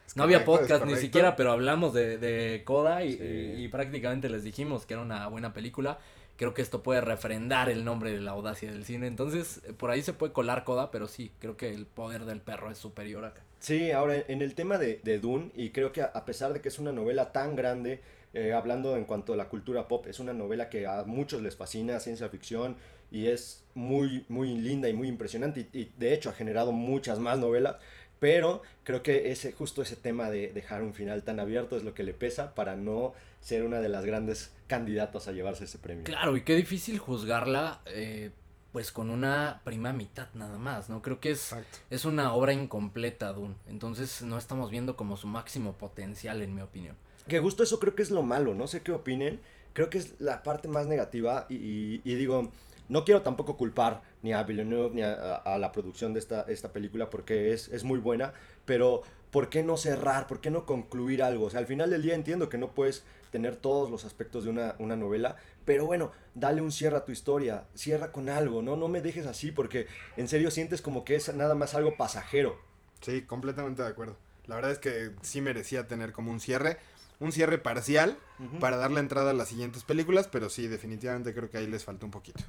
Es 0.08 0.16
No 0.16 0.24
había 0.24 0.46
correcto, 0.46 0.68
podcast 0.76 0.86
ni 0.92 0.96
siquiera, 0.98 1.36
pero 1.36 1.52
hablamos 1.52 1.94
de, 1.94 2.18
de 2.18 2.64
Coda 2.64 3.04
y, 3.04 3.14
Sí. 3.14 3.24
y- 3.24 3.64
y 3.66 3.68
prácticamente 3.68 4.30
les 4.30 4.44
dijimos 4.44 4.86
que 4.86 4.94
era 4.94 5.02
una 5.04 5.28
buena 5.28 5.52
película. 5.54 5.98
Creo 6.38 6.54
que 6.54 6.62
esto 6.62 6.84
puede 6.84 7.02
refrendar 7.02 7.70
el 7.70 7.86
nombre 7.86 8.12
de 8.12 8.20
la 8.22 8.32
audacia 8.32 8.70
del 8.72 8.84
cine. 8.86 9.08
Entonces, 9.08 9.62
eh, 9.66 9.74
por 9.74 9.90
ahí 9.90 10.02
se 10.02 10.14
puede 10.14 10.32
colar 10.34 10.64
Coda, 10.64 10.92
pero 10.92 11.08
sí, 11.08 11.32
creo 11.40 11.56
que 11.58 11.74
el 11.74 11.86
poder 11.86 12.26
del 12.26 12.42
perro 12.42 12.70
es 12.72 12.78
superior 12.78 13.26
acá. 13.26 13.42
Sí, 13.60 13.92
ahora 13.92 14.16
en 14.28 14.42
el 14.42 14.54
tema 14.54 14.78
de, 14.78 15.00
de 15.04 15.20
Dune, 15.20 15.52
y 15.56 15.70
creo 15.72 15.92
que 15.92 16.02
a, 16.02 16.06
a 16.06 16.26
pesar 16.26 16.54
de 16.54 16.62
que 16.62 16.68
es 16.70 16.78
una 16.78 16.92
novela 16.92 17.32
tan 17.32 17.56
grande, 17.56 18.02
eh, 18.34 18.52
hablando 18.54 18.98
en 18.98 19.06
cuanto 19.06 19.34
a 19.34 19.38
la 19.38 19.48
cultura 19.48 19.88
pop, 19.88 20.06
es 20.08 20.20
una 20.20 20.34
novela 20.34 20.70
que 20.70 20.86
a 20.86 21.04
muchos 21.06 21.42
les 21.42 21.56
fascina, 21.56 22.00
ciencia 22.02 22.28
ficción, 22.30 22.76
y 23.16 23.28
es 23.28 23.64
muy, 23.76 24.26
muy 24.30 24.56
linda 24.58 24.90
y 24.90 24.94
muy 24.94 25.08
impresionante, 25.08 25.68
y, 25.72 25.80
y 25.80 25.92
de 25.98 26.14
hecho 26.14 26.30
ha 26.30 26.34
generado 26.34 26.72
muchas 26.74 27.20
más 27.20 27.40
novelas, 27.40 27.78
pero 28.20 28.62
creo 28.84 29.04
que 29.04 29.32
ese, 29.32 29.52
justo 29.52 29.82
ese 29.82 29.96
tema 29.96 30.30
de 30.30 30.52
dejar 30.52 30.82
un 30.84 30.94
final 30.94 31.24
tan 31.24 31.40
abierto 31.40 31.78
es 31.78 31.84
lo 31.84 31.94
que 31.94 32.04
le 32.04 32.14
pesa 32.14 32.56
para 32.56 32.76
no 32.76 33.14
ser 33.42 33.64
una 33.64 33.80
de 33.80 33.90
las 33.90 34.06
grandes 34.06 34.52
candidatas 34.68 35.28
a 35.28 35.32
llevarse 35.32 35.66
ese 35.66 35.78
premio. 35.78 36.04
Claro, 36.04 36.36
y 36.36 36.42
qué 36.42 36.56
difícil 36.56 36.98
juzgarla, 37.00 37.82
eh, 37.86 38.32
pues 38.72 38.92
con 38.92 39.10
una 39.10 39.62
prima 39.64 39.94
mitad 39.94 40.28
nada 40.34 40.58
más, 40.58 40.90
¿no? 40.90 41.02
Creo 41.02 41.20
que 41.22 41.32
es, 41.32 41.52
Exacto. 41.54 41.78
es 41.90 42.04
una 42.06 42.34
obra 42.34 42.52
incompleta, 42.54 43.32
Dune. 43.32 43.56
Entonces, 43.68 44.22
no 44.24 44.38
estamos 44.38 44.72
viendo 44.72 44.98
como 44.98 45.16
su 45.16 45.28
máximo 45.28 45.74
potencial, 45.74 46.42
en 46.42 46.54
mi 46.56 46.62
opinión. 46.62 46.96
Que 47.28 47.40
justo 47.40 47.64
eso 47.64 47.80
creo 47.80 47.96
que 47.96 48.02
es 48.04 48.12
lo 48.12 48.24
malo, 48.24 48.54
no 48.56 48.68
sé 48.68 48.82
qué 48.82 48.92
opinen, 48.92 49.40
creo 49.74 49.90
que 49.90 49.98
es 50.00 50.20
la 50.20 50.42
parte 50.44 50.68
más 50.68 50.88
negativa 50.88 51.46
y, 51.50 51.56
y- 51.56 52.02
y 52.04 52.16
digo, 52.16 52.52
no 52.90 53.04
quiero 53.06 53.22
tampoco 53.22 53.58
culpar 53.58 54.02
ni 54.22 54.34
a 54.34 54.44
Villeneuve 54.44 54.96
ni 54.96 55.02
a, 55.02 55.14
a- 55.14 55.36
a 55.56 55.58
la 55.58 55.72
producción 55.72 56.14
de 56.14 56.20
esta, 56.20 56.42
esta 56.48 56.72
película 56.72 57.10
porque 57.10 57.54
es, 57.54 57.68
es 57.70 57.84
muy 57.84 58.00
buena, 58.00 58.34
pero 58.66 59.02
¿por 59.32 59.50
qué 59.50 59.64
no 59.64 59.78
cerrar? 59.78 60.28
¿Por 60.28 60.40
qué 60.42 60.50
no 60.52 60.66
concluir 60.66 61.22
algo? 61.24 61.46
O 61.46 61.50
sea, 61.50 61.60
al 61.60 61.68
final 61.68 61.90
del 61.90 62.02
día 62.02 62.16
entiendo 62.16 62.48
que 62.50 62.58
no 62.58 62.72
puedes 62.72 63.04
tener 63.32 63.56
todos 63.58 63.90
los 63.92 64.06
aspectos 64.06 64.46
de 64.46 64.50
una, 64.50 64.76
una 64.80 64.96
novela, 64.96 65.36
pero 65.66 65.86
bueno, 65.86 66.12
dale 66.36 66.62
un 66.62 66.72
cierre 66.72 66.96
a 66.98 67.04
tu 67.06 67.12
historia, 67.12 67.66
cierra 67.74 68.12
con 68.12 68.30
algo, 68.30 68.62
¿no? 68.62 68.78
No 68.78 68.88
me 68.88 69.02
dejes 69.02 69.26
así 69.26 69.52
porque 69.52 69.88
en 70.16 70.28
serio 70.30 70.52
sientes 70.52 70.82
como 70.82 71.04
que 71.04 71.16
es 71.16 71.34
nada 71.36 71.54
más 71.56 71.74
algo 71.74 71.98
pasajero. 71.98 72.58
Sí, 73.02 73.24
completamente 73.24 73.82
de 73.82 73.90
acuerdo. 73.90 74.16
La 74.48 74.56
verdad 74.56 74.72
es 74.72 74.80
que 74.80 75.12
sí 75.22 75.42
merecía 75.42 75.88
tener 75.88 76.14
como 76.14 76.32
un 76.32 76.40
cierre, 76.40 76.78
un 77.20 77.32
cierre 77.32 77.58
parcial 77.58 78.18
para 78.60 78.78
darle 78.78 79.00
entrada 79.00 79.32
a 79.32 79.34
las 79.34 79.50
siguientes 79.50 79.84
películas, 79.84 80.30
pero 80.32 80.50
sí, 80.50 80.68
definitivamente 80.68 81.34
creo 81.34 81.50
que 81.50 81.58
ahí 81.58 81.68
les 81.68 81.84
falta 81.84 82.06
un 82.06 82.12
poquito. 82.12 82.42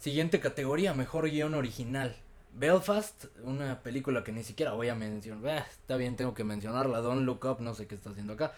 Siguiente 0.00 0.40
categoría, 0.40 0.94
mejor 0.94 1.30
guion 1.30 1.54
original. 1.54 2.16
Belfast, 2.54 3.26
una 3.44 3.80
película 3.82 4.24
que 4.24 4.32
ni 4.32 4.42
siquiera 4.42 4.72
voy 4.72 4.88
a 4.88 4.94
mencionar. 4.94 5.58
Ah, 5.58 5.66
está 5.70 5.96
bien, 5.96 6.16
tengo 6.16 6.34
que 6.34 6.42
mencionarla. 6.42 7.00
Don't 7.00 7.24
Look 7.24 7.44
Up, 7.44 7.60
no 7.60 7.74
sé 7.74 7.86
qué 7.86 7.94
está 7.94 8.10
haciendo 8.10 8.32
acá. 8.32 8.52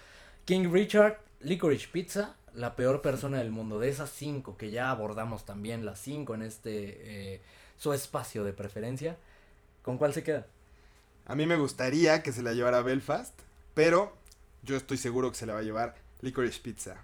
King 0.45 0.71
Richard, 0.73 1.19
Licorice 1.41 1.89
Pizza, 1.93 2.37
la 2.55 2.75
peor 2.77 3.03
persona 3.03 3.39
del 3.39 3.51
mundo. 3.51 3.79
De 3.81 3.89
esas 3.89 4.11
cinco 4.11 4.57
que 4.57 4.71
ya 4.71 4.91
abordamos 4.91 5.45
también, 5.45 5.85
las 5.85 5.99
cinco 6.01 6.35
en 6.35 6.43
este, 6.43 7.35
eh, 7.35 7.41
su 7.77 7.93
espacio 7.93 8.45
de 8.45 8.53
preferencia. 8.53 9.17
¿Con 9.83 9.99
cuál 9.99 10.15
se 10.15 10.23
queda? 10.23 10.47
A 11.27 11.35
mí 11.35 11.45
me 11.47 11.57
gustaría 11.57 12.23
que 12.23 12.33
se 12.33 12.43
la 12.43 12.53
llevara 12.53 12.83
Belfast, 12.83 13.35
pero 13.75 14.17
yo 14.63 14.77
estoy 14.77 14.97
seguro 14.97 15.31
que 15.31 15.37
se 15.37 15.47
la 15.47 15.55
va 15.55 15.59
a 15.59 15.65
llevar 15.65 15.97
Licorice 16.21 16.61
Pizza. 16.61 16.97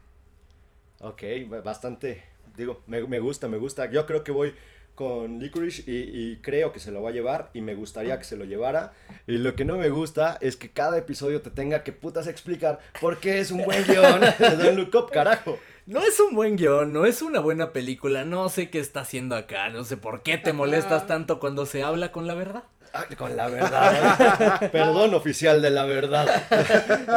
Ok, 1.00 1.22
ba- 1.48 1.60
bastante, 1.60 2.24
digo, 2.58 2.82
me, 2.86 3.02
me 3.06 3.20
gusta, 3.20 3.48
me 3.48 3.56
gusta. 3.56 3.90
Yo 3.90 4.04
creo 4.04 4.22
que 4.24 4.32
voy 4.32 4.54
con 4.94 5.38
Licorice 5.38 5.84
y, 5.86 5.92
y 6.32 6.36
creo 6.42 6.72
que 6.72 6.80
se 6.80 6.90
lo 6.90 7.00
va 7.00 7.10
a 7.10 7.12
llevar 7.12 7.50
y 7.54 7.60
me 7.60 7.76
gustaría 7.76 8.18
que 8.18 8.24
se 8.24 8.36
lo 8.36 8.44
llevara. 8.44 8.92
Y 9.28 9.38
lo 9.38 9.54
que 9.54 9.64
no 9.64 9.76
me 9.78 9.90
gusta 9.90 10.36
es 10.40 10.56
que 10.56 10.70
cada 10.70 10.98
episodio 10.98 11.40
te 11.40 11.50
tenga 11.50 11.84
que 11.84 11.92
putas 11.92 12.26
explicar 12.26 12.80
por 13.00 13.18
qué 13.18 13.38
es 13.38 13.52
un 13.52 13.64
buen 13.64 13.84
guion 13.84 14.20
de 14.20 14.56
Don't 14.56 14.76
Look 14.76 14.94
Up, 14.96 15.10
carajo. 15.12 15.58
No 15.86 16.02
es 16.02 16.18
un 16.18 16.34
buen 16.34 16.56
guion, 16.56 16.92
no 16.92 17.06
es 17.06 17.22
una 17.22 17.40
buena 17.40 17.72
película, 17.72 18.24
no 18.24 18.48
sé 18.48 18.70
qué 18.70 18.80
está 18.80 19.00
haciendo 19.00 19.36
acá, 19.36 19.68
no 19.70 19.84
sé 19.84 19.96
por 19.96 20.22
qué 20.22 20.36
te 20.36 20.52
molestas 20.52 21.06
tanto 21.06 21.38
cuando 21.38 21.64
se 21.64 21.82
habla 21.84 22.10
con 22.12 22.26
la 22.26 22.34
verdad. 22.34 22.64
Ah, 22.92 23.06
con 23.16 23.36
la 23.36 23.48
verdad. 23.48 24.70
Perdón 24.72 25.14
oficial 25.14 25.62
de 25.62 25.70
la 25.70 25.84
verdad. 25.84 26.28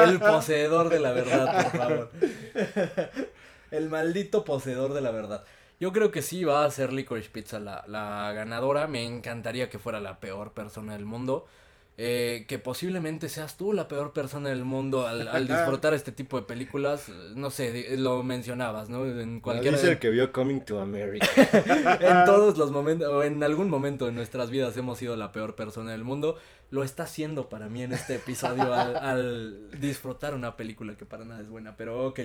El 0.05 0.19
poseedor 0.19 0.89
de 0.89 0.99
la 0.99 1.11
verdad, 1.11 1.63
por 1.63 1.79
favor. 1.79 2.11
El 3.71 3.89
maldito 3.89 4.43
poseedor 4.43 4.93
de 4.93 5.01
la 5.01 5.11
verdad. 5.11 5.43
Yo 5.79 5.91
creo 5.91 6.11
que 6.11 6.21
sí 6.21 6.43
va 6.43 6.63
a 6.63 6.71
ser 6.71 6.93
Licorice 6.93 7.29
Pizza 7.31 7.59
la, 7.59 7.83
la 7.87 8.31
ganadora. 8.33 8.85
Me 8.87 9.03
encantaría 9.03 9.69
que 9.69 9.79
fuera 9.79 9.99
la 9.99 10.19
peor 10.19 10.53
persona 10.53 10.93
del 10.93 11.05
mundo. 11.05 11.47
Eh, 11.97 12.45
que 12.47 12.57
posiblemente 12.57 13.29
seas 13.29 13.57
tú 13.57 13.73
la 13.73 13.87
peor 13.87 14.13
persona 14.13 14.49
del 14.49 14.63
mundo 14.63 15.05
al, 15.05 15.27
al 15.27 15.47
disfrutar 15.47 15.93
este 15.93 16.11
tipo 16.11 16.39
de 16.39 16.47
películas. 16.47 17.09
No 17.35 17.51
sé, 17.51 17.97
lo 17.97 18.23
mencionabas, 18.23 18.89
¿no? 18.89 19.05
En 19.05 19.39
cualquier 19.39 19.73
Dice 19.73 19.91
el 19.91 19.99
que 19.99 20.09
vio 20.09 20.31
Coming 20.31 20.61
to 20.61 20.79
America. 20.79 21.27
en 21.99 22.25
todos 22.25 22.57
los 22.57 22.71
momentos, 22.71 23.07
o 23.09 23.23
en 23.23 23.43
algún 23.43 23.69
momento 23.69 24.05
de 24.05 24.13
nuestras 24.13 24.49
vidas 24.49 24.75
hemos 24.77 24.97
sido 24.97 25.15
la 25.15 25.31
peor 25.31 25.55
persona 25.55 25.91
del 25.91 26.03
mundo. 26.03 26.37
Lo 26.69 26.83
está 26.83 27.03
haciendo 27.03 27.49
para 27.49 27.69
mí 27.69 27.83
en 27.83 27.91
este 27.91 28.15
episodio 28.15 28.73
al, 28.73 28.95
al 28.95 29.79
disfrutar 29.79 30.33
una 30.33 30.55
película 30.55 30.95
que 30.95 31.05
para 31.05 31.25
nada 31.25 31.41
es 31.41 31.49
buena. 31.49 31.75
Pero 31.75 32.07
ok. 32.07 32.21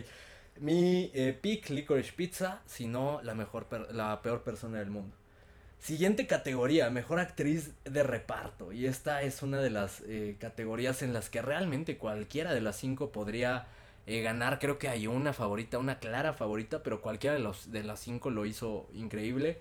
Mi 0.58 1.10
eh, 1.14 1.38
pick, 1.40 1.70
Licorice 1.70 2.12
Pizza, 2.12 2.62
si 2.66 2.86
no 2.86 3.20
la, 3.22 3.34
mejor 3.34 3.66
la 3.92 4.22
peor 4.22 4.42
persona 4.42 4.78
del 4.78 4.90
mundo. 4.90 5.14
Siguiente 5.78 6.26
categoría, 6.26 6.90
mejor 6.90 7.20
actriz 7.20 7.72
de 7.84 8.02
reparto. 8.02 8.72
Y 8.72 8.86
esta 8.86 9.22
es 9.22 9.42
una 9.42 9.60
de 9.60 9.70
las 9.70 10.02
eh, 10.06 10.36
categorías 10.40 11.02
en 11.02 11.12
las 11.12 11.28
que 11.28 11.42
realmente 11.42 11.98
cualquiera 11.98 12.54
de 12.54 12.60
las 12.60 12.76
cinco 12.76 13.12
podría 13.12 13.66
eh, 14.06 14.22
ganar. 14.22 14.58
Creo 14.58 14.78
que 14.78 14.88
hay 14.88 15.06
una 15.06 15.32
favorita, 15.32 15.78
una 15.78 15.98
clara 15.98 16.32
favorita, 16.32 16.82
pero 16.82 17.02
cualquiera 17.02 17.34
de, 17.34 17.42
los, 17.42 17.70
de 17.70 17.84
las 17.84 18.00
cinco 18.00 18.30
lo 18.30 18.46
hizo 18.46 18.88
increíble. 18.94 19.58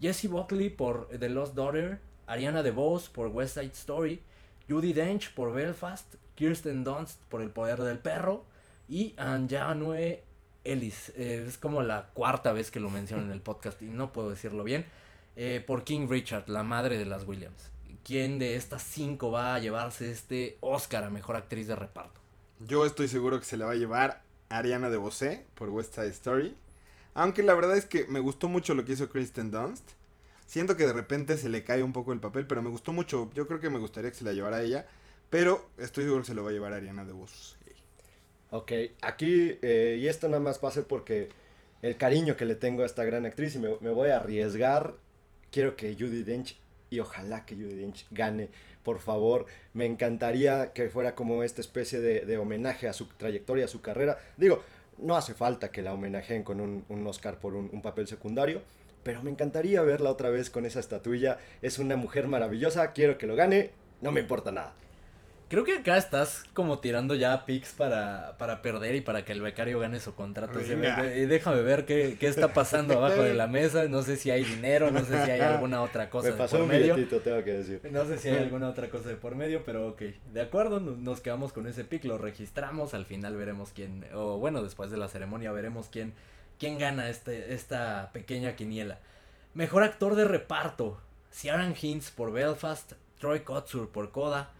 Jessie 0.00 0.28
Buckley 0.28 0.68
por 0.68 1.08
The 1.08 1.28
Lost 1.28 1.54
Daughter, 1.54 2.00
Ariana 2.26 2.62
DeVos 2.62 3.08
por 3.08 3.28
West 3.28 3.54
Side 3.54 3.72
Story, 3.72 4.20
Judy 4.68 4.92
Dench 4.92 5.32
por 5.34 5.52
Belfast, 5.52 6.16
Kirsten 6.34 6.84
Dunst 6.84 7.20
por 7.28 7.40
El 7.40 7.50
Poder 7.50 7.80
del 7.80 7.98
Perro 7.98 8.44
y 8.88 9.14
Anjanue 9.16 10.23
Ellis. 10.64 11.12
Eh, 11.16 11.44
es 11.46 11.58
como 11.58 11.82
la 11.82 12.10
cuarta 12.14 12.52
vez 12.52 12.70
que 12.70 12.80
lo 12.80 12.90
menciono 12.90 13.22
en 13.22 13.30
el 13.30 13.40
podcast 13.40 13.80
y 13.82 13.86
no 13.86 14.12
puedo 14.12 14.30
decirlo 14.30 14.64
bien. 14.64 14.84
eh, 15.36 15.62
por 15.66 15.84
King 15.84 16.06
Richard, 16.08 16.48
la 16.48 16.62
madre 16.62 16.96
de 16.98 17.06
las 17.06 17.24
Williams. 17.26 17.70
¿Quién 18.04 18.38
de 18.38 18.56
estas 18.56 18.82
cinco 18.82 19.30
va 19.30 19.54
a 19.54 19.58
llevarse 19.58 20.10
este 20.10 20.56
Oscar 20.60 21.04
a 21.04 21.10
Mejor 21.10 21.36
Actriz 21.36 21.66
de 21.66 21.74
Reparto? 21.74 22.20
Yo 22.60 22.84
estoy 22.86 23.08
seguro 23.08 23.38
que 23.40 23.46
se 23.46 23.56
la 23.56 23.66
va 23.66 23.72
a 23.72 23.76
llevar 23.76 24.22
Ariana 24.48 24.90
de 24.90 24.96
Bosé 24.96 25.44
por 25.54 25.70
West 25.70 25.94
Side 25.94 26.08
Story. 26.08 26.54
Aunque 27.14 27.42
la 27.42 27.54
verdad 27.54 27.76
es 27.76 27.86
que 27.86 28.06
me 28.06 28.20
gustó 28.20 28.48
mucho 28.48 28.74
lo 28.74 28.84
que 28.84 28.92
hizo 28.92 29.08
Kristen 29.08 29.50
Dunst. 29.50 29.84
Siento 30.46 30.76
que 30.76 30.86
de 30.86 30.92
repente 30.92 31.36
se 31.38 31.48
le 31.48 31.64
cae 31.64 31.82
un 31.82 31.92
poco 31.92 32.12
el 32.12 32.20
papel, 32.20 32.46
pero 32.46 32.62
me 32.62 32.70
gustó 32.70 32.92
mucho. 32.92 33.30
Yo 33.34 33.46
creo 33.46 33.58
que 33.60 33.70
me 33.70 33.78
gustaría 33.78 34.10
que 34.10 34.16
se 34.16 34.24
la 34.24 34.32
llevara 34.32 34.62
ella. 34.62 34.86
Pero 35.30 35.68
estoy 35.78 36.04
seguro 36.04 36.20
que 36.22 36.28
se 36.28 36.34
lo 36.34 36.44
va 36.44 36.50
a 36.50 36.52
llevar 36.52 36.72
Ariana 36.74 37.04
de 37.04 37.12
Bosé. 37.12 37.56
Ok, 38.54 38.70
aquí, 39.02 39.58
eh, 39.62 39.98
y 40.00 40.06
esto 40.06 40.28
nada 40.28 40.38
más 40.38 40.60
ser 40.72 40.84
porque 40.84 41.28
el 41.82 41.96
cariño 41.96 42.36
que 42.36 42.44
le 42.44 42.54
tengo 42.54 42.84
a 42.84 42.86
esta 42.86 43.02
gran 43.02 43.26
actriz 43.26 43.56
y 43.56 43.58
me, 43.58 43.90
voy 43.90 44.10
a 44.10 44.18
arriesgar. 44.18 44.94
Quiero 45.50 45.74
que 45.74 45.92
Judy 45.98 46.22
Dench, 46.22 46.56
y 46.88 47.00
ojalá 47.00 47.44
que 47.46 47.56
Judy 47.56 47.74
Dench 47.74 48.06
gane, 48.12 48.50
por 48.84 49.00
favor. 49.00 49.46
Me 49.72 49.86
encantaría 49.86 50.72
que 50.72 50.88
fuera 50.88 51.16
como 51.16 51.42
esta 51.42 51.62
especie 51.62 51.98
de, 51.98 52.38
homenaje 52.38 52.86
a 52.86 52.92
su 52.92 53.06
trayectoria, 53.06 53.64
a 53.64 53.68
su 53.68 53.80
carrera. 53.80 54.20
Digo, 54.36 54.62
no 54.98 55.16
hace 55.16 55.34
falta 55.34 55.72
que 55.72 55.82
la 55.82 55.92
homenajeen 55.92 56.44
con 56.44 56.60
un, 56.60 56.84
un 56.88 57.04
Oscar 57.08 57.40
por 57.40 57.56
un 57.56 57.82
papel 57.82 58.06
secundario, 58.06 58.62
pero 59.02 59.20
me 59.24 59.32
encantaría 59.32 59.82
verla 59.82 60.10
otra 60.10 60.30
vez 60.30 60.48
con 60.48 60.64
esa 60.64 60.78
estatuilla. 60.78 61.38
Es 61.60 61.80
una 61.80 61.96
mujer 61.96 62.28
maravillosa, 62.28 62.92
quiero 62.92 63.18
que 63.18 63.26
lo 63.26 63.34
gane, 63.34 63.72
no 64.00 64.12
me 64.12 64.20
importa 64.20 64.52
nada. 64.52 64.74
Creo 65.48 65.62
que 65.62 65.76
acá 65.76 65.96
estás 65.98 66.44
como 66.54 66.78
tirando 66.80 67.14
ya 67.14 67.44
picks 67.44 67.72
para, 67.74 68.36
para 68.38 68.62
perder 68.62 68.94
y 68.96 69.02
para 69.02 69.24
que 69.24 69.32
el 69.32 69.40
becario 69.42 69.78
gane 69.78 70.00
su 70.00 70.14
contrato. 70.14 70.58
Déjame 70.58 71.62
ver 71.62 71.84
qué, 71.84 72.16
qué 72.18 72.26
está 72.26 72.52
pasando 72.52 72.94
abajo 72.94 73.22
de 73.22 73.34
la 73.34 73.46
mesa. 73.46 73.84
No 73.84 74.02
sé 74.02 74.16
si 74.16 74.30
hay 74.30 74.42
dinero, 74.42 74.90
no 74.90 75.04
sé 75.04 75.24
si 75.24 75.30
hay 75.30 75.40
alguna 75.42 75.82
otra 75.82 76.08
cosa 76.10 76.28
Me 76.28 76.32
de 76.32 76.38
pasó 76.38 76.56
por 76.56 76.62
un 76.62 76.68
medio. 76.68 76.94
billetito, 76.94 77.20
tengo 77.20 77.44
que 77.44 77.52
decir. 77.52 77.80
No 77.92 78.04
sé 78.06 78.18
si 78.18 78.28
hay 78.28 78.38
alguna 78.38 78.68
otra 78.68 78.88
cosa 78.88 79.10
de 79.10 79.16
por 79.16 79.34
medio, 79.36 79.62
pero 79.64 79.88
ok. 79.88 80.02
De 80.32 80.40
acuerdo, 80.40 80.80
no- 80.80 80.96
nos 80.96 81.20
quedamos 81.20 81.52
con 81.52 81.66
ese 81.66 81.84
pick, 81.84 82.04
lo 82.04 82.18
registramos. 82.18 82.94
Al 82.94 83.04
final 83.04 83.36
veremos 83.36 83.70
quién, 83.74 84.06
o 84.14 84.38
bueno, 84.38 84.62
después 84.62 84.90
de 84.90 84.96
la 84.96 85.08
ceremonia 85.08 85.52
veremos 85.52 85.88
quién, 85.90 86.14
quién 86.58 86.78
gana 86.78 87.08
este, 87.10 87.52
esta 87.54 88.10
pequeña 88.12 88.56
quiniela. 88.56 88.98
Mejor 89.52 89.82
actor 89.84 90.16
de 90.16 90.24
reparto: 90.24 90.98
Ciaran 91.30 91.74
Hinds 91.80 92.10
por 92.10 92.32
Belfast, 92.32 92.92
Troy 93.20 93.40
Kotsur 93.40 93.90
por 93.90 94.10
Coda, 94.10 94.50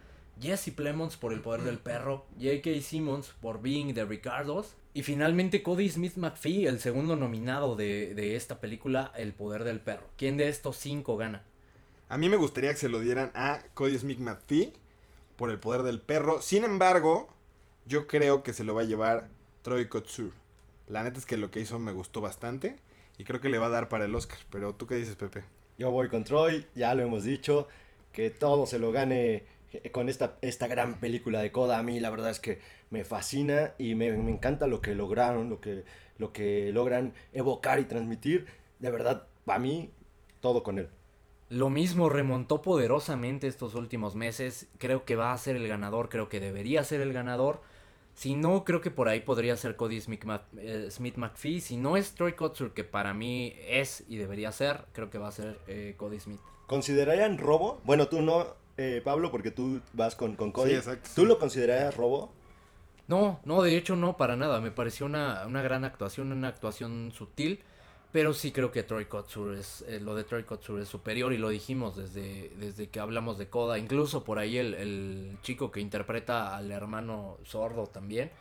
Jesse 0.41 0.71
Plemons 0.71 1.17
por 1.17 1.33
El 1.33 1.41
Poder 1.41 1.61
del 1.61 1.79
Perro, 1.79 2.25
J.K. 2.39 2.81
Simmons 2.81 3.33
por 3.41 3.61
Being 3.61 3.93
the 3.93 4.05
Ricardos 4.05 4.75
y 4.93 5.03
finalmente 5.03 5.63
Cody 5.63 5.89
Smith 5.89 6.15
McPhee, 6.17 6.67
el 6.67 6.79
segundo 6.79 7.15
nominado 7.15 7.75
de, 7.75 8.13
de 8.13 8.35
esta 8.35 8.59
película, 8.59 9.11
El 9.15 9.33
Poder 9.33 9.63
del 9.63 9.79
Perro. 9.79 10.07
¿Quién 10.17 10.37
de 10.37 10.49
estos 10.49 10.77
cinco 10.77 11.17
gana? 11.17 11.43
A 12.07 12.17
mí 12.17 12.29
me 12.29 12.37
gustaría 12.37 12.71
que 12.71 12.77
se 12.77 12.89
lo 12.89 12.99
dieran 12.99 13.31
a 13.33 13.63
Cody 13.73 13.97
Smith 13.97 14.19
McPhee 14.19 14.73
por 15.35 15.49
el 15.49 15.59
poder 15.59 15.83
del 15.83 15.99
perro. 15.99 16.41
Sin 16.41 16.63
embargo, 16.63 17.29
yo 17.85 18.07
creo 18.07 18.43
que 18.43 18.53
se 18.53 18.63
lo 18.63 18.75
va 18.75 18.81
a 18.81 18.85
llevar 18.85 19.27
Troy 19.63 19.87
Kotsur. 19.87 20.31
La 20.87 21.03
neta 21.03 21.17
es 21.17 21.25
que 21.25 21.37
lo 21.37 21.49
que 21.49 21.59
hizo 21.59 21.79
me 21.79 21.91
gustó 21.91 22.21
bastante 22.21 22.77
y 23.17 23.23
creo 23.23 23.41
que 23.41 23.49
le 23.49 23.57
va 23.57 23.67
a 23.67 23.69
dar 23.69 23.89
para 23.89 24.05
el 24.05 24.13
Oscar. 24.13 24.37
Pero 24.51 24.75
tú 24.75 24.85
qué 24.85 24.95
dices, 24.95 25.15
Pepe? 25.15 25.43
Yo 25.77 25.89
voy 25.89 26.07
con 26.09 26.23
Troy, 26.23 26.67
ya 26.75 26.93
lo 26.93 27.03
hemos 27.03 27.23
dicho, 27.23 27.67
que 28.13 28.29
todo 28.29 28.65
se 28.67 28.77
lo 28.79 28.91
gane 28.91 29.43
con 29.91 30.09
esta, 30.09 30.37
esta 30.41 30.67
gran 30.67 30.99
película 30.99 31.41
de 31.41 31.51
Coda. 31.51 31.79
A 31.79 31.83
mí 31.83 31.99
la 31.99 32.09
verdad 32.09 32.29
es 32.31 32.39
que 32.39 32.59
me 32.89 33.03
fascina 33.03 33.73
y 33.77 33.95
me, 33.95 34.11
me 34.11 34.31
encanta 34.31 34.67
lo 34.67 34.81
que 34.81 34.95
lograron, 34.95 35.49
lo 35.49 35.59
que, 35.59 35.83
lo 36.17 36.33
que 36.33 36.71
logran 36.71 37.13
evocar 37.33 37.79
y 37.79 37.85
transmitir. 37.85 38.47
De 38.79 38.91
verdad, 38.91 39.27
para 39.45 39.59
mí, 39.59 39.91
todo 40.41 40.63
con 40.63 40.79
él. 40.79 40.89
Lo 41.49 41.69
mismo 41.69 42.09
remontó 42.09 42.61
poderosamente 42.61 43.47
estos 43.47 43.75
últimos 43.75 44.15
meses. 44.15 44.67
Creo 44.79 45.05
que 45.05 45.15
va 45.15 45.31
a 45.31 45.37
ser 45.37 45.55
el 45.55 45.67
ganador, 45.67 46.09
creo 46.09 46.27
que 46.27 46.39
debería 46.39 46.83
ser 46.83 47.01
el 47.01 47.13
ganador. 47.13 47.61
Si 48.15 48.33
no, 48.35 48.63
creo 48.63 48.81
que 48.81 48.91
por 48.91 49.09
ahí 49.09 49.19
podría 49.19 49.55
ser 49.57 49.75
Cody 49.75 50.01
Smith, 50.01 50.23
eh, 50.57 50.87
Smith 50.89 51.17
McPhee. 51.17 51.61
Si 51.61 51.77
no 51.77 51.97
es 51.97 52.15
Troy 52.15 52.33
Kotsur, 52.33 52.73
que 52.73 52.83
para 52.83 53.13
mí 53.13 53.53
es 53.67 54.05
y 54.07 54.15
debería 54.15 54.51
ser, 54.51 54.85
creo 54.93 55.09
que 55.09 55.17
va 55.17 55.27
a 55.27 55.31
ser 55.31 55.59
eh, 55.67 55.93
Cody 55.97 56.19
Smith. 56.19 56.39
¿Considerarían 56.65 57.37
robo? 57.37 57.81
Bueno, 57.83 58.07
tú 58.07 58.21
no, 58.21 58.55
eh, 58.77 59.01
Pablo, 59.03 59.31
porque 59.31 59.51
tú 59.51 59.81
vas 59.93 60.15
con, 60.15 60.35
con 60.35 60.51
Cody. 60.51 60.71
Sí, 60.71 60.75
exacto, 60.75 61.09
¿Tú 61.15 61.21
sí. 61.21 61.27
lo 61.27 61.39
considerarías 61.39 61.95
robo? 61.95 62.31
No, 63.07 63.39
no, 63.45 63.61
de 63.61 63.77
hecho 63.77 63.95
no, 63.95 64.17
para 64.17 64.35
nada. 64.35 64.59
Me 64.61 64.71
pareció 64.71 65.05
una, 65.05 65.45
una 65.45 65.61
gran 65.61 65.85
actuación, 65.85 66.31
una 66.31 66.47
actuación 66.47 67.11
sutil. 67.13 67.63
Pero 68.11 68.33
sí 68.33 68.53
creo 68.53 68.71
que 68.71 68.81
Troy 68.83 69.05
Kotsur 69.07 69.55
es, 69.55 69.83
eh, 69.89 69.99
lo 69.99 70.15
de 70.15 70.23
Troy 70.23 70.43
Kotsur 70.43 70.79
es 70.79 70.87
superior 70.87 71.33
y 71.33 71.37
lo 71.37 71.49
dijimos 71.49 71.97
desde, 71.97 72.49
desde 72.57 72.87
que 72.87 73.01
hablamos 73.01 73.37
de 73.37 73.49
Coda. 73.49 73.77
Incluso 73.77 74.23
por 74.23 74.39
ahí 74.39 74.57
el, 74.57 74.73
el 74.73 75.37
chico 75.41 75.69
que 75.69 75.81
interpreta 75.81 76.55
al 76.55 76.71
hermano 76.71 77.37
sordo 77.43 77.87
también. 77.87 78.31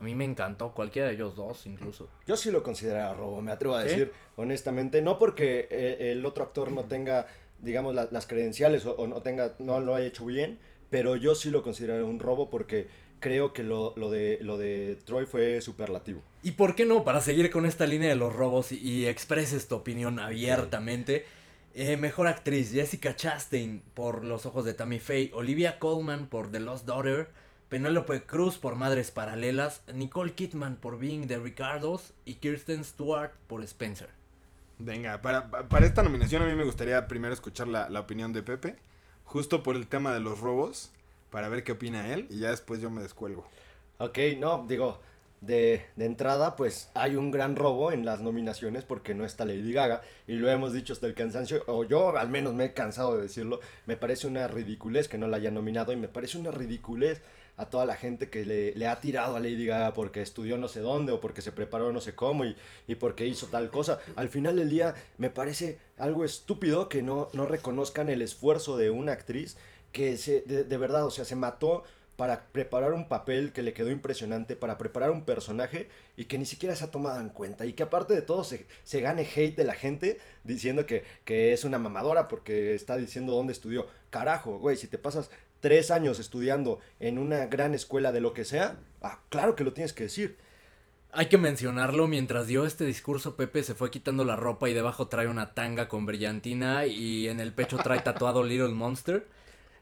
A 0.00 0.04
mí 0.04 0.14
me 0.14 0.24
encantó, 0.24 0.70
cualquiera 0.72 1.08
de 1.08 1.14
ellos 1.14 1.34
dos 1.34 1.66
incluso. 1.66 2.08
Yo 2.28 2.36
sí 2.36 2.52
lo 2.52 2.62
consideraría 2.62 3.12
robo, 3.14 3.42
me 3.42 3.50
atrevo 3.50 3.74
a 3.74 3.82
¿Sí? 3.82 3.88
decir, 3.88 4.12
honestamente. 4.36 5.02
No 5.02 5.18
porque 5.18 5.66
eh, 5.68 6.12
el 6.12 6.24
otro 6.24 6.44
actor 6.44 6.70
no 6.70 6.84
tenga, 6.84 7.26
digamos, 7.64 7.94
la- 7.94 8.08
las 8.10 8.26
credenciales 8.26 8.86
o, 8.86 9.06
no 9.06 9.22
tenga, 9.22 9.54
no 9.58 9.80
lo 9.80 9.94
haya 9.94 10.06
hecho 10.06 10.24
bien, 10.26 10.58
pero 10.90 11.16
yo 11.16 11.34
sí 11.34 11.50
lo 11.50 11.62
consideraría 11.62 12.04
un 12.04 12.20
robo 12.20 12.50
porque 12.50 12.86
creo 13.20 13.52
que 13.52 13.62
lo, 13.62 13.94
lo 13.96 14.10
de, 14.10 14.38
lo 14.42 14.58
de 14.58 14.96
Troy 15.04 15.24
fue 15.26 15.60
superlativo. 15.62 16.20
¿Y 16.42 16.52
por 16.52 16.74
qué 16.76 16.84
no? 16.84 17.04
Para 17.04 17.20
seguir 17.22 17.50
con 17.50 17.64
esta 17.66 17.86
línea 17.86 18.10
de 18.10 18.16
los 18.16 18.34
robos 18.34 18.70
y, 18.70 18.78
y 18.78 19.06
expreses 19.06 19.66
tu 19.66 19.76
opinión 19.76 20.18
abiertamente. 20.18 21.24
eh, 21.74 21.96
mejor 21.96 22.28
actriz, 22.28 22.70
Jessica 22.70 23.16
Chastain 23.16 23.82
por 23.94 24.24
Los 24.24 24.46
Ojos 24.46 24.64
de 24.64 24.74
Tammy 24.74 25.00
Faye, 25.00 25.30
Olivia 25.34 25.78
Colman 25.80 26.28
por 26.28 26.50
The 26.52 26.60
Lost 26.60 26.86
Daughter, 26.86 27.28
Penélope 27.68 28.22
Cruz 28.22 28.58
por 28.58 28.76
Madres 28.76 29.10
Paralelas, 29.10 29.82
Nicole 29.92 30.34
Kidman 30.34 30.76
por 30.76 30.98
Being 31.00 31.26
the 31.26 31.38
Ricardos 31.38 32.12
y 32.24 32.34
Kirsten 32.34 32.84
Stewart 32.84 33.32
por 33.48 33.64
Spencer. 33.64 34.10
Venga, 34.78 35.20
para, 35.22 35.50
pa- 35.50 35.68
para 35.68 35.86
esta 35.86 36.02
nominación 36.02 36.42
a 36.42 36.46
mí 36.46 36.54
me 36.54 36.64
gustaría 36.64 37.06
primero 37.08 37.32
escuchar 37.34 37.68
la, 37.68 37.88
la 37.88 38.00
opinión 38.00 38.32
de 38.32 38.42
Pepe, 38.42 38.76
justo 39.24 39.62
por 39.62 39.76
el 39.76 39.86
tema 39.86 40.12
de 40.12 40.20
los 40.20 40.40
robos, 40.40 40.90
para 41.30 41.48
ver 41.48 41.64
qué 41.64 41.72
opina 41.72 42.12
él 42.12 42.26
y 42.30 42.40
ya 42.40 42.50
después 42.50 42.80
yo 42.80 42.90
me 42.90 43.02
descuelgo. 43.02 43.46
Ok, 43.98 44.18
no, 44.38 44.64
digo, 44.68 45.00
de, 45.40 45.86
de 45.96 46.04
entrada, 46.06 46.56
pues 46.56 46.90
hay 46.94 47.16
un 47.16 47.30
gran 47.30 47.56
robo 47.56 47.92
en 47.92 48.04
las 48.04 48.20
nominaciones 48.20 48.84
porque 48.84 49.14
no 49.14 49.24
está 49.24 49.44
Lady 49.44 49.72
Gaga 49.72 50.02
y 50.26 50.34
lo 50.34 50.50
hemos 50.50 50.72
dicho 50.72 50.92
hasta 50.92 51.06
el 51.06 51.14
cansancio, 51.14 51.62
o 51.66 51.84
yo 51.84 52.16
al 52.16 52.28
menos 52.28 52.54
me 52.54 52.64
he 52.66 52.72
cansado 52.74 53.16
de 53.16 53.22
decirlo, 53.22 53.60
me 53.86 53.96
parece 53.96 54.26
una 54.26 54.48
ridiculez 54.48 55.08
que 55.08 55.18
no 55.18 55.28
la 55.28 55.36
haya 55.36 55.50
nominado 55.50 55.92
y 55.92 55.96
me 55.96 56.08
parece 56.08 56.38
una 56.38 56.50
ridiculez 56.50 57.22
a 57.56 57.66
toda 57.66 57.86
la 57.86 57.96
gente 57.96 58.30
que 58.30 58.44
le, 58.44 58.74
le 58.74 58.86
ha 58.86 59.00
tirado 59.00 59.36
a 59.36 59.40
Lady 59.40 59.66
Gaga 59.66 59.92
porque 59.92 60.22
estudió 60.22 60.58
no 60.58 60.68
sé 60.68 60.80
dónde 60.80 61.12
o 61.12 61.20
porque 61.20 61.42
se 61.42 61.52
preparó 61.52 61.92
no 61.92 62.00
sé 62.00 62.14
cómo 62.14 62.44
y, 62.44 62.56
y 62.86 62.96
porque 62.96 63.26
hizo 63.26 63.46
tal 63.46 63.70
cosa. 63.70 64.00
Al 64.16 64.28
final 64.28 64.56
del 64.56 64.70
día 64.70 64.94
me 65.18 65.30
parece 65.30 65.78
algo 65.98 66.24
estúpido 66.24 66.88
que 66.88 67.02
no, 67.02 67.28
no 67.32 67.46
reconozcan 67.46 68.08
el 68.08 68.22
esfuerzo 68.22 68.76
de 68.76 68.90
una 68.90 69.12
actriz 69.12 69.56
que 69.92 70.16
se, 70.16 70.42
de, 70.42 70.64
de 70.64 70.76
verdad, 70.76 71.06
o 71.06 71.10
sea, 71.10 71.24
se 71.24 71.36
mató 71.36 71.84
para 72.16 72.46
preparar 72.52 72.92
un 72.92 73.08
papel 73.08 73.52
que 73.52 73.62
le 73.62 73.72
quedó 73.72 73.90
impresionante, 73.90 74.54
para 74.54 74.78
preparar 74.78 75.10
un 75.10 75.24
personaje 75.24 75.88
y 76.16 76.26
que 76.26 76.38
ni 76.38 76.46
siquiera 76.46 76.76
se 76.76 76.84
ha 76.84 76.90
tomado 76.90 77.20
en 77.20 77.28
cuenta. 77.28 77.66
Y 77.66 77.72
que 77.72 77.82
aparte 77.82 78.14
de 78.14 78.22
todo 78.22 78.44
se, 78.44 78.66
se 78.84 79.00
gane 79.00 79.22
hate 79.34 79.56
de 79.56 79.64
la 79.64 79.74
gente 79.74 80.20
diciendo 80.44 80.86
que, 80.86 81.04
que 81.24 81.52
es 81.52 81.64
una 81.64 81.78
mamadora 81.78 82.28
porque 82.28 82.74
está 82.74 82.96
diciendo 82.96 83.32
dónde 83.34 83.52
estudió. 83.52 83.86
Carajo, 84.10 84.58
güey, 84.58 84.76
si 84.76 84.86
te 84.86 84.98
pasas 84.98 85.30
tres 85.64 85.90
años 85.90 86.18
estudiando 86.18 86.78
en 87.00 87.18
una 87.18 87.46
gran 87.46 87.72
escuela 87.72 88.12
de 88.12 88.20
lo 88.20 88.34
que 88.34 88.44
sea, 88.44 88.76
ah, 89.00 89.20
claro 89.30 89.56
que 89.56 89.64
lo 89.64 89.72
tienes 89.72 89.94
que 89.94 90.02
decir. 90.04 90.36
Hay 91.10 91.26
que 91.30 91.38
mencionarlo, 91.38 92.06
mientras 92.06 92.46
dio 92.46 92.66
este 92.66 92.84
discurso, 92.84 93.34
Pepe 93.34 93.62
se 93.62 93.74
fue 93.74 93.90
quitando 93.90 94.26
la 94.26 94.36
ropa 94.36 94.68
y 94.68 94.74
debajo 94.74 95.08
trae 95.08 95.26
una 95.26 95.54
tanga 95.54 95.88
con 95.88 96.04
brillantina 96.04 96.84
y 96.84 97.28
en 97.28 97.40
el 97.40 97.54
pecho 97.54 97.78
trae 97.78 98.00
tatuado 98.00 98.42
Little 98.44 98.74
Monster. 98.74 99.26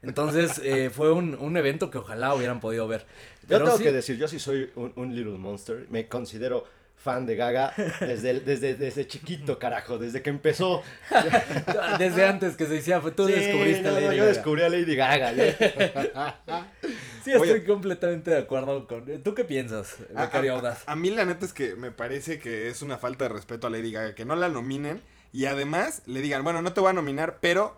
Entonces 0.01 0.61
eh, 0.63 0.89
fue 0.89 1.11
un, 1.11 1.35
un 1.35 1.57
evento 1.57 1.89
que 1.91 1.97
ojalá 1.97 2.33
hubieran 2.33 2.61
podido 2.61 2.87
ver. 2.87 3.01
Yo 3.41 3.47
Pero 3.49 3.65
tengo 3.65 3.77
sí- 3.79 3.83
que 3.83 3.91
decir, 3.91 4.17
yo 4.17 4.29
sí 4.29 4.39
soy 4.39 4.71
un, 4.75 4.93
un 4.95 5.13
Little 5.13 5.37
Monster, 5.37 5.85
me 5.89 6.07
considero 6.07 6.63
fan 7.03 7.25
de 7.25 7.35
Gaga 7.35 7.73
desde, 7.99 8.29
el- 8.29 8.45
desde, 8.45 8.75
desde 8.75 9.05
chiquito, 9.07 9.59
carajo, 9.59 9.97
desde 9.97 10.21
que 10.21 10.29
empezó. 10.29 10.81
Desde 11.99 12.25
antes 12.25 12.55
que 12.55 12.65
se 12.65 12.75
decía, 12.75 13.01
fue 13.01 13.11
tú 13.11 13.27
Sí, 13.27 13.33
descubriste 13.33 13.87
a 13.87 13.91
no, 13.91 13.99
no, 13.99 14.05
Lady 14.07 14.17
yo 14.17 14.23
Gaga. 14.23 14.33
descubrí 14.35 14.61
a 14.63 14.69
Lady 14.69 14.95
Gaga. 14.95 15.33
Sí, 17.23 17.31
estoy 17.31 17.49
Oye. 17.51 17.63
completamente 17.65 18.31
de 18.31 18.37
acuerdo 18.39 18.87
con... 18.87 19.05
¿Tú 19.23 19.33
qué 19.33 19.43
piensas, 19.45 19.97
A, 20.15 20.23
Becario 20.25 20.53
a- 20.53 20.55
Audaz? 20.57 20.83
a 20.85 20.95
mí 20.95 21.09
la 21.09 21.25
neta 21.25 21.45
es 21.45 21.53
que 21.53 21.75
me 21.75 21.91
parece 21.91 22.39
que 22.39 22.67
es 22.69 22.81
una 22.81 22.97
falta 22.97 23.25
de 23.25 23.29
respeto 23.29 23.67
a 23.67 23.69
Lady 23.69 23.91
Gaga 23.91 24.15
que 24.15 24.25
no 24.25 24.35
la 24.35 24.49
nominen 24.49 25.01
y 25.31 25.45
además 25.45 26.01
le 26.05 26.21
digan, 26.21 26.43
bueno, 26.43 26.61
no 26.61 26.73
te 26.73 26.81
voy 26.81 26.89
a 26.89 26.93
nominar, 26.93 27.37
pero 27.41 27.77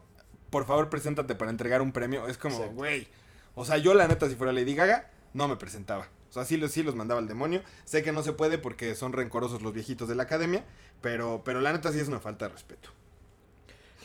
por 0.49 0.65
favor 0.65 0.89
preséntate 0.89 1.35
para 1.35 1.51
entregar 1.51 1.81
un 1.81 1.91
premio. 1.91 2.27
Es 2.27 2.37
como, 2.37 2.57
güey, 2.69 3.07
o 3.55 3.65
sea, 3.65 3.77
yo 3.77 3.93
la 3.93 4.07
neta 4.07 4.27
si 4.29 4.35
fuera 4.35 4.51
Lady 4.53 4.75
Gaga, 4.75 5.09
no 5.33 5.47
me 5.47 5.55
presentaba. 5.57 6.07
O 6.35 6.37
sea, 6.37 6.43
sí, 6.43 6.57
los- 6.57 6.71
sí 6.73 6.83
los 6.83 6.95
mandaba 6.95 7.21
al 7.21 7.29
demonio. 7.29 7.61
Sé 7.85 8.03
que 8.03 8.11
no 8.11 8.21
se 8.21 8.33
puede 8.33 8.57
porque 8.57 8.93
son 8.93 9.13
rencorosos 9.13 9.61
los 9.61 9.71
viejitos 9.71 10.09
de 10.09 10.15
la 10.15 10.23
academia, 10.23 10.65
pero, 10.99 11.43
pero 11.45 11.61
la 11.61 11.71
neta 11.71 11.93
sí 11.93 11.99
es 12.01 12.09
una 12.09 12.19
falta 12.19 12.47
de 12.47 12.51
respeto. 12.51 12.89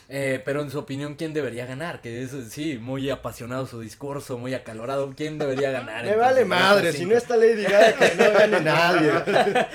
Eh, 0.07 0.41
pero 0.45 0.61
en 0.61 0.71
su 0.71 0.79
opinión, 0.79 1.15
¿quién 1.15 1.33
debería 1.33 1.65
ganar? 1.65 1.99
Que 1.99 2.23
es, 2.23 2.31
sí, 2.49 2.77
muy 2.77 3.09
apasionado 3.09 3.67
su 3.67 3.81
discurso, 3.81 4.37
muy 4.37 4.53
acalorado. 4.53 5.13
¿Quién 5.13 5.39
debería 5.39 5.71
ganar? 5.71 6.05
Me 6.05 6.15
vale 6.15 6.45
madre, 6.45 6.93
si 6.93 7.05
no 7.05 7.17
está 7.17 7.35
Lady 7.35 7.63
Gaga, 7.63 7.95
que 7.97 8.15
no 8.15 8.31
gane 8.31 8.61
nadie. 8.61 9.11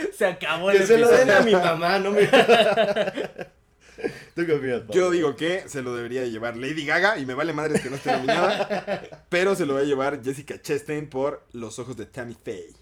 Se 0.16 0.24
acabó 0.24 0.70
el 0.70 0.78
Que 0.78 0.86
se 0.86 0.96
lo 0.96 1.10
den 1.10 1.30
a 1.30 1.40
mi 1.40 1.52
mamá, 1.52 1.98
no 1.98 2.12
me... 2.12 2.26
¿Tú 4.36 4.44
qué 4.44 4.52
opinas, 4.52 4.80
Pablo? 4.80 4.94
Yo 4.94 5.10
digo 5.10 5.34
que 5.34 5.66
se 5.66 5.80
lo 5.80 5.96
debería 5.96 6.20
de 6.20 6.30
llevar 6.30 6.58
Lady 6.58 6.84
Gaga 6.84 7.18
y 7.18 7.24
me 7.24 7.32
vale 7.32 7.54
madres 7.54 7.80
que 7.80 7.88
no 7.88 7.96
esté 7.96 8.12
nominada, 8.12 9.24
pero 9.30 9.54
se 9.54 9.64
lo 9.64 9.72
va 9.72 9.80
a 9.80 9.84
llevar 9.84 10.22
Jessica 10.22 10.60
Chastain 10.60 11.08
por 11.08 11.46
Los 11.52 11.78
ojos 11.78 11.96
de 11.96 12.04
Tammy 12.04 12.34
Faye. 12.44 12.76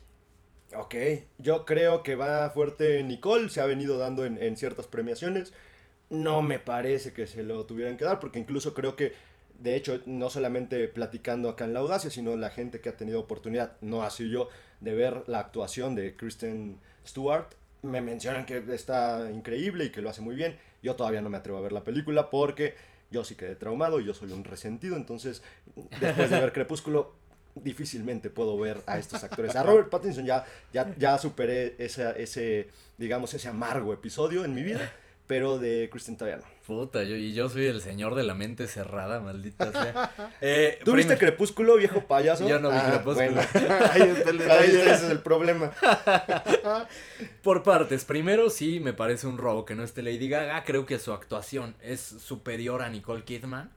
Ok, 0.75 0.97
yo 1.39 1.65
creo 1.65 2.03
que 2.03 2.17
va 2.17 2.51
fuerte 2.51 3.05
Nicole, 3.05 3.51
se 3.51 3.61
ha 3.61 3.67
venido 3.67 3.99
dando 3.99 4.25
en, 4.25 4.43
en 4.43 4.57
ciertas 4.57 4.89
premiaciones. 4.89 5.53
No 6.11 6.43
me 6.43 6.59
parece 6.59 7.13
que 7.13 7.29
se 7.29 7.45
lo 7.45 7.65
tuvieran 7.67 7.97
que 7.99 8.05
dar, 8.05 8.19
porque 8.19 8.41
incluso 8.41 8.75
creo 8.75 8.97
que, 8.97 9.13
de 9.61 9.77
hecho, 9.77 10.01
no 10.07 10.31
solamente 10.31 10.89
platicando 10.89 11.49
acá 11.49 11.67
en 11.67 11.75
la 11.75 11.79
audacia, 11.79 12.11
sino 12.11 12.37
la 12.37 12.51
gente 12.51 12.81
que 12.81 12.89
ha 12.89 12.97
tenido 12.97 13.21
oportunidad, 13.21 13.77
no 13.81 14.03
así 14.03 14.29
yo, 14.29 14.49
de 14.81 14.93
ver 14.95 15.23
la 15.29 15.39
actuación 15.39 15.95
de 15.95 16.17
Kristen 16.17 16.81
Stewart, 17.07 17.47
me 17.85 18.01
mencionan 18.01 18.47
que 18.47 18.63
está 18.73 19.31
increíble 19.33 19.85
y 19.85 19.91
que 19.91 20.03
lo 20.03 20.11
hace 20.11 20.21
muy 20.21 20.35
bien. 20.35 20.59
Yo 20.83 20.97
todavía 20.97 21.21
no 21.21 21.31
me 21.31 21.37
atrevo 21.37 21.59
a 21.59 21.63
ver 21.63 21.73
la 21.73 21.85
película 21.85 22.31
porque 22.31 22.75
yo 23.11 23.25
sí 23.25 23.37
quedé 23.37 23.55
traumado 23.55 24.01
y 24.01 24.05
yo 24.05 24.15
soy 24.15 24.33
un 24.33 24.45
resentido, 24.45 24.97
entonces 24.97 25.43
después 26.01 26.31
de 26.31 26.41
ver 26.41 26.53
Crepúsculo 26.53 27.15
difícilmente 27.55 28.31
puedo 28.31 28.59
ver 28.59 28.83
a 28.87 28.99
estos 28.99 29.23
actores. 29.23 29.55
A 29.55 29.63
Robert 29.63 29.89
Pattinson 29.89 30.25
ya, 30.25 30.45
ya, 30.73 30.95
ya 30.99 31.19
superé 31.19 31.77
esa, 31.79 32.11
ese, 32.13 32.69
digamos, 32.99 33.33
ese 33.35 33.49
amargo 33.49 33.93
episodio 33.93 34.45
en 34.45 34.55
mi 34.55 34.63
vida, 34.63 34.93
pero 35.27 35.59
de 35.59 35.89
Kristen 35.91 36.17
todavía 36.17 36.45
no. 36.45 36.55
Puta, 36.67 37.03
yo, 37.03 37.15
y 37.17 37.35
yo 37.35 37.49
soy 37.51 37.67
el 37.67 37.81
señor 37.83 38.15
de 38.15 38.23
la 38.23 38.35
mente 38.35 38.67
cerrada, 38.67 39.21
maldita 39.21 39.71
sea. 39.71 40.33
Eh, 40.41 40.79
¿Tú 40.85 40.93
viste 40.93 41.17
Crepúsculo, 41.19 41.77
viejo 41.77 42.03
payaso? 42.07 42.49
Yo 42.49 42.59
no 42.59 42.71
vi 42.71 42.79
Crepúsculo. 42.79 43.33
Bueno, 43.33 43.41
Ahí 43.93 44.03
está 44.03 44.31
el 44.31 44.41
ahí 44.41 44.69
detalle. 44.71 44.79
está, 44.79 44.95
ese 44.95 45.05
es 45.07 45.11
el 45.11 45.21
problema. 45.21 45.73
Por 47.43 47.63
partes, 47.63 48.05
primero 48.05 48.51
sí 48.51 48.81
me 48.81 48.93
parece 48.93 49.27
un 49.27 49.39
robo 49.39 49.65
que 49.65 49.75
no 49.75 49.83
esté 49.85 50.03
Lady 50.03 50.29
Gaga, 50.29 50.65
creo 50.65 50.87
que 50.87 50.99
su 50.99 51.13
actuación 51.13 51.75
es 51.83 52.01
superior 52.01 52.83
a 52.83 52.89
Nicole 52.89 53.25
Kidman. 53.25 53.71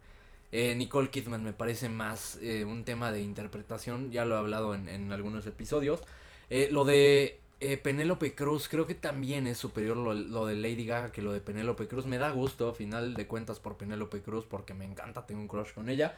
Eh, 0.52 0.76
Nicole 0.76 1.10
Kidman 1.10 1.44
me 1.44 1.53
parece 1.53 1.90
más 1.90 2.38
eh, 2.41 2.64
un 2.64 2.86
tema 2.86 3.11
de 3.11 3.22
interpretación, 3.22 4.11
ya 4.11 4.24
lo 4.26 4.36
he 4.36 4.38
hablado 4.40 4.74
en, 4.74 4.88
en 4.88 5.11
algunos 5.11 5.45
episodios. 5.45 6.02
Eh, 6.49 6.69
lo 6.72 6.86
de 6.86 7.40
eh, 7.60 7.78
Penélope 7.78 8.36
Cruz, 8.36 8.68
creo 8.70 8.86
que 8.86 8.94
también 8.94 9.48
es 9.48 9.58
superior 9.58 9.98
lo, 9.98 10.14
lo 10.14 10.46
de 10.46 10.56
Lady 10.56 10.86
Gaga 10.86 11.12
que 11.12 11.24
lo 11.24 11.34
de 11.34 11.42
Penélope 11.42 11.88
Cruz. 11.88 12.06
Me 12.06 12.18
da 12.18 12.30
gusto, 12.30 12.70
a 12.70 12.74
final 12.74 13.16
de 13.16 13.26
cuentas, 13.28 13.60
por 13.60 13.78
Penélope 13.78 14.22
Cruz, 14.22 14.46
porque 14.46 14.74
me 14.74 14.86
encanta, 14.86 15.26
tengo 15.26 15.42
un 15.42 15.48
crush 15.48 15.74
con 15.74 15.90
ella. 15.90 16.16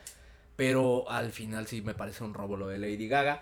Pero 0.56 1.10
al 1.10 1.32
final 1.32 1.68
sí 1.68 1.82
me 1.82 1.94
parece 1.94 2.24
un 2.26 2.34
robo 2.34 2.58
lo 2.58 2.68
de 2.68 2.78
Lady 2.78 3.08
Gaga. 3.08 3.42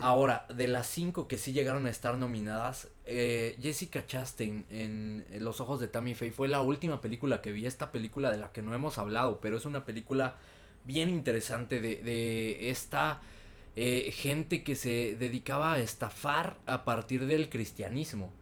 Ahora, 0.00 0.46
de 0.54 0.68
las 0.68 0.86
cinco 0.86 1.26
que 1.26 1.36
sí 1.36 1.52
llegaron 1.52 1.86
a 1.86 1.90
estar 1.90 2.16
nominadas, 2.16 2.88
eh, 3.06 3.56
Jessica 3.60 4.06
Chastain 4.06 4.64
en, 4.70 5.26
Los 5.40 5.60
Ojos 5.60 5.80
de 5.80 5.88
Tammy 5.88 6.14
Faye 6.14 6.30
fue 6.30 6.46
la 6.46 6.60
última 6.60 7.00
película 7.00 7.42
que 7.42 7.50
vi. 7.50 7.66
Esta 7.66 7.90
película 7.90 8.30
de 8.30 8.38
la 8.38 8.52
que 8.52 8.62
no 8.62 8.72
hemos 8.72 8.98
hablado, 8.98 9.40
pero 9.40 9.56
es 9.56 9.64
una 9.64 9.84
película 9.84 10.36
bien 10.84 11.08
interesante 11.08 11.80
de, 11.80 11.96
de 11.96 12.70
esta 12.70 13.20
eh, 13.76 14.12
gente 14.12 14.62
que 14.62 14.76
se 14.76 15.16
dedicaba 15.16 15.72
a 15.74 15.78
estafar 15.78 16.56
a 16.66 16.84
partir 16.84 17.26
del 17.26 17.48
cristianismo. 17.48 18.32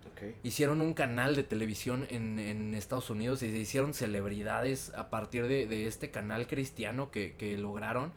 Hicieron 0.45 0.81
un 0.81 0.95
canal 0.95 1.35
de 1.35 1.43
televisión 1.43 2.07
en, 2.09 2.39
en 2.39 2.75
Estados 2.75 3.11
Unidos 3.11 3.43
y 3.43 3.51
se 3.51 3.59
hicieron 3.59 3.93
celebridades 3.93 4.93
a 4.95 5.11
partir 5.11 5.49
de, 5.49 5.67
de 5.67 5.89
este 5.89 6.13
canal 6.13 6.47
cristiano 6.47 7.11
que, 7.11 7.35
que 7.37 7.59
lograron. 7.59 8.13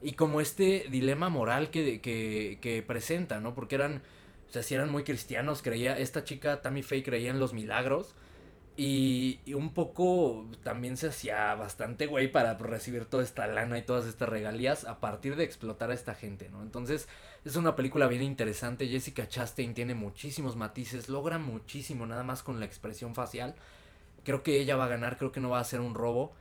Y 0.00 0.12
como 0.12 0.40
este 0.40 0.86
dilema 0.88 1.28
moral 1.30 1.70
que, 1.70 2.00
que, 2.00 2.58
que 2.60 2.82
presenta, 2.82 3.40
¿no? 3.40 3.56
Porque 3.56 3.74
eran, 3.74 4.02
o 4.48 4.52
sea, 4.52 4.62
si 4.62 4.76
eran 4.76 4.88
muy 4.88 5.02
cristianos, 5.02 5.60
creía, 5.60 5.98
esta 5.98 6.22
chica 6.22 6.62
Tammy 6.62 6.84
Faye 6.84 7.02
creía 7.02 7.30
en 7.30 7.40
los 7.40 7.52
milagros. 7.52 8.14
Y, 8.80 9.40
un 9.54 9.74
poco 9.74 10.46
también 10.62 10.96
se 10.96 11.08
hacía 11.08 11.52
bastante 11.56 12.06
güey 12.06 12.30
para 12.30 12.54
recibir 12.54 13.06
toda 13.06 13.24
esta 13.24 13.48
lana 13.48 13.76
y 13.76 13.82
todas 13.82 14.06
estas 14.06 14.28
regalías 14.28 14.84
a 14.84 15.00
partir 15.00 15.34
de 15.34 15.42
explotar 15.42 15.90
a 15.90 15.94
esta 15.94 16.14
gente, 16.14 16.48
¿no? 16.48 16.62
Entonces 16.62 17.08
es 17.44 17.56
una 17.56 17.74
película 17.74 18.06
bien 18.06 18.22
interesante. 18.22 18.86
Jessica 18.86 19.28
Chastain 19.28 19.74
tiene 19.74 19.96
muchísimos 19.96 20.54
matices, 20.54 21.08
logra 21.08 21.38
muchísimo 21.40 22.06
nada 22.06 22.22
más 22.22 22.44
con 22.44 22.60
la 22.60 22.66
expresión 22.66 23.16
facial. 23.16 23.56
Creo 24.22 24.44
que 24.44 24.60
ella 24.60 24.76
va 24.76 24.84
a 24.84 24.88
ganar, 24.88 25.18
creo 25.18 25.32
que 25.32 25.40
no 25.40 25.50
va 25.50 25.58
a 25.58 25.64
ser 25.64 25.80
un 25.80 25.96
robo. 25.96 26.32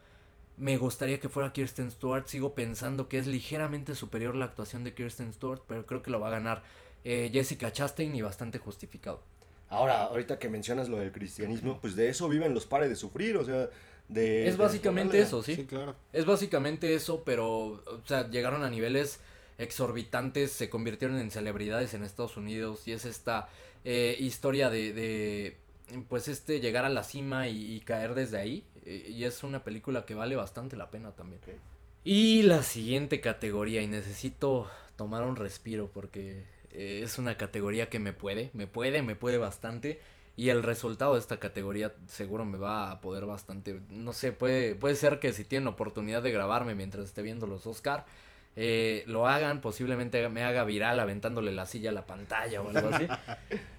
Me 0.57 0.77
gustaría 0.77 1.19
que 1.19 1.29
fuera 1.29 1.53
Kirsten 1.53 1.89
Stewart. 1.89 2.27
Sigo 2.27 2.53
pensando 2.53 3.09
que 3.09 3.17
es 3.17 3.25
ligeramente 3.25 3.95
superior 3.95 4.35
la 4.35 4.45
actuación 4.45 4.83
de 4.83 4.93
Kirsten 4.93 5.33
Stewart, 5.33 5.63
pero 5.67 5.87
creo 5.87 6.03
que 6.03 6.11
lo 6.11 6.19
va 6.19 6.27
a 6.27 6.31
ganar 6.31 6.61
eh, 7.03 7.31
Jessica 7.33 7.71
Chastain 7.71 8.13
y 8.15 8.21
bastante 8.21 8.59
justificado. 8.59 9.23
Ahora, 9.69 10.03
ahorita 10.03 10.39
que 10.39 10.49
mencionas 10.49 10.87
lo 10.89 10.97
del 10.97 11.11
cristianismo, 11.11 11.79
pues 11.81 11.95
de 11.95 12.09
eso 12.09 12.29
viven 12.29 12.53
los 12.53 12.65
pares 12.65 12.89
de 12.89 12.95
sufrir, 12.95 13.35
o 13.37 13.43
sea, 13.45 13.69
de... 14.07 14.47
Es 14.47 14.55
básicamente 14.57 15.17
de- 15.17 15.23
eso, 15.23 15.43
¿sí? 15.43 15.55
Sí, 15.55 15.65
claro. 15.65 15.95
Es 16.13 16.25
básicamente 16.25 16.93
eso, 16.95 17.23
pero, 17.25 17.49
o 17.49 18.01
sea, 18.05 18.29
llegaron 18.29 18.63
a 18.63 18.69
niveles 18.69 19.19
exorbitantes, 19.57 20.51
se 20.51 20.69
convirtieron 20.69 21.17
en 21.19 21.31
celebridades 21.31 21.93
en 21.93 22.03
Estados 22.03 22.37
Unidos 22.37 22.87
y 22.87 22.93
es 22.93 23.05
esta 23.05 23.49
eh, 23.83 24.15
historia 24.19 24.69
de, 24.69 24.93
de, 24.93 25.57
pues, 26.07 26.27
este, 26.29 26.59
llegar 26.61 26.85
a 26.85 26.89
la 26.89 27.03
cima 27.03 27.47
y, 27.49 27.75
y 27.75 27.79
caer 27.81 28.13
desde 28.15 28.37
ahí. 28.37 28.63
eh, 28.85 29.05
y 29.09 29.25
es 29.25 29.43
una 29.43 29.63
película 29.63 30.05
que 30.05 30.15
vale 30.15 30.35
bastante 30.37 30.77
la 30.77 30.89
pena 30.89 31.11
también. 31.11 31.41
Y 32.05 32.43
la 32.43 32.63
siguiente 32.63 33.19
categoría, 33.19 33.81
y 33.81 33.87
necesito 33.87 34.69
tomar 34.95 35.23
un 35.23 35.35
respiro 35.35 35.89
porque 35.93 36.45
eh, 36.77 37.01
es 37.03 37.17
una 37.17 37.35
categoría 37.37 37.89
que 37.89 37.99
me 37.99 38.13
puede, 38.13 38.51
me 38.53 38.67
puede, 38.67 39.01
me 39.01 39.15
puede 39.15 39.37
bastante. 39.37 39.99
Y 40.35 40.49
el 40.49 40.61
resultado 40.61 41.15
de 41.15 41.19
esta 41.19 41.37
categoría 41.39 41.95
seguro 42.05 42.45
me 42.45 42.59
va 42.59 42.91
a 42.91 43.01
poder 43.01 43.25
bastante. 43.25 43.81
No 43.89 44.13
sé, 44.13 44.31
puede, 44.31 44.75
puede 44.75 44.95
ser 44.95 45.19
que 45.19 45.33
si 45.33 45.43
tienen 45.43 45.67
oportunidad 45.67 46.21
de 46.21 46.31
grabarme 46.31 46.75
mientras 46.75 47.05
esté 47.05 47.23
viendo 47.23 47.47
los 47.47 47.65
Oscar, 47.65 48.05
eh, 48.55 49.03
lo 49.07 49.27
hagan, 49.27 49.61
posiblemente 49.61 50.29
me 50.29 50.43
haga 50.43 50.63
viral 50.63 50.99
aventándole 50.99 51.51
la 51.51 51.65
silla 51.65 51.89
a 51.89 51.93
la 51.93 52.05
pantalla 52.05 52.61
o 52.61 52.69
algo 52.69 52.89
así. 52.89 53.07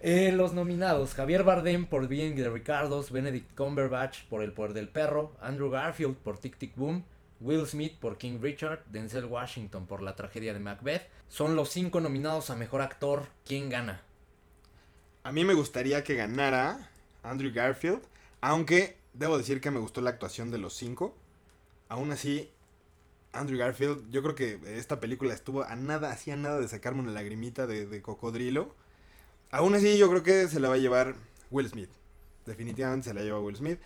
Eh, 0.00 0.30
los 0.30 0.52
nominados, 0.52 1.14
Javier 1.14 1.42
Bardem 1.42 1.84
por 1.84 2.06
Being 2.06 2.36
the 2.36 2.48
Ricardos, 2.48 3.10
Benedict 3.10 3.52
Cumberbatch 3.56 4.22
por 4.26 4.44
El 4.44 4.52
Poder 4.52 4.74
del 4.74 4.88
Perro, 4.88 5.32
Andrew 5.40 5.70
Garfield 5.70 6.16
por 6.16 6.38
Tic 6.38 6.56
Tic 6.56 6.76
Boom, 6.76 7.04
Will 7.40 7.66
Smith 7.66 7.98
por 7.98 8.18
King 8.18 8.38
Richard, 8.40 8.84
Denzel 8.86 9.26
Washington 9.26 9.86
por 9.86 10.02
La 10.02 10.16
Tragedia 10.16 10.52
de 10.52 10.58
Macbeth. 10.58 11.08
Son 11.28 11.54
los 11.54 11.70
cinco 11.70 12.00
nominados 12.00 12.50
a 12.50 12.56
Mejor 12.56 12.80
Actor. 12.80 13.28
¿Quién 13.44 13.68
gana? 13.68 14.02
A 15.22 15.30
mí 15.30 15.44
me 15.44 15.54
gustaría 15.54 16.02
que 16.02 16.14
ganara 16.14 16.90
Andrew 17.22 17.52
Garfield, 17.52 18.00
aunque 18.40 18.96
debo 19.12 19.38
decir 19.38 19.60
que 19.60 19.70
me 19.70 19.78
gustó 19.78 20.00
la 20.00 20.10
actuación 20.10 20.50
de 20.50 20.58
los 20.58 20.74
cinco. 20.74 21.14
Aún 21.88 22.10
así, 22.10 22.50
Andrew 23.32 23.58
Garfield, 23.58 24.10
yo 24.10 24.22
creo 24.22 24.34
que 24.34 24.60
esta 24.78 25.00
película 25.00 25.34
estuvo 25.34 25.62
a 25.62 25.76
nada, 25.76 26.10
hacía 26.10 26.36
nada 26.36 26.58
de 26.58 26.68
sacarme 26.68 27.02
una 27.02 27.12
lagrimita 27.12 27.66
de, 27.66 27.86
de 27.86 28.02
cocodrilo. 28.02 28.74
Aún 29.50 29.74
así, 29.74 29.96
yo 29.96 30.08
creo 30.10 30.22
que 30.22 30.48
se 30.48 30.60
la 30.60 30.68
va 30.68 30.74
a 30.74 30.78
llevar 30.78 31.14
Will 31.50 31.68
Smith. 31.68 31.90
Definitivamente 32.46 33.08
se 33.08 33.14
la 33.14 33.22
lleva 33.22 33.40
Will 33.40 33.56
Smith. 33.56 33.78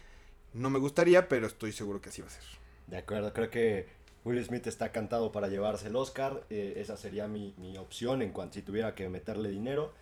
No 0.54 0.70
me 0.70 0.78
gustaría, 0.78 1.28
pero 1.28 1.46
estoy 1.46 1.72
seguro 1.72 2.00
que 2.00 2.08
así 2.08 2.22
va 2.22 2.28
a 2.28 2.30
ser. 2.30 2.61
De 2.86 2.98
acuerdo, 2.98 3.32
creo 3.32 3.50
que 3.50 3.86
Will 4.24 4.42
Smith 4.44 4.66
está 4.66 4.92
cantado 4.92 5.32
para 5.32 5.48
llevarse 5.48 5.88
el 5.88 5.96
Oscar. 5.96 6.44
eh, 6.50 6.74
esa 6.76 6.96
sería 6.96 7.26
mi, 7.28 7.54
mi 7.58 7.76
opción 7.78 8.22
en 8.22 8.32
cuanto 8.32 8.54
si 8.54 8.62
tuviera 8.62 8.94
que 8.94 9.08
meterle 9.08 9.50
dinero. 9.50 9.92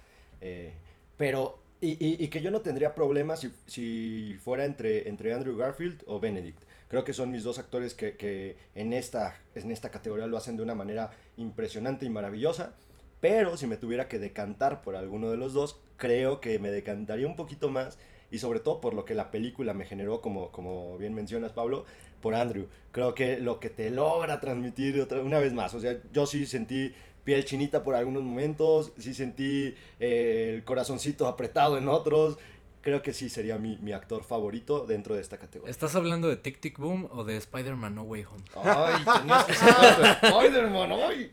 eh, 0.40 0.72
pero, 1.16 1.58
y, 1.82 1.90
y- 2.04 2.16
y 2.24 2.28
que 2.28 2.40
yo 2.40 2.50
no 2.50 2.60
tendría 2.62 2.94
problemas 2.94 3.40
si, 3.40 3.52
si 3.66 4.36
fuera 4.42 4.64
entre, 4.64 5.08
entre 5.08 5.32
Andrew 5.34 5.56
Garfield 5.56 6.02
o 6.06 6.18
Benedict. 6.20 6.62
Creo 6.88 7.04
que 7.04 7.12
son 7.12 7.30
mis 7.30 7.44
dos 7.44 7.58
actores 7.58 7.94
que, 7.94 8.16
que 8.16 8.56
en, 8.74 8.92
esta, 8.94 9.38
en 9.54 9.70
esta 9.70 9.90
categoría 9.90 10.26
lo 10.26 10.36
hacen 10.38 10.56
de 10.56 10.62
una 10.62 10.74
manera 10.74 11.10
impresionante 11.36 12.06
y 12.06 12.10
maravillosa. 12.10 12.74
Pero 13.20 13.56
si 13.56 13.66
me 13.66 13.76
tuviera 13.76 14.08
que 14.08 14.18
decantar 14.18 14.82
por 14.82 14.96
alguno 14.96 15.30
de 15.30 15.36
los 15.36 15.52
dos, 15.52 15.78
creo 15.96 16.40
que 16.40 16.58
me 16.58 16.70
decantaría 16.70 17.26
un 17.26 17.36
poquito 17.36 17.68
más. 17.70 17.98
Y 18.30 18.38
sobre 18.38 18.60
todo 18.60 18.80
por 18.80 18.94
lo 18.94 19.04
que 19.04 19.14
la 19.14 19.30
película 19.30 19.74
me 19.74 19.84
generó, 19.84 20.20
como, 20.20 20.50
como 20.50 20.96
bien 20.98 21.14
mencionas, 21.14 21.52
Pablo, 21.52 21.84
por 22.20 22.34
Andrew. 22.34 22.66
Creo 22.92 23.14
que 23.14 23.38
lo 23.38 23.60
que 23.60 23.70
te 23.70 23.90
logra 23.90 24.40
transmitir 24.40 25.00
otra, 25.00 25.20
una 25.20 25.38
vez 25.38 25.52
más. 25.52 25.74
O 25.74 25.80
sea, 25.80 25.98
yo 26.12 26.26
sí 26.26 26.46
sentí 26.46 26.92
piel 27.24 27.44
chinita 27.44 27.82
por 27.82 27.94
algunos 27.94 28.22
momentos, 28.22 28.92
sí 28.98 29.14
sentí 29.14 29.74
eh, 29.98 30.52
el 30.54 30.64
corazoncito 30.64 31.26
apretado 31.26 31.76
en 31.78 31.88
otros. 31.88 32.38
Creo 32.82 33.02
que 33.02 33.12
sí 33.12 33.28
sería 33.28 33.58
mi, 33.58 33.76
mi 33.78 33.92
actor 33.92 34.24
favorito 34.24 34.86
dentro 34.86 35.14
de 35.14 35.20
esta 35.20 35.36
categoría. 35.36 35.70
¿Estás 35.70 35.94
hablando 35.96 36.28
de 36.28 36.36
Tic 36.36 36.60
Tic 36.60 36.78
Boom 36.78 37.08
o 37.12 37.24
de 37.24 37.36
Spider-Man 37.36 37.94
No 37.94 38.02
Way 38.04 38.24
Home? 38.24 38.44
Ay, 38.64 39.04
tenías 39.18 39.44
que 39.44 39.52
tu 39.52 40.26
Spider-Man, 40.26 40.92
ay. 40.92 41.30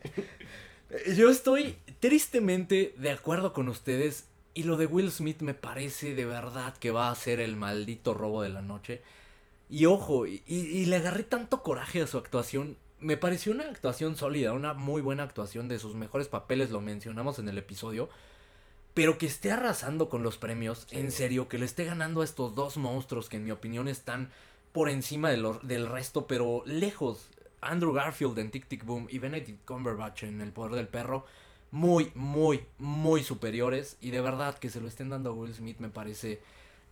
Eh, 0.90 1.14
Yo 1.16 1.30
estoy 1.30 1.76
tristemente 2.00 2.94
de 2.98 3.10
acuerdo 3.10 3.52
con 3.54 3.68
ustedes 3.68 4.26
y 4.58 4.64
lo 4.64 4.76
de 4.76 4.86
Will 4.86 5.10
Smith 5.12 5.40
me 5.42 5.54
parece 5.54 6.14
de 6.14 6.24
verdad 6.24 6.76
que 6.78 6.90
va 6.90 7.10
a 7.10 7.14
ser 7.14 7.38
el 7.40 7.54
maldito 7.56 8.12
robo 8.14 8.42
de 8.42 8.48
la 8.48 8.62
noche. 8.62 9.02
Y 9.70 9.86
ojo, 9.86 10.26
y, 10.26 10.42
y 10.46 10.86
le 10.86 10.96
agarré 10.96 11.22
tanto 11.22 11.62
coraje 11.62 12.02
a 12.02 12.06
su 12.06 12.18
actuación. 12.18 12.76
Me 13.00 13.16
pareció 13.16 13.52
una 13.52 13.64
actuación 13.68 14.16
sólida, 14.16 14.52
una 14.52 14.74
muy 14.74 15.00
buena 15.02 15.22
actuación 15.22 15.68
de 15.68 15.78
sus 15.78 15.94
mejores 15.94 16.26
papeles, 16.26 16.70
lo 16.70 16.80
mencionamos 16.80 17.38
en 17.38 17.48
el 17.48 17.58
episodio. 17.58 18.08
Pero 18.94 19.16
que 19.18 19.26
esté 19.26 19.52
arrasando 19.52 20.08
con 20.08 20.22
los 20.24 20.38
premios, 20.38 20.86
en 20.90 21.12
serio, 21.12 21.48
que 21.48 21.58
le 21.58 21.66
esté 21.66 21.84
ganando 21.84 22.22
a 22.22 22.24
estos 22.24 22.54
dos 22.56 22.76
monstruos 22.78 23.28
que 23.28 23.36
en 23.36 23.44
mi 23.44 23.52
opinión 23.52 23.86
están 23.86 24.30
por 24.72 24.88
encima 24.88 25.30
de 25.30 25.36
lo- 25.36 25.60
del 25.62 25.86
resto, 25.86 26.26
pero 26.26 26.62
lejos. 26.66 27.28
Andrew 27.60 27.92
Garfield 27.92 28.38
en 28.38 28.50
Tic 28.50 28.66
Tic 28.66 28.84
Boom 28.84 29.06
y 29.10 29.18
Benedict 29.18 29.64
Cumberbatch 29.64 30.24
en 30.24 30.40
El 30.40 30.52
Poder 30.52 30.74
del 30.74 30.88
Perro, 30.88 31.26
muy, 31.70 32.12
muy, 32.14 32.64
muy 32.78 33.22
superiores. 33.22 33.96
Y 34.00 34.10
de 34.10 34.20
verdad 34.20 34.58
que 34.58 34.70
se 34.70 34.80
lo 34.80 34.88
estén 34.88 35.08
dando 35.08 35.30
a 35.30 35.32
Will 35.32 35.54
Smith 35.54 35.78
me 35.78 35.88
parece... 35.88 36.40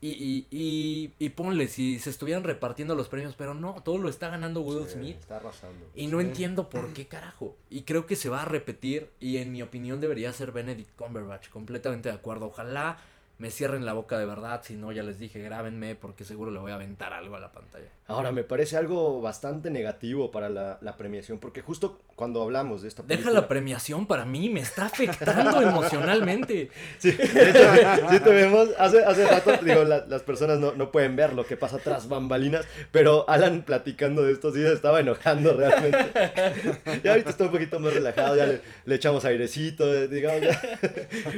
Y, 0.02 0.10
y, 0.10 0.46
y, 0.50 1.14
y 1.18 1.30
ponle, 1.30 1.68
si 1.68 1.98
se 1.98 2.10
estuvieran 2.10 2.44
repartiendo 2.44 2.94
los 2.94 3.08
premios, 3.08 3.34
pero 3.34 3.54
no, 3.54 3.82
todo 3.82 3.96
lo 3.96 4.10
está 4.10 4.28
ganando 4.28 4.60
Will 4.60 4.84
Sí, 4.86 4.92
Smith. 4.92 5.16
Está 5.18 5.36
arrasando. 5.36 5.86
Y 5.94 6.08
no 6.08 6.20
entiendo 6.20 6.68
por 6.68 6.88
qué 6.92 7.06
carajo. 7.06 7.56
Y 7.70 7.82
creo 7.82 8.04
que 8.04 8.14
se 8.14 8.28
va 8.28 8.42
a 8.42 8.44
repetir. 8.44 9.10
Y 9.20 9.38
en 9.38 9.52
mi 9.52 9.62
opinión 9.62 10.00
debería 10.00 10.32
ser 10.34 10.52
Benedict 10.52 10.94
Cumberbatch. 10.96 11.48
Completamente 11.48 12.10
de 12.10 12.14
acuerdo. 12.14 12.46
Ojalá 12.46 12.98
me 13.38 13.50
cierren 13.50 13.86
la 13.86 13.94
boca 13.94 14.18
de 14.18 14.26
verdad. 14.26 14.62
Si 14.62 14.76
no, 14.76 14.92
ya 14.92 15.02
les 15.02 15.18
dije, 15.18 15.40
grábenme 15.40 15.94
porque 15.94 16.24
seguro 16.24 16.50
le 16.50 16.58
voy 16.60 16.72
a 16.72 16.74
aventar 16.74 17.14
algo 17.14 17.34
a 17.34 17.40
la 17.40 17.52
pantalla. 17.52 17.88
Ahora, 18.08 18.30
me 18.30 18.44
parece 18.44 18.76
algo 18.76 19.20
bastante 19.20 19.68
negativo 19.68 20.30
para 20.30 20.48
la, 20.48 20.78
la 20.80 20.96
premiación, 20.96 21.38
porque 21.40 21.60
justo 21.60 22.00
cuando 22.14 22.40
hablamos 22.40 22.82
de 22.82 22.88
esta 22.88 23.02
Deja 23.02 23.22
película... 23.22 23.40
la 23.40 23.48
premiación 23.48 24.06
para 24.06 24.24
mí. 24.24 24.48
Me 24.48 24.60
está 24.60 24.86
afectando 24.86 25.60
emocionalmente. 26.00 26.70
Sí, 26.98 27.10
de 27.10 27.50
hecho, 27.50 28.08
sí 28.10 28.20
te 28.20 28.30
vemos. 28.30 28.68
Hace, 28.78 29.04
hace 29.04 29.26
rato, 29.26 29.52
digo, 29.64 29.82
la- 29.84 30.06
las 30.06 30.22
personas 30.22 30.58
no, 30.60 30.72
no 30.72 30.92
pueden 30.92 31.16
ver 31.16 31.32
lo 31.32 31.44
que 31.46 31.56
pasa 31.56 31.78
tras 31.78 32.08
bambalinas, 32.08 32.64
pero 32.92 33.28
Alan 33.28 33.62
platicando 33.62 34.22
de 34.22 34.32
esto 34.32 34.52
sí 34.52 34.62
se 34.62 34.72
estaba 34.72 35.00
enojando 35.00 35.54
realmente. 35.54 35.98
Ya 37.02 37.10
ahorita 37.12 37.30
está 37.30 37.44
un 37.44 37.50
poquito 37.50 37.80
más 37.80 37.92
relajado, 37.92 38.36
ya 38.36 38.46
le, 38.46 38.60
le 38.84 38.94
echamos 38.94 39.24
airecito, 39.24 40.06
digamos. 40.08 40.42
ya. 40.42 40.60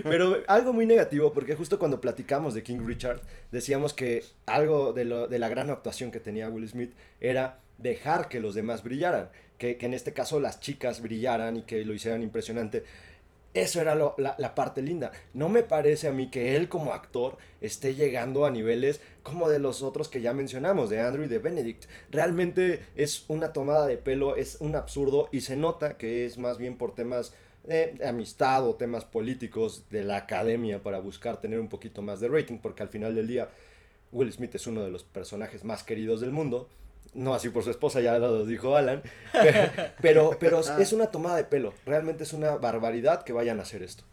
Pero 0.04 0.42
algo 0.46 0.72
muy 0.72 0.86
negativo, 0.86 1.32
porque 1.32 1.54
justo 1.54 1.78
cuando 1.78 2.00
platicamos 2.00 2.54
de 2.54 2.62
King 2.62 2.80
Richard, 2.86 3.20
decíamos 3.50 3.94
que 3.94 4.22
algo 4.46 4.92
de, 4.92 5.04
lo- 5.06 5.28
de 5.28 5.38
la 5.38 5.48
gran 5.48 5.70
actuación 5.70 6.10
que 6.10 6.20
tenía 6.20 6.48
Smith 6.66 6.92
era 7.20 7.60
dejar 7.78 8.28
que 8.28 8.40
los 8.40 8.54
demás 8.54 8.82
brillaran, 8.82 9.30
que, 9.58 9.78
en 9.80 9.94
este 9.94 10.12
caso 10.12 10.40
las 10.40 10.60
chicas 10.60 11.00
brillaran 11.00 11.58
y 11.58 11.62
que 11.62 11.84
lo 11.84 11.94
hicieran 11.94 12.22
impresionante. 12.22 12.84
Eso 13.54 13.80
era 13.80 13.94
la, 13.94 14.36
la 14.38 14.54
parte 14.54 14.82
linda. 14.82 15.10
No 15.32 15.48
me 15.48 15.62
parece 15.62 16.06
a 16.06 16.12
mí 16.12 16.30
que 16.30 16.54
él 16.54 16.68
como 16.68 16.92
actor 16.92 17.38
esté 17.60 17.94
llegando 17.94 18.44
a 18.44 18.50
niveles 18.50 19.00
como 19.22 19.48
de 19.48 19.58
los 19.58 19.82
otros 19.82 20.08
que 20.08 20.20
ya 20.20 20.32
mencionamos, 20.32 20.90
de 20.90 21.00
Andrew 21.00 21.24
y 21.24 21.28
de 21.28 21.38
Benedict. 21.38 21.86
Realmente 22.10 22.84
es 22.94 23.24
una 23.28 23.52
tomada 23.52 23.86
de 23.86 23.96
pelo, 23.96 24.36
es 24.36 24.58
un 24.60 24.76
absurdo 24.76 25.28
y 25.32 25.40
se 25.40 25.56
nota 25.56 25.96
que 25.96 26.26
es 26.26 26.38
más 26.38 26.58
bien 26.58 26.76
por 26.76 26.94
temas 26.94 27.32
de 27.64 27.98
amistad 28.06 28.66
o 28.66 28.76
temas 28.76 29.04
políticos 29.04 29.84
de 29.90 30.02
la 30.02 30.16
academia 30.16 30.82
para 30.82 31.00
buscar 31.00 31.40
tener 31.40 31.60
un 31.60 31.68
poquito 31.68 32.00
más 32.02 32.20
de 32.20 32.28
rating, 32.28 32.58
porque 32.58 32.82
al 32.82 32.88
final 32.88 33.14
del 33.14 33.28
día 33.28 33.48
Will 34.12 34.32
Smith 34.32 34.54
es 34.54 34.66
uno 34.66 34.82
de 34.82 34.90
los 34.90 35.04
personajes 35.04 35.64
más 35.64 35.82
queridos 35.82 36.20
del 36.20 36.30
mundo. 36.30 36.68
No 37.14 37.34
así 37.34 37.48
por 37.48 37.64
su 37.64 37.70
esposa, 37.70 38.00
ya 38.00 38.18
lo 38.18 38.44
dijo 38.44 38.76
Alan. 38.76 39.02
Pero, 40.02 40.36
pero 40.38 40.60
es 40.60 40.92
una 40.92 41.06
tomada 41.06 41.36
de 41.36 41.44
pelo. 41.44 41.72
Realmente 41.86 42.24
es 42.24 42.32
una 42.32 42.56
barbaridad 42.56 43.24
que 43.24 43.32
vayan 43.32 43.58
a 43.58 43.62
hacer 43.62 43.82
esto. 43.82 44.04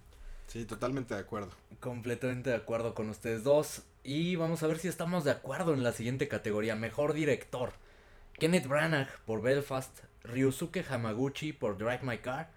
Sí, 0.48 0.66
totalmente 0.66 1.14
de 1.14 1.20
acuerdo. 1.20 1.52
Completamente 1.80 2.50
de 2.50 2.56
acuerdo 2.56 2.94
con 2.94 3.10
ustedes 3.10 3.44
dos. 3.44 3.84
Y 4.04 4.36
vamos 4.36 4.64
a 4.64 4.68
ver 4.68 4.80
si 4.80 4.88
estamos 4.88 5.24
de 5.24 5.32
acuerdo 5.32 5.74
en 5.74 5.84
la 5.84 5.92
siguiente 5.92 6.28
categoría. 6.28 6.76
Mejor 6.76 7.14
director. 7.14 7.74
Kenneth 8.40 8.68
Branagh 8.68 9.10
por 9.26 9.42
Belfast. 9.42 10.00
Ryusuke 10.24 10.86
Hamaguchi 10.90 11.54
por 11.54 11.78
Drive 11.78 12.02
My 12.04 12.20
Car. 12.20 12.50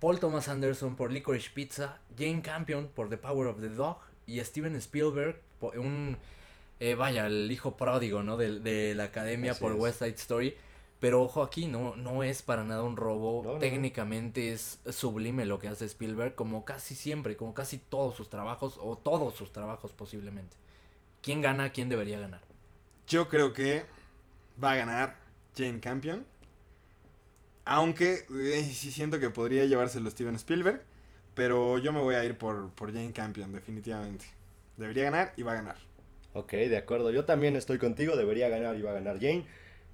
Paul 0.00 0.20
Thomas 0.20 0.48
Anderson 0.48 0.96
por 0.96 1.10
Licorice 1.10 1.50
Pizza. 1.54 2.00
Jane 2.18 2.42
Campion 2.42 2.88
por 2.88 3.08
The 3.08 3.16
Power 3.16 3.46
of 3.46 3.60
the 3.60 3.68
Dog. 3.70 3.98
Y 4.26 4.40
Steven 4.40 4.76
Spielberg 4.76 5.40
por 5.58 5.78
un... 5.78 6.18
eh, 6.80 6.94
vaya, 6.94 7.26
el 7.26 7.50
hijo 7.50 7.76
pródigo, 7.76 8.22
¿no? 8.22 8.36
De, 8.36 8.60
de 8.60 8.94
la 8.94 9.04
academia 9.04 9.52
Así 9.52 9.60
por 9.60 9.72
es. 9.72 9.78
West 9.78 9.98
Side 10.00 10.14
Story. 10.16 10.56
Pero 10.98 11.22
ojo 11.22 11.42
aquí, 11.42 11.66
no, 11.66 11.94
no 11.96 12.22
es 12.22 12.42
para 12.42 12.64
nada 12.64 12.82
un 12.82 12.96
robo. 12.96 13.42
No, 13.42 13.54
no, 13.54 13.54
no. 13.54 13.58
Técnicamente 13.58 14.52
es 14.52 14.80
sublime 14.90 15.44
lo 15.44 15.58
que 15.58 15.68
hace 15.68 15.84
Spielberg, 15.84 16.34
como 16.34 16.64
casi 16.64 16.94
siempre, 16.94 17.36
como 17.36 17.54
casi 17.54 17.78
todos 17.78 18.14
sus 18.14 18.30
trabajos, 18.30 18.78
o 18.80 18.96
todos 18.96 19.34
sus 19.34 19.52
trabajos 19.52 19.92
posiblemente. 19.92 20.56
¿Quién 21.22 21.42
gana? 21.42 21.70
¿Quién 21.70 21.88
debería 21.88 22.18
ganar? 22.18 22.40
Yo 23.06 23.28
creo 23.28 23.52
que 23.52 23.84
va 24.62 24.72
a 24.72 24.76
ganar 24.76 25.16
Jane 25.56 25.80
Campion. 25.80 26.26
Aunque 27.64 28.26
eh, 28.30 28.62
sí 28.72 28.90
siento 28.92 29.18
que 29.18 29.28
podría 29.30 29.64
llevárselo 29.66 30.10
Steven 30.10 30.36
Spielberg. 30.36 30.82
Pero 31.34 31.78
yo 31.78 31.92
me 31.92 32.00
voy 32.00 32.14
a 32.14 32.24
ir 32.24 32.38
por, 32.38 32.70
por 32.70 32.92
Jane 32.92 33.12
Campion, 33.12 33.52
definitivamente. 33.52 34.24
Debería 34.78 35.04
ganar 35.04 35.34
y 35.36 35.42
va 35.42 35.52
a 35.52 35.56
ganar. 35.56 35.85
Ok, 36.36 36.52
de 36.52 36.76
acuerdo. 36.76 37.10
Yo 37.10 37.24
también 37.24 37.56
estoy 37.56 37.78
contigo. 37.78 38.16
Debería 38.16 38.48
ganar 38.48 38.76
y 38.76 38.82
va 38.82 38.90
a 38.90 38.94
ganar 38.94 39.18
Jane. 39.20 39.46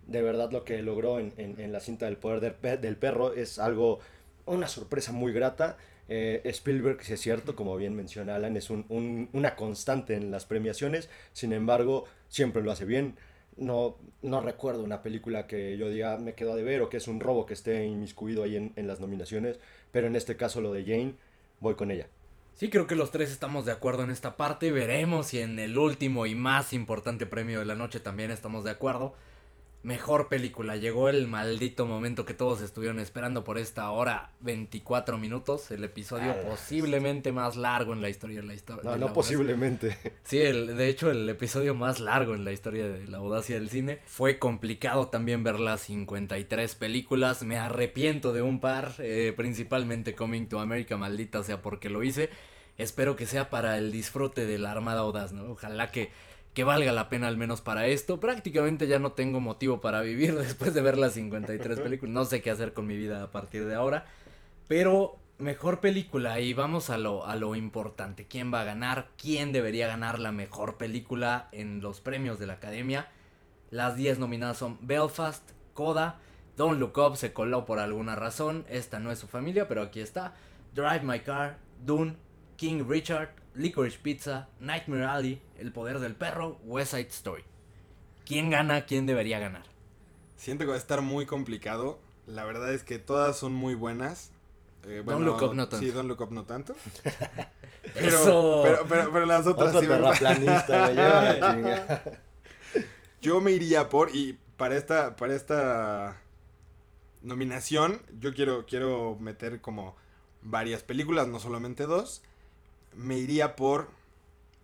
De 0.07 0.23
verdad 0.23 0.51
lo 0.51 0.65
que 0.65 0.83
logró 0.83 1.21
en, 1.21 1.33
en- 1.37 1.73
la 1.73 1.81
cinta 1.81 2.07
del 2.07 2.17
poder 2.17 2.41
del, 2.61 2.81
del 2.81 2.97
perro 2.97 3.33
es 3.35 3.59
algo, 3.59 4.01
una 4.47 4.67
sorpresa 4.69 5.13
muy 5.13 5.33
grata. 5.33 5.77
Eh, 6.09 6.41
Spielberg, 6.47 7.03
si 7.05 7.13
es 7.15 7.21
cierto, 7.21 7.55
como 7.55 7.77
bien 7.77 7.95
menciona 7.95 8.35
Alan, 8.35 8.57
es 8.57 8.71
un- 8.71 8.85
un- 8.89 9.29
una 9.33 9.55
constante 9.57 10.15
en 10.17 10.31
las 10.33 10.45
premiaciones. 10.47 11.09
Sin 11.33 11.53
embargo, 11.53 12.05
siempre 12.29 12.63
lo 12.63 12.73
hace 12.73 12.85
bien. 12.85 13.17
No, 13.57 13.97
no 14.23 14.41
recuerdo 14.41 14.83
una 14.83 15.03
película 15.03 15.47
que 15.47 15.77
yo 15.79 15.91
diga 15.91 16.17
me 16.19 16.35
quedo 16.35 16.57
de 16.57 16.63
ver 16.65 16.81
o 16.83 16.89
que 16.89 16.97
es 16.97 17.07
un 17.09 17.21
robo 17.21 17.47
que 17.47 17.55
esté 17.55 17.85
inmiscuido 17.87 18.43
ahí 18.43 18.57
en, 18.57 18.73
en 18.77 18.87
las 18.89 18.99
nominaciones. 19.01 19.61
Pero 19.93 20.07
en 20.09 20.17
este 20.17 20.37
caso 20.37 20.61
lo 20.61 20.73
de 20.73 20.85
Jane, 20.85 21.15
voy 21.61 21.75
con 21.77 21.91
ella. 21.93 22.09
Sí, 22.55 22.71
creo 22.71 22.87
que 22.87 22.95
los 22.95 23.11
tres 23.11 23.31
estamos 23.31 23.65
de 23.65 23.73
acuerdo 23.73 24.05
en 24.05 24.11
esta 24.11 24.37
parte. 24.37 24.71
Veremos 24.71 25.29
si 25.29 25.41
en 25.41 25.59
el 25.59 25.77
último 25.79 26.27
y 26.27 26.35
más 26.35 26.73
importante 26.73 27.27
premio 27.27 27.59
de 27.59 27.65
la 27.65 27.75
noche 27.75 27.99
también 27.99 28.31
estamos 28.31 28.63
de 28.65 28.71
acuerdo. 28.71 29.15
Mejor 29.83 30.29
película. 30.29 30.77
Llegó 30.77 31.09
el 31.09 31.27
maldito 31.27 31.87
momento 31.87 32.25
que 32.25 32.35
todos 32.35 32.63
estuvieron 32.63 33.01
esperando 33.01 33.43
por 33.43 33.59
esta 33.59 33.91
hora 33.91 34.31
24 34.41 35.19
minutos. 35.19 35.73
El 35.73 35.83
episodio 35.83 36.31
Ah, 36.31 36.37
posiblemente 36.49 37.33
más 37.33 37.57
largo 37.57 37.93
en 37.93 38.01
la 38.01 38.09
historia 38.09 38.41
de 38.41 38.47
la 38.47 38.55
historia. 38.55 38.83
No, 38.85 38.97
no 38.97 39.13
posiblemente. 39.13 39.99
Sí, 40.23 40.41
el, 40.41 40.77
de 40.77 40.89
hecho 40.89 41.11
el 41.11 41.29
episodio 41.29 41.75
más 41.75 41.99
largo 41.99 42.35
en 42.35 42.45
la 42.45 42.53
historia 42.53 42.89
de 42.89 43.09
la 43.09 43.19
audacia 43.19 43.57
del 43.57 43.71
cine. 43.71 43.99
Fue 44.07 44.39
complicado 44.39 45.09
también 45.09 45.43
ver 45.43 45.59
las 45.59 45.81
53 45.83 46.77
películas. 46.77 47.43
Me 47.43 47.59
arrepiento 47.59 48.33
de 48.33 48.43
un 48.43 48.61
par, 48.61 48.95
eh, 48.99 49.33
principalmente 49.37 50.15
Coming 50.15 50.47
to 50.47 50.61
America, 50.61 50.97
maldita 50.97 51.43
sea 51.43 51.61
porque 51.61 51.91
lo 51.91 52.05
hice. 52.05 52.31
Espero 52.79 53.17
que 53.17 53.27
sea 53.27 53.51
para 53.51 53.79
el 53.79 53.91
disfrute 53.93 54.47
de 54.47 54.59
la 54.59 54.71
Armada 54.71 55.01
Audaz, 55.01 55.33
¿no? 55.33 55.51
Ojalá 55.51 55.91
que, 55.91 56.11
que 56.55 56.65
valga 56.65 56.93
la 56.93 57.09
pena 57.09 57.29
al 57.29 57.37
menos 57.37 57.61
para 57.61 57.87
esto. 57.87 58.21
Prácticamente 58.21 58.87
ya 58.87 58.99
no 58.99 59.13
tengo 59.13 59.41
motivo 59.41 59.81
para 59.81 60.01
vivir 60.03 60.35
después 60.39 60.75
de 60.75 60.83
ver 60.83 60.99
las 60.99 61.15
53 61.15 61.81
películas. 61.83 62.15
No 62.15 62.25
sé 62.25 62.43
qué 62.43 62.51
hacer 62.51 62.73
con 62.73 62.87
mi 62.87 62.97
vida 62.97 63.23
a 63.23 63.31
partir 63.31 63.67
de 63.67 63.75
ahora. 63.75 64.07
Pero 64.69 65.19
mejor 65.39 65.81
película 65.81 66.41
y 66.41 66.55
vamos 66.55 66.91
a 66.91 66.99
lo, 66.99 67.27
a 67.27 67.37
lo 67.37 67.55
importante. 67.55 68.27
¿Quién 68.27 68.53
va 68.53 68.61
a 68.61 68.65
ganar? 68.65 69.09
¿Quién 69.17 69.53
debería 69.53 69.87
ganar 69.87 70.19
la 70.19 70.33
mejor 70.33 70.77
película 70.77 71.49
en 71.53 71.81
los 71.81 72.01
premios 72.01 72.39
de 72.39 72.47
la 72.47 72.55
academia? 72.55 73.09
Las 73.71 73.97
10 73.97 74.19
nominadas 74.19 74.59
son 74.59 74.79
Belfast, 74.83 75.51
Coda, 75.73 76.19
Don't 76.57 76.79
Look 76.79 76.99
Up 76.99 77.17
se 77.17 77.33
coló 77.33 77.65
por 77.65 77.79
alguna 77.79 78.15
razón. 78.15 78.65
Esta 78.69 78.99
no 78.99 79.11
es 79.11 79.19
su 79.19 79.27
familia, 79.27 79.69
pero 79.69 79.83
aquí 79.83 80.01
está. 80.01 80.35
Drive 80.75 81.01
My 81.03 81.21
Car, 81.21 81.59
Dune, 81.85 82.17
King 82.57 82.85
Richard, 82.89 83.31
Licorice 83.55 83.99
Pizza, 84.03 84.49
Nightmare 84.61 85.05
Alley, 85.07 85.43
El 85.59 85.73
Poder 85.73 85.99
del 85.99 86.15
Perro, 86.15 86.59
West 86.65 86.93
Side 86.93 87.09
Story. 87.09 87.45
¿Quién 88.25 88.51
gana? 88.51 88.87
¿Quién 88.87 89.07
debería 89.07 89.39
ganar? 89.39 89.65
Siento 90.37 90.65
que 90.65 90.69
va 90.71 90.75
a 90.77 90.79
estar 90.79 91.03
muy 91.03 91.27
complicado. 91.27 91.99
La 92.27 92.45
verdad 92.45 92.73
es 92.73 92.85
que 92.85 92.99
todas 92.99 93.37
son 93.37 93.53
muy 93.53 93.75
buenas. 93.75 94.31
Eh, 94.85 95.03
Don't 95.05 95.25
Look 95.25 95.43
Up 95.43 95.55
no 95.55 95.69
tanto. 95.69 95.79
Sí, 95.85 95.91
Don't 95.91 96.09
Look 96.09 96.21
Up 96.23 96.33
no 96.33 96.45
tanto. 96.45 96.75
Eso. 97.95 98.63
Pero, 98.65 98.87
pero, 98.89 99.13
pero 99.13 99.27
las 99.27 99.47
otras 99.47 99.69
Otro 99.69 99.81
sí 99.81 99.87
me- 99.87 99.95
terraplanista, 99.95 100.87
me 100.87 100.95
lleva 100.95 101.23
la 101.23 101.35
chingada. 101.55 102.05
Yo 103.21 103.41
me 103.41 103.53
iría 103.53 103.89
por, 103.89 104.15
y 104.15 104.39
para 104.57 104.77
esta, 104.77 105.15
para 105.17 105.35
esta 105.35 106.21
nominación, 107.23 108.03
yo 108.19 108.35
quiero, 108.35 108.67
quiero 108.67 109.17
meter 109.21 109.61
como 109.61 109.97
varias 110.43 110.83
películas, 110.83 111.29
no 111.29 111.39
solamente 111.39 111.87
dos. 111.87 112.23
Me 112.95 113.19
iría 113.19 113.57
por 113.57 113.89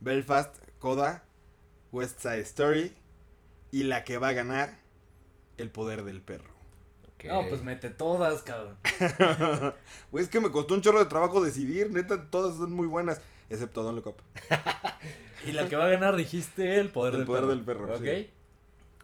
Belfast, 0.00 0.55
Coda, 0.78 1.24
West 1.92 2.20
Side 2.20 2.40
Story 2.40 2.94
y 3.70 3.84
la 3.84 4.05
que 4.05 4.18
va 4.18 4.28
a 4.28 4.32
ganar, 4.32 4.78
El 5.56 5.70
Poder 5.70 6.05
del 6.05 6.20
Perro. 6.20 6.56
No, 7.24 7.48
pues 7.48 7.62
mete 7.64 7.90
todas, 7.90 8.42
cabrón. 8.42 8.76
Güey, 10.12 10.24
es 10.24 10.30
que 10.30 10.40
me 10.40 10.52
costó 10.52 10.74
un 10.74 10.82
chorro 10.82 11.00
de 11.00 11.06
trabajo 11.06 11.42
decidir, 11.42 11.90
neta, 11.90 12.30
todas 12.30 12.56
son 12.56 12.72
muy 12.72 12.86
buenas, 12.86 13.20
excepto 13.50 13.82
Don't 13.82 13.96
Look 13.96 14.14
Up. 14.14 14.22
Y 15.46 15.52
la 15.52 15.68
que 15.68 15.76
va 15.76 15.86
a 15.86 15.88
ganar 15.88 16.16
dijiste 16.16 16.78
el 16.78 16.90
poder, 16.90 17.14
El 17.14 17.20
del, 17.20 17.26
poder 17.26 17.42
perro. 17.42 17.55
del 17.55 17.64
perro, 17.64 17.94
Ok. 17.94 18.02
sí. 18.05 18.30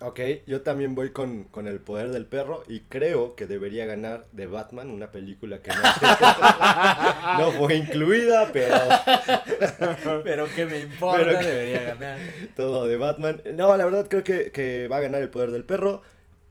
Ok, 0.00 0.20
yo 0.46 0.60
también 0.62 0.94
voy 0.94 1.10
con, 1.12 1.44
con 1.44 1.66
el 1.68 1.78
poder 1.80 2.10
del 2.10 2.26
perro 2.26 2.64
y 2.68 2.80
creo 2.80 3.36
que 3.36 3.46
debería 3.46 3.86
ganar 3.86 4.26
de 4.32 4.46
Batman, 4.48 4.90
una 4.90 5.12
película 5.12 5.60
que 5.62 5.70
no, 5.70 5.76
no 7.38 7.52
fue 7.52 7.76
incluida, 7.76 8.50
pero 8.52 8.74
Pero 10.24 10.46
que 10.54 10.66
me 10.66 10.80
importa, 10.80 11.38
que- 11.38 11.46
debería 11.46 11.94
ganar. 11.94 12.18
todo 12.56 12.86
de 12.86 12.96
Batman. 12.96 13.40
No, 13.54 13.76
la 13.76 13.84
verdad 13.84 14.06
creo 14.08 14.24
que, 14.24 14.50
que 14.50 14.88
va 14.88 14.96
a 14.96 15.00
ganar 15.00 15.22
el 15.22 15.30
poder 15.30 15.50
del 15.52 15.64
perro 15.64 16.02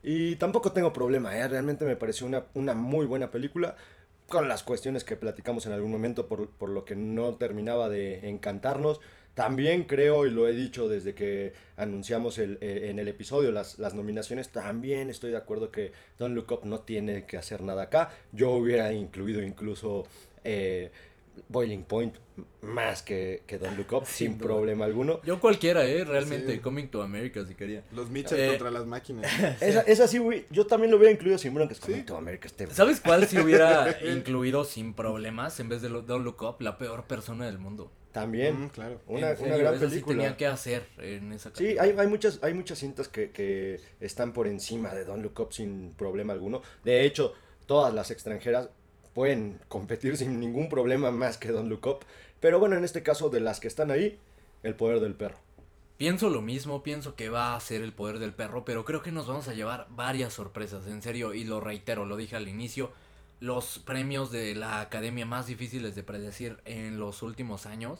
y 0.02 0.36
tampoco 0.38 0.72
tengo 0.72 0.94
problema, 0.94 1.38
¿eh? 1.38 1.48
realmente 1.48 1.86
me 1.86 1.96
pareció 1.96 2.26
una, 2.28 2.46
una 2.54 2.74
muy 2.74 3.06
buena 3.06 3.30
película 3.30 3.76
con 4.30 4.48
las 4.48 4.64
cuestiones 4.64 5.04
que 5.04 5.16
platicamos 5.18 5.66
en 5.66 5.74
algún 5.74 5.92
momento 5.92 6.28
por, 6.28 6.50
por 6.50 6.70
lo 6.70 6.86
que 6.86 6.96
no 6.96 7.36
terminaba 7.36 7.90
de 7.90 8.30
encantarnos. 8.30 9.00
También 9.34 9.86
creo, 9.86 10.28
y 10.28 10.30
lo 10.32 10.48
he 10.48 10.54
dicho 10.54 10.88
desde 10.88 11.16
que 11.16 11.54
anunciamos 11.76 12.38
el, 12.38 12.60
eh, 12.62 12.90
en 12.92 13.00
el 13.00 13.08
episodio 13.08 13.52
las, 13.52 13.80
las 13.80 13.96
nominaciones, 13.96 14.50
también 14.50 15.10
estoy 15.10 15.32
de 15.32 15.38
acuerdo 15.38 15.72
que 15.72 15.92
Don't 16.20 16.36
Look 16.36 16.52
Up 16.52 16.62
no 16.66 16.82
tiene 16.82 17.26
que 17.26 17.38
hacer 17.38 17.62
nada 17.64 17.84
acá. 17.84 18.12
Yo 18.32 18.52
hubiera 18.52 18.94
incluido 18.94 19.42
incluso 19.42 20.06
eh, 20.44 20.92
Boiling 21.50 21.84
Point 21.84 22.16
más 22.62 23.02
que, 23.02 23.42
que 23.48 23.58
Don't 23.58 23.76
Look 23.76 23.92
Up, 23.94 24.06
sin, 24.08 24.38
problema 24.38 24.86
alguno. 24.86 25.20
Yo 25.24 25.40
cualquiera, 25.40 25.84
eh, 25.84 26.04
realmente, 26.06 26.54
Sí. 26.54 26.60
Coming 26.60 26.90
to 26.90 27.02
America 27.02 27.44
si 27.44 27.56
quería. 27.56 27.84
Los 27.92 28.12
Mitchell 28.12 28.40
Eh, 28.40 28.48
contra 28.50 28.70
las 28.70 28.86
máquinas. 28.86 29.26
Esa, 29.62 29.82
esa 29.82 30.08
sí, 30.08 30.20
güey, 30.20 30.46
yo 30.52 30.68
también 30.68 30.92
lo 30.92 30.98
hubiera 30.98 31.12
incluido 31.12 31.40
sin 31.40 31.56
broncas. 31.56 31.80
Coming 31.80 32.04
to 32.06 32.16
America, 32.16 32.46
este- 32.46 32.68
¿Sabes 32.68 33.02
cuál 33.02 33.28
si 33.28 33.40
hubiera 33.40 33.98
incluido 34.14 34.64
sin 34.64 34.94
problemas 34.94 35.60
en 35.60 35.70
vez 35.70 35.82
de 35.82 35.90
lo- 35.90 36.04
Don't 36.04 36.24
Look 36.24 36.44
Up? 36.44 36.58
La 36.62 36.78
peor 36.78 37.06
persona 37.06 37.48
del 37.48 37.58
mundo. 37.58 37.92
También. 38.14 38.66
Mm, 38.66 38.70
claro. 38.70 39.02
Una, 39.08 39.32
En 39.32 39.38
serio, 39.38 39.54
una 39.56 39.64
gran 39.64 39.74
eso 39.74 39.86
sí 39.86 39.90
película. 39.90 40.18
tenía 40.18 40.38
que 40.38 40.46
hacer 40.48 40.88
en 41.00 41.34
esa 41.34 41.52
Sí, 41.54 41.78
hay, 41.80 41.96
hay 41.98 42.08
muchas, 42.08 42.40
hay 42.44 42.54
muchas 42.54 42.80
cintas 42.80 43.10
que, 43.10 43.32
que 43.32 43.82
están 44.00 44.32
por 44.32 44.48
encima 44.48 44.94
de 44.94 45.04
Don't 45.04 45.24
Look 45.24 45.40
Up 45.40 45.52
sin 45.52 45.94
problema 45.96 46.32
alguno. 46.32 46.62
De 46.86 47.04
hecho, 47.04 47.34
todas 47.66 47.94
las 47.94 48.12
extranjeras 48.12 48.70
pueden 49.14 49.60
competir 49.68 50.16
sin 50.16 50.40
ningún 50.40 50.70
problema 50.70 51.12
más 51.12 51.38
que 51.38 51.50
Don't 51.50 51.70
Look 51.70 51.88
Up. 51.88 52.06
Pero 52.40 52.60
bueno, 52.60 52.78
en 52.78 52.84
este 52.86 53.04
caso, 53.04 53.30
de 53.30 53.40
las 53.42 53.60
que 53.60 53.68
están 53.68 53.90
ahí, 53.90 54.20
el 54.62 54.76
poder 54.76 55.00
del 55.00 55.16
perro. 55.16 55.40
Pienso 55.98 56.30
lo 56.30 56.42
mismo, 56.42 56.84
pienso 56.84 57.16
que 57.16 57.30
va 57.30 57.56
a 57.56 57.60
ser 57.60 57.82
el 57.82 57.94
poder 57.94 58.20
del 58.20 58.34
perro, 58.34 58.66
pero 58.66 58.84
creo 58.84 59.02
que 59.02 59.12
nos 59.12 59.28
vamos 59.28 59.48
a 59.48 59.54
llevar 59.54 59.88
varias 59.92 60.34
sorpresas, 60.34 60.86
en 60.88 61.02
serio, 61.02 61.34
y 61.34 61.46
lo 61.46 61.62
reitero, 61.62 62.06
lo 62.06 62.18
dije 62.18 62.36
al 62.36 62.48
inicio, 62.48 62.92
los 63.44 63.80
premios 63.80 64.32
de 64.32 64.56
la 64.56 64.80
academia 64.80 65.26
más 65.26 65.48
difíciles 65.48 65.96
de 65.96 66.04
predecir 66.04 66.58
en 66.66 66.98
los 66.98 67.22
últimos 67.24 67.66
años. 67.66 68.00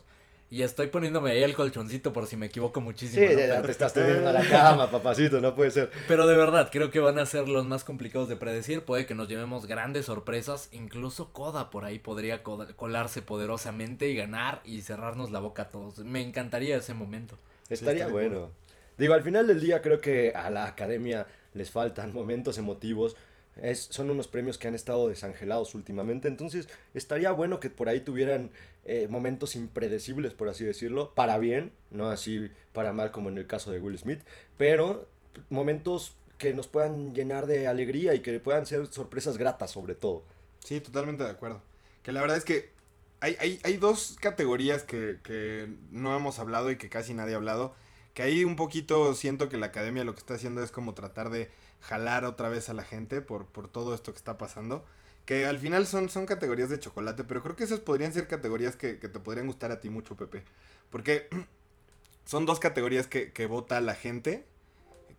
Y 0.50 0.62
estoy 0.62 0.88
poniéndome 0.88 1.32
ahí 1.32 1.42
el 1.42 1.56
colchoncito 1.56 2.14
por 2.14 2.28
si 2.28 2.38
me 2.38 2.46
equivoco 2.46 2.80
muchísimo. 2.80 3.26
Sí, 3.28 3.34
¿no? 3.34 3.40
ya 3.42 3.48
Pero- 3.56 3.62
te 3.66 3.72
estás 3.72 3.92
teniendo 3.94 4.30
a 4.30 4.34
la 4.34 4.48
cama, 4.48 4.90
papacito, 4.92 5.42
no 5.42 5.56
puede 5.56 5.72
ser. 5.72 5.90
Pero 6.08 6.28
de 6.28 6.38
verdad, 6.38 6.70
creo 6.72 6.92
que 6.92 7.00
van 7.00 7.18
a 7.18 7.26
ser 7.26 7.50
los 7.50 7.66
más 7.66 7.84
complicados 7.84 8.30
de 8.30 8.36
predecir. 8.36 8.84
Puede 8.84 9.06
que 9.08 9.16
nos 9.16 9.28
llevemos 9.28 9.66
grandes 9.66 10.06
sorpresas. 10.06 10.70
Incluso 10.72 11.34
Koda 11.34 11.72
por 11.72 11.86
ahí 11.86 11.98
podría 12.00 12.44
co- 12.44 12.68
colarse 12.76 13.22
poderosamente 13.24 14.08
y 14.10 14.16
ganar 14.16 14.62
y 14.64 14.82
cerrarnos 14.82 15.32
la 15.32 15.40
boca 15.40 15.64
a 15.64 15.72
todos. 15.72 15.98
Me 16.00 16.22
encantaría 16.22 16.78
ese 16.78 16.94
momento. 16.94 17.38
Estaría 17.68 18.04
estaría 18.06 18.08
bueno. 18.14 18.52
Digo, 18.98 19.16
al 19.16 19.24
final 19.24 19.48
del 19.48 19.60
día 19.60 19.82
creo 19.82 20.00
que 20.00 20.34
a 20.36 20.52
la 20.52 20.66
academia 20.68 21.26
les 21.56 21.72
faltan 21.72 22.14
momentos 22.14 22.60
emotivos. 22.60 23.16
Es, 23.62 23.88
son 23.92 24.10
unos 24.10 24.28
premios 24.28 24.58
que 24.58 24.68
han 24.68 24.76
estado 24.76 25.08
desangelados 25.08 25.76
últimamente. 25.76 26.28
Entonces, 26.28 26.68
estaría 26.94 27.32
bueno 27.32 27.60
que 27.60 27.70
por 27.70 27.90
ahí 27.90 28.00
tuvieran 28.00 28.52
eh, 28.86 29.08
momentos 29.10 29.56
impredecibles, 29.56 30.34
por 30.34 30.50
así 30.50 30.66
decirlo. 30.66 31.14
Para 31.14 31.38
bien, 31.38 31.72
no 31.92 32.10
así 32.10 32.50
para 32.74 32.94
mal 32.94 33.12
como 33.12 33.30
en 33.30 33.38
el 33.38 33.48
caso 33.48 33.72
de 33.72 33.80
Will 33.80 33.98
Smith. 33.98 34.22
Pero 34.58 35.08
momentos 35.50 36.16
que 36.38 36.54
nos 36.54 36.68
puedan 36.68 37.14
llenar 37.14 37.46
de 37.46 37.68
alegría 37.68 38.14
y 38.16 38.22
que 38.22 38.40
puedan 38.40 38.66
ser 38.66 38.88
sorpresas 38.88 39.38
gratas 39.38 39.72
sobre 39.72 39.96
todo. 39.96 40.24
Sí, 40.60 40.82
totalmente 40.82 41.24
de 41.24 41.30
acuerdo. 41.30 41.62
Que 42.02 42.12
la 42.12 42.22
verdad 42.22 42.38
es 42.38 42.44
que 42.44 42.72
hay, 43.20 43.38
hay, 43.40 43.60
hay 43.64 43.78
dos 43.78 44.18
categorías 44.20 44.84
que, 44.84 45.20
que 45.24 45.70
no 45.92 46.16
hemos 46.16 46.40
hablado 46.40 46.72
y 46.72 46.78
que 46.78 46.90
casi 46.90 47.14
nadie 47.14 47.34
ha 47.34 47.38
hablado. 47.38 47.76
Que 48.14 48.24
ahí 48.24 48.44
un 48.44 48.56
poquito 48.56 49.14
siento 49.16 49.48
que 49.48 49.58
la 49.58 49.68
academia 49.68 50.04
lo 50.04 50.14
que 50.14 50.20
está 50.20 50.34
haciendo 50.34 50.62
es 50.64 50.72
como 50.72 50.94
tratar 50.94 51.30
de 51.30 51.50
jalar 51.84 52.26
otra 52.26 52.50
vez 52.50 52.70
a 52.70 52.74
la 52.74 52.84
gente 52.84 53.22
por, 53.22 53.46
por 53.46 53.68
todo 53.68 53.94
esto 53.94 54.12
que 54.12 54.18
está 54.18 54.38
pasando. 54.38 54.84
Que 55.26 55.46
al 55.46 55.60
final 55.60 55.88
son, 55.88 56.10
son 56.10 56.26
categorías 56.26 56.70
de 56.70 56.80
chocolate, 56.80 57.24
pero 57.24 57.42
creo 57.42 57.56
que 57.56 57.64
esas 57.64 57.80
podrían 57.80 58.12
ser 58.12 58.28
categorías 58.28 58.76
que, 58.76 59.00
que 59.00 59.08
te 59.08 59.20
podrían 59.20 59.48
gustar 59.48 59.72
a 59.72 59.80
ti 59.80 59.90
mucho, 59.90 60.18
Pepe. 60.18 60.44
Porque 60.90 61.30
son 62.26 62.46
dos 62.46 62.60
categorías 62.60 63.08
que, 63.08 63.32
que 63.32 63.46
vota 63.46 63.80
la 63.80 63.96
gente, 63.96 64.46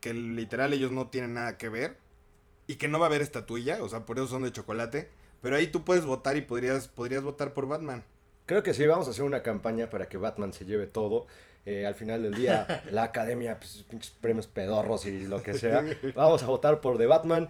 que 0.00 0.12
literal 0.12 0.72
ellos 0.72 0.92
no 0.92 1.08
tienen 1.08 1.34
nada 1.34 1.56
que 1.56 1.68
ver, 1.68 1.96
y 2.66 2.76
que 2.76 2.88
no 2.88 2.98
va 2.98 3.06
a 3.06 3.08
haber 3.08 3.22
estatuilla, 3.22 3.82
o 3.82 3.88
sea, 3.88 4.06
por 4.06 4.18
eso 4.18 4.26
son 4.26 4.42
de 4.42 4.52
chocolate. 4.52 5.10
Pero 5.42 5.56
ahí 5.56 5.66
tú 5.66 5.84
puedes 5.84 6.06
votar 6.06 6.36
y 6.36 6.40
podrías, 6.40 6.88
podrías 6.88 7.22
votar 7.22 7.52
por 7.52 7.68
Batman. 7.68 8.02
Creo 8.46 8.62
que 8.62 8.74
sí, 8.74 8.86
vamos 8.86 9.08
a 9.08 9.10
hacer 9.10 9.24
una 9.24 9.42
campaña 9.42 9.90
para 9.90 10.08
que 10.08 10.16
Batman 10.16 10.52
se 10.52 10.64
lleve 10.64 10.86
todo. 10.86 11.26
Eh, 11.66 11.86
al 11.86 11.94
final 11.94 12.22
del 12.22 12.34
día, 12.34 12.82
la 12.90 13.04
academia, 13.04 13.58
pues, 13.58 13.84
premios 14.20 14.46
pedorros 14.46 15.06
y 15.06 15.26
lo 15.26 15.42
que 15.42 15.54
sea. 15.54 15.84
Vamos 16.14 16.42
a 16.42 16.46
votar 16.46 16.80
por 16.80 16.98
The 16.98 17.06
Batman. 17.06 17.48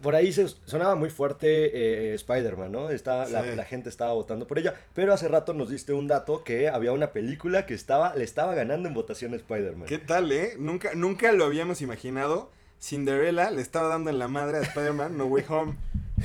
Por 0.00 0.14
ahí 0.14 0.32
se 0.32 0.48
sonaba 0.66 0.96
muy 0.96 1.08
fuerte 1.08 2.10
eh, 2.10 2.14
Spider-Man, 2.14 2.72
¿no? 2.72 2.90
Está, 2.90 3.26
la, 3.28 3.42
Sí. 3.42 3.54
la 3.56 3.64
gente 3.64 3.88
estaba 3.88 4.12
votando 4.12 4.46
por 4.46 4.58
ella. 4.58 4.74
Pero 4.94 5.14
hace 5.14 5.28
rato 5.28 5.54
nos 5.54 5.70
diste 5.70 5.92
un 5.92 6.08
dato 6.08 6.42
que 6.44 6.68
había 6.68 6.92
una 6.92 7.12
película 7.12 7.64
que 7.64 7.74
estaba, 7.74 8.14
le 8.14 8.24
estaba 8.24 8.54
ganando 8.54 8.88
en 8.88 8.94
votación 8.94 9.32
a 9.32 9.36
Spider-Man. 9.36 9.86
¿Qué 9.88 9.98
tal, 9.98 10.30
eh? 10.32 10.54
Nunca, 10.58 10.90
nunca 10.94 11.32
lo 11.32 11.44
habíamos 11.44 11.80
imaginado. 11.80 12.50
Cinderella 12.80 13.50
le 13.50 13.62
estaba 13.62 13.88
dando 13.88 14.10
en 14.10 14.18
la 14.18 14.28
madre 14.28 14.58
a 14.58 14.60
Spider-Man 14.62 15.16
No 15.16 15.24
Way 15.26 15.44
Home. 15.48 15.76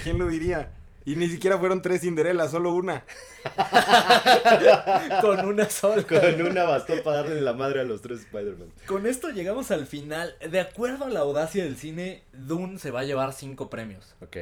¿Quién 0.03 0.19
lo 0.19 0.27
diría? 0.27 0.71
Y 1.09 1.15
ni 1.15 1.27
siquiera 1.27 1.57
fueron 1.57 1.81
tres 1.81 2.01
Cinderella, 2.01 2.47
solo 2.47 2.71
una. 2.73 3.03
Con 5.21 5.45
una 5.45 5.67
sola. 5.69 6.03
Con 6.03 6.41
una 6.45 6.63
bastó 6.65 7.01
para 7.03 7.23
darle 7.23 7.41
la 7.41 7.53
madre 7.53 7.81
a 7.81 7.83
los 7.83 8.01
tres 8.01 8.19
Spider-Man. 8.21 8.69
Con 8.85 9.07
esto 9.07 9.29
llegamos 9.29 9.71
al 9.71 9.87
final. 9.87 10.35
De 10.51 10.59
acuerdo 10.59 11.05
a 11.05 11.09
la 11.09 11.21
audacia 11.21 11.63
del 11.63 11.77
cine, 11.77 12.23
Dune 12.33 12.77
se 12.77 12.91
va 12.91 12.99
a 12.99 13.03
llevar 13.05 13.33
cinco 13.33 13.69
premios. 13.71 14.15
Ok. 14.21 14.37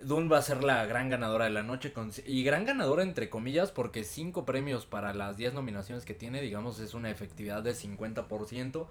Dune 0.00 0.28
va 0.28 0.38
a 0.38 0.42
ser 0.42 0.64
la 0.64 0.86
gran 0.86 1.08
ganadora 1.08 1.44
de 1.44 1.50
la 1.52 1.62
noche. 1.62 1.92
con- 1.92 2.10
y 2.26 2.42
gran 2.42 2.64
ganadora 2.64 3.02
entre 3.04 3.30
comillas 3.30 3.70
porque 3.70 4.02
cinco 4.02 4.44
premios 4.44 4.86
para 4.86 5.14
las 5.14 5.36
10 5.36 5.54
nominaciones 5.54 6.04
que 6.04 6.14
tiene, 6.14 6.40
digamos, 6.40 6.80
es 6.80 6.94
una 6.94 7.10
efectividad 7.10 7.62
del 7.62 7.74
50%. 7.76 8.86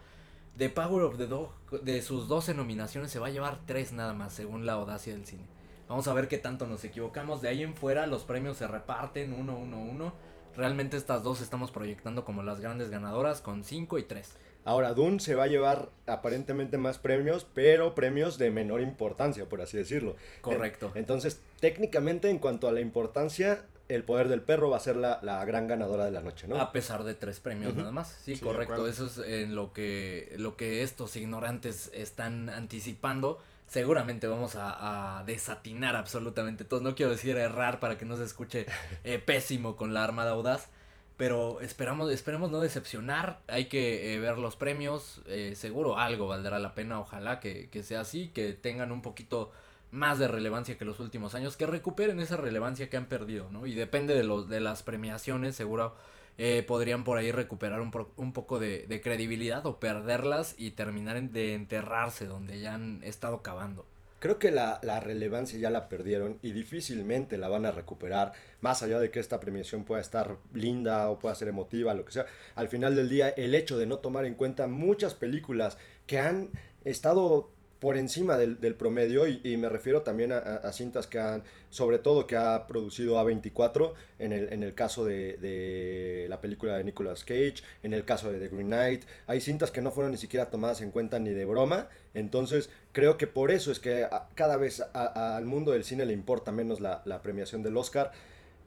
The 0.57 0.69
Power 0.69 1.03
of 1.03 1.17
the 1.17 1.27
Dog, 1.27 1.51
de 1.83 2.01
sus 2.01 2.27
12 2.27 2.53
nominaciones, 2.53 3.11
se 3.11 3.19
va 3.19 3.27
a 3.27 3.31
llevar 3.31 3.59
tres 3.65 3.91
nada 3.91 4.13
más, 4.13 4.33
según 4.33 4.65
la 4.65 4.73
audacia 4.73 5.13
del 5.13 5.25
cine. 5.25 5.43
Vamos 5.87 6.07
a 6.07 6.13
ver 6.13 6.27
qué 6.27 6.37
tanto 6.37 6.67
nos 6.67 6.83
equivocamos. 6.83 7.41
De 7.41 7.49
ahí 7.49 7.63
en 7.63 7.75
fuera 7.75 8.07
los 8.07 8.23
premios 8.23 8.57
se 8.57 8.67
reparten 8.67 9.33
uno, 9.33 9.57
uno, 9.57 9.79
uno. 9.79 10.13
Realmente 10.55 10.97
estas 10.97 11.23
dos 11.23 11.41
estamos 11.41 11.71
proyectando 11.71 12.25
como 12.25 12.43
las 12.43 12.59
grandes 12.59 12.89
ganadoras 12.89 13.41
con 13.41 13.63
5 13.63 13.97
y 13.99 14.03
3. 14.03 14.29
Ahora, 14.65 14.93
Dune 14.93 15.19
se 15.21 15.33
va 15.35 15.43
a 15.45 15.47
llevar 15.47 15.89
aparentemente 16.07 16.77
más 16.77 16.97
premios, 16.97 17.45
pero 17.53 17.95
premios 17.95 18.37
de 18.37 18.51
menor 18.51 18.81
importancia, 18.81 19.47
por 19.47 19.61
así 19.61 19.77
decirlo. 19.77 20.15
Correcto. 20.41 20.91
En- 20.93 20.99
Entonces, 20.99 21.39
técnicamente, 21.61 22.29
en 22.29 22.39
cuanto 22.39 22.67
a 22.67 22.73
la 22.73 22.81
importancia, 22.81 23.63
el 23.87 24.03
poder 24.03 24.27
del 24.27 24.41
perro 24.41 24.69
va 24.69 24.75
a 24.75 24.81
ser 24.81 24.97
la, 24.97 25.19
la 25.21 25.45
gran 25.45 25.67
ganadora 25.67 26.03
de 26.03 26.11
la 26.11 26.19
noche, 26.21 26.47
¿no? 26.49 26.59
A 26.59 26.73
pesar 26.73 27.05
de 27.05 27.13
tres 27.13 27.39
premios 27.39 27.75
nada 27.75 27.91
más. 27.93 28.09
Sí, 28.25 28.35
Sí, 28.35 28.41
correcto. 28.43 28.87
Eso 28.87 29.05
es 29.05 29.19
en 29.19 29.55
lo 29.55 29.71
que, 29.71 30.33
lo 30.37 30.57
que 30.57 30.83
estos 30.83 31.15
ignorantes 31.15 31.89
están 31.93 32.49
anticipando. 32.49 33.39
Seguramente 33.67 34.27
vamos 34.27 34.55
a, 34.55 35.19
a 35.19 35.23
desatinar 35.25 35.95
absolutamente 35.97 36.63
todos. 36.63 36.81
No 36.83 36.95
quiero 36.95 37.11
decir 37.11 37.35
errar 37.37 37.79
para 37.79 37.97
que 37.97 38.05
no 38.05 38.15
se 38.15 38.23
escuche 38.23 38.65
eh, 39.03 39.19
pésimo 39.25 39.75
con 39.75 39.93
la 39.93 40.03
Armada 40.03 40.31
Audaz. 40.31 40.69
Pero 41.17 41.59
esperamos, 41.61 42.11
esperemos 42.11 42.51
no 42.51 42.59
decepcionar. 42.61 43.41
Hay 43.47 43.65
que 43.65 44.13
eh, 44.13 44.19
ver 44.19 44.37
los 44.37 44.55
premios. 44.55 45.21
eh, 45.27 45.53
seguro 45.55 45.97
algo 45.97 46.27
valdrá 46.27 46.59
la 46.59 46.75
pena. 46.75 46.99
Ojalá 46.99 47.39
que, 47.39 47.69
que 47.69 47.83
sea 47.83 48.01
así. 48.01 48.29
Que 48.29 48.53
tengan 48.53 48.91
un 48.91 49.01
poquito 49.01 49.51
más 49.91 50.19
de 50.19 50.27
relevancia 50.27 50.77
que 50.77 50.85
los 50.85 50.99
últimos 50.99 51.35
años. 51.35 51.57
Que 51.57 51.65
recuperen 51.65 52.19
esa 52.21 52.37
relevancia 52.37 52.89
que 52.89 52.97
han 52.97 53.07
perdido, 53.07 53.49
¿no? 53.51 53.65
Y 53.65 53.73
depende 53.75 54.13
de, 54.15 54.23
los, 54.23 54.47
de 54.47 54.61
las 54.61 54.83
premiaciones. 54.83 55.55
Seguro 55.55 55.95
eh, 56.37 56.63
podrían 56.63 57.03
por 57.03 57.17
ahí 57.17 57.31
recuperar 57.31 57.81
un, 57.81 57.91
poco 57.91 58.59
de, 58.59 59.01
credibilidad 59.03 59.65
o 59.65 59.79
perderlas 59.79 60.55
y 60.57 60.71
terminar 60.71 61.21
de 61.21 61.53
enterrarse 61.53 62.25
donde 62.25 62.59
ya 62.59 62.75
han 62.75 63.03
estado 63.03 63.41
cavando. 63.41 63.85
Creo 64.19 64.39
que 64.39 64.49
la, 64.49 64.79
la 64.81 64.99
relevancia 64.99 65.59
ya 65.59 65.69
la 65.69 65.89
perdieron 65.89 66.39
y 66.41 66.51
difícilmente 66.51 67.37
la 67.37 67.49
van 67.49 67.65
a 67.67 67.71
recuperar, 67.71 68.33
más 68.61 68.81
allá 68.81 68.99
de 68.99 69.11
que 69.11 69.19
esta 69.19 69.39
premiación 69.39 69.83
pueda 69.83 70.01
estar 70.01 70.37
linda 70.53 71.09
o 71.09 71.19
pueda 71.19 71.35
ser 71.35 71.49
emotiva, 71.49 71.93
lo 71.93 72.03
que 72.03 72.13
sea. 72.13 72.25
Al 72.55 72.67
final 72.67 72.95
del 72.95 73.09
día, 73.09 73.29
el 73.29 73.53
hecho 73.53 73.77
de 73.77 73.85
no 73.85 73.99
tomar 73.99 74.25
en 74.25 74.33
cuenta 74.33 74.65
muchas 74.67 75.13
películas 75.13 75.77
que 76.07 76.19
han 76.19 76.49
estado 76.83 77.51
por 77.79 77.97
encima 77.97 78.37
del, 78.37 78.59
del 78.59 78.75
promedio 78.75 79.27
y, 79.27 79.57
me 79.57 79.69
refiero 79.69 80.01
también 80.01 80.31
a, 80.31 80.71
cintas 80.71 81.05
que 81.07 81.19
han, 81.19 81.43
sobre 81.69 81.99
todo 81.99 82.25
que 82.25 82.35
ha 82.35 82.65
producido 82.67 83.15
A24 83.17 83.93
en 84.19 84.33
el, 84.33 84.51
en 84.51 84.63
el 84.63 84.73
caso 84.73 85.05
de, 85.05 86.25
la 86.29 86.41
película 86.41 86.77
de 86.77 86.83
Nicolas 86.83 87.23
Cage, 87.23 87.55
en 87.83 87.93
el 87.93 88.03
caso 88.03 88.31
de 88.31 88.39
The 88.39 88.47
Green 88.47 88.67
Knight, 88.67 89.03
hay 89.27 89.41
cintas 89.41 89.71
que 89.71 89.81
no 89.81 89.91
fueron 89.91 90.11
ni 90.11 90.17
siquiera 90.17 90.49
tomadas 90.49 90.81
en 90.81 90.91
cuenta 90.91 91.19
ni 91.19 91.29
de 91.29 91.45
broma, 91.45 91.87
entonces 92.13 92.69
creo 92.93 93.17
que 93.17 93.27
por 93.27 93.51
eso 93.51 93.71
es 93.71 93.79
que 93.79 94.07
cada 94.33 94.57
vez 94.57 94.81
al 94.93 95.45
mundo 95.45 95.71
del 95.71 95.83
cine 95.83 96.05
le 96.05 96.13
importa 96.13 96.51
menos 96.51 96.79
la, 96.79 97.01
la 97.05 97.21
premiación 97.21 97.61
del 97.63 97.77
Oscar. 97.77 98.11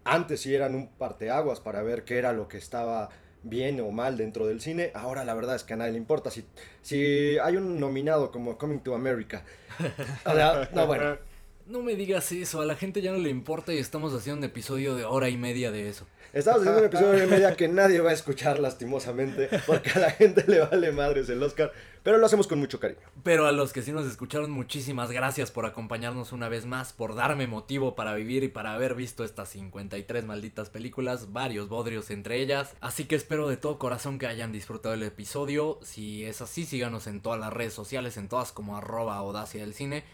Antes 0.05 0.41
sí 0.41 0.55
eran 0.55 0.75
un 0.75 0.89
parteaguas 0.89 1.61
para 1.61 1.83
ver 1.83 2.05
qué 2.05 2.17
era 2.17 2.33
lo 2.33 2.49
que 2.49 2.57
estaba 2.57 3.11
bien 3.43 3.81
o 3.81 3.91
mal 3.91 4.17
dentro 4.17 4.47
del 4.47 4.61
cine. 4.61 4.91
Ahora 4.95 5.25
la 5.25 5.35
verdad 5.35 5.57
es 5.57 5.65
que 5.65 5.75
a 5.75 5.77
nadie 5.77 5.93
le 5.93 5.99
importa. 5.99 6.31
Si, 6.31 6.45
si 6.83 7.39
hay 7.39 7.57
un 7.57 7.79
nominado 7.81 8.31
como 8.31 8.59
Coming 8.59 8.81
to 8.81 8.95
America. 8.95 9.45
O 10.25 10.33
sea, 10.33 10.69
no, 10.75 10.87
bueno. 10.87 11.19
No 11.67 11.83
me 11.83 11.95
digas 11.95 12.33
eso, 12.33 12.61
a 12.61 12.67
la 12.67 12.75
gente 12.75 13.01
ya 13.01 13.13
no 13.13 13.19
le 13.19 13.31
importa 13.31 13.73
y 13.73 13.79
estamos 13.79 14.13
haciendo 14.13 14.39
un 14.39 14.45
episodio 14.45 14.97
de 14.97 15.05
hora 15.05 15.29
y 15.29 15.37
media 15.37 15.71
de 15.71 15.89
eso. 15.89 16.05
Estamos 16.33 16.61
haciendo 16.61 16.79
un 16.79 16.87
episodio 16.87 17.19
de 17.19 17.27
media 17.27 17.57
que 17.57 17.67
nadie 17.67 18.01
va 18.01 18.11
a 18.11 18.13
escuchar 18.13 18.61
lastimosamente 18.61 19.49
porque 19.67 19.91
a 19.91 19.99
la 19.99 20.11
gente 20.13 20.45
le 20.47 20.61
vale 20.61 20.93
madres 20.93 21.29
el 21.29 21.43
Oscar, 21.43 21.73
pero 22.05 22.19
lo 22.19 22.27
hacemos 22.27 22.47
con 22.47 22.61
mucho 22.61 22.79
cariño. 22.79 23.01
Pero 23.25 23.47
a 23.47 23.53
los 23.53 23.73
que 23.73 23.83
sí 23.83 23.91
nos 23.91 24.07
escucharon, 24.07 24.49
muchísimas 24.49 25.11
gracias 25.11 25.51
por 25.51 25.67
acompañarnos 25.67 26.31
una 26.31 26.49
vez 26.49 26.67
más, 26.67 26.93
por 26.93 27.17
darme 27.17 27.49
motivo 27.49 27.97
para 27.97 28.15
vivir 28.15 28.45
y 28.45 28.49
para 28.49 28.75
haber 28.75 28.95
visto 28.95 29.25
estas 29.25 29.49
53 29.49 30.25
malditas 30.25 30.71
películas, 30.71 31.33
varios 31.33 31.69
bodrios 31.69 32.13
entre 32.13 32.41
ellas. 32.41 32.77
Así 32.81 33.07
que 33.07 33.17
espero 33.17 33.49
de 33.49 33.57
todo 33.57 33.81
corazón 33.81 34.21
que 34.21 34.29
hayan 34.29 34.53
disfrutado 34.53 34.95
el 34.95 35.03
episodio. 35.03 35.81
Si 35.83 36.25
es 36.25 36.41
así, 36.43 36.65
síganos 36.65 37.09
en 37.09 37.23
todas 37.23 37.41
las 37.41 37.53
redes 37.53 37.73
sociales, 37.73 38.17
en 38.17 38.29
todas 38.29 38.53
como 38.53 38.77
arroba 38.77 39.17
audacia 39.17 39.63
del 39.63 39.75
cine. 39.75 40.05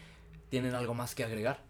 ¿Tienen 0.49 0.73
algo 0.73 0.95
más 0.95 1.13
que 1.13 1.23
agregar? 1.23 1.61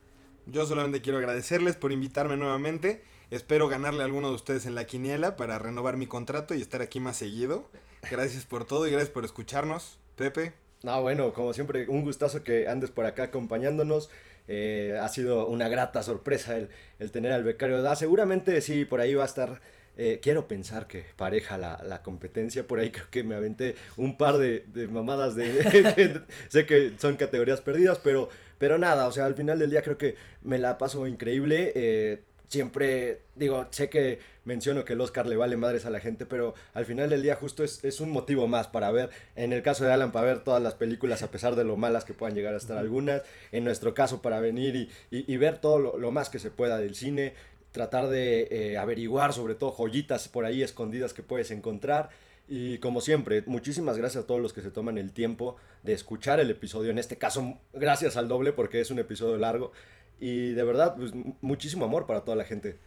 Yo 0.45 0.65
solamente 0.65 1.02
quiero 1.02 1.18
agradecerles 1.18 1.76
por 1.76 1.91
invitarme 1.91 2.38
nuevamente. 2.38 3.03
Espero 3.29 3.67
ganarle 3.67 4.03
a 4.03 4.05
alguno 4.05 4.29
de 4.29 4.35
ustedes 4.35 4.65
en 4.65 4.75
la 4.75 4.85
quiniela 4.85 5.35
para 5.35 5.59
renovar 5.59 5.97
mi 5.97 6.07
contrato 6.07 6.55
y 6.55 6.61
estar 6.61 6.81
aquí 6.81 7.01
más 7.01 7.17
seguido. 7.17 7.69
Gracias 8.09 8.45
por 8.45 8.63
todo 8.63 8.87
y 8.87 8.91
gracias 8.91 9.09
por 9.09 9.25
escucharnos. 9.25 9.99
Pepe. 10.15 10.53
No, 10.81 11.01
bueno, 11.01 11.33
como 11.33 11.53
siempre, 11.53 11.87
un 11.89 12.03
gustazo 12.03 12.43
que 12.43 12.69
andes 12.69 12.89
por 12.89 13.05
acá 13.05 13.23
acompañándonos. 13.23 14.09
Eh, 14.47 14.97
ha 15.01 15.09
sido 15.09 15.45
una 15.47 15.67
grata 15.67 16.03
sorpresa 16.03 16.55
el, 16.57 17.11
tener 17.11 17.33
al 17.33 17.43
becario. 17.43 17.85
Ah, 17.89 17.97
seguramente 17.97 18.61
sí, 18.61 18.85
por 18.85 19.01
ahí 19.01 19.13
va 19.13 19.23
a 19.23 19.27
estar 19.27 19.61
Eh, 19.99 20.19
quiero 20.21 20.47
pensar 20.47 20.85
que 20.85 21.05
pareja 21.15 21.57
la, 21.57 22.01
competencia. 22.03 22.65
Por 22.67 22.79
ahí 22.79 22.91
creo 22.91 23.07
que 23.09 23.23
me 23.23 23.35
aventé 23.35 23.75
un 23.97 24.15
par 24.15 24.37
de, 24.37 24.63
de 24.67 24.87
mamadas 24.87 25.35
de... 25.39 26.21
sé 26.49 26.65
que 26.65 26.93
son 26.99 27.17
categorías 27.17 27.61
perdidas, 27.61 27.99
pero, 28.03 28.29
pero 28.59 28.77
nada, 28.77 29.07
o 29.07 29.11
sea, 29.11 29.25
al 29.25 29.33
final 29.35 29.57
del 29.59 29.71
día 29.71 29.81
creo 29.81 29.97
que 29.97 30.15
me 30.43 30.59
la 30.59 30.77
paso 30.77 31.07
increíble. 31.07 31.73
Eh, 31.75 32.21
siempre, 32.48 33.22
digo, 33.36 33.68
sé 33.72 33.90
que 33.90 34.19
menciono 34.45 34.86
que 34.86 34.94
el 34.94 35.02
Oscar 35.02 35.28
le 35.28 35.36
vale 35.36 35.57
madres 35.57 35.86
a 35.86 35.90
la 35.90 35.99
gente, 35.99 36.26
pero 36.26 36.53
al 36.74 36.86
final 36.86 37.10
del 37.10 37.22
día 37.22 37.36
justo 37.36 37.64
es, 37.64 37.84
es, 37.84 37.99
un 37.99 38.11
motivo 38.11 38.48
más 38.48 38.68
para 38.68 38.91
ver, 38.91 39.10
en 39.36 39.53
el 39.53 39.61
caso 39.61 39.84
de 39.84 39.91
Alan, 39.91 40.11
para 40.11 40.26
ver 40.26 40.44
todas 40.44 40.64
las 40.64 40.76
películas 40.76 41.22
a 41.22 41.32
pesar 41.32 41.56
de 41.56 41.64
lo 41.64 41.76
malas 41.76 42.06
que 42.06 42.14
puedan 42.14 42.36
llegar 42.36 42.53
a 42.53 42.57
estar 42.57 42.78
algunas, 42.78 43.24
en 43.52 43.64
nuestro 43.64 43.94
caso 43.94 44.22
para 44.22 44.40
venir 44.40 44.76
y, 44.76 44.90
y, 45.11 45.32
y 45.32 45.38
ver 45.38 45.60
todo 45.60 45.80
lo, 45.80 45.98
lo, 45.98 46.11
más 46.11 46.30
que 46.30 46.40
se 46.40 46.49
pueda 46.49 46.78
del 46.78 46.95
cine, 46.95 47.34
tratar 47.72 48.07
de 48.07 48.48
eh, 48.49 48.78
averiguar 48.78 49.34
sobre 49.34 49.56
todo 49.56 49.72
joyitas 49.72 50.28
por 50.30 50.45
ahí 50.45 50.64
escondidas 50.64 51.14
que 51.14 51.24
puedes 51.24 51.52
encontrar. 51.52 52.10
Y 52.49 52.78
como 52.78 53.02
siempre, 53.02 53.44
muchísimas 53.45 53.98
gracias 53.98 54.24
a 54.24 54.28
todos 54.28 54.41
los 54.41 54.53
que 54.53 54.61
se 54.61 54.72
toman 54.72 54.98
el 54.98 55.11
tiempo 55.11 55.57
de 55.84 55.94
escuchar 55.94 56.40
el 56.40 56.49
episodio. 56.49 56.91
En 56.91 56.98
este 56.98 57.18
caso, 57.18 57.60
gracias 57.74 58.15
al 58.15 58.30
doble 58.30 58.53
porque 58.53 58.80
es 58.80 58.90
un 58.90 58.99
episodio 58.99 59.38
largo. 59.38 59.74
Y 60.19 60.53
de 60.53 60.64
verdad, 60.64 60.95
pues, 60.95 61.11
muchísimo 61.41 61.85
amor 61.85 62.06
para 62.06 62.22
toda 62.22 62.38
la 62.38 62.44
gente. 62.44 62.80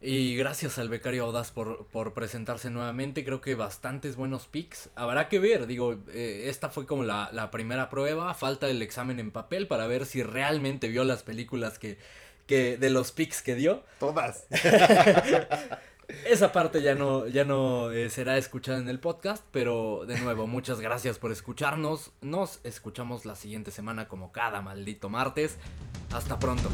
Y 0.00 0.36
gracias 0.36 0.78
al 0.78 0.90
becario 0.90 1.24
Audaz 1.24 1.50
por, 1.50 1.86
por 1.86 2.12
presentarse 2.12 2.68
nuevamente. 2.68 3.24
Creo 3.24 3.40
que 3.40 3.54
bastantes 3.54 4.16
buenos 4.16 4.46
picks. 4.46 4.90
Habrá 4.96 5.30
que 5.30 5.38
ver, 5.38 5.66
digo, 5.66 5.98
eh, 6.12 6.44
esta 6.48 6.68
fue 6.68 6.84
como 6.84 7.04
la, 7.04 7.30
la, 7.32 7.50
primera 7.50 7.88
prueba. 7.88 8.34
Falta 8.34 8.68
el 8.68 8.82
examen 8.82 9.18
en 9.18 9.30
papel 9.30 9.66
para 9.66 9.86
ver 9.86 10.04
si 10.04 10.22
realmente 10.22 10.88
vio 10.88 11.04
las 11.04 11.22
películas 11.22 11.78
que, 11.78 11.96
que 12.46 12.76
de 12.76 12.90
los 12.90 13.12
picks 13.12 13.40
que 13.40 13.54
dio. 13.54 13.82
Todas. 13.98 14.46
Esa 16.26 16.52
parte 16.52 16.82
ya 16.82 16.94
no, 16.94 17.26
ya 17.26 17.44
no 17.44 17.90
eh, 17.90 18.10
será 18.10 18.36
escuchada 18.36 18.78
en 18.78 18.88
el 18.88 19.00
podcast, 19.00 19.44
pero 19.50 20.04
de 20.06 20.18
nuevo, 20.20 20.46
muchas 20.46 20.80
gracias 20.80 21.18
por 21.18 21.32
escucharnos. 21.32 22.12
Nos 22.20 22.60
escuchamos 22.64 23.24
la 23.24 23.36
siguiente 23.36 23.70
semana 23.70 24.08
como 24.08 24.32
cada 24.32 24.60
maldito 24.60 25.08
martes. 25.08 25.58
Hasta 26.12 26.38
pronto. 26.38 26.68